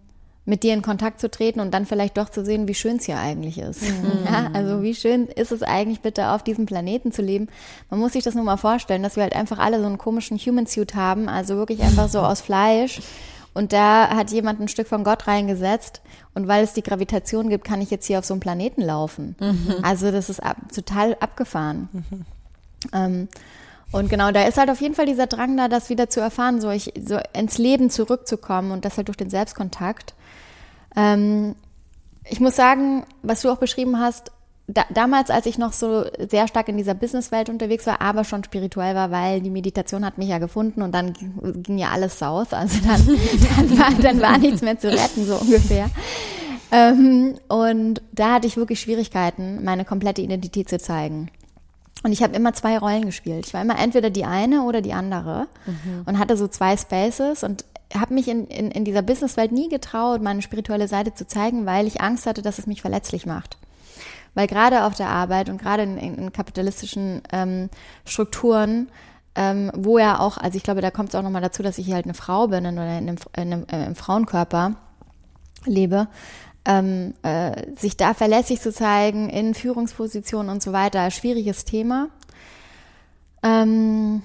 mit 0.47 0.63
dir 0.63 0.73
in 0.73 0.81
Kontakt 0.81 1.19
zu 1.19 1.29
treten 1.29 1.59
und 1.59 1.73
dann 1.73 1.85
vielleicht 1.85 2.17
doch 2.17 2.29
zu 2.29 2.43
sehen, 2.43 2.69
wie 2.69 2.73
schön 2.73 2.95
es 2.97 3.05
hier 3.05 3.19
eigentlich 3.19 3.57
ist. 3.57 3.81
Mhm. 3.81 4.25
Ja, 4.25 4.49
also 4.53 4.81
wie 4.81 4.95
schön 4.95 5.27
ist 5.27 5.51
es 5.51 5.61
eigentlich 5.61 5.99
bitte 5.99 6.29
auf 6.29 6.41
diesem 6.41 6.65
Planeten 6.65 7.11
zu 7.11 7.21
leben. 7.21 7.49
Man 7.89 7.99
muss 7.99 8.13
sich 8.13 8.23
das 8.23 8.33
nur 8.33 8.45
mal 8.45 8.55
vorstellen, 8.55 9.03
dass 9.03 9.17
wir 9.17 9.23
halt 9.23 9.35
einfach 9.35 9.59
alle 9.59 9.79
so 9.79 9.85
einen 9.85 9.97
komischen 9.97 10.37
Human 10.37 10.65
Suit 10.65 10.95
haben, 10.95 11.27
also 11.27 11.57
wirklich 11.57 11.81
einfach 11.81 12.07
so 12.07 12.21
aus 12.21 12.39
Fleisch. 12.39 13.01
Und 13.53 13.73
da 13.73 14.09
hat 14.09 14.31
jemand 14.31 14.61
ein 14.61 14.69
Stück 14.69 14.87
von 14.87 15.03
Gott 15.03 15.27
reingesetzt. 15.27 16.01
Und 16.33 16.47
weil 16.47 16.63
es 16.63 16.73
die 16.73 16.83
Gravitation 16.83 17.49
gibt, 17.49 17.65
kann 17.65 17.81
ich 17.81 17.91
jetzt 17.91 18.05
hier 18.05 18.19
auf 18.19 18.25
so 18.25 18.33
einem 18.33 18.39
Planeten 18.39 18.81
laufen. 18.81 19.35
Mhm. 19.39 19.75
Also 19.81 20.11
das 20.11 20.29
ist 20.29 20.41
ab, 20.41 20.55
total 20.73 21.17
abgefahren. 21.19 21.89
Mhm. 21.91 22.25
Ähm, 22.93 23.27
und 23.91 24.09
genau, 24.09 24.31
da 24.31 24.43
ist 24.43 24.57
halt 24.57 24.69
auf 24.69 24.79
jeden 24.79 24.95
Fall 24.95 25.07
dieser 25.07 25.27
Drang 25.27 25.57
da, 25.57 25.67
das 25.67 25.89
wieder 25.89 26.09
zu 26.09 26.21
erfahren, 26.21 26.61
so, 26.61 26.69
ich, 26.69 26.93
so 27.05 27.19
ins 27.33 27.57
Leben 27.57 27.89
zurückzukommen 27.89 28.71
und 28.71 28.85
das 28.85 28.95
halt 28.95 29.09
durch 29.09 29.17
den 29.17 29.29
Selbstkontakt. 29.29 30.13
Ähm, 30.97 31.55
ich 32.29 32.41
muss 32.41 32.57
sagen, 32.57 33.05
was 33.21 33.41
du 33.41 33.49
auch 33.49 33.57
beschrieben 33.57 33.99
hast, 33.99 34.31
da, 34.67 34.83
damals, 34.93 35.29
als 35.29 35.45
ich 35.45 35.57
noch 35.57 35.71
so 35.71 36.03
sehr 36.29 36.47
stark 36.49 36.67
in 36.67 36.75
dieser 36.75 36.93
Businesswelt 36.93 37.49
unterwegs 37.49 37.87
war, 37.87 38.01
aber 38.01 38.25
schon 38.25 38.43
spirituell 38.43 38.95
war, 38.95 39.11
weil 39.11 39.39
die 39.39 39.49
Meditation 39.49 40.03
hat 40.03 40.17
mich 40.17 40.27
ja 40.27 40.39
gefunden 40.39 40.81
und 40.81 40.91
dann 40.91 41.13
ging, 41.13 41.63
ging 41.63 41.77
ja 41.77 41.91
alles 41.91 42.19
south. 42.19 42.53
Also 42.53 42.79
dann, 42.85 43.01
dann, 43.57 43.79
war, 43.79 43.91
dann 44.01 44.21
war 44.21 44.37
nichts 44.37 44.61
mehr 44.61 44.77
zu 44.77 44.89
retten, 44.89 45.25
so 45.25 45.35
ungefähr. 45.35 45.89
Ähm, 46.69 47.35
und 47.47 48.01
da 48.11 48.33
hatte 48.33 48.47
ich 48.47 48.57
wirklich 48.57 48.81
Schwierigkeiten, 48.81 49.63
meine 49.63 49.85
komplette 49.85 50.21
Identität 50.21 50.67
zu 50.67 50.79
zeigen. 50.79 51.29
Und 52.03 52.11
ich 52.11 52.21
habe 52.21 52.35
immer 52.35 52.53
zwei 52.53 52.77
Rollen 52.77 53.05
gespielt. 53.05 53.45
Ich 53.47 53.53
war 53.53 53.61
immer 53.61 53.79
entweder 53.79 54.09
die 54.09 54.25
eine 54.25 54.63
oder 54.63 54.81
die 54.81 54.93
andere 54.93 55.47
mhm. 55.65 56.03
und 56.05 56.19
hatte 56.19 56.35
so 56.35 56.47
zwei 56.47 56.75
Spaces 56.75 57.43
und 57.43 57.63
habe 57.93 58.13
mich 58.13 58.27
in, 58.27 58.47
in, 58.47 58.71
in 58.71 58.85
dieser 58.85 59.01
Businesswelt 59.01 59.51
nie 59.51 59.69
getraut, 59.69 60.21
meine 60.21 60.41
spirituelle 60.41 60.87
Seite 60.87 61.13
zu 61.13 61.27
zeigen, 61.27 61.65
weil 61.65 61.87
ich 61.87 62.01
Angst 62.01 62.25
hatte, 62.25 62.41
dass 62.41 62.59
es 62.59 62.67
mich 62.67 62.81
verletzlich 62.81 63.25
macht. 63.25 63.57
Weil 64.33 64.47
gerade 64.47 64.83
auf 64.83 64.93
der 64.93 65.09
Arbeit 65.09 65.49
und 65.49 65.59
gerade 65.59 65.83
in, 65.83 65.97
in, 65.97 66.33
kapitalistischen 66.33 67.21
ähm, 67.31 67.69
Strukturen, 68.05 68.89
ähm, 69.35 69.71
wo 69.75 69.97
ja 69.97 70.19
auch, 70.19 70.37
also 70.37 70.57
ich 70.57 70.63
glaube, 70.63 70.81
da 70.81 70.91
kommt 70.91 71.09
es 71.09 71.15
auch 71.15 71.23
nochmal 71.23 71.41
dazu, 71.41 71.63
dass 71.63 71.77
ich 71.77 71.85
hier 71.85 71.95
halt 71.95 72.05
eine 72.05 72.13
Frau 72.13 72.47
bin 72.47 72.65
oder 72.65 72.97
in 72.97 73.09
einem, 73.09 73.17
in 73.35 73.53
einem, 73.53 73.65
äh, 73.71 73.85
im 73.85 73.95
Frauenkörper 73.95 74.75
lebe, 75.65 76.07
ähm, 76.65 77.13
äh, 77.23 77.73
sich 77.75 77.97
da 77.97 78.13
verlässlich 78.13 78.61
zu 78.61 78.71
zeigen 78.71 79.29
in 79.29 79.53
Führungspositionen 79.53 80.51
und 80.51 80.61
so 80.61 80.73
weiter, 80.73 81.09
schwieriges 81.11 81.65
Thema. 81.65 82.09
Ähm, 83.41 84.21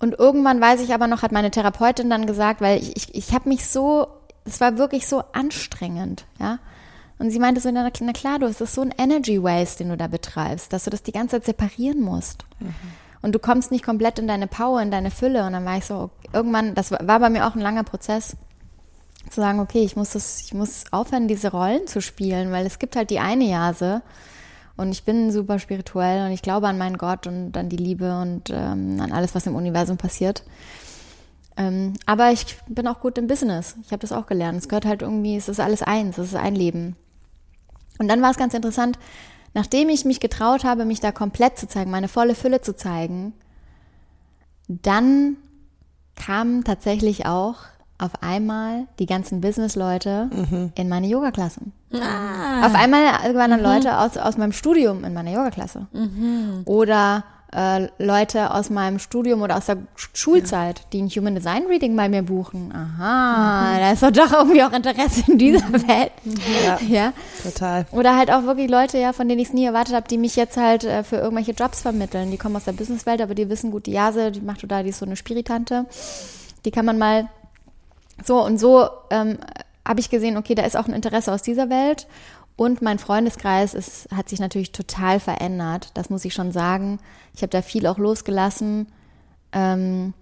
und 0.00 0.18
irgendwann 0.18 0.60
weiß 0.60 0.80
ich 0.80 0.94
aber 0.94 1.06
noch, 1.06 1.22
hat 1.22 1.32
meine 1.32 1.50
Therapeutin 1.50 2.10
dann 2.10 2.26
gesagt, 2.26 2.60
weil 2.60 2.80
ich, 2.80 2.96
ich, 2.96 3.14
ich 3.14 3.32
habe 3.32 3.48
mich 3.48 3.66
so, 3.66 4.06
es 4.44 4.60
war 4.60 4.78
wirklich 4.78 5.06
so 5.06 5.22
anstrengend, 5.32 6.24
ja. 6.38 6.58
Und 7.18 7.32
sie 7.32 7.40
meinte 7.40 7.60
so, 7.60 7.68
na, 7.72 7.90
na 8.00 8.12
klar, 8.12 8.38
du, 8.38 8.46
es 8.46 8.60
ist 8.60 8.74
so 8.74 8.80
ein 8.80 8.94
Energy 8.96 9.42
Waste, 9.42 9.82
den 9.82 9.90
du 9.90 9.96
da 9.96 10.06
betreibst, 10.06 10.72
dass 10.72 10.84
du 10.84 10.90
das 10.90 11.02
die 11.02 11.10
ganze 11.10 11.36
Zeit 11.36 11.46
separieren 11.46 12.00
musst. 12.00 12.44
Mhm. 12.60 12.74
Und 13.22 13.34
du 13.34 13.40
kommst 13.40 13.72
nicht 13.72 13.84
komplett 13.84 14.20
in 14.20 14.28
deine 14.28 14.46
Power, 14.46 14.80
in 14.80 14.92
deine 14.92 15.10
Fülle. 15.10 15.44
Und 15.44 15.52
dann 15.52 15.64
war 15.64 15.78
ich 15.78 15.84
so, 15.84 16.10
irgendwann, 16.32 16.76
das 16.76 16.92
war 16.92 17.18
bei 17.18 17.28
mir 17.28 17.48
auch 17.48 17.56
ein 17.56 17.60
langer 17.60 17.82
Prozess, 17.82 18.36
zu 19.28 19.40
sagen, 19.40 19.58
okay, 19.58 19.82
ich 19.82 19.96
muss 19.96 20.10
das, 20.10 20.42
ich 20.42 20.54
muss 20.54 20.84
aufhören, 20.92 21.26
diese 21.26 21.50
Rollen 21.50 21.86
zu 21.88 22.00
spielen, 22.00 22.52
weil 22.52 22.64
es 22.64 22.78
gibt 22.78 22.94
halt 22.94 23.10
die 23.10 23.18
eine 23.18 23.44
Jase 23.44 24.02
und 24.78 24.92
ich 24.92 25.02
bin 25.02 25.32
super 25.32 25.58
spirituell 25.58 26.24
und 26.24 26.32
ich 26.32 26.40
glaube 26.40 26.68
an 26.68 26.78
meinen 26.78 26.98
Gott 26.98 27.26
und 27.26 27.56
an 27.56 27.68
die 27.68 27.76
Liebe 27.76 28.18
und 28.20 28.48
ähm, 28.50 29.00
an 29.00 29.12
alles, 29.12 29.34
was 29.34 29.46
im 29.46 29.56
Universum 29.56 29.96
passiert. 29.96 30.44
Ähm, 31.56 31.94
aber 32.06 32.30
ich 32.30 32.56
bin 32.68 32.86
auch 32.86 33.00
gut 33.00 33.18
im 33.18 33.26
Business. 33.26 33.74
Ich 33.82 33.90
habe 33.90 34.00
das 34.00 34.12
auch 34.12 34.26
gelernt. 34.26 34.56
Es 34.56 34.68
gehört 34.68 34.86
halt 34.86 35.02
irgendwie, 35.02 35.36
es 35.36 35.48
ist 35.48 35.58
alles 35.58 35.82
eins, 35.82 36.16
es 36.16 36.28
ist 36.28 36.36
ein 36.36 36.54
Leben. 36.54 36.94
Und 37.98 38.06
dann 38.06 38.22
war 38.22 38.30
es 38.30 38.36
ganz 38.36 38.54
interessant, 38.54 39.00
nachdem 39.52 39.88
ich 39.88 40.04
mich 40.04 40.20
getraut 40.20 40.62
habe, 40.62 40.84
mich 40.84 41.00
da 41.00 41.10
komplett 41.10 41.58
zu 41.58 41.66
zeigen, 41.66 41.90
meine 41.90 42.06
volle 42.06 42.36
Fülle 42.36 42.60
zu 42.60 42.76
zeigen, 42.76 43.32
dann 44.68 45.36
kamen 46.14 46.62
tatsächlich 46.62 47.26
auch 47.26 47.56
auf 47.98 48.12
einmal 48.20 48.86
die 48.98 49.06
ganzen 49.06 49.40
Business-Leute 49.40 50.30
mhm. 50.32 50.72
in 50.76 50.88
meine 50.88 51.08
Yoga-Klassen. 51.08 51.72
Ah. 51.92 52.66
Auf 52.66 52.74
einmal 52.74 53.02
waren 53.34 53.50
dann 53.50 53.60
mhm. 53.60 53.66
Leute 53.66 53.98
aus, 53.98 54.16
aus 54.16 54.36
meinem 54.36 54.52
Studium 54.52 55.04
in 55.04 55.14
meiner 55.14 55.32
Yoga-Klasse. 55.32 55.88
Mhm. 55.92 56.62
Oder 56.64 57.24
äh, 57.52 57.88
Leute 57.98 58.52
aus 58.52 58.70
meinem 58.70 58.98
Studium 58.98 59.42
oder 59.42 59.56
aus 59.56 59.66
der 59.66 59.78
Schulzeit, 60.12 60.82
die 60.92 61.00
ein 61.00 61.08
Human 61.08 61.34
Design 61.34 61.64
Reading 61.66 61.96
bei 61.96 62.08
mir 62.08 62.22
buchen. 62.22 62.72
Aha, 62.72 63.74
mhm. 63.74 63.78
da 63.78 63.92
ist 63.92 64.02
doch 64.02 64.10
doch 64.10 64.32
irgendwie 64.32 64.62
auch 64.62 64.72
Interesse 64.72 65.24
in 65.26 65.38
dieser 65.38 65.66
mhm. 65.66 65.88
Welt. 65.88 66.12
Ja, 66.64 66.78
ja, 66.86 67.12
total. 67.42 67.86
Oder 67.90 68.16
halt 68.16 68.30
auch 68.30 68.44
wirklich 68.44 68.70
Leute, 68.70 68.98
ja, 68.98 69.12
von 69.12 69.28
denen 69.28 69.40
ich 69.40 69.48
es 69.48 69.54
nie 69.54 69.64
erwartet 69.64 69.94
habe, 69.94 70.06
die 70.08 70.18
mich 70.18 70.36
jetzt 70.36 70.56
halt 70.56 70.84
äh, 70.84 71.02
für 71.02 71.16
irgendwelche 71.16 71.52
Jobs 71.52 71.80
vermitteln. 71.80 72.30
Die 72.30 72.36
kommen 72.36 72.54
aus 72.54 72.64
der 72.64 72.72
Businesswelt, 72.72 73.22
aber 73.22 73.34
die 73.34 73.48
wissen 73.48 73.70
gut, 73.70 73.86
die 73.86 73.92
Jase, 73.92 74.30
die 74.30 74.40
macht 74.40 74.60
da, 74.70 74.82
die 74.82 74.90
ist 74.90 74.98
so 74.98 75.06
eine 75.06 75.16
Spiritante. 75.16 75.86
Die 76.64 76.70
kann 76.70 76.84
man 76.84 76.98
mal 76.98 77.28
so 78.24 78.44
und 78.44 78.58
so 78.58 78.88
ähm, 79.10 79.38
habe 79.86 80.00
ich 80.00 80.10
gesehen, 80.10 80.36
okay, 80.36 80.54
da 80.54 80.64
ist 80.64 80.76
auch 80.76 80.86
ein 80.86 80.94
Interesse 80.94 81.32
aus 81.32 81.42
dieser 81.42 81.70
Welt. 81.70 82.06
Und 82.56 82.82
mein 82.82 82.98
Freundeskreis 82.98 83.72
ist, 83.72 84.08
hat 84.12 84.28
sich 84.28 84.40
natürlich 84.40 84.72
total 84.72 85.20
verändert. 85.20 85.92
Das 85.94 86.10
muss 86.10 86.24
ich 86.24 86.34
schon 86.34 86.50
sagen. 86.50 86.98
Ich 87.32 87.42
habe 87.42 87.50
da 87.50 87.62
viel 87.62 87.86
auch 87.86 87.98
losgelassen, 87.98 88.88
ähm, 89.52 90.12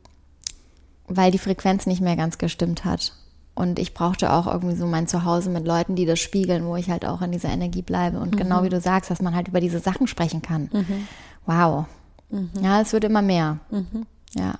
weil 1.08 1.30
die 1.30 1.38
Frequenz 1.38 1.86
nicht 1.86 2.02
mehr 2.02 2.14
ganz 2.16 2.36
gestimmt 2.36 2.84
hat. 2.84 3.14
Und 3.54 3.78
ich 3.78 3.94
brauchte 3.94 4.30
auch 4.34 4.46
irgendwie 4.46 4.76
so 4.76 4.86
mein 4.86 5.08
Zuhause 5.08 5.48
mit 5.48 5.66
Leuten, 5.66 5.96
die 5.96 6.04
das 6.04 6.20
spiegeln, 6.20 6.66
wo 6.66 6.76
ich 6.76 6.90
halt 6.90 7.06
auch 7.06 7.22
in 7.22 7.32
dieser 7.32 7.48
Energie 7.48 7.80
bleibe. 7.80 8.18
Und 8.18 8.32
genau 8.32 8.36
mhm. 8.36 8.48
genau 8.48 8.62
wie 8.64 8.68
du 8.68 8.80
sagst, 8.82 9.10
dass 9.10 9.22
man 9.22 9.34
halt 9.34 9.48
über 9.48 9.60
diese 9.60 9.78
Sachen 9.78 10.06
sprechen 10.06 10.42
kann. 10.42 10.68
Mhm. 10.70 11.08
Wow. 11.46 11.86
Mhm. 12.28 12.50
Ja, 12.60 12.82
es 12.82 12.92
wird 12.92 13.04
immer 13.04 13.22
mehr. 13.22 13.60
Mhm. 13.70 14.04
Ja. 14.34 14.56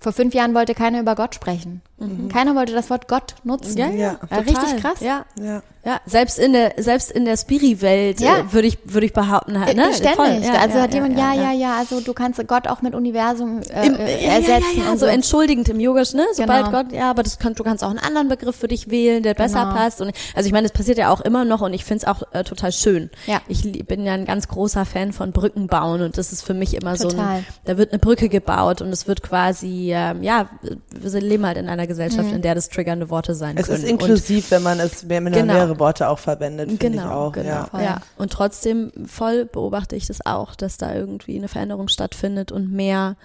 Vor 0.00 0.12
fünf 0.12 0.32
Jahren 0.32 0.54
wollte 0.54 0.74
keiner 0.74 1.00
über 1.00 1.14
Gott 1.14 1.34
sprechen. 1.34 1.82
Mhm. 2.00 2.28
Keiner 2.28 2.54
wollte 2.54 2.72
das 2.72 2.90
Wort 2.90 3.08
Gott 3.08 3.34
nutzen. 3.44 3.78
Ja, 3.78 3.90
ja. 3.90 4.18
ja 4.30 4.38
richtig 4.38 4.80
krass. 4.80 5.00
Ja. 5.00 5.24
ja. 5.40 5.62
Ja, 5.82 5.98
selbst 6.04 6.38
in 6.38 6.52
der 6.52 6.74
selbst 6.76 7.10
in 7.10 7.24
der 7.24 7.38
Spiri-Welt 7.38 8.20
ja. 8.20 8.40
äh, 8.40 8.52
würde 8.52 8.68
ich 8.68 8.78
würde 8.84 9.06
ich 9.06 9.14
behaupten 9.14 9.58
halt, 9.58 9.74
ne? 9.78 9.94
Ständig. 9.94 10.46
Ja, 10.46 10.60
also 10.60 10.78
hat 10.78 10.92
jemand 10.92 11.18
ja, 11.18 11.32
ja, 11.32 11.52
ja, 11.52 11.78
also 11.78 12.02
du 12.02 12.12
kannst 12.12 12.46
Gott 12.46 12.68
auch 12.68 12.82
mit 12.82 12.94
Universum 12.94 13.62
äh, 13.62 13.86
Im, 13.86 13.94
äh, 13.94 14.26
ersetzen 14.26 14.76
ja, 14.76 14.84
ja, 14.84 14.90
und 14.90 14.98
so. 14.98 15.06
so 15.06 15.10
entschuldigend 15.10 15.70
im 15.70 15.80
Yoga, 15.80 16.02
ne? 16.12 16.26
Sobald 16.34 16.66
genau. 16.66 16.82
Gott, 16.82 16.92
ja, 16.92 17.08
aber 17.08 17.22
das 17.22 17.38
kann, 17.38 17.54
du 17.54 17.64
kannst 17.64 17.82
auch 17.82 17.88
einen 17.88 17.98
anderen 17.98 18.28
Begriff 18.28 18.56
für 18.56 18.68
dich 18.68 18.90
wählen, 18.90 19.22
der 19.22 19.32
genau. 19.32 19.46
besser 19.46 19.72
passt 19.74 20.02
und 20.02 20.12
also 20.34 20.46
ich 20.46 20.52
meine, 20.52 20.68
das 20.68 20.72
passiert 20.72 20.98
ja 20.98 21.08
auch 21.08 21.22
immer 21.22 21.46
noch 21.46 21.62
und 21.62 21.72
ich 21.72 21.86
finde 21.86 22.04
es 22.04 22.08
auch 22.08 22.24
äh, 22.34 22.44
total 22.44 22.72
schön. 22.72 23.08
Ja. 23.26 23.40
Ich 23.48 23.62
bin 23.86 24.04
ja 24.04 24.12
ein 24.12 24.26
ganz 24.26 24.48
großer 24.48 24.84
Fan 24.84 25.14
von 25.14 25.32
Brücken 25.32 25.66
bauen 25.66 26.02
und 26.02 26.18
das 26.18 26.30
ist 26.30 26.42
für 26.42 26.54
mich 26.54 26.74
immer 26.74 26.94
total. 26.94 27.10
so 27.10 27.20
ein 27.20 27.46
da 27.64 27.78
wird 27.78 27.92
eine 27.92 27.98
Brücke 27.98 28.28
gebaut 28.28 28.82
und 28.82 28.90
es 28.90 29.08
wird 29.08 29.22
quasi 29.22 29.92
ähm, 29.94 30.22
ja, 30.22 30.50
wir 30.90 31.20
leben 31.22 31.46
halt 31.46 31.56
in 31.56 31.70
einer 31.70 31.86
Gesellschaft, 31.90 32.28
mhm. 32.28 32.36
in 32.36 32.42
der 32.42 32.54
das 32.54 32.68
triggernde 32.68 33.10
Worte 33.10 33.34
sein 33.34 33.56
es 33.56 33.66
können. 33.66 33.78
Es 33.78 33.84
ist 33.84 33.90
inklusiv, 33.90 34.44
und, 34.46 34.50
wenn 34.50 34.62
man 34.62 34.80
es 34.80 35.08
man 35.24 35.32
genau. 35.32 35.52
mehrere 35.52 35.78
Worte 35.78 36.08
auch 36.08 36.18
verwendet 36.18 36.40
verwendet, 36.40 36.68
finde 36.70 36.98
genau, 36.98 37.02
ich 37.02 37.10
auch. 37.10 37.32
Genau, 37.32 37.66
ja. 37.74 37.82
ja. 37.82 38.00
Und 38.16 38.32
trotzdem 38.32 38.92
voll 39.06 39.44
beobachte 39.44 39.96
ich 39.96 40.06
das 40.06 40.24
auch, 40.24 40.54
dass 40.54 40.76
da 40.76 40.94
irgendwie 40.94 41.36
eine 41.36 41.48
Veränderung 41.48 41.88
stattfindet 41.88 42.52
und 42.52 42.72
mehr 42.72 43.16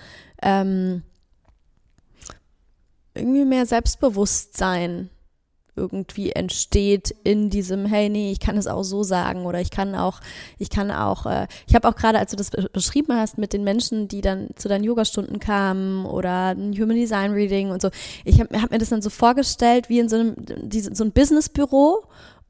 ähm, 0.41 1.03
irgendwie 3.13 3.45
mehr 3.45 3.65
Selbstbewusstsein 3.65 5.09
irgendwie 5.75 6.31
entsteht 6.31 7.15
in 7.23 7.49
diesem, 7.49 7.85
hey, 7.85 8.09
nee, 8.09 8.31
ich 8.31 8.39
kann 8.39 8.57
es 8.57 8.67
auch 8.67 8.83
so 8.83 9.03
sagen 9.03 9.45
oder 9.45 9.59
ich 9.59 9.71
kann 9.71 9.95
auch, 9.95 10.21
ich 10.57 10.69
kann 10.69 10.91
auch, 10.91 11.25
äh, 11.25 11.47
ich 11.67 11.75
habe 11.75 11.87
auch 11.87 11.95
gerade, 11.95 12.19
als 12.19 12.31
du 12.31 12.37
das 12.37 12.51
beschrieben 12.71 13.13
hast 13.13 13.37
mit 13.37 13.53
den 13.53 13.63
Menschen, 13.63 14.07
die 14.07 14.21
dann 14.21 14.49
zu 14.55 14.67
deinen 14.69 14.83
Yogastunden 14.83 15.39
kamen 15.39 16.05
oder 16.05 16.49
ein 16.49 16.73
Human 16.73 16.95
Design 16.95 17.31
Reading 17.31 17.71
und 17.71 17.81
so, 17.81 17.89
ich 18.23 18.39
habe 18.39 18.61
hab 18.61 18.71
mir 18.71 18.77
das 18.77 18.89
dann 18.89 19.01
so 19.01 19.09
vorgestellt 19.09 19.89
wie 19.89 19.99
in 19.99 20.09
so 20.09 20.15
einem, 20.15 20.35
diese, 20.63 20.95
so 20.95 21.03
ein 21.03 21.11
Businessbüro 21.11 22.03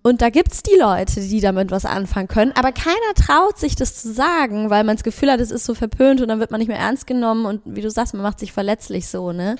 und 0.06 0.22
da 0.22 0.30
gibt's 0.30 0.62
die 0.62 0.78
Leute, 0.80 1.20
die 1.20 1.42
damit 1.42 1.72
was 1.72 1.84
anfangen 1.84 2.28
können, 2.28 2.52
aber 2.52 2.72
keiner 2.72 3.16
traut 3.16 3.58
sich 3.58 3.76
das 3.76 4.00
zu 4.00 4.14
sagen, 4.14 4.70
weil 4.70 4.84
man 4.84 4.98
das 4.98 5.04
Gefühl 5.04 5.32
hat, 5.32 5.40
es 5.40 5.50
ist 5.50 5.66
so 5.66 5.74
verpönt 5.74 6.22
und 6.22 6.28
dann 6.28 6.40
wird 6.40 6.52
man 6.52 6.60
nicht 6.60 6.68
mehr 6.68 6.78
ernst 6.78 7.08
genommen 7.08 7.46
und 7.48 7.62
wie 7.66 7.82
du 7.82 7.90
sagst, 7.90 8.14
man 8.14 8.22
macht 8.22 8.38
sich 8.38 8.54
verletzlich 8.54 9.08
so, 9.08 9.32
ne? 9.32 9.56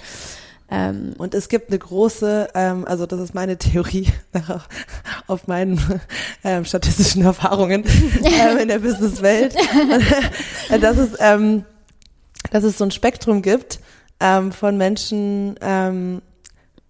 Ähm, 0.70 1.14
und 1.18 1.36
es 1.36 1.48
gibt 1.48 1.70
eine 1.70 1.78
große, 1.78 2.50
ähm, 2.56 2.86
also 2.86 3.06
das 3.06 3.20
ist 3.20 3.36
meine 3.36 3.58
Theorie 3.58 4.08
auf 5.28 5.48
meinen 5.48 5.80
ähm, 6.44 6.66
statistischen 6.66 7.24
Erfahrungen 7.24 7.84
ähm, 8.24 8.58
in 8.58 8.68
der 8.68 8.80
Businesswelt, 8.80 9.56
dass 10.82 10.98
es, 10.98 11.12
ähm, 11.20 11.66
dass 12.52 12.64
es 12.64 12.80
so 12.80 12.84
ein 12.84 12.92
Spektrum 12.92 13.42
gibt 13.42 13.80
ähm, 14.20 14.52
von 14.52 14.78
Menschen, 14.78 15.56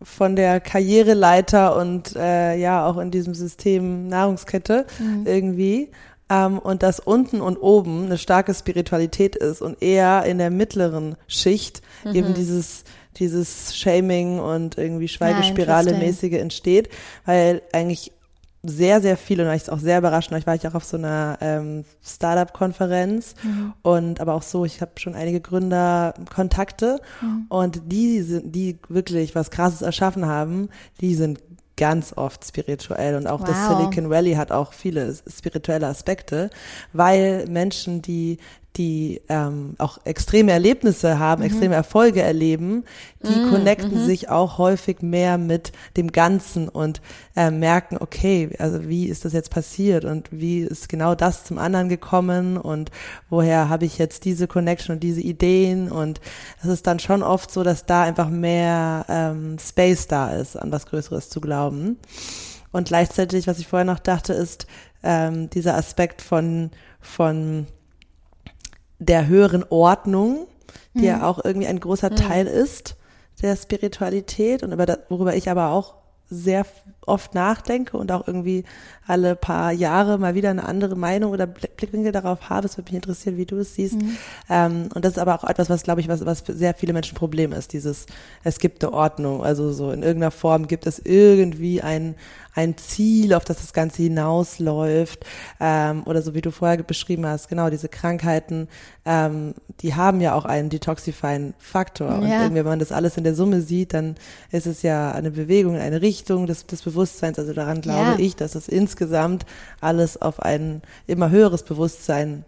von 0.01 0.36
der 0.36 0.59
Karriereleiter 0.59 1.76
und 1.78 2.15
äh, 2.15 2.55
ja 2.57 2.86
auch 2.86 2.97
in 2.97 3.11
diesem 3.11 3.34
System 3.34 4.07
Nahrungskette 4.07 4.86
mhm. 4.99 5.26
irgendwie. 5.26 5.89
Ähm, 6.30 6.59
und 6.59 6.84
dass 6.84 6.99
unten 6.99 7.39
und 7.41 7.57
oben 7.57 8.05
eine 8.05 8.17
starke 8.17 8.53
Spiritualität 8.53 9.36
ist 9.36 9.61
und 9.61 9.82
eher 9.82 10.26
in 10.26 10.38
der 10.38 10.49
mittleren 10.49 11.15
Schicht 11.28 11.82
mhm. 12.03 12.15
eben 12.15 12.34
dieses 12.34 12.84
dieses 13.20 13.76
Shaming 13.76 14.39
und 14.39 14.78
irgendwie 14.78 15.07
Schweigespirale 15.07 15.93
mäßige 15.97 16.34
entsteht, 16.34 16.89
weil 17.26 17.61
eigentlich 17.74 18.11
sehr, 18.68 19.01
sehr 19.01 19.18
viele 19.18 19.47
und 19.47 19.55
ich 19.55 19.70
auch 19.70 19.80
sehr 19.80 19.99
überraschend. 19.99 20.38
Ich 20.39 20.47
war 20.47 20.55
ich 20.55 20.68
auch 20.68 20.74
auf 20.74 20.84
so 20.84 20.97
einer 20.97 21.38
ähm, 21.41 21.86
Startup-Konferenz 22.03 23.36
mhm. 23.43 23.74
und 23.84 24.20
aber 24.20 24.34
auch 24.34 24.41
so, 24.41 24.66
ich 24.66 24.82
habe 24.82 24.91
schon 24.97 25.16
einige 25.16 25.41
Gründerkontakte 25.41 26.99
mhm. 27.22 27.45
und 27.49 27.82
die 27.86 28.22
sind, 28.22 28.55
die 28.55 28.80
wirklich 28.89 29.36
was 29.36 29.51
Krasses 29.51 29.82
erschaffen 29.82 30.26
haben, 30.26 30.70
die 31.01 31.16
sind 31.16 31.39
ganz 31.78 32.13
oft 32.16 32.45
spirituell 32.45 33.16
und 33.16 33.28
auch 33.28 33.41
wow. 33.41 33.49
das 33.49 33.68
Silicon 33.68 34.09
Valley 34.09 34.34
hat 34.34 34.51
auch 34.51 34.74
viele 34.74 35.13
spirituelle 35.28 35.88
Aspekte, 35.88 36.49
weil 36.93 37.45
Menschen, 37.49 38.01
die 38.01 38.38
die 38.78 39.21
ähm, 39.30 39.76
auch 39.78 39.99
extreme 40.05 40.51
Erlebnisse 40.51 41.19
haben, 41.19 41.41
mhm. 41.41 41.47
extreme 41.47 41.76
Erfolge 41.76 42.21
erleben, 42.21 42.84
die 43.23 43.39
mhm. 43.39 43.49
connecten 43.49 44.01
mhm. 44.01 44.05
sich 44.05 44.30
auch 44.30 44.57
häufig 44.57 45.01
mehr 45.01 45.38
mit 45.38 45.71
dem 45.97 46.11
Ganzen 46.11 46.67
und 46.67 47.01
äh, 47.36 47.51
merken, 47.51 47.97
okay, 47.99 48.49
also 48.59 48.88
wie 48.88 49.05
ist 49.07 49.26
das 49.26 49.34
jetzt 49.34 49.49
passiert 49.51 50.05
und 50.05 50.30
wie 50.32 50.61
ist 50.61 50.89
genau 50.89 51.15
das 51.15 51.43
zum 51.43 51.57
anderen 51.57 51.89
gekommen 51.89 52.57
und 52.57 52.91
woher 53.30 53.69
habe 53.69 53.86
ich 53.86 53.97
jetzt 53.97 54.26
diese 54.26 54.47
Connection 54.47 54.95
und 54.95 55.03
diese 55.03 55.21
Ideen 55.21 55.91
und 55.91 56.19
es 56.61 56.67
ist 56.67 56.88
dann 56.88 56.99
schon 56.99 57.23
oft 57.23 57.51
so, 57.51 57.63
dass 57.63 57.86
da 57.86 58.03
einfach 58.03 58.30
mehr 58.30 59.05
ähm, 59.09 59.57
Space 59.59 60.07
da 60.07 60.36
ist, 60.36 60.55
an 60.55 60.71
was 60.71 60.86
Größeres 60.86 61.30
zu 61.30 61.41
glauben. 61.41 61.97
Und 62.71 62.89
gleichzeitig, 62.89 63.47
was 63.47 63.59
ich 63.59 63.67
vorher 63.67 63.86
noch 63.86 63.99
dachte, 63.99 64.34
ist 64.34 64.67
ähm, 65.01 65.49
dieser 65.49 65.76
Aspekt 65.76 66.21
von 66.21 66.71
von 66.99 67.67
der 69.00 69.28
höheren 69.28 69.64
Ordnung, 69.70 70.48
die 70.93 71.00
mhm. 71.00 71.06
ja 71.06 71.28
auch 71.28 71.43
irgendwie 71.43 71.68
ein 71.68 71.80
großer 71.80 72.12
mhm. 72.12 72.16
Teil 72.16 72.48
ist 72.48 72.96
der 73.41 73.56
Spiritualität 73.56 74.64
und 74.64 74.72
über 74.72 74.86
das, 74.86 75.00
worüber 75.10 75.36
ich 75.36 75.50
aber 75.50 75.72
auch 75.72 75.96
sehr 76.30 76.66
oft 77.06 77.36
nachdenke 77.36 77.97
und 77.97 78.12
auch 78.12 78.28
irgendwie 78.28 78.64
alle 79.08 79.36
paar 79.36 79.72
Jahre 79.72 80.18
mal 80.18 80.36
wieder 80.36 80.49
eine 80.49 80.66
andere 80.66 80.95
Meinung 80.95 81.32
oder 81.32 81.45
Blickwinkel 81.45 82.12
darauf 82.12 82.49
habe. 82.49 82.66
Es 82.66 82.78
würde 82.78 82.91
mich 82.91 82.95
interessieren, 82.95 83.38
wie 83.38 83.45
du 83.45 83.58
es 83.58 83.76
siehst. 83.76 84.01
Mhm. 84.01 84.18
Ähm, 84.49 84.89
und 84.93 85.06
das 85.06 85.14
ist 85.14 85.20
aber 85.20 85.36
auch 85.36 85.43
etwas, 85.43 85.70
was, 85.70 85.84
glaube 85.84 86.01
ich, 86.01 86.08
was, 86.08 86.26
was 86.26 86.41
für 86.41 86.53
sehr 86.53 86.74
viele 86.74 86.93
Menschen 86.93 87.14
ein 87.14 87.20
Problem 87.20 87.51
ist. 87.51 87.74
Dieses, 87.74 88.08
es 88.43 88.60
gibt 88.60 88.84
eine 88.84 88.93
Ordnung. 88.93 89.43
Also 89.43 89.72
so 89.72 89.91
in 89.91 90.01
irgendeiner 90.01 90.32
Form 90.32 90.68
gibt 90.68 90.88
es 90.88 90.99
irgendwie 90.99 91.82
ein, 91.82 92.16
ein 92.56 92.78
Ziel, 92.78 93.34
auf 93.34 93.45
das 93.45 93.58
das 93.58 93.74
Ganze 93.74 94.01
hinausläuft, 94.03 95.26
ähm, 95.60 96.03
oder 96.06 96.22
so 96.22 96.34
wie 96.34 96.41
du 96.41 96.51
vorher 96.51 96.82
beschrieben 96.82 97.26
hast, 97.26 97.49
genau, 97.49 97.70
diese 97.70 97.89
Krankheiten, 97.89 98.70
ähm, 99.03 99.53
die 99.82 99.93
haben 99.93 100.22
ja 100.22 100.34
auch 100.34 100.45
einen 100.45 100.70
detoxifying 100.70 101.53
Faktor. 101.60 102.08
Ja. 102.10 102.16
Und 102.16 102.24
irgendwie, 102.28 102.56
wenn 102.56 102.66
man 102.66 102.80
das 102.80 102.91
alles 102.91 103.18
in 103.18 103.24
der 103.24 103.36
Summe 103.36 103.62
sieht, 103.62 103.93
dann 103.93 104.16
ist 104.51 104.68
es 104.68 104.82
ja 104.82 105.12
eine 105.12 105.32
Bewegung, 105.32 105.76
eine 105.76 106.01
Richtung 106.01 106.47
des, 106.47 106.66
des 106.66 106.82
Bewusstseins. 106.82 106.95
Also 107.39 107.54
daran 107.54 107.82
glaube 107.82 108.12
ja. 108.12 108.20
ich, 108.20 108.36
dass 108.36 108.56
es 108.56 108.68
insgesamt 108.68 109.46
alles 109.82 110.22
auf 110.22 110.39
ein 110.41 110.82
immer 111.08 111.30
höheres 111.30 111.64
Bewusstsein 111.64 112.46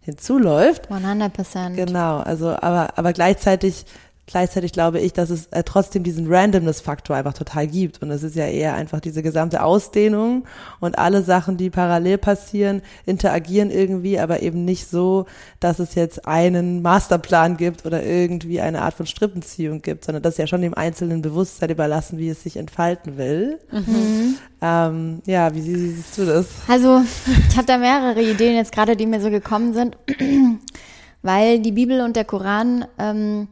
hinzuläuft. 0.00 0.90
100 0.90 1.32
Prozent. 1.32 1.76
Genau, 1.76 2.18
also 2.18 2.50
aber 2.50 2.98
aber 2.98 3.12
gleichzeitig 3.12 3.84
Gleichzeitig 4.26 4.72
glaube 4.72 5.00
ich, 5.00 5.12
dass 5.12 5.30
es 5.30 5.46
äh, 5.46 5.64
trotzdem 5.64 6.04
diesen 6.04 6.32
Randomness-Faktor 6.32 7.16
einfach 7.16 7.34
total 7.34 7.66
gibt. 7.66 8.02
Und 8.02 8.10
es 8.12 8.22
ist 8.22 8.36
ja 8.36 8.46
eher 8.46 8.74
einfach 8.74 9.00
diese 9.00 9.20
gesamte 9.20 9.64
Ausdehnung 9.64 10.44
und 10.78 10.96
alle 10.96 11.22
Sachen, 11.22 11.56
die 11.56 11.70
parallel 11.70 12.18
passieren, 12.18 12.82
interagieren 13.04 13.72
irgendwie, 13.72 14.20
aber 14.20 14.40
eben 14.40 14.64
nicht 14.64 14.88
so, 14.88 15.26
dass 15.58 15.80
es 15.80 15.96
jetzt 15.96 16.28
einen 16.28 16.82
Masterplan 16.82 17.56
gibt 17.56 17.84
oder 17.84 18.04
irgendwie 18.04 18.60
eine 18.60 18.82
Art 18.82 18.94
von 18.94 19.06
Strippenziehung 19.06 19.82
gibt, 19.82 20.04
sondern 20.04 20.22
das 20.22 20.34
ist 20.34 20.38
ja 20.38 20.46
schon 20.46 20.62
dem 20.62 20.74
einzelnen 20.74 21.20
Bewusstsein 21.20 21.70
überlassen, 21.70 22.18
wie 22.18 22.28
es 22.28 22.44
sich 22.44 22.56
entfalten 22.56 23.18
will. 23.18 23.58
Mhm. 23.72 24.36
Ähm, 24.62 25.22
ja, 25.26 25.52
wie, 25.52 25.64
wie 25.64 25.90
siehst 25.90 26.16
du 26.16 26.26
das? 26.26 26.46
Also, 26.68 27.02
ich 27.48 27.56
habe 27.56 27.66
da 27.66 27.76
mehrere 27.76 28.22
Ideen 28.22 28.54
jetzt 28.54 28.70
gerade, 28.70 28.96
die 28.96 29.06
mir 29.06 29.20
so 29.20 29.30
gekommen 29.30 29.74
sind, 29.74 29.98
weil 31.22 31.58
die 31.58 31.72
Bibel 31.72 32.02
und 32.02 32.14
der 32.14 32.24
Koran 32.24 32.84
ähm, 32.98 33.48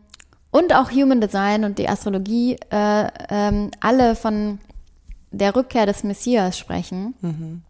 und 0.51 0.75
auch 0.75 0.91
Human 0.91 1.21
Design 1.21 1.65
und 1.65 1.79
die 1.79 1.89
Astrologie 1.89 2.57
äh, 2.71 3.09
ähm, 3.29 3.71
alle 3.81 4.17
von 4.17 4.59
der 5.31 5.55
Rückkehr 5.55 5.87
des 5.87 6.03
Messias 6.03 6.59
sprechen. 6.59 7.15
Mhm. 7.21 7.63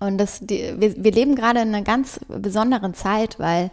Und 0.00 0.18
das, 0.18 0.40
die, 0.40 0.74
wir, 0.76 1.02
wir 1.02 1.12
leben 1.12 1.36
gerade 1.36 1.60
in 1.60 1.68
einer 1.68 1.82
ganz 1.82 2.20
besonderen 2.28 2.94
Zeit, 2.94 3.38
weil 3.38 3.70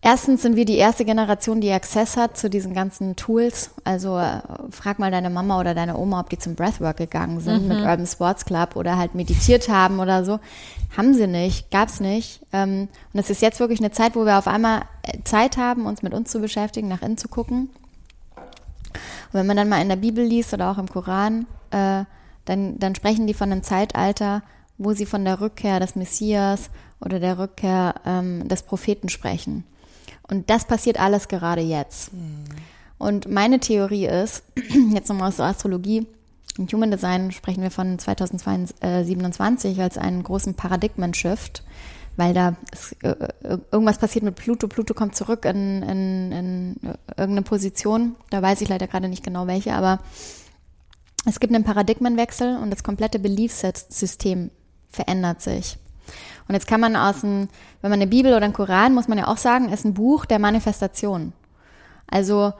Erstens 0.00 0.42
sind 0.42 0.54
wir 0.54 0.64
die 0.64 0.76
erste 0.76 1.04
Generation, 1.04 1.60
die 1.60 1.72
Access 1.72 2.16
hat 2.16 2.36
zu 2.36 2.48
diesen 2.48 2.72
ganzen 2.72 3.16
Tools. 3.16 3.72
Also 3.82 4.16
äh, 4.16 4.40
frag 4.70 5.00
mal 5.00 5.10
deine 5.10 5.28
Mama 5.28 5.58
oder 5.58 5.74
deine 5.74 5.98
Oma, 5.98 6.20
ob 6.20 6.30
die 6.30 6.38
zum 6.38 6.54
Breathwork 6.54 6.98
gegangen 6.98 7.40
sind 7.40 7.62
mhm. 7.62 7.68
mit 7.68 7.78
Urban 7.78 8.06
Sports 8.06 8.44
Club 8.44 8.76
oder 8.76 8.96
halt 8.96 9.16
meditiert 9.16 9.68
haben 9.68 9.98
oder 9.98 10.24
so. 10.24 10.38
Haben 10.96 11.14
sie 11.14 11.26
nicht, 11.26 11.70
gab's 11.70 12.00
nicht. 12.00 12.40
Ähm, 12.52 12.88
und 13.12 13.20
es 13.20 13.30
ist 13.30 13.42
jetzt 13.42 13.60
wirklich 13.60 13.80
eine 13.80 13.90
Zeit, 13.90 14.16
wo 14.16 14.24
wir 14.24 14.38
auf 14.38 14.48
einmal 14.48 14.82
äh, 15.02 15.18
Zeit 15.24 15.56
haben, 15.56 15.86
uns 15.86 16.02
mit 16.02 16.14
uns 16.14 16.30
zu 16.30 16.40
beschäftigen, 16.40 16.88
nach 16.88 17.02
innen 17.02 17.18
zu 17.18 17.28
gucken. 17.28 17.70
Und 18.92 19.34
wenn 19.34 19.46
man 19.46 19.56
dann 19.56 19.68
mal 19.68 19.82
in 19.82 19.88
der 19.88 19.96
Bibel 19.96 20.24
liest 20.24 20.54
oder 20.54 20.70
auch 20.70 20.78
im 20.78 20.88
Koran, 20.88 21.46
äh, 21.70 22.04
dann, 22.46 22.78
dann 22.78 22.94
sprechen 22.94 23.26
die 23.26 23.34
von 23.34 23.52
einem 23.52 23.62
Zeitalter, 23.62 24.42
wo 24.78 24.92
sie 24.92 25.06
von 25.06 25.24
der 25.24 25.40
Rückkehr 25.40 25.80
des 25.80 25.96
Messias 25.96 26.70
oder 27.00 27.20
der 27.20 27.38
Rückkehr 27.38 27.96
ähm, 28.06 28.48
des 28.48 28.62
Propheten 28.62 29.08
sprechen. 29.08 29.64
Und 30.22 30.50
das 30.50 30.64
passiert 30.64 30.98
alles 30.98 31.28
gerade 31.28 31.60
jetzt. 31.60 32.12
Mhm. 32.12 32.44
Und 32.96 33.30
meine 33.30 33.60
Theorie 33.60 34.06
ist, 34.06 34.42
jetzt 34.92 35.08
nochmal 35.08 35.28
aus 35.28 35.36
der 35.36 35.46
Astrologie, 35.46 36.06
im 36.58 36.66
Human 36.66 36.90
Design 36.90 37.32
sprechen 37.32 37.62
wir 37.62 37.70
von 37.70 37.98
2027 37.98 39.80
als 39.80 39.96
einen 39.96 40.22
großen 40.22 40.54
Paradigmen-Shift, 40.54 41.62
weil 42.16 42.34
da 42.34 42.56
ist, 42.72 42.96
äh, 43.02 43.10
äh, 43.42 43.58
irgendwas 43.70 43.98
passiert 43.98 44.24
mit 44.24 44.34
Pluto. 44.34 44.66
Pluto 44.66 44.92
kommt 44.92 45.14
zurück 45.14 45.44
in, 45.44 45.82
in, 45.82 46.32
in 46.32 46.76
irgendeine 47.16 47.42
Position. 47.42 48.16
Da 48.30 48.42
weiß 48.42 48.60
ich 48.60 48.68
leider 48.68 48.88
gerade 48.88 49.08
nicht 49.08 49.22
genau 49.22 49.46
welche, 49.46 49.72
aber 49.72 50.00
es 51.26 51.40
gibt 51.40 51.54
einen 51.54 51.64
Paradigmenwechsel 51.64 52.56
und 52.56 52.70
das 52.70 52.82
komplette 52.82 53.18
Beliefssystem 53.18 54.50
verändert 54.88 55.42
sich. 55.42 55.78
Und 56.48 56.54
jetzt 56.54 56.66
kann 56.66 56.80
man 56.80 56.96
aus 56.96 57.20
dem, 57.20 57.48
wenn 57.82 57.90
man 57.90 58.00
eine 58.00 58.10
Bibel 58.10 58.32
oder 58.32 58.44
einen 58.44 58.54
Koran, 58.54 58.94
muss 58.94 59.08
man 59.08 59.18
ja 59.18 59.28
auch 59.28 59.36
sagen, 59.36 59.68
ist 59.68 59.84
ein 59.84 59.94
Buch 59.94 60.24
der 60.24 60.38
Manifestation. 60.38 61.34
Also 62.06 62.54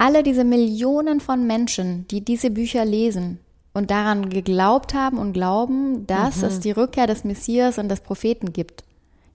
alle 0.00 0.22
diese 0.22 0.44
Millionen 0.44 1.20
von 1.20 1.46
Menschen, 1.46 2.08
die 2.08 2.24
diese 2.24 2.50
Bücher 2.50 2.86
lesen 2.86 3.38
und 3.74 3.90
daran 3.90 4.30
geglaubt 4.30 4.94
haben 4.94 5.18
und 5.18 5.34
glauben, 5.34 6.06
dass 6.06 6.38
mhm. 6.38 6.44
es 6.44 6.60
die 6.60 6.70
Rückkehr 6.70 7.06
des 7.06 7.22
Messias 7.22 7.76
und 7.76 7.90
des 7.90 8.00
Propheten 8.00 8.54
gibt, 8.54 8.82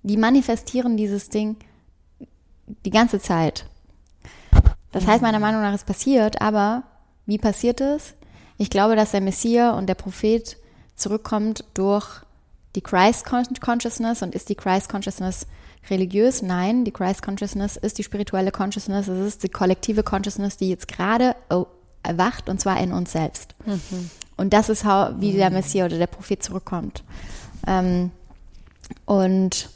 die 0.01 0.17
manifestieren 0.17 0.97
dieses 0.97 1.29
Ding 1.29 1.57
die 2.83 2.89
ganze 2.89 3.19
Zeit. 3.19 3.67
Das 4.91 5.05
heißt, 5.05 5.21
meiner 5.21 5.39
Meinung 5.39 5.61
nach 5.61 5.75
ist 5.75 5.85
passiert, 5.85 6.41
aber 6.41 6.81
wie 7.27 7.37
passiert 7.37 7.79
es? 7.79 8.15
Ich 8.57 8.71
glaube, 8.71 8.95
dass 8.95 9.11
der 9.11 9.21
Messias 9.21 9.77
und 9.77 9.85
der 9.87 9.95
Prophet 9.95 10.57
zurückkommt 10.95 11.63
durch 11.75 12.07
die 12.75 12.81
Christ 12.81 13.23
Consciousness 13.25 14.23
und 14.23 14.33
ist 14.33 14.49
die 14.49 14.55
Christ 14.55 14.89
Consciousness 14.89 15.45
religiös? 15.89 16.41
Nein, 16.41 16.85
die 16.85 16.91
Christ 16.91 17.21
Consciousness 17.21 17.77
ist 17.77 17.97
die 17.97 18.03
spirituelle 18.03 18.51
Consciousness, 18.51 19.07
es 19.07 19.27
ist 19.27 19.43
die 19.43 19.49
kollektive 19.49 20.03
Consciousness, 20.03 20.57
die 20.57 20.69
jetzt 20.69 20.87
gerade 20.87 21.35
erwacht 22.03 22.49
und 22.49 22.59
zwar 22.59 22.79
in 22.79 22.93
uns 22.93 23.11
selbst. 23.11 23.55
Mhm. 23.65 24.09
Und 24.37 24.53
das 24.53 24.69
ist, 24.69 24.85
wie 24.85 25.33
der 25.33 25.49
mhm. 25.49 25.57
Messias 25.57 25.87
oder 25.87 25.97
der 25.97 26.07
Prophet 26.07 26.43
zurückkommt. 26.43 27.03
Ähm, 27.67 28.11
und 29.05 29.69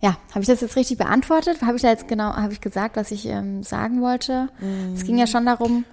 ja, 0.00 0.16
habe 0.30 0.40
ich 0.40 0.46
das 0.46 0.60
jetzt 0.60 0.76
richtig 0.76 0.98
beantwortet? 0.98 1.62
Habe 1.62 1.76
ich 1.76 1.82
da 1.82 1.88
jetzt 1.88 2.08
genau, 2.08 2.34
habe 2.34 2.52
ich 2.52 2.60
gesagt, 2.60 2.96
was 2.96 3.10
ich 3.10 3.26
ähm, 3.26 3.62
sagen 3.62 4.02
wollte? 4.02 4.48
Mhm. 4.60 4.94
Es 4.94 5.04
ging 5.04 5.16
ja 5.18 5.26
schon 5.26 5.46
darum, 5.46 5.84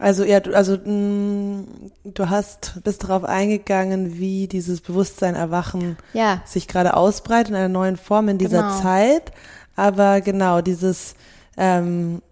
also 0.00 0.24
ja, 0.24 0.40
du, 0.40 0.54
also 0.54 0.78
mh, 0.78 0.90
mm, 0.90 1.66
du 2.04 2.30
hast 2.30 2.80
bist 2.82 3.04
darauf 3.04 3.24
eingegangen, 3.24 4.18
wie 4.18 4.48
dieses 4.48 4.80
Bewusstsein 4.80 5.34
erwachen 5.34 5.98
ja. 6.14 6.42
sich 6.46 6.66
gerade 6.66 6.96
ausbreitet 6.96 7.50
in 7.50 7.56
einer 7.56 7.68
neuen 7.68 7.96
Form 7.96 8.28
in 8.28 8.38
dieser 8.38 8.62
genau. 8.62 8.80
Zeit. 8.80 9.32
Aber 9.76 10.20
genau 10.22 10.62
dieses 10.62 11.14
ähm, 11.56 12.22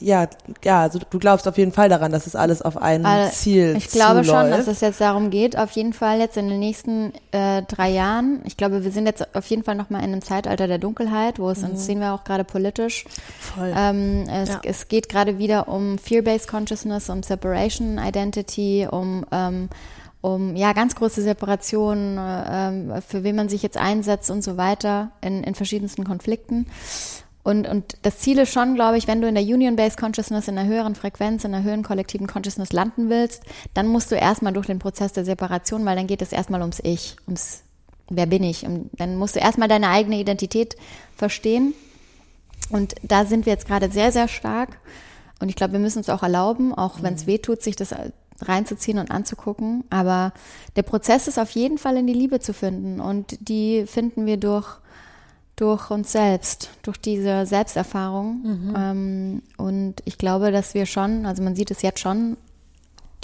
ja, 0.00 0.28
ja, 0.64 0.82
also 0.82 0.98
du 1.10 1.18
glaubst 1.18 1.48
auf 1.48 1.58
jeden 1.58 1.72
Fall 1.72 1.88
daran, 1.88 2.12
dass 2.12 2.26
es 2.26 2.36
alles 2.36 2.62
auf 2.62 2.76
ein 2.76 3.04
also, 3.04 3.32
Ziel 3.32 3.74
Ich 3.76 3.88
glaube 3.88 4.22
zuläuft. 4.22 4.28
schon, 4.28 4.50
dass 4.50 4.66
es 4.66 4.80
jetzt 4.80 5.00
darum 5.00 5.30
geht, 5.30 5.58
auf 5.58 5.70
jeden 5.72 5.92
Fall 5.92 6.18
jetzt 6.18 6.36
in 6.36 6.48
den 6.48 6.58
nächsten 6.58 7.12
äh, 7.32 7.62
drei 7.62 7.90
Jahren. 7.90 8.40
Ich 8.44 8.56
glaube, 8.56 8.84
wir 8.84 8.90
sind 8.90 9.06
jetzt 9.06 9.34
auf 9.34 9.46
jeden 9.46 9.64
Fall 9.64 9.74
nochmal 9.74 10.02
in 10.02 10.12
einem 10.12 10.22
Zeitalter 10.22 10.66
der 10.66 10.78
Dunkelheit, 10.78 11.38
wo 11.38 11.50
es, 11.50 11.62
mhm. 11.62 11.72
das 11.72 11.86
sehen 11.86 12.00
wir 12.00 12.12
auch 12.12 12.24
gerade 12.24 12.44
politisch. 12.44 13.04
Voll. 13.40 13.72
Ähm, 13.76 14.24
es, 14.28 14.50
ja. 14.50 14.60
es 14.64 14.88
geht 14.88 15.08
gerade 15.08 15.38
wieder 15.38 15.68
um 15.68 15.98
Fear-Based 15.98 16.48
Consciousness, 16.48 17.10
um 17.10 17.22
Separation 17.22 17.98
Identity, 17.98 18.86
um 18.90 19.24
ähm, 19.32 19.68
um 20.20 20.56
ja 20.56 20.72
ganz 20.72 20.96
große 20.96 21.22
Separationen, 21.22 22.18
äh, 22.18 23.00
für 23.02 23.22
wen 23.22 23.36
man 23.36 23.48
sich 23.48 23.62
jetzt 23.62 23.76
einsetzt 23.76 24.30
und 24.30 24.42
so 24.42 24.56
weiter 24.56 25.12
in, 25.20 25.44
in 25.44 25.54
verschiedensten 25.54 26.04
Konflikten. 26.04 26.66
Und, 27.48 27.66
und 27.66 27.96
das 28.02 28.18
Ziel 28.18 28.38
ist 28.40 28.52
schon, 28.52 28.74
glaube 28.74 28.98
ich, 28.98 29.08
wenn 29.08 29.22
du 29.22 29.26
in 29.26 29.34
der 29.34 29.42
Union-Based 29.42 29.96
Consciousness, 29.96 30.48
in 30.48 30.58
einer 30.58 30.68
höheren 30.68 30.94
Frequenz, 30.94 31.44
in 31.44 31.54
einer 31.54 31.64
höheren 31.64 31.82
kollektiven 31.82 32.26
Consciousness 32.26 32.74
landen 32.74 33.08
willst, 33.08 33.42
dann 33.72 33.86
musst 33.86 34.10
du 34.10 34.16
erstmal 34.16 34.52
durch 34.52 34.66
den 34.66 34.78
Prozess 34.78 35.14
der 35.14 35.24
Separation, 35.24 35.86
weil 35.86 35.96
dann 35.96 36.06
geht 36.06 36.20
es 36.20 36.32
erstmal 36.32 36.60
ums 36.60 36.78
Ich, 36.84 37.16
ums 37.26 37.62
Wer 38.10 38.26
bin 38.26 38.42
ich? 38.42 38.66
Und 38.66 38.90
dann 38.98 39.16
musst 39.16 39.34
du 39.34 39.40
erstmal 39.40 39.66
deine 39.66 39.88
eigene 39.88 40.20
Identität 40.20 40.76
verstehen. 41.16 41.72
Und 42.68 42.96
da 43.02 43.24
sind 43.24 43.46
wir 43.46 43.54
jetzt 43.54 43.66
gerade 43.66 43.90
sehr, 43.90 44.12
sehr 44.12 44.28
stark. 44.28 44.76
Und 45.40 45.48
ich 45.48 45.56
glaube, 45.56 45.72
wir 45.72 45.80
müssen 45.80 46.00
es 46.00 46.10
auch 46.10 46.22
erlauben, 46.22 46.74
auch 46.74 47.02
wenn 47.02 47.14
es 47.14 47.22
mhm. 47.22 47.28
weh 47.28 47.38
tut, 47.38 47.62
sich 47.62 47.76
das 47.76 47.94
reinzuziehen 48.42 48.98
und 48.98 49.10
anzugucken. 49.10 49.84
Aber 49.88 50.34
der 50.76 50.82
Prozess 50.82 51.28
ist 51.28 51.38
auf 51.38 51.52
jeden 51.52 51.78
Fall 51.78 51.96
in 51.96 52.06
die 52.06 52.12
Liebe 52.12 52.40
zu 52.40 52.52
finden. 52.52 53.00
Und 53.00 53.38
die 53.40 53.86
finden 53.86 54.26
wir 54.26 54.36
durch 54.36 54.66
durch 55.58 55.90
uns 55.90 56.12
selbst, 56.12 56.70
durch 56.82 57.00
diese 57.00 57.44
Selbsterfahrung. 57.44 58.42
Mhm. 58.42 58.74
Ähm, 58.76 59.42
und 59.56 59.96
ich 60.04 60.16
glaube, 60.16 60.52
dass 60.52 60.74
wir 60.74 60.86
schon, 60.86 61.26
also 61.26 61.42
man 61.42 61.56
sieht 61.56 61.72
es 61.72 61.82
jetzt 61.82 61.98
schon, 61.98 62.36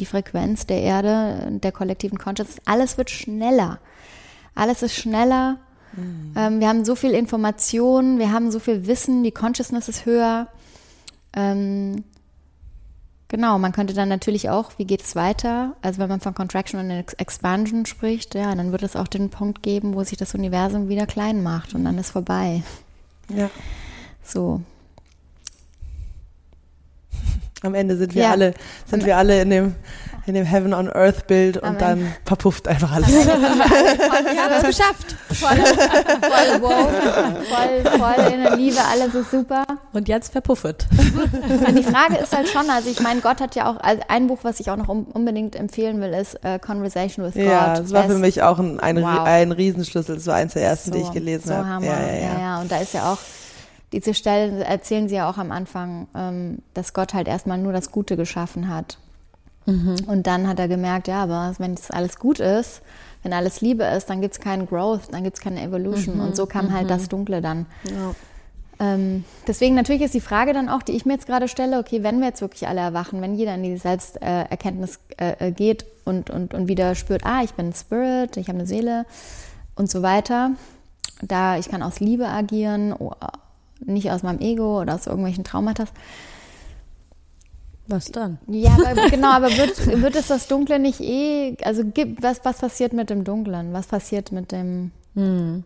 die 0.01 0.07
Frequenz 0.07 0.66
der 0.66 0.82
Erde, 0.82 1.47
der 1.62 1.70
kollektiven 1.70 2.18
Consciousness, 2.18 2.61
alles 2.64 2.99
wird 2.99 3.11
schneller. 3.11 3.78
Alles 4.57 4.82
ist 4.82 4.97
schneller. 4.97 5.59
Mhm. 5.97 6.32
Ähm, 6.37 6.61
wir 6.61 6.68
haben 6.68 6.85
so 6.85 6.97
viel 6.97 7.12
Information, 7.12 8.18
wir 8.18 8.32
haben 8.32 8.51
so 8.51 8.59
viel 8.59 8.89
Wissen, 8.89 9.22
die 9.22 9.30
Consciousness 9.30 9.89
ist 9.89 10.05
höher. 10.05 10.49
Ähm, 11.37 12.03
Genau, 13.28 13.58
man 13.58 13.72
könnte 13.72 13.94
dann 13.94 14.08
natürlich 14.08 14.50
auch, 14.50 14.72
wie 14.76 14.84
geht 14.84 15.02
es 15.02 15.16
weiter? 15.16 15.74
Also 15.82 15.98
wenn 15.98 16.08
man 16.08 16.20
von 16.20 16.34
Contraction 16.34 16.78
und 16.78 16.90
Expansion 17.18 17.86
spricht, 17.86 18.34
ja, 18.34 18.54
dann 18.54 18.70
wird 18.70 18.82
es 18.82 18.96
auch 18.96 19.08
den 19.08 19.30
Punkt 19.30 19.62
geben, 19.62 19.94
wo 19.94 20.04
sich 20.04 20.18
das 20.18 20.34
Universum 20.34 20.88
wieder 20.88 21.06
klein 21.06 21.42
macht 21.42 21.74
und 21.74 21.84
dann 21.84 21.98
ist 21.98 22.10
vorbei. 22.10 22.62
Ja. 23.34 23.50
So. 24.22 24.60
Am 27.64 27.74
Ende 27.74 27.96
sind 27.96 28.14
wir 28.14 28.22
ja. 28.24 28.30
alle, 28.30 28.54
sind 28.86 29.04
wir 29.06 29.16
alle 29.16 29.40
in 29.42 29.50
dem 29.50 29.74
in 30.26 30.34
dem 30.34 30.46
Heaven 30.46 30.72
on 30.72 30.90
Earth 30.90 31.26
Bild 31.26 31.58
und 31.58 31.80
dann 31.80 32.14
verpufft 32.24 32.66
einfach 32.66 32.92
alles. 32.92 33.08
Wir 33.12 34.42
haben 34.42 34.54
es 34.56 34.62
geschafft. 34.62 35.16
Voll, 35.30 35.56
voll, 35.56 36.62
wow, 36.62 36.89
voll, 37.51 37.98
voll 37.98 38.32
in 38.32 38.43
der 38.43 38.56
Liebe, 38.56 38.78
alles 38.90 39.14
ist 39.14 39.30
super. 39.30 39.64
Und 39.93 40.09
jetzt 40.09 40.32
verpuffet. 40.32 40.86
Und 41.66 41.76
die 41.76 41.82
Frage 41.82 42.16
ist 42.16 42.34
halt 42.34 42.48
schon, 42.48 42.70
also 42.70 42.89
ich 42.89 43.01
meine, 43.01 43.20
Gott 43.20 43.40
hat 43.40 43.55
ja 43.55 43.70
auch, 43.70 43.78
also 43.80 44.02
ein 44.09 44.26
Buch, 44.28 44.39
was 44.43 44.60
ich 44.60 44.70
auch 44.70 44.76
noch 44.76 44.89
unbedingt 44.89 45.56
empfehlen 45.56 46.01
will, 46.01 46.14
ist 46.14 46.36
uh, 46.36 46.59
Conversation 46.59 47.26
with 47.26 47.34
God. 47.34 47.44
Ja, 47.44 47.74
das 47.74 47.93
war 47.93 48.05
für 48.05 48.18
mich 48.18 48.43
auch 48.43 48.59
ein, 48.59 48.80
ein, 48.80 49.02
wow. 49.02 49.24
ein 49.24 49.52
Riesenschlüssel. 49.52 50.14
Das 50.14 50.26
war 50.26 50.36
eins 50.36 50.55
der 50.55 50.62
ersten, 50.62 50.93
so, 50.93 50.98
die 50.98 51.05
ich 51.05 51.12
gelesen 51.12 51.48
so 51.48 51.55
habe. 51.55 51.84
Ja, 51.84 52.01
ja. 52.01 52.14
ja, 52.14 52.40
ja. 52.40 52.60
Und 52.60 52.72
da 52.72 52.78
ist 52.78 52.94
ja 52.94 53.12
auch 53.12 53.18
diese 53.94 54.14
Stellen 54.14 54.60
erzählen 54.60 55.08
sie 55.08 55.14
ja 55.16 55.30
auch 55.30 55.38
am 55.38 55.52
Anfang, 55.52 56.08
ähm, 56.14 56.58
dass 56.74 56.92
Gott 56.92 57.14
halt 57.14 57.28
erstmal 57.28 57.58
nur 57.58 57.72
das 57.72 57.90
Gute 57.90 58.16
geschaffen 58.16 58.68
hat. 58.68 58.98
Mhm. 59.66 59.96
Und 60.06 60.26
dann 60.26 60.48
hat 60.48 60.58
er 60.58 60.68
gemerkt, 60.68 61.08
ja, 61.08 61.22
aber 61.22 61.54
wenn 61.58 61.74
es 61.74 61.90
alles 61.90 62.18
gut 62.18 62.40
ist, 62.40 62.82
wenn 63.22 63.32
alles 63.32 63.60
Liebe 63.60 63.84
ist, 63.84 64.10
dann 64.10 64.20
gibt 64.20 64.34
es 64.34 64.40
keinen 64.40 64.66
Growth, 64.66 65.12
dann 65.12 65.24
gibt 65.24 65.36
es 65.36 65.42
keine 65.42 65.62
Evolution. 65.62 66.16
Mhm. 66.16 66.22
Und 66.22 66.36
so 66.36 66.46
kam 66.46 66.72
halt 66.72 66.86
mhm. 66.86 66.90
halt 66.90 66.90
das 66.90 67.08
Dunkle 67.08 67.40
dann. 67.40 67.66
Ja. 67.88 68.14
Ähm, 68.80 69.24
deswegen 69.46 69.76
natürlich 69.76 70.02
ist 70.02 70.14
die 70.14 70.20
Frage 70.20 70.52
dann 70.52 70.68
auch, 70.68 70.82
die 70.82 70.92
ich 70.92 71.06
mir 71.06 71.14
jetzt 71.14 71.26
gerade 71.26 71.46
stelle, 71.46 71.78
okay, 71.78 72.02
wenn 72.02 72.18
wir 72.18 72.26
jetzt 72.26 72.40
wirklich 72.40 72.66
alle 72.66 72.80
erwachen, 72.80 73.22
wenn 73.22 73.36
jeder 73.36 73.54
in 73.54 73.62
die 73.62 73.76
Selbsterkenntnis 73.76 74.98
äh, 75.16 75.48
äh, 75.48 75.52
geht 75.52 75.86
und, 76.04 76.28
und, 76.30 76.52
und 76.52 76.68
wieder 76.68 76.94
spürt, 76.96 77.24
ah, 77.24 77.42
ich 77.42 77.54
bin 77.54 77.68
ein 77.68 77.72
Spirit, 77.72 78.36
ich 78.36 78.48
habe 78.48 78.58
eine 78.58 78.66
Seele 78.66 79.06
und 79.76 79.88
so 79.88 80.02
weiter, 80.02 80.50
da 81.22 81.56
ich 81.56 81.68
kann 81.68 81.82
aus 81.82 82.00
Liebe 82.00 82.26
agieren, 82.26 82.92
nicht 83.80 84.10
aus 84.10 84.22
meinem 84.22 84.40
Ego 84.40 84.80
oder 84.80 84.94
aus 84.94 85.06
irgendwelchen 85.06 85.44
Traumata. 85.44 85.84
Was 87.86 88.06
dann? 88.06 88.38
Ja, 88.46 88.76
aber, 88.86 89.10
genau, 89.10 89.30
aber 89.30 89.48
wird, 89.48 89.86
wird 90.01 90.16
es 90.16 90.28
das 90.28 90.48
Dunkle 90.48 90.78
nicht 90.78 91.01
eh, 91.01 91.56
also 91.62 91.84
gibt, 91.84 92.22
was, 92.22 92.44
was 92.44 92.59
passiert 92.59 92.94
mit 92.94 93.10
dem 93.10 93.24
Dunklen? 93.24 93.72
Was 93.72 93.86
passiert 93.86 94.32
mit 94.32 94.52
dem 94.52 94.90
hm. 95.14 95.64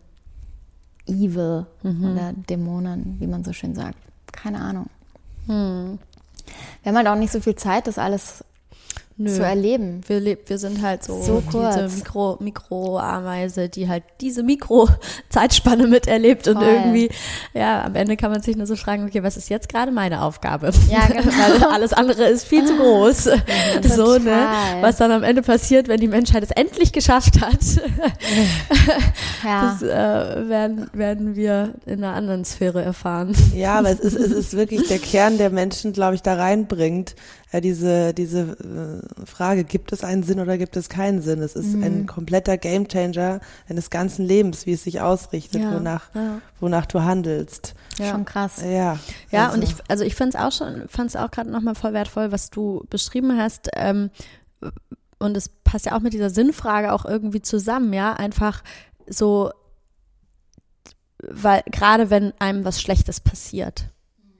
Evil 1.06 1.66
mhm. 1.82 2.12
oder 2.12 2.32
Dämonen, 2.32 3.16
wie 3.20 3.26
man 3.26 3.44
so 3.44 3.52
schön 3.52 3.74
sagt? 3.74 3.98
Keine 4.32 4.60
Ahnung. 4.60 4.86
Hm. 5.46 5.98
Wir 6.82 6.90
haben 6.90 6.96
halt 6.96 7.06
auch 7.06 7.16
nicht 7.16 7.32
so 7.32 7.40
viel 7.40 7.54
Zeit, 7.54 7.86
das 7.86 7.98
alles 7.98 8.44
Nö. 9.20 9.34
zu 9.34 9.42
erleben. 9.42 10.00
Wir, 10.06 10.38
wir 10.46 10.58
sind 10.58 10.80
halt 10.80 11.02
so, 11.02 11.20
so 11.20 11.42
diese 11.52 11.88
Mikro, 11.88 12.36
Mikroameise, 12.38 13.68
die 13.68 13.88
halt 13.88 14.04
diese 14.20 14.44
Mikro-Zeitspanne 14.44 15.88
miterlebt 15.88 16.44
Voll. 16.44 16.54
und 16.54 16.62
irgendwie, 16.62 17.10
ja, 17.52 17.84
am 17.84 17.96
Ende 17.96 18.16
kann 18.16 18.30
man 18.30 18.42
sich 18.42 18.56
nur 18.56 18.68
so 18.68 18.76
fragen, 18.76 19.04
okay, 19.04 19.24
was 19.24 19.36
ist 19.36 19.50
jetzt 19.50 19.68
gerade 19.68 19.90
meine 19.90 20.22
Aufgabe? 20.22 20.70
Ja, 20.88 21.06
genau. 21.08 21.24
Weil 21.24 21.64
alles 21.64 21.92
andere 21.92 22.28
ist 22.28 22.46
viel 22.46 22.64
zu 22.64 22.76
groß. 22.76 23.24
Ja, 23.24 23.36
so, 23.82 24.18
ne? 24.18 24.46
Was 24.82 24.98
dann 24.98 25.10
am 25.10 25.24
Ende 25.24 25.42
passiert, 25.42 25.88
wenn 25.88 25.98
die 25.98 26.06
Menschheit 26.06 26.44
es 26.44 26.52
endlich 26.52 26.92
geschafft 26.92 27.40
hat, 27.40 27.58
ja. 29.44 29.76
das 29.80 29.82
äh, 29.82 30.48
werden, 30.48 30.90
werden 30.92 31.34
wir 31.34 31.74
in 31.86 32.04
einer 32.04 32.14
anderen 32.14 32.44
Sphäre 32.44 32.82
erfahren. 32.82 33.34
Ja, 33.52 33.80
aber 33.80 33.90
es 33.90 33.98
ist, 33.98 34.14
es 34.14 34.30
ist 34.30 34.56
wirklich 34.56 34.86
der 34.86 35.00
Kern, 35.00 35.38
der 35.38 35.50
Menschen, 35.50 35.92
glaube 35.92 36.14
ich, 36.14 36.22
da 36.22 36.34
reinbringt 36.34 37.16
ja, 37.52 37.60
diese, 37.60 38.12
diese 38.12 38.40
äh, 38.40 39.26
Frage, 39.26 39.64
gibt 39.64 39.92
es 39.92 40.04
einen 40.04 40.22
Sinn 40.22 40.38
oder 40.38 40.58
gibt 40.58 40.76
es 40.76 40.90
keinen 40.90 41.22
Sinn? 41.22 41.40
Es 41.40 41.56
ist 41.56 41.74
mhm. 41.74 41.82
ein 41.82 42.06
kompletter 42.06 42.58
Gamechanger 42.58 43.40
deines 43.68 43.88
ganzen 43.88 44.26
Lebens, 44.26 44.66
wie 44.66 44.72
es 44.72 44.84
sich 44.84 45.00
ausrichtet, 45.00 45.62
ja, 45.62 45.74
wonach, 45.74 46.14
ja. 46.14 46.40
wonach 46.60 46.84
du 46.84 47.02
handelst. 47.02 47.74
Ja. 47.98 48.10
Schon 48.10 48.26
krass. 48.26 48.62
Ja. 48.62 48.98
Ja, 49.30 49.46
also. 49.46 49.56
und 49.56 49.64
ich, 49.64 49.74
also 49.88 50.04
ich 50.04 50.14
finde 50.14 50.36
es 50.36 50.44
auch 50.44 50.52
schon, 50.52 50.88
fand 50.88 51.08
es 51.08 51.16
auch 51.16 51.30
gerade 51.30 51.50
nochmal 51.50 51.74
voll 51.74 51.94
wertvoll, 51.94 52.32
was 52.32 52.50
du 52.50 52.84
beschrieben 52.90 53.38
hast. 53.38 53.70
Ähm, 53.74 54.10
und 55.18 55.36
es 55.36 55.48
passt 55.48 55.86
ja 55.86 55.96
auch 55.96 56.00
mit 56.00 56.12
dieser 56.12 56.30
Sinnfrage 56.30 56.92
auch 56.92 57.06
irgendwie 57.06 57.40
zusammen, 57.40 57.92
ja, 57.94 58.12
einfach 58.12 58.62
so, 59.06 59.50
weil 61.18 61.62
gerade 61.66 62.10
wenn 62.10 62.32
einem 62.40 62.64
was 62.66 62.80
Schlechtes 62.80 63.20
passiert, 63.20 63.88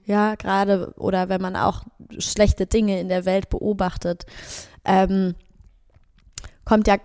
ja, 0.05 0.35
gerade 0.35 0.93
oder 0.97 1.27
wenn 1.27 1.41
man 1.41 1.55
auch 1.55 1.83
schlechte 2.17 2.65
Dinge 2.65 2.99
in 2.99 3.09
der 3.09 3.25
Welt 3.25 3.49
beobachtet, 3.49 4.25
ähm, 4.85 5.35
kommt 6.65 6.87
ja 6.87 6.97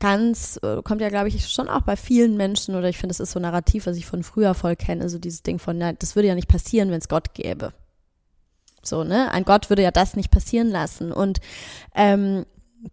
ganz, 0.00 0.58
äh, 0.62 0.82
kommt 0.82 1.00
ja, 1.00 1.08
glaube 1.08 1.28
ich, 1.28 1.48
schon 1.48 1.68
auch 1.68 1.82
bei 1.82 1.96
vielen 1.96 2.36
Menschen, 2.36 2.74
oder 2.74 2.88
ich 2.88 2.98
finde, 2.98 3.12
das 3.12 3.20
ist 3.20 3.32
so 3.32 3.38
ein 3.38 3.42
Narrativ, 3.42 3.86
was 3.86 3.96
ich 3.96 4.06
von 4.06 4.22
früher 4.22 4.54
voll 4.54 4.76
kenne, 4.76 5.08
so 5.08 5.18
dieses 5.18 5.42
Ding 5.42 5.58
von, 5.58 5.78
na, 5.78 5.92
das 5.92 6.14
würde 6.14 6.28
ja 6.28 6.34
nicht 6.34 6.48
passieren, 6.48 6.90
wenn 6.90 6.98
es 6.98 7.08
Gott 7.08 7.34
gäbe. 7.34 7.72
So, 8.82 9.04
ne? 9.04 9.30
Ein 9.32 9.44
Gott 9.44 9.70
würde 9.70 9.82
ja 9.82 9.90
das 9.90 10.14
nicht 10.14 10.30
passieren 10.30 10.68
lassen. 10.68 11.12
Und 11.12 11.40
ähm, 11.94 12.46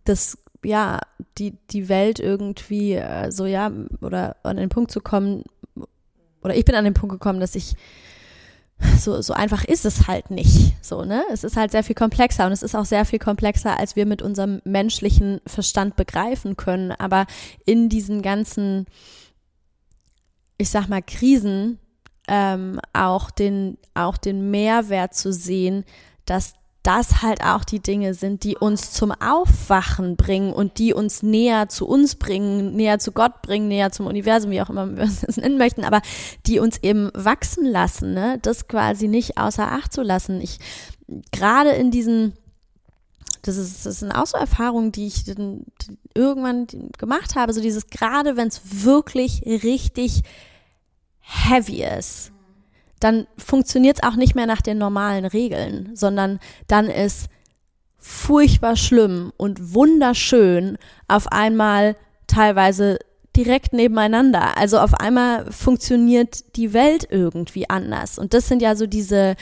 das, 0.03 0.37
ja, 0.63 0.99
die, 1.37 1.57
die 1.69 1.89
Welt 1.89 2.19
irgendwie 2.19 2.93
äh, 2.93 3.31
so, 3.31 3.45
ja, 3.45 3.71
oder 4.01 4.37
an 4.43 4.57
den 4.57 4.69
Punkt 4.69 4.91
zu 4.91 5.01
kommen, 5.01 5.43
oder 6.41 6.55
ich 6.55 6.65
bin 6.65 6.75
an 6.75 6.85
den 6.85 6.93
Punkt 6.93 7.13
gekommen, 7.13 7.39
dass 7.39 7.55
ich 7.55 7.75
so, 8.99 9.21
so 9.21 9.33
einfach 9.33 9.63
ist 9.63 9.85
es 9.85 10.07
halt 10.07 10.31
nicht. 10.31 10.73
So, 10.81 11.03
ne? 11.03 11.23
Es 11.31 11.43
ist 11.43 11.57
halt 11.57 11.71
sehr 11.71 11.83
viel 11.83 11.95
komplexer 11.95 12.45
und 12.45 12.51
es 12.51 12.63
ist 12.63 12.75
auch 12.75 12.85
sehr 12.85 13.05
viel 13.05 13.19
komplexer, 13.19 13.79
als 13.79 13.95
wir 13.95 14.05
mit 14.05 14.21
unserem 14.21 14.61
menschlichen 14.65 15.41
Verstand 15.45 15.95
begreifen 15.95 16.57
können. 16.57 16.91
Aber 16.91 17.25
in 17.65 17.89
diesen 17.89 18.21
ganzen, 18.21 18.85
ich 20.57 20.69
sag 20.69 20.87
mal, 20.87 21.01
Krisen 21.01 21.79
ähm, 22.27 22.79
auch 22.93 23.31
den, 23.31 23.77
auch 23.93 24.17
den 24.17 24.51
Mehrwert 24.51 25.13
zu 25.13 25.31
sehen, 25.31 25.85
dass 26.25 26.53
das 26.85 27.23
halt 27.23 27.43
auch 27.43 27.63
die 27.63 27.79
Dinge 27.79 28.13
sind, 28.13 28.43
die 28.43 28.55
uns 28.55 28.91
zum 28.91 29.11
Aufwachen 29.11 30.15
bringen 30.15 30.53
und 30.53 30.77
die 30.77 30.93
uns 30.93 31.23
näher 31.23 31.67
zu 31.67 31.87
uns 31.87 32.15
bringen, 32.15 32.75
näher 32.75 32.99
zu 32.99 33.11
Gott 33.11 33.41
bringen, 33.41 33.67
näher 33.67 33.91
zum 33.91 34.05
Universum, 34.05 34.51
wie 34.51 34.61
auch 34.61 34.69
immer 34.69 34.95
wir 34.95 35.03
es 35.27 35.37
nennen 35.37 35.57
möchten, 35.57 35.83
aber 35.83 36.01
die 36.45 36.59
uns 36.59 36.77
eben 36.83 37.09
wachsen 37.13 37.65
lassen, 37.65 38.13
ne? 38.13 38.37
das 38.41 38.67
quasi 38.67 39.07
nicht 39.07 39.37
außer 39.37 39.71
Acht 39.71 39.93
zu 39.93 40.03
lassen. 40.03 40.39
Ich 40.41 40.59
gerade 41.31 41.71
in 41.71 41.91
diesen 41.91 42.33
das 43.41 43.57
ist, 43.57 43.85
das 43.85 43.99
sind 43.99 44.11
auch 44.11 44.25
so 44.25 44.37
Erfahrungen, 44.37 44.91
die 44.91 45.05
ich 45.05 45.23
irgendwann 46.15 46.65
gemacht 46.97 47.35
habe, 47.35 47.53
so 47.53 47.61
dieses 47.61 47.87
gerade, 47.87 48.37
wenn 48.37 48.47
es 48.47 48.83
wirklich 48.83 49.43
richtig 49.45 50.23
heavy 51.19 51.83
ist 51.83 52.31
dann 53.05 53.27
funktioniert 53.37 53.99
es 54.01 54.09
auch 54.09 54.15
nicht 54.15 54.33
mehr 54.33 54.47
nach 54.47 54.61
den 54.61 54.79
normalen 54.79 55.25
Regeln, 55.25 55.91
sondern 55.93 56.39
dann 56.67 56.87
ist 56.87 57.27
furchtbar 57.99 58.75
schlimm 58.75 59.31
und 59.37 59.75
wunderschön 59.75 60.79
auf 61.07 61.31
einmal 61.31 61.95
teilweise 62.25 62.97
direkt 63.35 63.73
nebeneinander. 63.73 64.57
Also 64.57 64.79
auf 64.79 64.95
einmal 64.95 65.51
funktioniert 65.51 66.55
die 66.55 66.73
Welt 66.73 67.07
irgendwie 67.11 67.69
anders. 67.69 68.17
Und 68.17 68.33
das 68.33 68.47
sind 68.47 68.63
ja 68.63 68.75
so 68.75 68.87
diese 68.87 69.35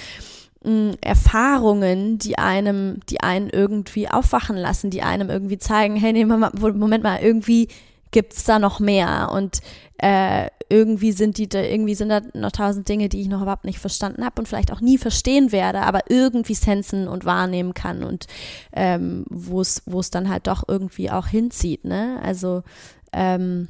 mh, 0.66 0.70
hm, 0.70 0.92
Erfahrungen, 1.00 2.18
die 2.18 2.38
einem, 2.38 3.00
die 3.10 3.22
einen 3.22 3.50
irgendwie 3.50 4.10
aufwachen 4.10 4.58
lassen, 4.58 4.90
die 4.90 5.04
einem 5.04 5.30
irgendwie 5.30 5.58
zeigen, 5.58 5.96
hey, 5.96 6.12
nee, 6.12 6.26
Moment 6.26 7.02
mal, 7.02 7.22
irgendwie 7.22 7.70
gibt's 8.14 8.46
da 8.46 8.60
noch 8.60 8.80
mehr 8.80 9.30
und 9.34 9.60
äh, 9.98 10.48
irgendwie 10.70 11.12
sind 11.12 11.38
die 11.38 11.50
da, 11.50 11.62
irgendwie 11.62 11.96
sind 11.96 12.10
da 12.10 12.22
noch 12.34 12.52
tausend 12.52 12.88
Dinge, 12.88 13.10
die 13.10 13.22
ich 13.22 13.28
noch 13.28 13.42
überhaupt 13.42 13.66
nicht 13.66 13.80
verstanden 13.80 14.26
habe 14.26 14.40
und 14.40 14.48
vielleicht 14.48 14.72
auch 14.72 14.82
nie 14.82 14.98
verstehen 14.98 15.52
werde, 15.52 15.82
aber 15.82 16.10
irgendwie 16.10 16.56
sensen 16.56 17.08
und 17.08 17.26
wahrnehmen 17.26 17.74
kann 17.74 18.04
und 18.04 18.28
ähm, 18.72 19.26
wo 19.30 19.62
es 19.62 19.84
wo 19.86 20.00
es 20.00 20.10
dann 20.10 20.30
halt 20.30 20.48
doch 20.48 20.64
irgendwie 20.68 21.12
auch 21.12 21.28
hinzieht, 21.28 21.84
ne? 21.86 22.20
Also 22.24 22.64
ähm, 23.12 23.68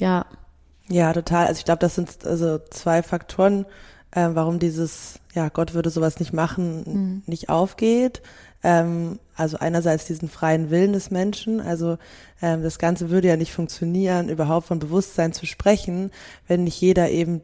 ja. 0.00 0.26
Ja, 0.88 1.12
total. 1.12 1.46
Also 1.46 1.58
ich 1.58 1.64
glaube, 1.64 1.80
das 1.80 1.94
sind 1.94 2.26
also 2.26 2.58
zwei 2.70 3.02
Faktoren, 3.02 3.64
äh, 4.10 4.30
warum 4.32 4.58
dieses, 4.58 5.20
ja, 5.34 5.48
Gott 5.50 5.74
würde 5.74 5.90
sowas 5.90 6.18
nicht 6.18 6.32
machen, 6.32 6.82
mhm. 6.86 7.22
nicht 7.26 7.48
aufgeht. 7.48 8.22
Ähm, 8.62 9.18
also 9.36 9.58
einerseits 9.58 10.04
diesen 10.04 10.28
freien 10.28 10.70
Willen 10.70 10.92
des 10.92 11.10
Menschen, 11.10 11.60
also 11.60 11.96
ähm, 12.42 12.62
das 12.62 12.78
Ganze 12.78 13.08
würde 13.10 13.28
ja 13.28 13.36
nicht 13.36 13.52
funktionieren, 13.52 14.28
überhaupt 14.28 14.66
von 14.66 14.78
Bewusstsein 14.78 15.32
zu 15.32 15.46
sprechen, 15.46 16.10
wenn 16.46 16.64
nicht 16.64 16.80
jeder 16.80 17.10
eben 17.10 17.40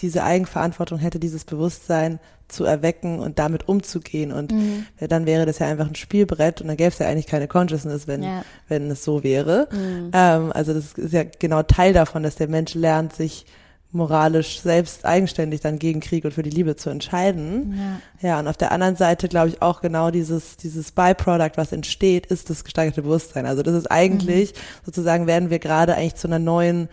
diese 0.00 0.22
Eigenverantwortung 0.22 0.98
hätte, 0.98 1.18
dieses 1.18 1.44
Bewusstsein 1.44 2.20
zu 2.48 2.64
erwecken 2.64 3.20
und 3.20 3.38
damit 3.38 3.68
umzugehen. 3.68 4.32
Und 4.32 4.52
mhm. 4.52 4.86
dann 4.98 5.26
wäre 5.26 5.46
das 5.46 5.58
ja 5.58 5.68
einfach 5.68 5.86
ein 5.86 5.94
Spielbrett 5.94 6.60
und 6.60 6.68
dann 6.68 6.76
gäbe 6.76 6.88
es 6.88 6.98
ja 6.98 7.06
eigentlich 7.06 7.26
keine 7.26 7.48
Consciousness, 7.48 8.06
wenn, 8.06 8.22
ja. 8.22 8.44
wenn 8.68 8.90
es 8.90 9.04
so 9.04 9.22
wäre. 9.22 9.68
Mhm. 9.70 10.10
Ähm, 10.12 10.52
also 10.52 10.74
das 10.74 10.92
ist 10.94 11.12
ja 11.12 11.24
genau 11.24 11.62
Teil 11.62 11.92
davon, 11.92 12.22
dass 12.22 12.36
der 12.36 12.48
Mensch 12.48 12.74
lernt, 12.74 13.14
sich 13.14 13.46
moralisch 13.92 14.60
selbst 14.60 15.04
eigenständig 15.04 15.60
dann 15.60 15.78
gegen 15.78 16.00
Krieg 16.00 16.24
und 16.24 16.32
für 16.32 16.42
die 16.42 16.50
Liebe 16.50 16.76
zu 16.76 16.90
entscheiden. 16.90 18.00
Ja, 18.22 18.28
ja 18.28 18.38
und 18.38 18.46
auf 18.46 18.56
der 18.56 18.72
anderen 18.72 18.96
Seite 18.96 19.28
glaube 19.28 19.48
ich 19.48 19.62
auch 19.62 19.80
genau 19.80 20.10
dieses, 20.10 20.56
dieses 20.56 20.92
Byproduct, 20.92 21.56
was 21.56 21.72
entsteht, 21.72 22.26
ist 22.26 22.50
das 22.50 22.62
gesteigerte 22.64 23.02
Bewusstsein. 23.02 23.46
Also 23.46 23.62
das 23.62 23.74
ist 23.74 23.90
eigentlich, 23.90 24.52
mhm. 24.52 24.58
sozusagen 24.86 25.26
werden 25.26 25.50
wir 25.50 25.58
gerade 25.58 25.96
eigentlich 25.96 26.16
zu 26.16 26.28
einer 26.28 26.38
neuen 26.38 26.88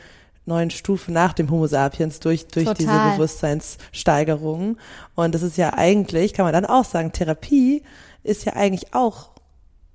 neuen 0.47 0.69
Stufe 0.69 1.11
nach 1.11 1.33
dem 1.33 1.51
Homo 1.51 1.67
sapiens 1.67 2.21
durch, 2.21 2.47
durch 2.47 2.71
diese 2.73 2.97
Bewusstseinssteigerung. 3.13 4.77
Und 5.13 5.35
das 5.35 5.41
ist 5.43 5.57
ja 5.57 5.73
eigentlich, 5.73 6.33
kann 6.33 6.45
man 6.45 6.53
dann 6.53 6.65
auch 6.65 6.85
sagen, 6.85 7.11
Therapie 7.11 7.83
ist 8.23 8.45
ja 8.45 8.53
eigentlich 8.53 8.93
auch 8.93 9.31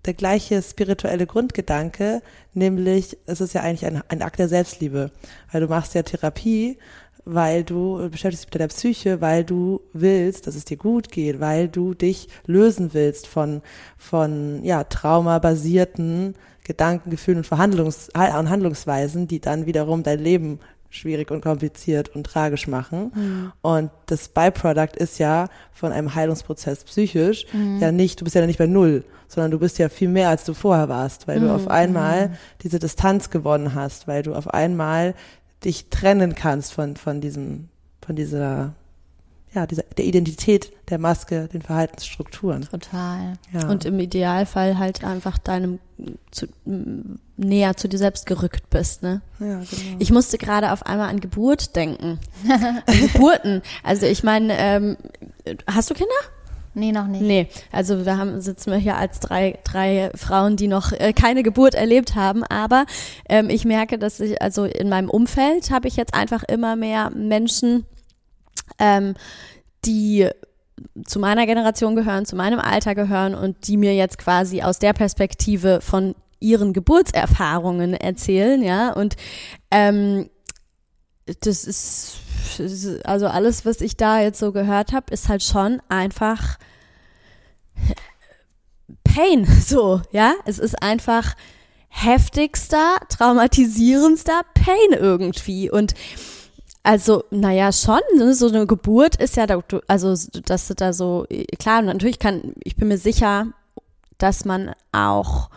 der 0.05 0.15
gleiche 0.15 0.63
spirituelle 0.63 1.27
Grundgedanke, 1.27 2.23
nämlich 2.55 3.17
es 3.27 3.41
ist 3.41 3.55
ja 3.55 3.63
eigentlich 3.63 3.87
ein, 3.87 4.03
ein 4.09 4.23
Akt 4.23 4.39
der 4.39 4.49
Selbstliebe, 4.49 5.11
weil 5.51 5.61
du 5.61 5.69
machst 5.69 5.95
ja 5.95 6.03
Therapie, 6.03 6.79
weil 7.25 7.63
du 7.63 8.09
beschäftigst 8.11 8.45
dich 8.45 8.47
mit 8.47 8.55
deiner 8.61 8.69
Psyche, 8.69 9.21
weil 9.21 9.45
du 9.45 9.81
willst, 9.93 10.47
dass 10.47 10.57
es 10.57 10.65
dir 10.65 10.77
gut 10.77 11.11
geht, 11.11 11.39
weil 11.39 11.69
du 11.69 11.95
dich 11.95 12.29
lösen 12.47 12.95
willst 12.95 13.29
von 13.29 13.63
von 13.97 14.65
ja 14.65 14.85
traumabasierten 14.85 16.35
Gedanken, 16.65 17.11
Gefühlen 17.11 17.39
und 17.39 17.47
Verhandlungs 17.47 18.09
und 18.15 18.51
Handlungsweisen, 18.51 19.27
die 19.27 19.41
dann 19.41 19.67
wiederum 19.67 20.03
dein 20.03 20.21
Leben 20.21 20.61
schwierig 20.93 21.31
und 21.31 21.41
kompliziert 21.41 22.11
und 22.11 22.25
tragisch 22.25 22.69
machen. 22.69 23.13
Mhm. 23.15 23.53
Und 23.63 23.91
das 24.07 24.29
Byproduct 24.29 24.97
ist 24.97 25.19
ja 25.19 25.49
von 25.73 25.91
einem 25.91 26.15
Heilungsprozess 26.15 26.85
psychisch 26.85 27.47
mhm. 27.53 27.79
ja 27.81 27.91
nicht, 27.91 28.21
du 28.21 28.25
bist 28.25 28.37
ja 28.37 28.47
nicht 28.47 28.59
bei 28.59 28.67
Null, 28.67 29.05
sondern 29.27 29.51
du 29.51 29.59
bist 29.59 29.79
ja 29.79 29.89
viel 29.89 30.09
mehr, 30.09 30.29
als 30.29 30.45
du 30.45 30.55
vorher 30.55 30.89
warst, 30.89 31.27
weil 31.27 31.41
mhm. 31.41 31.45
du 31.45 31.55
auf 31.55 31.69
einmal 31.69 32.29
mhm. 32.29 32.33
diese 32.63 32.79
Distanz 32.79 33.31
gewonnen 33.31 33.75
hast, 33.75 34.07
weil 34.07 34.23
du 34.23 34.35
auf 34.35 34.49
einmal 34.49 35.15
dich 35.65 35.89
trennen 35.89 36.35
kannst 36.35 36.75
von, 36.75 36.97
von 36.97 37.21
diesem, 37.21 37.69
von 38.05 38.15
dieser 38.15 38.75
ja, 39.55 39.67
dieser, 39.67 39.83
der 39.97 40.05
Identität 40.05 40.73
der 40.89 40.99
Maske, 40.99 41.49
den 41.49 41.63
Verhaltensstrukturen. 41.63 42.63
Total. 42.71 43.35
Ja. 43.53 43.69
Und 43.69 43.85
im 43.85 43.99
Idealfall 43.99 44.79
halt 44.79 45.05
einfach 45.05 45.39
deinem 45.39 45.79
zu, 46.31 46.47
näher 47.37 47.77
zu 47.77 47.89
dir 47.89 47.99
selbst 47.99 48.27
gerückt 48.27 48.71
bist, 48.71 49.03
ne? 49.03 49.21
Ja, 49.39 49.47
genau. 49.47 49.97
Ich 49.99 50.11
musste 50.11 50.39
gerade 50.39 50.73
auf 50.73 50.87
einmal 50.87 51.09
an 51.09 51.21
Geburt 51.21 51.77
denken. 51.77 52.19
an 52.49 53.01
Geburten. 53.01 53.63
Also 53.83 54.07
ich 54.07 54.23
meine, 54.23 54.57
ähm, 54.59 54.97
hast 55.67 55.91
du 55.91 55.95
Kinder? 55.95 56.11
Nee, 56.75 56.93
noch 56.93 57.07
nicht. 57.07 57.23
Nee, 57.23 57.49
also 57.71 58.07
wir 58.07 58.17
haben, 58.17 58.41
sitzen 58.41 58.71
wir 58.71 58.79
hier 58.79 58.97
als 58.97 59.21
drei, 59.21 59.59
drei 59.63 60.11
Frauen, 60.15 60.57
die 60.57 60.69
noch 60.69 60.93
äh, 60.93 61.13
keine 61.13 61.43
Geburt 61.43 61.75
erlebt 61.75 62.15
haben. 62.15 62.45
Aber 62.45 62.87
ähm, 63.29 63.51
ich 63.51 63.67
merke, 63.67 63.99
dass 63.99 64.21
ich, 64.21 64.41
also 64.41 64.65
in 64.65 64.89
meinem 64.89 65.11
Umfeld 65.11 65.71
habe 65.71 65.89
ich 65.89 65.97
jetzt 65.97 66.15
einfach 66.15 66.43
immer 66.45 66.77
mehr 66.77 67.11
Menschen, 67.11 67.85
ähm, 68.79 69.15
die 69.85 70.29
zu 71.05 71.19
meiner 71.19 71.47
Generation 71.47 71.95
gehören, 71.95 72.27
zu 72.27 72.37
meinem 72.37 72.59
Alter 72.59 72.95
gehören 72.95 73.35
und 73.35 73.69
die 73.69 73.77
mir 73.77 73.95
jetzt 73.95 74.19
quasi 74.19 74.63
aus 74.63 74.79
der 74.79 74.93
Perspektive 74.93 75.81
von 75.81 76.15
ihren 76.41 76.73
Geburtserfahrungen 76.73 77.95
erzählen, 77.95 78.63
ja. 78.63 78.93
Und 78.93 79.17
ähm, 79.71 80.29
das 81.41 81.65
ist 81.65 82.17
also 83.05 83.29
alles, 83.29 83.65
was 83.65 83.81
ich 83.81 83.97
da 83.97 84.21
jetzt 84.21 84.39
so 84.39 84.53
gehört 84.53 84.93
habe, 84.93 85.13
ist 85.13 85.29
halt 85.29 85.43
schon 85.43 85.81
einfach 85.89 86.59
Pain, 89.05 89.47
so, 89.65 90.03
ja. 90.11 90.35
Es 90.45 90.59
ist 90.59 90.83
einfach 90.83 91.35
heftigster, 91.89 92.97
traumatisierendster 93.09 94.43
Pain 94.55 94.99
irgendwie 94.99 95.71
und 95.71 95.95
also, 96.83 97.25
naja, 97.31 97.73
schon, 97.73 98.01
ne? 98.17 98.35
so 98.35 98.49
eine 98.49 98.67
Geburt 98.67 99.17
ist 99.17 99.37
ja, 99.37 99.47
da, 99.47 99.63
also, 99.87 100.15
dass 100.45 100.69
du 100.69 100.75
da 100.75 100.93
so, 100.93 101.27
klar, 101.59 101.83
natürlich 101.83 102.19
kann, 102.19 102.55
ich 102.65 102.77
bin 102.77 102.89
mir 102.89 102.99
sicher, 102.99 103.47
dass 104.19 104.45
man 104.45 104.73
auch 104.91 105.51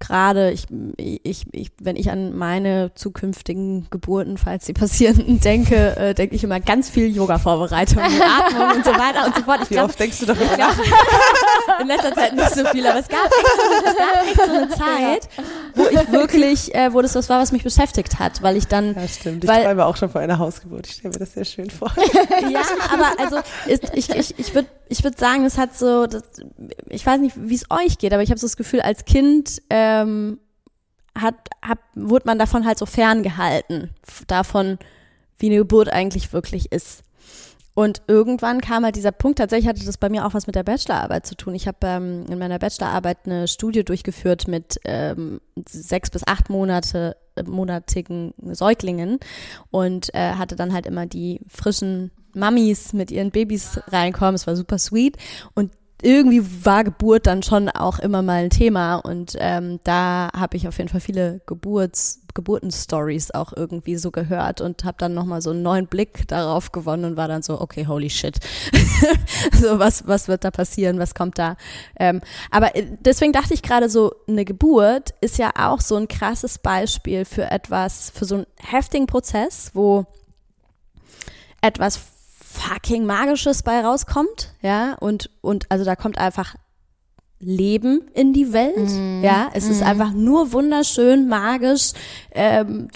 gerade, 0.00 0.50
ich, 0.50 0.66
ich, 0.96 1.44
ich, 1.52 1.70
wenn 1.78 1.94
ich 1.94 2.10
an 2.10 2.34
meine 2.34 2.92
zukünftigen 2.94 3.86
Geburten, 3.90 4.38
falls 4.38 4.66
sie 4.66 4.72
passieren, 4.72 5.40
denke, 5.44 5.96
äh, 5.96 6.14
denke 6.14 6.34
ich 6.34 6.42
immer 6.42 6.58
ganz 6.58 6.88
viel 6.90 7.14
Yoga-Vorbereitung, 7.14 8.02
Atmung 8.02 8.76
und 8.76 8.84
so 8.84 8.92
weiter 8.92 9.26
und 9.26 9.36
so 9.36 9.42
fort. 9.42 9.60
Ich 9.62 9.70
Wie 9.70 9.74
glaub, 9.74 9.90
oft 9.90 10.00
denkst 10.00 10.20
du 10.20 10.26
darüber 10.26 10.56
nach? 10.56 10.76
In 11.80 11.86
letzter 11.86 12.14
Zeit 12.14 12.34
nicht 12.34 12.54
so 12.54 12.64
viel, 12.66 12.86
aber 12.86 12.98
es 12.98 13.08
gab 13.08 13.26
echt 13.26 13.56
so, 13.56 13.88
es 13.88 13.96
gab 13.96 14.26
echt 14.26 14.36
so 14.36 14.52
eine 14.52 14.68
Zeit, 14.70 15.28
wo 15.74 15.84
ich 15.84 16.12
wirklich, 16.12 16.74
äh, 16.74 16.92
wo 16.92 17.02
das 17.02 17.14
was 17.14 17.28
war, 17.28 17.40
was 17.40 17.52
mich 17.52 17.62
beschäftigt 17.62 18.18
hat, 18.18 18.42
weil 18.42 18.56
ich 18.56 18.66
dann. 18.66 18.94
Ja, 18.94 19.08
stimmt. 19.08 19.44
Ich 19.44 19.50
weil, 19.50 19.64
träume 19.64 19.86
auch 19.86 19.96
schon 19.96 20.10
vor 20.10 20.20
einer 20.20 20.38
Hausgeburt. 20.38 20.86
Ich 20.86 20.94
stelle 20.94 21.12
mir 21.12 21.18
das 21.18 21.34
sehr 21.34 21.44
schön 21.44 21.70
vor. 21.70 21.92
ja, 22.50 22.62
aber 22.92 23.18
also 23.18 23.38
ist, 23.66 23.90
ich, 23.94 24.10
ich, 24.10 24.38
ich 24.38 24.54
würde 24.54 24.68
ich 24.88 25.04
würde 25.04 25.16
sagen, 25.16 25.44
es 25.44 25.56
hat 25.56 25.76
so, 25.76 26.06
das, 26.06 26.24
ich 26.88 27.06
weiß 27.06 27.20
nicht, 27.20 27.36
wie 27.38 27.54
es 27.54 27.66
euch 27.70 27.98
geht, 27.98 28.12
aber 28.12 28.22
ich 28.22 28.30
habe 28.30 28.40
so 28.40 28.46
das 28.46 28.56
Gefühl, 28.56 28.80
als 28.80 29.04
Kind 29.04 29.62
ähm, 29.70 30.38
hat, 31.16 31.36
hat, 31.62 31.78
wurde 31.94 32.26
man 32.26 32.38
davon 32.38 32.66
halt 32.66 32.78
so 32.78 32.86
ferngehalten, 32.86 33.90
davon, 34.26 34.78
wie 35.38 35.46
eine 35.46 35.56
Geburt 35.56 35.90
eigentlich 35.90 36.32
wirklich 36.32 36.72
ist. 36.72 37.02
Und 37.80 38.02
irgendwann 38.08 38.60
kam 38.60 38.84
halt 38.84 38.94
dieser 38.94 39.10
Punkt, 39.10 39.38
tatsächlich 39.38 39.66
hatte 39.66 39.86
das 39.86 39.96
bei 39.96 40.10
mir 40.10 40.26
auch 40.26 40.34
was 40.34 40.46
mit 40.46 40.54
der 40.54 40.64
Bachelorarbeit 40.64 41.24
zu 41.24 41.34
tun. 41.34 41.54
Ich 41.54 41.66
habe 41.66 41.78
ähm, 41.84 42.26
in 42.28 42.38
meiner 42.38 42.58
Bachelorarbeit 42.58 43.20
eine 43.24 43.48
Studie 43.48 43.84
durchgeführt 43.84 44.48
mit 44.48 44.78
ähm, 44.84 45.40
sechs 45.66 46.10
bis 46.10 46.26
acht 46.26 46.50
Monate, 46.50 47.16
äh, 47.36 47.42
monatigen 47.42 48.34
Säuglingen 48.52 49.18
und 49.70 50.12
äh, 50.12 50.34
hatte 50.34 50.56
dann 50.56 50.74
halt 50.74 50.84
immer 50.84 51.06
die 51.06 51.40
frischen 51.48 52.10
Mamis 52.34 52.92
mit 52.92 53.10
ihren 53.10 53.30
Babys 53.30 53.80
reinkommen. 53.86 54.34
Es 54.34 54.46
war 54.46 54.56
super 54.56 54.76
sweet. 54.76 55.16
Und 55.54 55.72
irgendwie 56.02 56.42
war 56.64 56.84
Geburt 56.84 57.26
dann 57.26 57.42
schon 57.42 57.68
auch 57.68 57.98
immer 57.98 58.22
mal 58.22 58.44
ein 58.44 58.50
Thema 58.50 58.96
und 58.96 59.36
ähm, 59.38 59.80
da 59.84 60.30
habe 60.34 60.56
ich 60.56 60.66
auf 60.68 60.78
jeden 60.78 60.88
Fall 60.88 61.00
viele 61.00 61.40
Geburts 61.46 62.20
Geburtenstories 62.32 63.32
auch 63.32 63.52
irgendwie 63.52 63.96
so 63.96 64.12
gehört 64.12 64.60
und 64.60 64.84
habe 64.84 64.96
dann 64.98 65.14
nochmal 65.14 65.42
so 65.42 65.50
einen 65.50 65.62
neuen 65.62 65.88
Blick 65.88 66.28
darauf 66.28 66.70
gewonnen 66.70 67.04
und 67.04 67.16
war 67.16 67.26
dann 67.26 67.42
so 67.42 67.60
okay 67.60 67.86
holy 67.86 68.10
shit. 68.10 68.38
So 69.52 69.78
was 69.78 70.06
was 70.06 70.28
wird 70.28 70.44
da 70.44 70.50
passieren? 70.50 70.98
Was 70.98 71.14
kommt 71.14 71.38
da? 71.38 71.56
Ähm, 71.98 72.20
aber 72.50 72.76
äh, 72.76 72.86
deswegen 73.00 73.32
dachte 73.32 73.54
ich 73.54 73.62
gerade 73.62 73.88
so 73.88 74.12
eine 74.28 74.44
Geburt 74.44 75.14
ist 75.20 75.38
ja 75.38 75.50
auch 75.56 75.80
so 75.80 75.96
ein 75.96 76.08
krasses 76.08 76.58
Beispiel 76.58 77.24
für 77.24 77.50
etwas 77.50 78.10
für 78.14 78.24
so 78.24 78.36
einen 78.36 78.46
heftigen 78.58 79.06
Prozess 79.06 79.70
wo 79.74 80.06
etwas 81.60 82.00
fucking 82.52 83.06
Magisches 83.06 83.62
bei 83.62 83.80
rauskommt, 83.80 84.54
ja, 84.62 84.94
und, 85.00 85.30
und 85.40 85.70
also 85.70 85.84
da 85.84 85.96
kommt 85.96 86.18
einfach 86.18 86.56
Leben 87.38 88.02
in 88.14 88.32
die 88.32 88.52
Welt, 88.52 88.76
mm. 88.76 89.22
ja, 89.22 89.48
es 89.54 89.66
mm. 89.66 89.70
ist 89.70 89.80
mhm. 89.80 89.86
einfach 89.86 90.12
nur 90.12 90.52
wunderschön, 90.52 91.28
magisch, 91.28 91.92
ähm, 92.32 92.88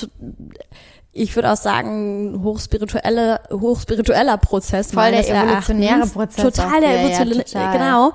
ich 1.17 1.35
würde 1.37 1.53
auch 1.53 1.57
sagen, 1.57 2.41
hochspirituelle, 2.43 3.41
hochspiritueller 3.51 4.37
Prozess. 4.37 4.91
Voll 4.91 5.13
der 5.13 5.29
evolutionäre 5.29 6.01
Erachtens. 6.01 6.13
Prozess. 6.13 6.43
Total 6.43 6.81
der 6.81 7.01
evolutionäre, 7.01 7.45
ja, 7.53 7.73
genau. 7.73 8.13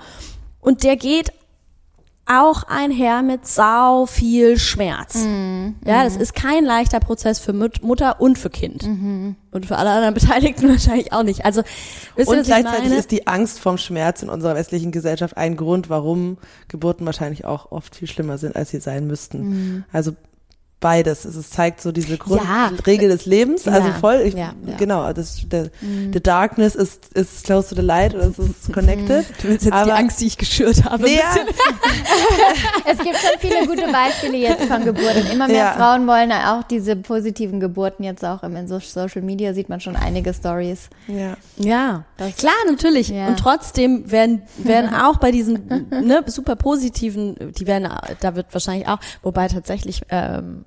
Und 0.59 0.83
der 0.83 0.97
geht 0.97 1.31
auch 2.29 2.63
einher 2.63 3.23
mit 3.23 3.47
sau 3.47 4.05
viel 4.05 4.57
Schmerz. 4.59 5.15
Mhm. 5.15 5.75
Ja, 5.85 6.03
das 6.03 6.15
ist 6.15 6.35
kein 6.35 6.63
leichter 6.63 6.99
Prozess 6.99 7.39
für 7.39 7.53
Mut 7.53 7.81
Mutter 7.81 8.21
und 8.21 8.37
für 8.37 8.49
Kind. 8.49 8.85
Mhm. 8.85 9.35
Und 9.51 9.65
für 9.65 9.77
alle 9.77 9.89
anderen 9.89 10.13
Beteiligten 10.13 10.69
wahrscheinlich 10.69 11.11
auch 11.11 11.23
nicht. 11.23 11.43
Also, 11.43 11.63
wisst 12.15 12.29
und 12.29 12.43
gleichzeitig 12.43 12.91
ist 12.91 13.11
die 13.11 13.25
Angst 13.27 13.59
vom 13.59 13.77
Schmerz 13.77 14.21
in 14.21 14.29
unserer 14.29 14.55
westlichen 14.55 14.91
Gesellschaft 14.91 15.37
ein 15.37 15.57
Grund, 15.57 15.89
warum 15.89 16.37
Geburten 16.67 17.05
wahrscheinlich 17.05 17.45
auch 17.45 17.71
oft 17.71 17.95
viel 17.95 18.07
schlimmer 18.07 18.37
sind, 18.37 18.55
als 18.55 18.69
sie 18.69 18.79
sein 18.79 19.07
müssten. 19.07 19.49
Mhm. 19.49 19.83
Also 19.91 20.13
beides. 20.79 21.25
Es 21.25 21.49
zeigt 21.49 21.81
so 21.81 21.91
diese 21.91 22.17
Grundregel 22.17 23.09
ja. 23.09 23.15
des 23.15 23.25
Lebens. 23.25 23.67
Also 23.67 23.91
voll, 23.99 24.21
ich, 24.25 24.33
ja, 24.33 24.53
ja. 24.65 24.77
genau, 24.77 25.11
das, 25.13 25.41
der, 25.47 25.69
mhm. 25.81 26.13
the 26.13 26.21
darkness 26.21 26.75
is, 26.75 26.99
is 27.13 27.43
close 27.43 27.69
to 27.69 27.75
the 27.75 27.81
light 27.81 28.15
oder 28.15 28.27
es 28.27 28.39
ist 28.39 28.71
connected. 28.73 29.25
Du 29.41 29.49
willst 29.49 29.65
jetzt 29.65 29.73
Aber, 29.73 29.85
die 29.85 29.91
Angst, 29.91 30.21
die 30.21 30.27
ich 30.27 30.37
geschürt 30.37 30.83
habe. 30.85 31.03
Nee, 31.03 31.19
es 32.85 32.97
gibt 32.97 33.17
schon 33.17 33.39
viele 33.39 33.67
gute 33.67 33.91
Beispiele 33.91 34.37
jetzt 34.37 34.65
von 34.65 34.83
Geburten. 34.83 35.27
Immer 35.31 35.47
mehr 35.47 35.73
Frauen 35.73 36.07
wollen 36.07 36.31
auch 36.31 36.63
diese 36.63 36.95
positiven 36.95 37.59
Geburten 37.59 38.03
jetzt 38.03 38.23
auch 38.23 38.43
in 38.43 38.67
Social 38.67 39.21
Media 39.21 39.53
sieht 39.53 39.69
man 39.69 39.79
schon 39.79 39.95
einige 39.95 40.33
Stories. 40.33 40.89
Ja. 41.07 41.35
Ja. 41.57 42.03
Das, 42.17 42.35
Klar, 42.37 42.53
natürlich. 42.67 43.11
Und 43.11 43.37
trotzdem 43.37 44.09
werden, 44.11 44.43
werden 44.57 44.93
auch 45.01 45.17
bei 45.17 45.31
diesen 45.31 45.87
ne, 45.89 46.23
super 46.27 46.55
positiven, 46.55 47.35
die 47.57 47.67
werden, 47.67 47.89
da 48.19 48.35
wird 48.35 48.47
wahrscheinlich 48.53 48.87
auch, 48.87 48.99
wobei 49.21 49.47
tatsächlich 49.47 50.01
ähm, 50.09 50.65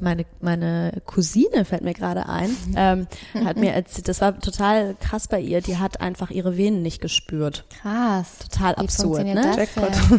meine, 0.00 0.24
meine 0.40 1.02
Cousine 1.06 1.64
fällt 1.64 1.82
mir 1.82 1.94
gerade 1.94 2.28
ein, 2.28 2.50
ähm, 2.76 3.06
hat 3.44 3.56
mir 3.56 3.72
erzählt, 3.72 4.08
das 4.08 4.20
war 4.20 4.38
total 4.38 4.94
krass 5.00 5.28
bei 5.28 5.40
ihr, 5.40 5.60
die 5.60 5.78
hat 5.78 6.00
einfach 6.00 6.30
ihre 6.30 6.56
Venen 6.56 6.82
nicht 6.82 7.00
gespürt. 7.00 7.64
Krass. 7.80 8.38
Total 8.50 8.74
Wie 8.74 8.80
absurd, 8.80 9.24
ne? 9.24 9.38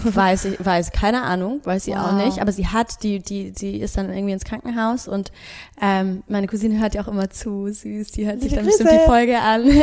Weiß 0.03 0.45
ich, 0.45 0.65
weiß, 0.65 0.91
keine 0.91 1.23
Ahnung, 1.23 1.61
weiß 1.63 1.85
sie 1.85 1.91
wow. 1.91 1.99
auch 1.99 2.11
nicht, 2.13 2.39
aber 2.39 2.51
sie 2.51 2.67
hat, 2.67 3.03
die, 3.03 3.19
die, 3.19 3.53
sie 3.55 3.77
ist 3.77 3.97
dann 3.97 4.11
irgendwie 4.11 4.33
ins 4.33 4.43
Krankenhaus 4.43 5.07
und 5.07 5.31
ähm, 5.81 6.23
meine 6.27 6.47
Cousine 6.47 6.79
hört 6.79 6.95
ja 6.95 7.03
auch 7.03 7.07
immer 7.07 7.29
zu, 7.29 7.71
süß, 7.71 8.11
die 8.11 8.25
hört 8.25 8.41
sich 8.41 8.53
dann 8.53 8.65
bestimmt 8.65 8.91
die 8.91 9.05
Folge 9.05 9.39
an. 9.39 9.63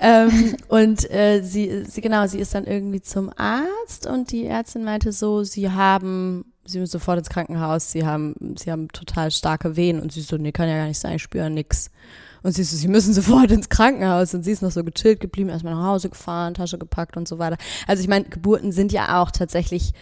ähm, 0.00 0.56
und 0.68 1.10
äh, 1.10 1.42
sie, 1.42 1.84
sie, 1.86 2.00
genau, 2.00 2.26
sie 2.26 2.38
ist 2.38 2.54
dann 2.54 2.64
irgendwie 2.64 3.00
zum 3.00 3.30
Arzt 3.36 4.06
und 4.06 4.30
die 4.32 4.46
Ärztin 4.46 4.84
meinte 4.84 5.12
so, 5.12 5.44
sie 5.44 5.70
haben 5.70 6.44
sie 6.64 6.78
müssen 6.78 6.92
sofort 6.92 7.18
ins 7.18 7.28
Krankenhaus, 7.28 7.90
sie 7.90 8.04
haben, 8.06 8.34
sie 8.56 8.70
haben 8.70 8.88
total 8.88 9.30
starke 9.30 9.76
Wehen 9.76 10.00
und 10.00 10.12
sie 10.12 10.20
so, 10.20 10.36
nee, 10.36 10.52
kann 10.52 10.68
ja 10.68 10.76
gar 10.76 10.86
nicht 10.86 10.98
sein, 10.98 11.16
ich 11.16 11.22
spüre 11.22 11.50
nix. 11.50 11.90
Und 12.42 12.52
sie 12.52 12.64
so, 12.64 12.76
sie 12.76 12.88
müssen 12.88 13.14
sofort 13.14 13.50
ins 13.50 13.68
Krankenhaus 13.68 14.34
und 14.34 14.44
sie 14.44 14.52
ist 14.52 14.62
noch 14.62 14.70
so 14.70 14.84
gechillt 14.84 15.20
geblieben, 15.20 15.50
erstmal 15.50 15.74
nach 15.74 15.86
Hause 15.86 16.10
gefahren, 16.10 16.54
Tasche 16.54 16.78
gepackt 16.78 17.16
und 17.16 17.28
so 17.28 17.38
weiter. 17.38 17.56
Also 17.86 18.02
ich 18.02 18.08
meine, 18.08 18.24
Geburten 18.26 18.72
sind 18.72 18.92
ja 18.92 19.22
auch 19.22 19.30
tatsächlich 19.30 19.92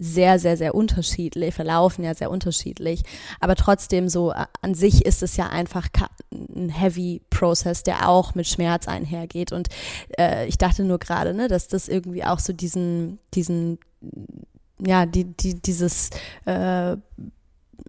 sehr, 0.00 0.38
sehr, 0.38 0.56
sehr 0.56 0.76
unterschiedlich, 0.76 1.54
verlaufen 1.54 2.04
ja 2.04 2.14
sehr 2.14 2.30
unterschiedlich. 2.30 3.02
Aber 3.40 3.56
trotzdem 3.56 4.08
so 4.08 4.32
an 4.62 4.74
sich 4.74 5.04
ist 5.04 5.24
es 5.24 5.36
ja 5.36 5.48
einfach 5.48 5.88
ein 6.30 6.68
heavy 6.68 7.20
Process, 7.30 7.82
der 7.82 8.08
auch 8.08 8.36
mit 8.36 8.46
Schmerz 8.46 8.86
einhergeht. 8.86 9.50
Und 9.50 9.68
äh, 10.16 10.46
ich 10.46 10.56
dachte 10.56 10.84
nur 10.84 10.98
gerade, 10.98 11.34
ne, 11.34 11.48
dass 11.48 11.66
das 11.66 11.88
irgendwie 11.88 12.22
auch 12.22 12.38
so 12.38 12.52
diesen, 12.52 13.18
diesen 13.34 13.80
ja, 14.84 15.06
die, 15.06 15.24
die, 15.24 15.60
dieses, 15.60 16.10
äh, 16.44 16.96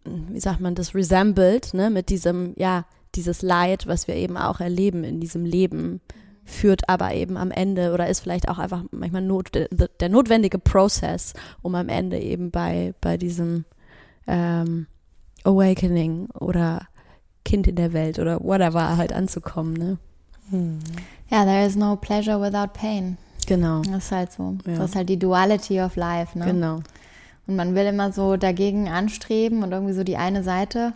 wie 0.06 0.40
sagt 0.40 0.60
man, 0.60 0.76
das 0.76 0.96
resembled, 0.96 1.74
ne, 1.74 1.90
mit 1.90 2.10
diesem, 2.10 2.54
ja, 2.58 2.86
dieses 3.16 3.42
Leid, 3.42 3.88
was 3.88 4.08
wir 4.08 4.16
eben 4.16 4.38
auch 4.38 4.60
erleben 4.60 5.04
in 5.04 5.20
diesem 5.20 5.46
Leben, 5.46 6.02
führt 6.46 6.90
aber 6.90 7.14
eben 7.14 7.38
am 7.38 7.52
Ende 7.52 7.94
oder 7.94 8.08
ist 8.08 8.22
vielleicht 8.22 8.50
auch 8.50 8.58
einfach 8.58 8.84
manchmal 8.92 9.22
not, 9.22 9.54
der, 9.54 9.68
der 9.70 10.10
notwendige 10.10 10.58
Prozess, 10.60 11.34
um 11.62 11.76
am 11.76 11.90
Ende 11.90 12.20
eben 12.20 12.52
bei, 12.52 12.94
bei 13.02 13.18
diesem 13.18 13.66
ähm, 14.28 14.88
Awakening 15.44 16.30
oder 16.32 16.88
Kind 17.46 17.68
in 17.68 17.76
der 17.76 17.94
Welt 17.94 18.20
oder 18.20 18.44
whatever 18.44 18.98
halt 18.98 19.14
anzukommen, 19.14 19.74
ne? 19.74 19.98
Ja, 21.30 21.46
there 21.46 21.66
is 21.66 21.76
no 21.76 21.96
pleasure 21.96 22.42
without 22.42 22.74
pain. 22.74 23.18
Genau. 23.50 23.82
Das 23.82 24.06
ist 24.06 24.12
halt 24.12 24.32
so. 24.32 24.56
Ja. 24.66 24.76
Das 24.78 24.92
ist 24.92 24.96
halt 24.96 25.10
die 25.10 25.20
Duality 25.20 25.82
of 25.82 25.96
life, 25.96 26.38
ne? 26.38 26.46
Genau. 26.46 26.76
Und 27.48 27.56
man 27.56 27.74
will 27.76 27.86
immer 27.88 28.12
so 28.14 28.38
dagegen 28.38 28.88
anstreben 28.90 29.64
und 29.64 29.72
irgendwie 29.72 29.94
so 29.94 30.04
die 30.04 30.18
eine 30.18 30.44
Seite. 30.44 30.94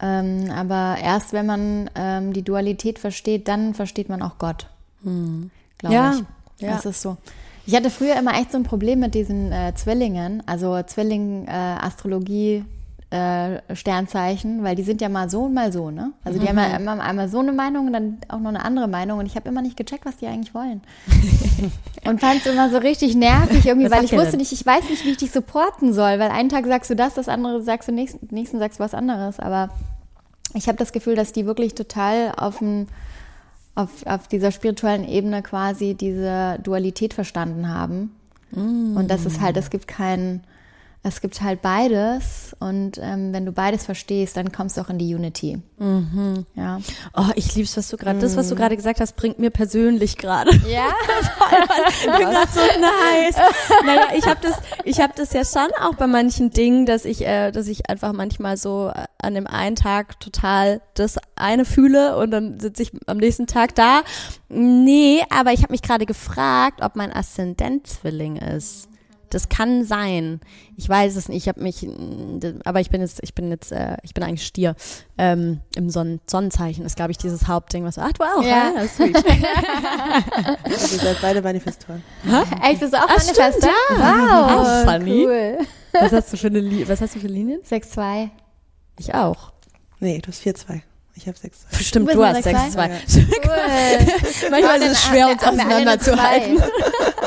Ähm, 0.00 0.50
aber 0.50 0.96
erst 1.02 1.32
wenn 1.34 1.44
man 1.44 1.90
ähm, 1.94 2.32
die 2.32 2.42
Dualität 2.42 2.98
versteht, 2.98 3.46
dann 3.46 3.74
versteht 3.74 4.08
man 4.08 4.22
auch 4.22 4.38
Gott. 4.38 4.68
Glaube 5.02 5.94
Ja, 5.94 6.14
ich. 6.14 6.62
ja. 6.62 6.72
Das 6.72 6.86
ist 6.86 7.02
so. 7.02 7.18
Ich 7.66 7.74
hatte 7.76 7.90
früher 7.90 8.18
immer 8.18 8.32
echt 8.34 8.52
so 8.52 8.56
ein 8.58 8.64
Problem 8.64 9.00
mit 9.00 9.14
diesen 9.14 9.52
äh, 9.52 9.74
Zwillingen, 9.74 10.42
also 10.46 10.82
Zwilling, 10.82 11.46
äh, 11.46 11.50
Astrologie, 11.50 12.64
äh, 13.10 13.60
Sternzeichen, 13.74 14.62
weil 14.62 14.76
die 14.76 14.82
sind 14.82 15.00
ja 15.00 15.08
mal 15.08 15.28
so 15.28 15.42
und 15.42 15.54
mal 15.54 15.72
so, 15.72 15.90
ne? 15.90 16.12
Also 16.24 16.38
die 16.38 16.48
haben 16.48 16.58
ja 16.58 16.76
immer 16.76 17.00
einmal 17.00 17.28
so 17.28 17.40
eine 17.40 17.52
Meinung 17.52 17.88
und 17.88 17.92
dann 17.92 18.18
auch 18.28 18.38
noch 18.38 18.50
eine 18.50 18.64
andere 18.64 18.86
Meinung 18.88 19.18
und 19.18 19.26
ich 19.26 19.36
habe 19.36 19.48
immer 19.48 19.62
nicht 19.62 19.76
gecheckt, 19.76 20.06
was 20.06 20.18
die 20.18 20.26
eigentlich 20.26 20.54
wollen. 20.54 20.80
und 22.04 22.20
fand 22.20 22.40
es 22.40 22.46
immer 22.46 22.70
so 22.70 22.78
richtig 22.78 23.16
nervig 23.16 23.66
irgendwie, 23.66 23.90
Was 23.90 23.98
weil 23.98 24.04
ich 24.04 24.12
wusste 24.12 24.30
denn? 24.30 24.40
nicht, 24.40 24.52
ich 24.52 24.64
weiß 24.64 24.88
nicht, 24.88 25.04
wie 25.04 25.10
ich 25.10 25.16
dich 25.16 25.32
supporten 25.32 25.92
soll, 25.92 26.18
weil 26.18 26.30
einen 26.30 26.48
Tag 26.48 26.66
sagst 26.66 26.90
du 26.90 26.94
das, 26.94 27.14
das 27.14 27.28
andere 27.28 27.62
sagst 27.62 27.88
du 27.88 27.92
nächsten, 27.92 28.32
nächsten 28.34 28.58
sagst 28.58 28.78
du 28.78 28.84
was 28.84 28.94
anderes, 28.94 29.40
aber 29.40 29.70
ich 30.54 30.68
habe 30.68 30.78
das 30.78 30.92
Gefühl, 30.92 31.16
dass 31.16 31.32
die 31.32 31.46
wirklich 31.46 31.74
total 31.74 32.32
auf 32.36 32.58
dem 32.58 32.86
auf, 33.74 34.04
auf 34.04 34.28
dieser 34.28 34.50
spirituellen 34.50 35.08
Ebene 35.08 35.42
quasi 35.42 35.94
diese 35.94 36.58
Dualität 36.62 37.14
verstanden 37.14 37.68
haben. 37.68 38.14
Und 38.96 39.08
das 39.08 39.26
ist 39.26 39.40
halt, 39.40 39.56
es 39.56 39.70
gibt 39.70 39.86
kein, 39.86 40.42
es 41.02 41.22
gibt 41.22 41.40
halt 41.40 41.62
beides 41.62 42.54
und 42.60 42.98
ähm, 43.02 43.32
wenn 43.32 43.46
du 43.46 43.52
beides 43.52 43.86
verstehst, 43.86 44.36
dann 44.36 44.52
kommst 44.52 44.76
du 44.76 44.82
auch 44.82 44.90
in 44.90 44.98
die 44.98 45.14
Unity. 45.14 45.62
Ja. 46.54 46.78
Oh, 47.16 47.30
ich 47.36 47.54
lieb's, 47.54 47.74
was 47.78 47.88
du 47.88 47.96
gerade, 47.96 48.18
das, 48.18 48.36
was 48.36 48.50
du 48.50 48.54
gerade 48.54 48.76
gesagt 48.76 49.00
hast, 49.00 49.16
bringt 49.16 49.38
mir 49.38 49.48
persönlich 49.50 50.18
gerade. 50.18 50.54
Ja? 50.68 50.88
Ich 51.88 52.06
bin 52.06 52.12
gerade 52.12 52.48
so 52.52 52.60
nice. 52.60 53.36
Naja, 53.84 54.08
ich 54.16 54.26
habe 54.26 54.40
das, 54.42 54.54
ich 54.84 55.00
habe 55.00 55.12
das 55.16 55.32
ja 55.32 55.44
schon 55.44 55.70
auch 55.80 55.94
bei 55.94 56.06
manchen 56.06 56.50
Dingen, 56.50 56.86
dass 56.86 57.04
ich, 57.04 57.26
äh, 57.26 57.50
dass 57.50 57.66
ich 57.66 57.88
einfach 57.88 58.12
manchmal 58.12 58.56
so 58.56 58.90
äh, 58.94 59.04
an 59.18 59.34
dem 59.34 59.46
einen 59.46 59.76
Tag 59.76 60.20
total 60.20 60.80
das 60.94 61.18
eine 61.34 61.64
fühle 61.64 62.16
und 62.16 62.30
dann 62.30 62.60
sitze 62.60 62.82
ich 62.82 62.92
am 63.06 63.16
nächsten 63.18 63.46
Tag 63.46 63.74
da. 63.74 64.02
Nee, 64.48 65.22
aber 65.30 65.52
ich 65.52 65.62
habe 65.62 65.72
mich 65.72 65.82
gerade 65.82 66.06
gefragt, 66.06 66.80
ob 66.82 66.96
mein 66.96 67.12
Aszendent 67.12 67.86
Zwilling 67.86 68.36
ist. 68.36 68.88
Das 69.30 69.48
kann 69.48 69.84
sein. 69.84 70.40
Ich 70.76 70.88
weiß 70.88 71.16
es 71.16 71.28
nicht. 71.28 71.38
Ich 71.44 71.48
habe 71.48 71.62
mich, 71.62 71.86
aber 72.64 72.80
ich 72.80 72.90
bin 72.90 73.00
jetzt, 73.00 73.20
ich 73.22 73.34
bin 73.34 73.48
jetzt, 73.50 73.72
äh, 73.72 73.96
ich 74.02 74.12
bin 74.14 74.22
eigentlich 74.24 74.44
Stier. 74.46 74.74
Ähm, 75.18 75.60
Im 75.76 75.88
Sonnen 75.90 76.20
Sonnenzeichen 76.28 76.84
ist, 76.84 76.96
glaube 76.96 77.12
ich, 77.12 77.18
dieses 77.18 77.46
Hauptding, 77.48 77.84
was. 77.84 77.96
Ach, 77.98 78.12
du 78.12 78.24
auch, 78.24 78.42
Ja. 78.42 78.72
ja. 78.76 78.86
Sweet. 78.88 79.16
Ihr 80.68 80.76
seid 80.98 81.20
beide 81.20 81.42
Manifestoren. 81.42 82.02
Echt, 82.62 82.80
bist 82.80 82.92
du 82.92 82.98
auch 82.98 83.08
Manifester? 83.08 83.50
stimmt, 83.52 84.00
ja. 84.00 84.48
Wow, 84.48 84.66
Ah, 84.66 84.84
funny. 84.84 85.24
cool. 85.26 85.58
Was 85.92 86.12
hast 86.12 86.32
du 86.32 86.36
für 86.36 86.46
eine, 86.48 86.60
Li 86.60 86.88
was 86.88 87.00
hast 87.00 87.14
du 87.14 87.20
für 87.20 87.26
Linien? 87.28 87.60
6-2. 87.62 88.30
Ich 88.98 89.14
auch. 89.14 89.52
Nee, 90.00 90.18
du 90.20 90.28
hast 90.28 90.42
4-2. 90.42 90.80
Ich 91.20 91.26
habe 91.28 91.36
6 91.36 91.58
Stimmt, 91.86 92.14
du 92.14 92.22
eine 92.22 92.38
hast 92.38 92.46
6-2? 92.46 92.76
6-2. 92.76 92.90
Cool. 93.44 94.50
Manchmal 94.50 94.80
ist 94.80 94.92
es 94.92 95.02
schwer, 95.04 95.28
uns 95.28 95.44
auseinanderzuhalten. 95.44 96.62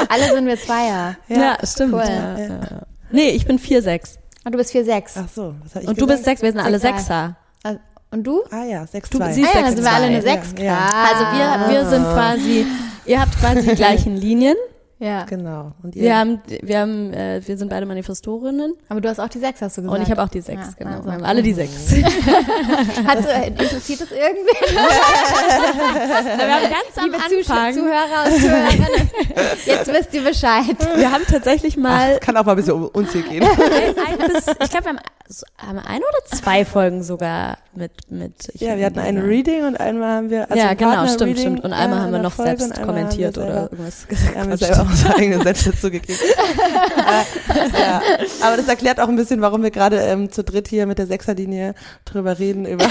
Alle 0.10 0.34
sind 0.34 0.48
wir 0.48 0.60
Zweier. 0.60 1.16
Ja, 1.28 1.58
stimmt. 1.64 1.94
Cool. 1.94 2.04
Ja, 2.08 2.38
ja. 2.40 2.60
Nee, 3.12 3.30
ich 3.30 3.46
bin 3.46 3.60
4-6. 3.60 4.18
Und 4.46 4.52
du 4.54 4.58
bist 4.58 4.74
4-6. 4.74 5.12
Ach 5.16 5.30
so, 5.34 5.54
was 5.64 5.76
hab 5.76 5.84
ich 5.84 5.88
Und 5.88 6.02
du 6.02 6.08
bist 6.08 6.24
gesagt? 6.24 6.40
6, 6.40 6.42
wir 6.42 6.52
sind 6.54 6.62
alle 6.62 6.80
Sechser. 6.80 7.36
Also, 7.62 7.80
Und 8.10 8.24
du? 8.24 8.42
Ah 8.50 8.64
ja, 8.64 8.82
6-2. 8.84 9.10
Du 9.12 9.22
Ah 9.22 9.32
siehst 9.32 9.54
ja, 9.54 9.62
dann 9.62 9.76
sind 9.76 9.84
wir 9.84 9.92
alle 9.92 10.06
eine 10.08 10.22
6-2. 10.22 10.24
6. 10.24 10.54
Ja. 10.58 10.90
Also 11.12 11.26
wir, 11.38 11.70
wir 11.70 11.90
sind 11.90 12.04
quasi, 12.04 12.66
ihr 13.06 13.22
habt 13.22 13.40
quasi 13.40 13.62
die 13.62 13.76
gleichen 13.76 14.18
Linien. 14.18 14.56
Ja. 15.04 15.26
Genau. 15.26 15.74
Und 15.84 15.96
ihr? 15.96 16.04
Wir 16.04 16.18
haben, 16.18 16.42
wir 16.62 16.80
haben, 16.80 17.14
äh, 17.14 17.42
wir 17.46 17.58
sind 17.58 17.70
beide 17.70 17.86
Manifestorinnen. 17.86 18.74
Aber 18.88 19.02
du 19.02 19.10
hast 19.10 19.20
auch 19.20 19.28
die 19.28 19.40
6, 19.40 19.62
hast 19.62 19.78
du 19.78 19.82
gesagt. 19.82 19.98
Und 19.98 20.04
ich 20.06 20.10
habe 20.10 20.24
auch 20.24 20.30
die 20.30 20.40
6, 20.40 20.58
Ja, 20.58 20.70
genau. 20.78 20.92
also. 20.92 21.06
Wir 21.06 21.14
haben 21.14 21.26
alle 21.26 21.44
die 21.44 21.52
6. 21.54 21.92
Hat, 23.06 23.26
äh, 23.26 23.48
interessiert 23.48 24.00
das 24.00 24.12
irgendwie? 24.12 24.74
wir 26.38 26.56
haben 26.56 26.64
ganz 26.64 26.98
am 26.98 27.04
Liebe 27.06 27.18
Zuschauer, 27.18 27.58
Anfang, 27.58 27.74
Zuhörer 27.74 28.26
und 28.26 28.40
Zuhörerinnen, 28.40 29.10
jetzt 29.66 29.88
wisst 29.94 30.14
ihr 30.14 30.24
Bescheid. 30.24 30.96
wir 30.96 31.12
haben 31.12 31.24
tatsächlich 31.28 31.76
mal 31.76 32.20
Kann 32.20 32.38
auch 32.38 32.46
mal 32.46 32.52
ein 32.52 32.58
bisschen 32.58 32.74
um 32.74 32.86
uns 32.86 33.12
hier 33.12 33.24
gehen. 33.24 33.44
ein 33.48 34.18
bis, 34.32 34.48
ich 34.48 34.70
glaube, 34.70 34.86
wir 34.86 34.90
haben, 34.90 35.00
haben 35.58 35.76
wir 35.76 35.88
eine 35.88 36.00
oder 36.02 36.38
zwei 36.38 36.66
Folgen 36.74 37.04
sogar 37.04 37.58
mit, 37.74 37.92
mit 38.10 38.50
ich 38.54 38.62
ja, 38.62 38.78
wir 38.78 38.86
hatten 38.86 39.00
ein. 39.00 39.18
Reading 39.18 39.66
und 39.66 39.80
einmal 39.80 40.18
haben 40.18 40.30
wir, 40.30 40.52
also 40.52 40.62
ja, 40.62 40.70
ein 40.70 40.78
genau, 40.78 41.08
stimmt, 41.08 41.40
stimmt. 41.40 41.64
Und 41.64 41.74
einmal 41.74 42.00
äh, 42.00 42.02
haben 42.04 42.12
wir 42.12 42.20
noch 42.20 42.34
Folge 42.34 42.58
selbst 42.58 42.84
kommentiert 42.84 43.38
oder 43.38 43.64
irgendwas 43.64 44.06
haben 44.36 44.50
wir 44.50 44.58
selber 44.58 44.82
unsere 44.82 45.16
eigenen 45.16 45.42
Sätze 45.42 45.72
dazu 45.72 45.90
gegeben. 45.90 46.20
ja. 47.80 48.02
Aber 48.42 48.58
das 48.58 48.68
erklärt 48.68 49.00
auch 49.00 49.08
ein 49.08 49.16
bisschen, 49.16 49.42
warum 49.42 49.64
wir 49.64 49.72
gerade 49.72 49.98
ähm, 49.98 50.32
zu 50.32 50.44
dritt 50.44 50.68
hier 50.68 50.86
mit 50.86 50.98
der 51.00 51.08
Sechserlinie 51.08 51.74
drüber 52.06 52.38
reden, 52.38 52.66
über 52.66 52.86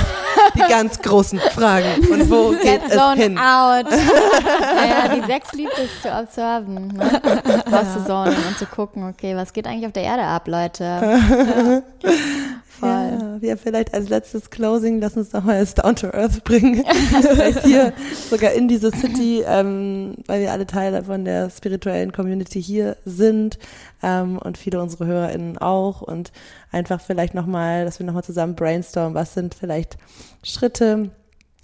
die 0.54 0.60
ganz 0.68 1.00
großen 1.00 1.38
Fragen. 1.38 2.08
Und 2.10 2.30
wo 2.30 2.50
geht 2.50 2.62
Get 2.62 2.82
es 2.88 2.96
zone 2.96 3.16
hin? 3.16 3.38
out. 3.38 3.86
naja, 3.90 5.14
die 5.14 5.24
6 5.26 5.52
liebt 5.52 5.78
es 5.78 6.02
zu 6.02 6.10
observen, 6.10 6.88
ne? 6.88 7.22
rauszuzonen 7.70 8.34
und 8.48 8.58
zu 8.58 8.66
gucken, 8.66 9.08
okay, 9.08 9.36
was 9.36 9.52
geht 9.52 9.66
eigentlich 9.66 9.86
auf 9.86 9.92
der 9.92 10.04
Erde 10.04 10.24
ab, 10.24 10.48
Leute? 10.48 11.82
Voll. 12.66 12.88
Ja, 12.88 13.40
wir 13.40 13.56
vielleicht 13.58 13.94
als 13.94 14.08
letztes 14.08 14.50
Closing, 14.50 15.00
lass 15.00 15.16
uns 15.16 15.32
noch 15.32 15.44
mal 15.44 15.60
es 15.60 15.74
down 15.74 15.94
to 15.94 16.08
earth 16.08 16.42
bringen. 16.42 16.84
vielleicht 17.22 17.64
hier 17.64 17.92
sogar 18.28 18.52
in 18.52 18.66
diese 18.66 18.90
City, 18.90 19.44
ähm, 19.46 20.16
weil 20.26 20.40
wir 20.40 20.50
alle 20.50 20.66
Teile 20.66 21.04
von 21.04 21.24
der 21.24 21.50
spirituellen 21.50 22.12
Community 22.12 22.60
hier 22.60 22.96
sind 23.04 23.58
ähm, 24.02 24.38
und 24.38 24.58
viele 24.58 24.82
unserer 24.82 25.06
HörerInnen 25.06 25.58
auch 25.58 26.02
und 26.02 26.32
einfach 26.72 27.00
vielleicht 27.00 27.34
nochmal, 27.34 27.84
dass 27.84 28.00
wir 28.00 28.06
nochmal 28.06 28.24
zusammen 28.24 28.56
brainstormen, 28.56 29.14
was 29.14 29.34
sind 29.34 29.54
vielleicht 29.54 29.96
Schritte, 30.42 31.10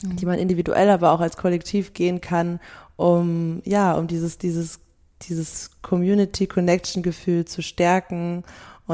die 0.03 0.27
man 0.27 0.39
individuell, 0.39 0.91
aber 0.91 1.11
auch 1.11 1.21
als 1.21 1.37
Kollektiv 1.37 1.95
gehen 1.95 2.21
kann, 2.21 2.61
um, 2.97 3.63
ja, 3.65 3.95
um 3.95 4.07
dieses, 4.07 4.39
dieses, 4.39 4.79
dieses 5.23 5.71
Community-Connection-Gefühl 5.83 7.45
zu 7.45 7.63
stärken 7.63 8.45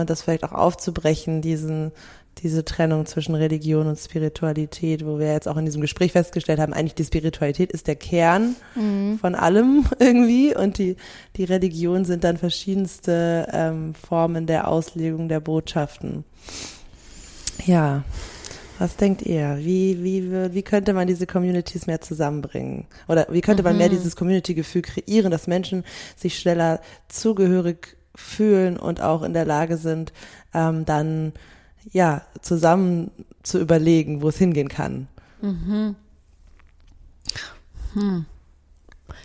und 0.00 0.10
das 0.10 0.22
vielleicht 0.22 0.44
auch 0.44 0.52
aufzubrechen, 0.52 1.40
diesen, 1.40 1.92
diese 2.38 2.64
Trennung 2.64 3.06
zwischen 3.06 3.34
Religion 3.34 3.86
und 3.86 3.98
Spiritualität, 3.98 5.06
wo 5.06 5.18
wir 5.18 5.32
jetzt 5.32 5.48
auch 5.48 5.56
in 5.56 5.64
diesem 5.64 5.80
Gespräch 5.80 6.12
festgestellt 6.12 6.60
haben, 6.60 6.72
eigentlich 6.72 6.94
die 6.94 7.04
Spiritualität 7.04 7.72
ist 7.72 7.86
der 7.86 7.96
Kern 7.96 8.56
von 9.20 9.34
allem 9.34 9.86
irgendwie 9.98 10.54
und 10.54 10.78
die, 10.78 10.96
die 11.36 11.44
Religion 11.44 12.04
sind 12.04 12.24
dann 12.24 12.36
verschiedenste 12.36 13.48
ähm, 13.52 13.94
Formen 13.94 14.46
der 14.46 14.68
Auslegung 14.68 15.28
der 15.28 15.40
Botschaften. 15.40 16.24
Ja, 17.64 18.04
was 18.78 18.96
denkt 18.96 19.22
ihr? 19.22 19.58
Wie, 19.60 20.02
wie, 20.02 20.52
wie 20.52 20.62
könnte 20.62 20.92
man 20.94 21.06
diese 21.06 21.26
Communities 21.26 21.86
mehr 21.86 22.00
zusammenbringen? 22.00 22.86
Oder 23.06 23.28
wie 23.30 23.40
könnte 23.40 23.62
man 23.62 23.76
mehr 23.76 23.88
dieses 23.88 24.16
Community-Gefühl 24.16 24.82
kreieren, 24.82 25.30
dass 25.30 25.46
Menschen 25.46 25.84
sich 26.16 26.38
schneller 26.38 26.80
zugehörig 27.08 27.96
fühlen 28.14 28.76
und 28.78 29.00
auch 29.00 29.22
in 29.22 29.34
der 29.34 29.44
Lage 29.44 29.76
sind, 29.76 30.12
ähm, 30.52 30.84
dann 30.84 31.32
ja 31.92 32.22
zusammen 32.40 33.10
zu 33.42 33.60
überlegen, 33.60 34.22
wo 34.22 34.28
es 34.28 34.38
hingehen 34.38 34.68
kann. 34.68 35.08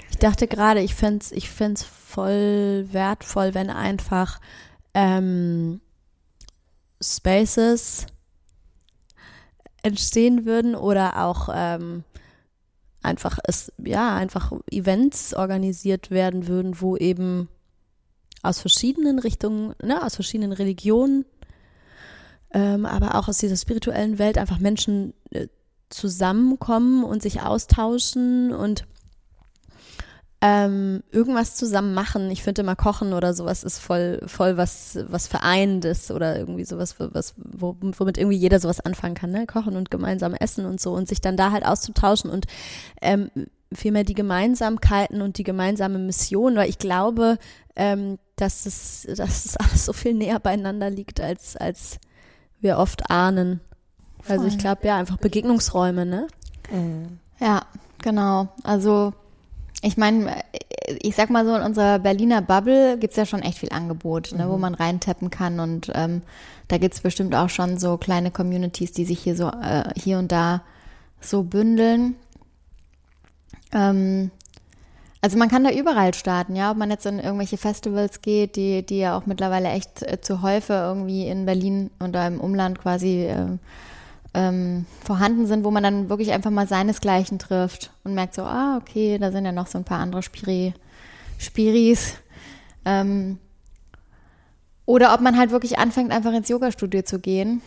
Ich 0.10 0.18
dachte 0.18 0.48
gerade, 0.48 0.82
ich 0.82 0.95
fände 0.95 1.20
es 1.24 1.32
ich 1.32 1.49
fänd's 1.49 1.84
voll 1.84 2.88
wertvoll, 2.91 3.53
wenn 3.53 3.70
einfach 3.70 4.40
ähm, 4.94 5.80
Spaces 7.02 8.07
entstehen 9.82 10.45
würden 10.45 10.76
oder 10.76 11.24
auch 11.26 11.49
ähm, 11.53 12.03
einfach 13.02 13.40
es, 13.44 13.72
ja, 13.78 14.16
einfach 14.16 14.52
Events 14.70 15.34
organisiert 15.34 16.11
werden 16.11 16.48
würden, 16.48 16.82
wo 16.82 16.98
eben 16.98 17.48
aus 18.41 18.60
verschiedenen 18.60 19.20
Richtungen, 19.20 19.74
ne, 19.84 20.03
aus 20.03 20.16
verschiedenen 20.16 20.52
Religionen, 20.52 21.26
ähm, 22.52 22.86
aber 22.86 23.16
auch 23.16 23.28
aus 23.28 23.38
dieser 23.38 23.57
spirituellen 23.57 24.18
Welt 24.20 24.38
einfach 24.38 24.60
Menschen 24.60 25.14
äh, 25.32 25.48
zusammenkommen 25.90 27.03
und 27.03 27.22
sich 27.22 27.41
austauschen 27.41 28.53
und 28.53 28.86
ähm, 30.41 31.03
irgendwas 31.11 31.56
zusammen 31.56 31.94
machen. 31.94 32.32
Ich 32.32 32.44
finde 32.44 32.61
immer 32.61 32.78
Kochen 32.78 33.11
oder 33.11 33.34
sowas 33.34 33.64
ist 33.66 33.80
voll, 33.80 34.22
voll 34.26 34.56
was, 34.56 34.98
was 35.10 35.28
Vereinendes 35.28 36.11
oder 36.11 36.38
irgendwie 36.40 36.64
sowas, 36.64 36.95
was, 36.98 37.34
wo- 37.38 37.76
womit 37.82 38.18
irgendwie 38.18 38.38
jeder 38.38 38.60
sowas 38.60 38.80
anfangen 38.80 39.16
kann, 39.16 39.32
ne? 39.32 39.45
Kochen 39.48 39.76
und 39.76 39.91
gemeinsam 39.91 40.34
essen 40.34 40.66
und 40.66 40.80
so 40.80 40.94
und 40.94 41.10
sich 41.10 41.20
dann 41.20 41.36
da 41.36 41.52
halt 41.52 41.66
auszutauschen 41.66 42.30
und 42.30 42.45
ähm, 43.02 43.30
vielmehr 43.74 44.06
die 44.06 44.14
Gemeinsamkeiten 44.14 45.22
und 45.22 45.38
die 45.38 45.44
gemeinsame 45.44 45.99
Mission, 45.99 46.56
weil 46.56 46.70
ich 46.70 46.80
glaube, 46.80 47.38
ähm, 47.80 48.20
dass 48.36 48.66
es, 48.66 49.08
dass 49.16 49.46
es 49.46 49.58
alles 49.58 49.86
so 49.86 49.94
viel 49.94 50.14
näher 50.14 50.40
beieinander 50.40 50.90
liegt, 50.90 51.22
als, 51.22 51.56
als 51.56 51.98
wir 52.60 52.78
oft 52.78 53.10
ahnen. 53.10 53.62
Also 54.28 54.46
ich 54.46 54.58
glaube 54.58 54.86
ja, 54.86 54.98
einfach 54.98 55.18
Begegnungsräume, 55.18 56.06
ne? 56.06 56.28
Ja, 57.40 57.62
genau. 58.02 58.50
Also 58.64 59.14
ich 59.82 59.96
meine, 59.96 60.44
ich 61.02 61.16
sag 61.16 61.30
mal 61.30 61.46
so, 61.46 61.56
in 61.56 61.62
unserer 61.62 62.00
Berliner 62.00 62.42
Bubble 62.42 62.98
gibt's 62.98 63.16
ja 63.16 63.26
schon 63.26 63.42
echt 63.42 63.60
viel 63.60 63.72
Angebot, 63.72 64.34
ne, 64.34 64.50
wo 64.50 64.58
man 64.58 64.74
reintappen 64.76 65.30
kann. 65.30 65.62
Und 65.62 65.90
ähm, 65.96 66.22
da 66.68 66.78
gibt's 66.78 67.00
bestimmt 67.00 67.34
auch 67.34 67.50
schon 67.50 67.80
so 67.80 67.98
kleine 67.98 68.30
Communities, 68.30 68.92
die 68.92 69.06
sich 69.06 69.20
hier 69.20 69.38
so 69.38 69.48
äh, 69.48 69.90
hier 69.96 70.20
und 70.20 70.34
da 70.34 70.64
so 71.22 71.44
bündeln. 71.44 72.16
Ähm, 73.72 74.32
also 75.22 75.38
man 75.38 75.50
kann 75.50 75.64
da 75.64 75.72
überall 75.72 76.14
starten, 76.14 76.56
ja, 76.56 76.72
ob 76.72 76.78
man 76.78 76.90
jetzt 76.90 77.06
in 77.06 77.20
irgendwelche 77.20 77.58
Festivals 77.58 78.22
geht, 78.22 78.56
die, 78.56 78.86
die 78.86 79.00
ja 79.00 79.18
auch 79.18 79.26
mittlerweile 79.26 79.70
echt 79.70 80.02
äh, 80.04 80.22
zu 80.22 80.41
Häufe 80.41 80.74
irgendwie 80.74 81.28
in 81.28 81.46
Berlin 81.46 81.91
oder 82.02 82.26
im 82.26 82.40
Umland 82.40 82.80
quasi 82.80 83.26
äh, 83.26 83.58
ähm, 84.34 84.86
vorhanden 85.04 85.46
sind, 85.46 85.64
wo 85.66 85.72
man 85.72 85.84
dann 85.84 86.10
wirklich 86.10 86.32
einfach 86.32 86.52
mal 86.52 86.68
seinesgleichen 86.68 87.40
trifft 87.40 87.91
und 88.04 88.14
merkt 88.14 88.36
so, 88.36 88.44
ah, 88.44 88.78
okay, 88.78 89.18
da 89.18 89.32
sind 89.32 89.44
ja 89.44 89.52
noch 89.52 89.68
so 89.68 89.78
ein 89.78 89.84
paar 89.84 90.00
andere 90.00 90.24
Spiri, 90.24 90.74
Spiris. 91.38 92.16
Ähm, 92.86 93.40
oder 94.86 95.14
ob 95.14 95.22
man 95.22 95.38
halt 95.38 95.52
wirklich 95.52 95.78
anfängt, 95.80 96.12
einfach 96.12 96.34
ins 96.34 96.50
Yoga-Studio 96.50 97.02
zu 97.02 97.20
gehen. 97.20 97.62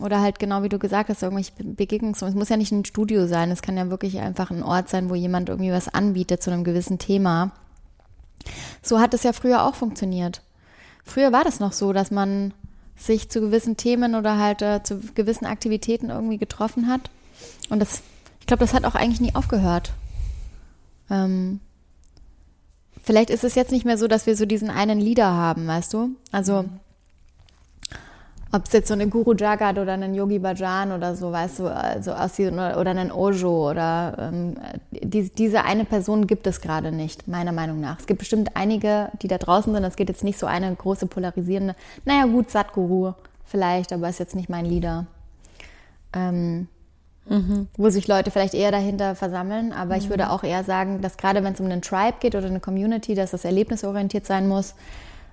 Oder 0.00 0.20
halt 0.20 0.38
genau 0.38 0.62
wie 0.62 0.68
du 0.68 0.78
gesagt 0.78 1.08
hast, 1.08 1.22
irgendwelche 1.22 1.52
Be- 1.52 1.64
Begegnungs... 1.64 2.20
Es 2.20 2.34
muss 2.34 2.50
ja 2.50 2.56
nicht 2.56 2.72
ein 2.72 2.84
Studio 2.84 3.26
sein, 3.26 3.50
es 3.50 3.62
kann 3.62 3.76
ja 3.76 3.88
wirklich 3.88 4.18
einfach 4.18 4.50
ein 4.50 4.62
Ort 4.62 4.88
sein, 4.88 5.08
wo 5.08 5.14
jemand 5.14 5.48
irgendwie 5.48 5.72
was 5.72 5.88
anbietet 5.88 6.42
zu 6.42 6.50
einem 6.50 6.62
gewissen 6.62 6.98
Thema. 6.98 7.52
So 8.82 9.00
hat 9.00 9.14
es 9.14 9.22
ja 9.22 9.32
früher 9.32 9.64
auch 9.64 9.74
funktioniert. 9.74 10.42
Früher 11.04 11.32
war 11.32 11.42
das 11.42 11.58
noch 11.58 11.72
so, 11.72 11.94
dass 11.94 12.10
man 12.10 12.52
sich 12.96 13.30
zu 13.30 13.40
gewissen 13.40 13.76
Themen 13.76 14.14
oder 14.14 14.38
halt 14.38 14.60
äh, 14.60 14.82
zu 14.82 15.00
gewissen 15.14 15.46
Aktivitäten 15.46 16.10
irgendwie 16.10 16.38
getroffen 16.38 16.86
hat. 16.86 17.10
Und 17.70 17.78
das, 17.78 18.02
ich 18.40 18.46
glaube, 18.46 18.64
das 18.64 18.74
hat 18.74 18.84
auch 18.84 18.94
eigentlich 18.94 19.20
nie 19.20 19.34
aufgehört. 19.34 19.92
Ähm, 21.08 21.60
vielleicht 23.02 23.30
ist 23.30 23.44
es 23.44 23.54
jetzt 23.54 23.72
nicht 23.72 23.86
mehr 23.86 23.96
so, 23.96 24.06
dass 24.08 24.26
wir 24.26 24.36
so 24.36 24.44
diesen 24.44 24.68
einen 24.68 25.00
Leader 25.00 25.32
haben, 25.32 25.66
weißt 25.66 25.94
du? 25.94 26.10
Also, 26.30 26.66
ob 28.50 28.64
es 28.64 28.72
jetzt 28.72 28.88
so 28.88 28.94
eine 28.94 29.08
Guru 29.08 29.34
Jagat 29.34 29.78
oder 29.78 29.92
einen 29.92 30.14
Yogi 30.14 30.38
Bhajan 30.38 30.92
oder 30.92 31.14
so, 31.14 31.32
weißt 31.32 31.58
du, 31.58 31.66
also 31.66 32.12
aus 32.12 32.32
diesem, 32.32 32.54
oder 32.54 32.90
einen 32.90 33.12
Ojo 33.12 33.70
oder 33.70 34.16
ähm, 34.18 34.54
die, 34.90 35.28
diese 35.28 35.64
eine 35.64 35.84
Person 35.84 36.26
gibt 36.26 36.46
es 36.46 36.60
gerade 36.60 36.90
nicht, 36.90 37.28
meiner 37.28 37.52
Meinung 37.52 37.80
nach. 37.80 37.98
Es 37.98 38.06
gibt 38.06 38.20
bestimmt 38.20 38.56
einige, 38.56 39.10
die 39.20 39.28
da 39.28 39.36
draußen 39.36 39.72
sind. 39.72 39.84
Es 39.84 39.96
geht 39.96 40.08
jetzt 40.08 40.24
nicht 40.24 40.38
so 40.38 40.46
eine 40.46 40.74
große 40.74 41.06
polarisierende, 41.06 41.74
naja 42.06 42.24
gut, 42.24 42.50
Satguru 42.50 43.12
vielleicht, 43.44 43.92
aber 43.92 44.08
ist 44.08 44.18
jetzt 44.18 44.34
nicht 44.34 44.48
mein 44.48 44.64
Leader. 44.64 45.06
Ähm, 46.14 46.68
wo 47.76 47.90
sich 47.90 48.08
Leute 48.08 48.30
vielleicht 48.30 48.54
eher 48.54 48.70
dahinter 48.70 49.14
versammeln. 49.14 49.74
Aber 49.74 49.98
ich 49.98 50.08
würde 50.08 50.30
auch 50.30 50.42
eher 50.42 50.64
sagen, 50.64 51.02
dass 51.02 51.18
gerade 51.18 51.44
wenn 51.44 51.52
es 51.52 51.60
um 51.60 51.66
einen 51.66 51.82
Tribe 51.82 52.16
geht 52.20 52.34
oder 52.34 52.46
eine 52.46 52.60
Community, 52.60 53.14
dass 53.14 53.32
das 53.32 53.44
erlebnisorientiert 53.44 54.24
sein 54.24 54.48
muss 54.48 54.74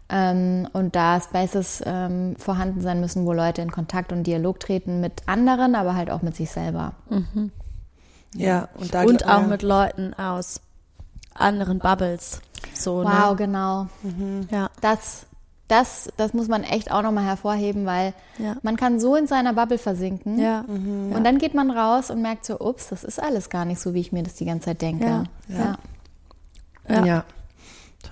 ähm, 0.10 0.68
und 0.74 0.96
da 0.96 1.20
Spaces 1.20 1.82
ähm, 1.86 2.36
vorhanden 2.38 2.82
sein 2.82 3.00
müssen, 3.02 3.26
wo 3.26 3.34
Leute 3.34 3.62
in 3.62 3.72
Kontakt 3.72 4.12
und 4.12 4.24
Dialog 4.28 4.60
treten 4.60 5.02
mit 5.02 5.24
anderen, 5.28 5.76
aber 5.76 5.96
halt 5.96 6.10
auch 6.12 6.22
mit 6.22 6.36
sich 6.36 6.52
selber. 6.52 6.94
Ja, 8.36 8.68
und 8.76 8.94
da 8.94 9.04
Und 9.04 9.22
ja. 9.22 9.38
auch 9.38 9.48
mit 9.48 9.62
Leuten 9.64 10.14
aus 10.14 10.62
anderen 11.34 11.80
Bubbles. 11.80 12.42
So, 12.74 13.04
Wow, 13.04 13.32
ne? 13.32 13.36
genau. 13.38 13.88
Ja. 14.52 14.70
Das, 14.82 15.26
das, 15.68 16.10
das 16.18 16.34
muss 16.34 16.48
man 16.48 16.64
echt 16.64 16.92
auch 16.92 17.02
nochmal 17.02 17.24
hervorheben, 17.26 17.86
weil 17.86 18.14
Ja. 18.38 18.56
man 18.62 18.76
kann 18.78 19.00
so 19.00 19.16
in 19.16 19.28
seiner 19.28 19.54
Bubble 19.54 19.78
versinken. 19.78 20.38
Ja. 20.40 20.66
Und 20.68 21.24
dann 21.24 21.38
geht 21.38 21.54
man 21.54 21.72
raus 21.72 22.10
und 22.12 22.22
merkt 22.22 22.46
so, 22.46 22.60
ups, 22.60 22.90
das 22.90 23.04
ist 23.04 23.22
alles 23.22 23.50
gar 23.50 23.66
nicht 23.66 23.80
so, 23.80 23.94
wie 23.94 24.02
ich 24.02 24.12
mir 24.12 24.24
das 24.24 24.36
die 24.36 24.46
ganze 24.46 24.66
Zeit 24.66 24.82
denke. 24.82 25.06
Ja. 25.06 25.78
ja. 26.90 27.06
Ja. 27.06 27.24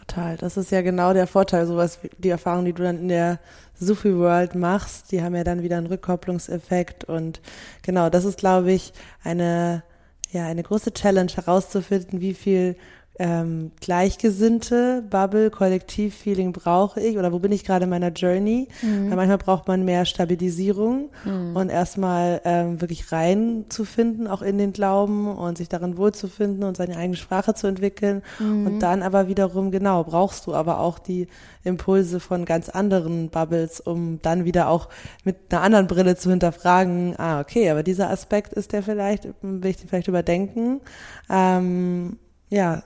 Total. 0.07 0.37
Das 0.37 0.57
ist 0.57 0.71
ja 0.71 0.81
genau 0.81 1.13
der 1.13 1.27
Vorteil, 1.27 1.65
sowas, 1.65 1.99
wie 2.01 2.09
die 2.17 2.29
Erfahrung, 2.29 2.65
die 2.65 2.73
du 2.73 2.83
dann 2.83 2.99
in 2.99 3.07
der 3.07 3.39
Sufi 3.79 4.15
World 4.17 4.55
machst, 4.55 5.11
die 5.11 5.21
haben 5.21 5.35
ja 5.35 5.43
dann 5.43 5.63
wieder 5.63 5.77
einen 5.77 5.87
Rückkopplungseffekt 5.87 7.05
und 7.05 7.41
genau, 7.83 8.09
das 8.09 8.25
ist, 8.25 8.37
glaube 8.37 8.71
ich, 8.71 8.93
eine, 9.23 9.83
ja, 10.31 10.45
eine 10.45 10.63
große 10.63 10.93
Challenge 10.93 11.31
herauszufinden, 11.33 12.21
wie 12.21 12.33
viel 12.33 12.75
ähm, 13.19 13.71
gleichgesinnte 13.79 15.03
Bubble, 15.07 15.51
Kollektivfeeling 15.51 16.51
brauche 16.51 16.99
ich 16.99 17.17
oder 17.17 17.31
wo 17.31 17.39
bin 17.39 17.51
ich 17.51 17.63
gerade 17.63 17.83
in 17.83 17.89
meiner 17.89 18.09
Journey? 18.09 18.67
Weil 19.09 19.15
manchmal 19.15 19.37
braucht 19.37 19.67
man 19.67 19.85
mehr 19.85 20.05
Stabilisierung 20.05 21.09
und 21.53 21.69
erstmal 21.69 22.41
ähm, 22.43 22.81
wirklich 22.81 23.11
reinzufinden, 23.11 24.27
auch 24.27 24.41
in 24.41 24.57
den 24.57 24.73
Glauben 24.73 25.27
und 25.27 25.59
sich 25.59 25.69
darin 25.69 25.97
wohlzufinden 25.97 26.63
und 26.63 26.77
seine 26.77 26.97
eigene 26.97 27.17
Sprache 27.17 27.53
zu 27.53 27.67
entwickeln. 27.67 28.23
Und 28.65 28.79
dann 28.79 29.03
aber 29.03 29.27
wiederum, 29.27 29.69
genau, 29.69 30.03
brauchst 30.03 30.47
du 30.47 30.55
aber 30.55 30.79
auch 30.79 30.97
die 30.97 31.27
Impulse 31.63 32.19
von 32.19 32.45
ganz 32.45 32.69
anderen 32.69 33.29
Bubbles, 33.29 33.79
um 33.79 34.19
dann 34.21 34.45
wieder 34.45 34.69
auch 34.69 34.89
mit 35.23 35.35
einer 35.51 35.61
anderen 35.61 35.87
Brille 35.87 36.15
zu 36.15 36.29
hinterfragen, 36.29 37.15
ah, 37.17 37.39
okay, 37.39 37.69
aber 37.69 37.83
dieser 37.83 38.09
Aspekt 38.09 38.53
ist 38.53 38.71
der 38.73 38.83
vielleicht, 38.83 39.27
will 39.41 39.69
ich 39.69 39.77
den 39.77 39.87
vielleicht 39.87 40.07
überdenken. 40.07 40.81
Ähm, 41.29 42.17
ja, 42.53 42.83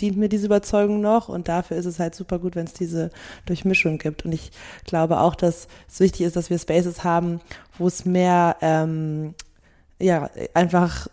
dient 0.00 0.16
mir 0.16 0.28
diese 0.28 0.46
Überzeugung 0.46 1.00
noch 1.00 1.28
und 1.28 1.48
dafür 1.48 1.76
ist 1.76 1.86
es 1.86 1.98
halt 1.98 2.14
super 2.14 2.38
gut, 2.38 2.56
wenn 2.56 2.66
es 2.66 2.72
diese 2.72 3.10
Durchmischung 3.46 3.98
gibt. 3.98 4.24
Und 4.24 4.32
ich 4.32 4.50
glaube 4.84 5.20
auch, 5.20 5.34
dass 5.34 5.68
es 5.88 6.00
wichtig 6.00 6.22
ist, 6.22 6.36
dass 6.36 6.50
wir 6.50 6.58
Spaces 6.58 7.04
haben, 7.04 7.40
wo 7.78 7.86
es 7.86 8.04
mehr, 8.04 8.56
ähm, 8.60 9.34
ja, 10.00 10.30
einfach 10.54 11.08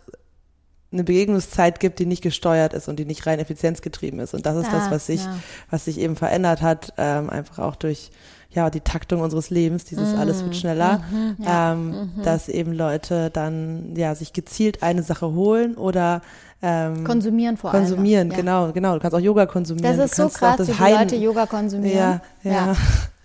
eine 0.92 1.04
Begegnungszeit 1.04 1.80
gibt, 1.80 1.98
die 1.98 2.06
nicht 2.06 2.22
gesteuert 2.22 2.74
ist 2.74 2.88
und 2.88 2.98
die 2.98 3.06
nicht 3.06 3.26
rein 3.26 3.38
effizienzgetrieben 3.38 4.20
ist. 4.20 4.34
Und 4.34 4.44
das 4.44 4.56
ist 4.56 4.72
das, 4.72 4.88
Ah, 4.88 4.90
was 4.90 5.06
sich, 5.06 5.24
ja. 5.24 5.38
was 5.70 5.86
sich 5.86 5.98
eben 5.98 6.16
verändert 6.16 6.60
hat, 6.60 6.92
ähm, 6.98 7.30
einfach 7.30 7.60
auch 7.60 7.76
durch 7.76 8.10
ja 8.54 8.70
die 8.70 8.80
Taktung 8.80 9.20
unseres 9.20 9.50
Lebens, 9.50 9.84
dieses 9.84 10.14
alles 10.16 10.42
wird 10.44 10.56
schneller, 10.56 11.00
Ja. 11.38 11.72
ähm, 11.72 12.12
dass 12.24 12.48
eben 12.48 12.72
Leute 12.72 13.30
dann 13.30 13.94
ja 13.96 14.14
sich 14.14 14.32
gezielt 14.32 14.82
eine 14.82 15.02
Sache 15.02 15.32
holen 15.32 15.74
oder 15.76 16.20
ähm, 16.64 17.02
Konsumieren 17.04 17.56
vor 17.56 17.72
allem. 17.72 17.80
konsumieren, 17.82 18.30
Ja. 18.30 18.36
genau, 18.36 18.72
genau. 18.72 18.94
Du 18.94 19.00
kannst 19.00 19.16
auch 19.16 19.20
Yoga 19.20 19.46
konsumieren. 19.46 19.96
Das 19.96 20.04
ist 20.10 20.14
so 20.16 20.28
krass, 20.28 20.60
wie 20.60 20.66
die 20.72 20.78
Heiden- 20.78 20.98
Leute 21.00 21.16
Yoga 21.16 21.46
konsumieren. 21.46 22.20
Ja, 22.44 22.50
ja, 22.50 22.76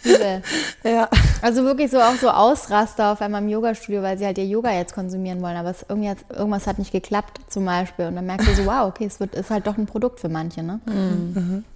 ja. 0.83 1.07
Also 1.41 1.63
wirklich 1.63 1.91
so 1.91 1.99
auch 1.99 2.15
so 2.15 2.29
Ausraster 2.29 3.11
auf 3.11 3.21
einmal 3.21 3.41
im 3.43 3.49
Yoga-Studio, 3.49 4.01
weil 4.01 4.17
sie 4.17 4.25
halt 4.25 4.37
ihr 4.39 4.45
Yoga 4.47 4.71
jetzt 4.71 4.93
konsumieren 4.95 5.41
wollen, 5.41 5.55
aber 5.57 5.69
es 5.69 5.85
irgendwie 5.87 6.09
hat, 6.09 6.17
irgendwas 6.29 6.65
hat 6.65 6.79
nicht 6.79 6.91
geklappt 6.91 7.41
zum 7.47 7.65
Beispiel. 7.65 8.05
Und 8.07 8.15
dann 8.15 8.25
merkst 8.25 8.47
du 8.47 8.55
so, 8.55 8.65
wow, 8.65 8.87
okay, 8.87 9.05
es 9.05 9.19
wird, 9.19 9.35
ist 9.35 9.49
halt 9.51 9.67
doch 9.67 9.77
ein 9.77 9.85
Produkt 9.85 10.19
für 10.19 10.29
manche, 10.29 10.63
ne? 10.63 10.79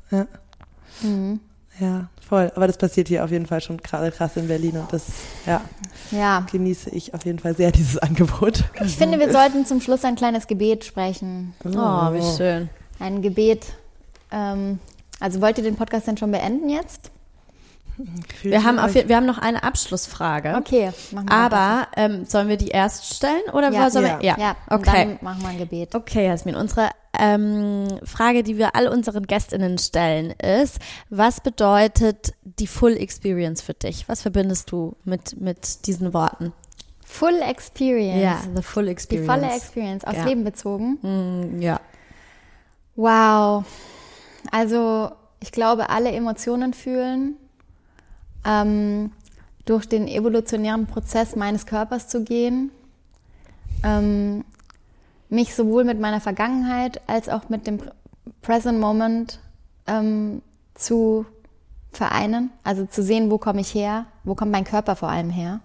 Ja. 0.09 0.25
Ja, 1.79 2.09
voll. 2.27 2.51
Aber 2.55 2.67
das 2.67 2.77
passiert 2.77 3.07
hier 3.07 3.23
auf 3.23 3.31
jeden 3.31 3.45
Fall 3.45 3.61
schon 3.61 3.77
gerade 3.77 4.11
krass 4.11 4.35
in 4.37 4.47
Berlin 4.47 4.77
und 4.77 4.91
das 4.93 5.05
ja, 5.45 5.61
Ja. 6.11 6.45
genieße 6.51 6.89
ich 6.91 7.13
auf 7.13 7.25
jeden 7.25 7.39
Fall 7.39 7.55
sehr, 7.55 7.71
dieses 7.71 7.97
Angebot. 7.97 8.63
Ich 8.83 8.97
finde, 8.97 9.19
wir 9.19 9.31
sollten 9.31 9.65
zum 9.65 9.81
Schluss 9.81 10.03
ein 10.05 10.15
kleines 10.15 10.47
Gebet 10.47 10.83
sprechen. 10.85 11.53
Oh, 11.65 11.69
wie 12.13 12.37
schön. 12.37 12.69
Ein 12.99 13.21
Gebet. 13.21 13.65
Ähm, 14.31 14.79
also 15.19 15.41
wollt 15.41 15.57
ihr 15.57 15.63
den 15.63 15.75
Podcast 15.75 16.07
denn 16.07 16.17
schon 16.17 16.31
beenden 16.31 16.69
jetzt? 16.69 17.09
Wir 18.43 18.63
haben, 18.63 18.79
auf, 18.79 18.93
wir 18.95 19.15
haben 19.15 19.25
noch 19.25 19.37
eine 19.37 19.63
Abschlussfrage. 19.63 20.55
Okay, 20.57 20.91
machen 21.11 21.27
wir 21.29 21.35
Aber 21.35 21.87
ähm, 21.95 22.25
sollen 22.25 22.47
wir 22.47 22.57
die 22.57 22.69
erst 22.69 23.13
stellen 23.15 23.41
oder 23.53 23.71
Ja. 23.71 23.89
sollen 23.89 24.05
Ja. 24.05 24.19
wir? 24.19 24.25
Ja. 24.27 24.35
Ja, 24.39 24.55
okay. 24.69 25.17
dann 25.17 25.19
machen 25.21 25.41
wir 25.41 25.49
ein 25.49 25.57
Gebet. 25.57 25.93
Okay, 25.95 26.25
Jasmin, 26.27 26.55
unsere 26.55 26.89
ähm, 27.19 27.87
Frage, 28.03 28.43
die 28.43 28.57
wir 28.57 28.75
all 28.75 28.87
unseren 28.87 29.27
GästInnen 29.27 29.77
stellen, 29.77 30.31
ist, 30.31 30.79
was 31.09 31.41
bedeutet 31.41 32.33
die 32.43 32.67
Full 32.67 32.97
Experience 32.97 33.61
für 33.61 33.73
dich? 33.73 34.07
Was 34.07 34.21
verbindest 34.21 34.71
du 34.71 34.95
mit, 35.03 35.39
mit 35.39 35.85
diesen 35.87 36.13
Worten? 36.13 36.53
Full 37.05 37.41
Experience. 37.41 38.47
the 38.55 38.61
Full 38.61 38.85
Die 38.85 38.91
Experience. 38.91 39.27
volle 39.33 39.53
Experience, 39.53 40.03
aufs 40.05 40.17
Ja. 40.17 40.23
Leben 40.25 40.43
bezogen. 40.45 40.97
Mm, 41.01 41.61
Ja. 41.61 41.81
Wow. 42.95 43.65
Also 44.51 45.11
ich 45.39 45.51
glaube, 45.51 45.89
alle 45.89 46.11
Emotionen 46.11 46.73
fühlen, 46.73 47.35
ähm, 48.45 49.11
durch 49.65 49.87
den 49.87 50.07
evolutionären 50.07 50.87
Prozess 50.87 51.35
meines 51.35 51.65
Körpers 51.65 52.07
zu 52.07 52.23
gehen, 52.23 52.71
ähm, 53.83 54.43
mich 55.29 55.55
sowohl 55.55 55.83
mit 55.83 55.99
meiner 55.99 56.19
Vergangenheit 56.19 57.01
als 57.07 57.29
auch 57.29 57.49
mit 57.49 57.67
dem 57.67 57.79
Present 58.41 58.79
Moment 58.79 59.39
ähm, 59.87 60.41
zu 60.73 61.25
vereinen, 61.91 62.51
also 62.63 62.85
zu 62.85 63.03
sehen, 63.03 63.29
wo 63.29 63.37
komme 63.37 63.61
ich 63.61 63.73
her, 63.73 64.05
wo 64.23 64.35
kommt 64.35 64.51
mein 64.51 64.63
Körper 64.63 64.95
vor 64.95 65.09
allem 65.09 65.29
her 65.29 65.61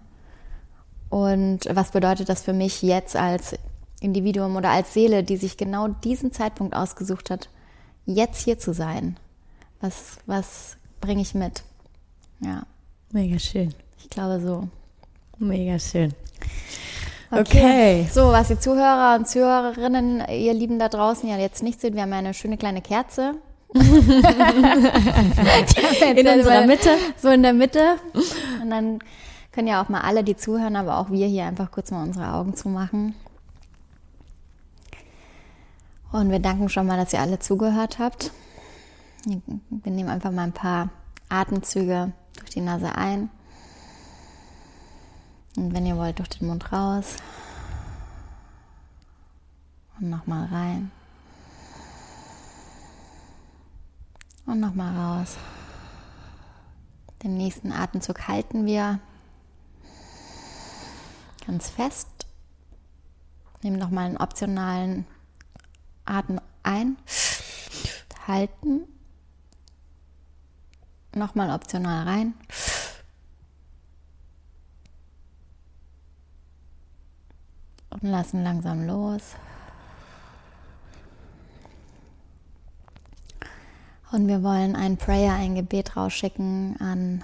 und 1.09 1.61
was 1.69 1.91
bedeutet 1.91 2.29
das 2.29 2.41
für 2.41 2.53
mich 2.53 2.81
jetzt 2.81 3.15
als 3.15 3.55
Individuum 4.01 4.55
oder 4.55 4.69
als 4.69 4.93
Seele, 4.93 5.23
die 5.23 5.37
sich 5.37 5.57
genau 5.57 5.87
diesen 5.87 6.31
Zeitpunkt 6.31 6.75
ausgesucht 6.75 7.29
hat, 7.29 7.49
jetzt 8.05 8.43
hier 8.43 8.59
zu 8.59 8.73
sein? 8.73 9.17
Was, 9.79 10.17
was 10.25 10.77
bringe 11.01 11.21
ich 11.21 11.33
mit? 11.33 11.63
Ja, 12.39 12.63
Mega 13.11 13.39
schön. 13.39 13.73
ich 13.97 14.09
glaube 14.09 14.39
so. 14.39 14.67
Mega 15.39 15.79
schön. 15.79 16.13
Okay. 17.31 18.07
So, 18.11 18.31
was 18.31 18.47
die 18.47 18.57
Zuhörer 18.59 19.15
und 19.17 19.27
Zuhörerinnen, 19.27 20.23
ihr 20.29 20.53
Lieben 20.53 20.79
da 20.79 20.87
draußen 20.87 21.27
ja 21.27 21.37
jetzt 21.37 21.61
nicht 21.61 21.81
sehen, 21.81 21.95
wir 21.95 22.03
haben 22.03 22.13
eine 22.13 22.33
schöne 22.33 22.57
kleine 22.57 22.81
Kerze. 22.81 23.35
In 23.73 23.83
unserer 26.27 26.65
Mitte. 26.65 26.91
So 27.21 27.27
in 27.29 27.43
der 27.43 27.51
Mitte. 27.53 27.97
Und 28.61 28.69
dann 28.69 28.99
können 29.51 29.67
ja 29.67 29.83
auch 29.83 29.89
mal 29.89 30.01
alle, 30.01 30.23
die 30.23 30.37
zuhören, 30.37 30.77
aber 30.77 30.97
auch 30.97 31.09
wir 31.11 31.27
hier 31.27 31.45
einfach 31.45 31.69
kurz 31.69 31.91
mal 31.91 32.03
unsere 32.03 32.33
Augen 32.33 32.55
zumachen. 32.55 33.13
Und 36.13 36.31
wir 36.31 36.39
danken 36.39 36.69
schon 36.69 36.87
mal, 36.87 36.95
dass 36.97 37.11
ihr 37.11 37.19
alle 37.19 37.39
zugehört 37.39 37.99
habt. 37.99 38.31
Wir 39.25 39.91
nehmen 39.91 40.09
einfach 40.09 40.31
mal 40.31 40.43
ein 40.43 40.53
paar 40.53 40.89
Atemzüge 41.27 42.13
durch 42.37 42.51
die 42.51 42.61
Nase 42.61 42.95
ein. 42.95 43.29
Und 45.55 45.73
wenn 45.73 45.85
ihr 45.85 45.97
wollt, 45.97 46.19
durch 46.19 46.29
den 46.29 46.47
Mund 46.47 46.71
raus. 46.71 47.15
Und 49.99 50.09
nochmal 50.09 50.45
rein. 50.45 50.91
Und 54.45 54.59
nochmal 54.59 54.95
raus. 54.95 55.37
Den 57.23 57.37
nächsten 57.37 57.71
Atemzug 57.71 58.27
halten 58.27 58.65
wir 58.65 58.99
ganz 61.45 61.69
fest. 61.69 62.07
Nehmen 63.63 63.79
nochmal 63.79 64.05
einen 64.05 64.17
optionalen 64.17 65.05
Atem 66.05 66.39
ein. 66.63 66.97
Halten. 68.27 68.81
Nochmal 71.17 71.49
optional 71.51 72.07
rein. 72.07 72.33
Und 77.89 78.03
lassen 78.03 78.43
langsam 78.43 78.85
los. 78.85 79.35
Und 84.11 84.27
wir 84.27 84.41
wollen 84.41 84.75
ein 84.75 84.97
Prayer, 84.97 85.33
ein 85.33 85.55
Gebet 85.55 85.97
rausschicken 85.97 86.79
an 86.79 87.23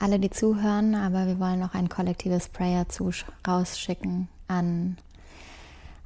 alle, 0.00 0.18
die 0.18 0.30
zuhören, 0.30 0.94
aber 0.94 1.26
wir 1.26 1.38
wollen 1.38 1.62
auch 1.62 1.74
ein 1.74 1.88
kollektives 1.88 2.48
Prayer 2.48 2.86
rausschicken 3.46 4.28
an 4.48 4.98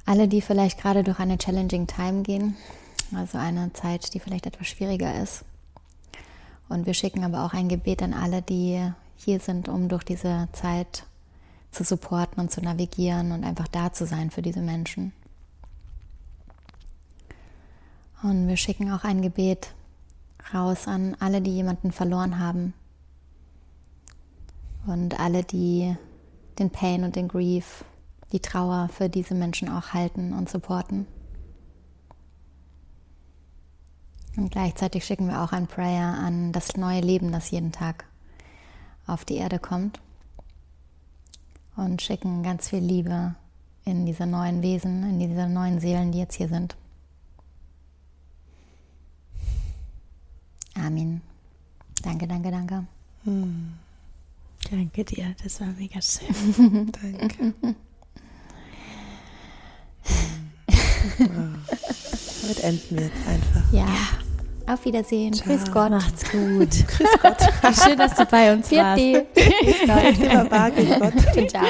alle, 0.05 0.27
die 0.27 0.41
vielleicht 0.41 0.79
gerade 0.79 1.03
durch 1.03 1.19
eine 1.19 1.37
challenging 1.37 1.87
time 1.87 2.21
gehen, 2.21 2.55
also 3.15 3.37
eine 3.37 3.73
Zeit, 3.73 4.13
die 4.13 4.19
vielleicht 4.19 4.45
etwas 4.45 4.67
schwieriger 4.67 5.21
ist. 5.21 5.43
Und 6.69 6.85
wir 6.85 6.93
schicken 6.93 7.23
aber 7.23 7.43
auch 7.43 7.53
ein 7.53 7.67
Gebet 7.67 8.01
an 8.01 8.13
alle, 8.13 8.41
die 8.41 8.79
hier 9.17 9.39
sind, 9.39 9.67
um 9.67 9.89
durch 9.89 10.03
diese 10.03 10.47
Zeit 10.53 11.05
zu 11.71 11.83
supporten 11.83 12.39
und 12.39 12.51
zu 12.51 12.61
navigieren 12.61 13.31
und 13.31 13.43
einfach 13.43 13.67
da 13.67 13.91
zu 13.91 14.05
sein 14.05 14.31
für 14.31 14.41
diese 14.41 14.61
Menschen. 14.61 15.11
Und 18.21 18.47
wir 18.47 18.57
schicken 18.57 18.91
auch 18.91 19.03
ein 19.03 19.21
Gebet 19.21 19.73
raus 20.53 20.87
an 20.87 21.15
alle, 21.19 21.41
die 21.41 21.51
jemanden 21.55 21.91
verloren 21.91 22.39
haben. 22.39 22.73
Und 24.85 25.19
alle, 25.19 25.43
die 25.43 25.95
den 26.57 26.69
Pain 26.69 27.03
und 27.03 27.15
den 27.15 27.27
Grief, 27.27 27.83
die 28.31 28.39
Trauer 28.39 28.89
für 28.89 29.09
diese 29.09 29.35
Menschen 29.35 29.69
auch 29.69 29.93
halten 29.93 30.33
und 30.33 30.49
supporten. 30.49 31.07
Und 34.39 34.51
gleichzeitig 34.51 35.03
schicken 35.03 35.27
wir 35.27 35.41
auch 35.41 35.51
ein 35.51 35.67
Prayer 35.67 36.13
an 36.13 36.53
das 36.53 36.77
neue 36.77 37.01
Leben, 37.01 37.33
das 37.33 37.51
jeden 37.51 37.73
Tag 37.73 38.05
auf 39.05 39.25
die 39.25 39.35
Erde 39.35 39.59
kommt. 39.59 39.99
Und 41.75 42.01
schicken 42.01 42.41
ganz 42.41 42.69
viel 42.69 42.79
Liebe 42.79 43.35
in 43.83 44.05
diese 44.05 44.25
neuen 44.25 44.61
Wesen, 44.61 45.03
in 45.03 45.19
diese 45.19 45.49
neuen 45.49 45.81
Seelen, 45.81 46.13
die 46.13 46.19
jetzt 46.19 46.35
hier 46.35 46.47
sind. 46.47 46.77
Amen. 50.73 51.19
Danke, 52.01 52.25
danke, 52.25 52.49
danke. 52.49 52.85
Hm. 53.25 53.73
Danke 54.71 55.03
dir, 55.03 55.35
das 55.43 55.59
war 55.59 55.67
mega 55.67 56.01
schön. 56.01 56.89
danke. 56.93 57.53
Damit 62.41 62.63
enden 62.63 62.97
wir 62.97 63.03
jetzt 63.03 63.27
einfach. 63.27 63.73
Ja. 63.73 63.85
Auf 64.69 64.85
Wiedersehen. 64.85 65.33
Ciao. 65.33 65.47
Grüß 65.47 65.71
Gott. 65.71 65.89
Macht's 65.89 66.29
gut. 66.29 66.69
Grüß 66.87 67.09
Gott. 67.23 67.37
Wie 67.39 67.73
schön, 67.73 67.97
dass 67.97 68.13
du 68.13 68.25
bei 68.25 68.53
uns 68.53 68.71
warst. 68.71 69.01
Vierte. 69.01 69.25
Grüß 69.33 69.79
Gott. 69.87 70.75
Grüß 70.75 70.99
Gott. 70.99 71.49
Ciao. 71.49 71.65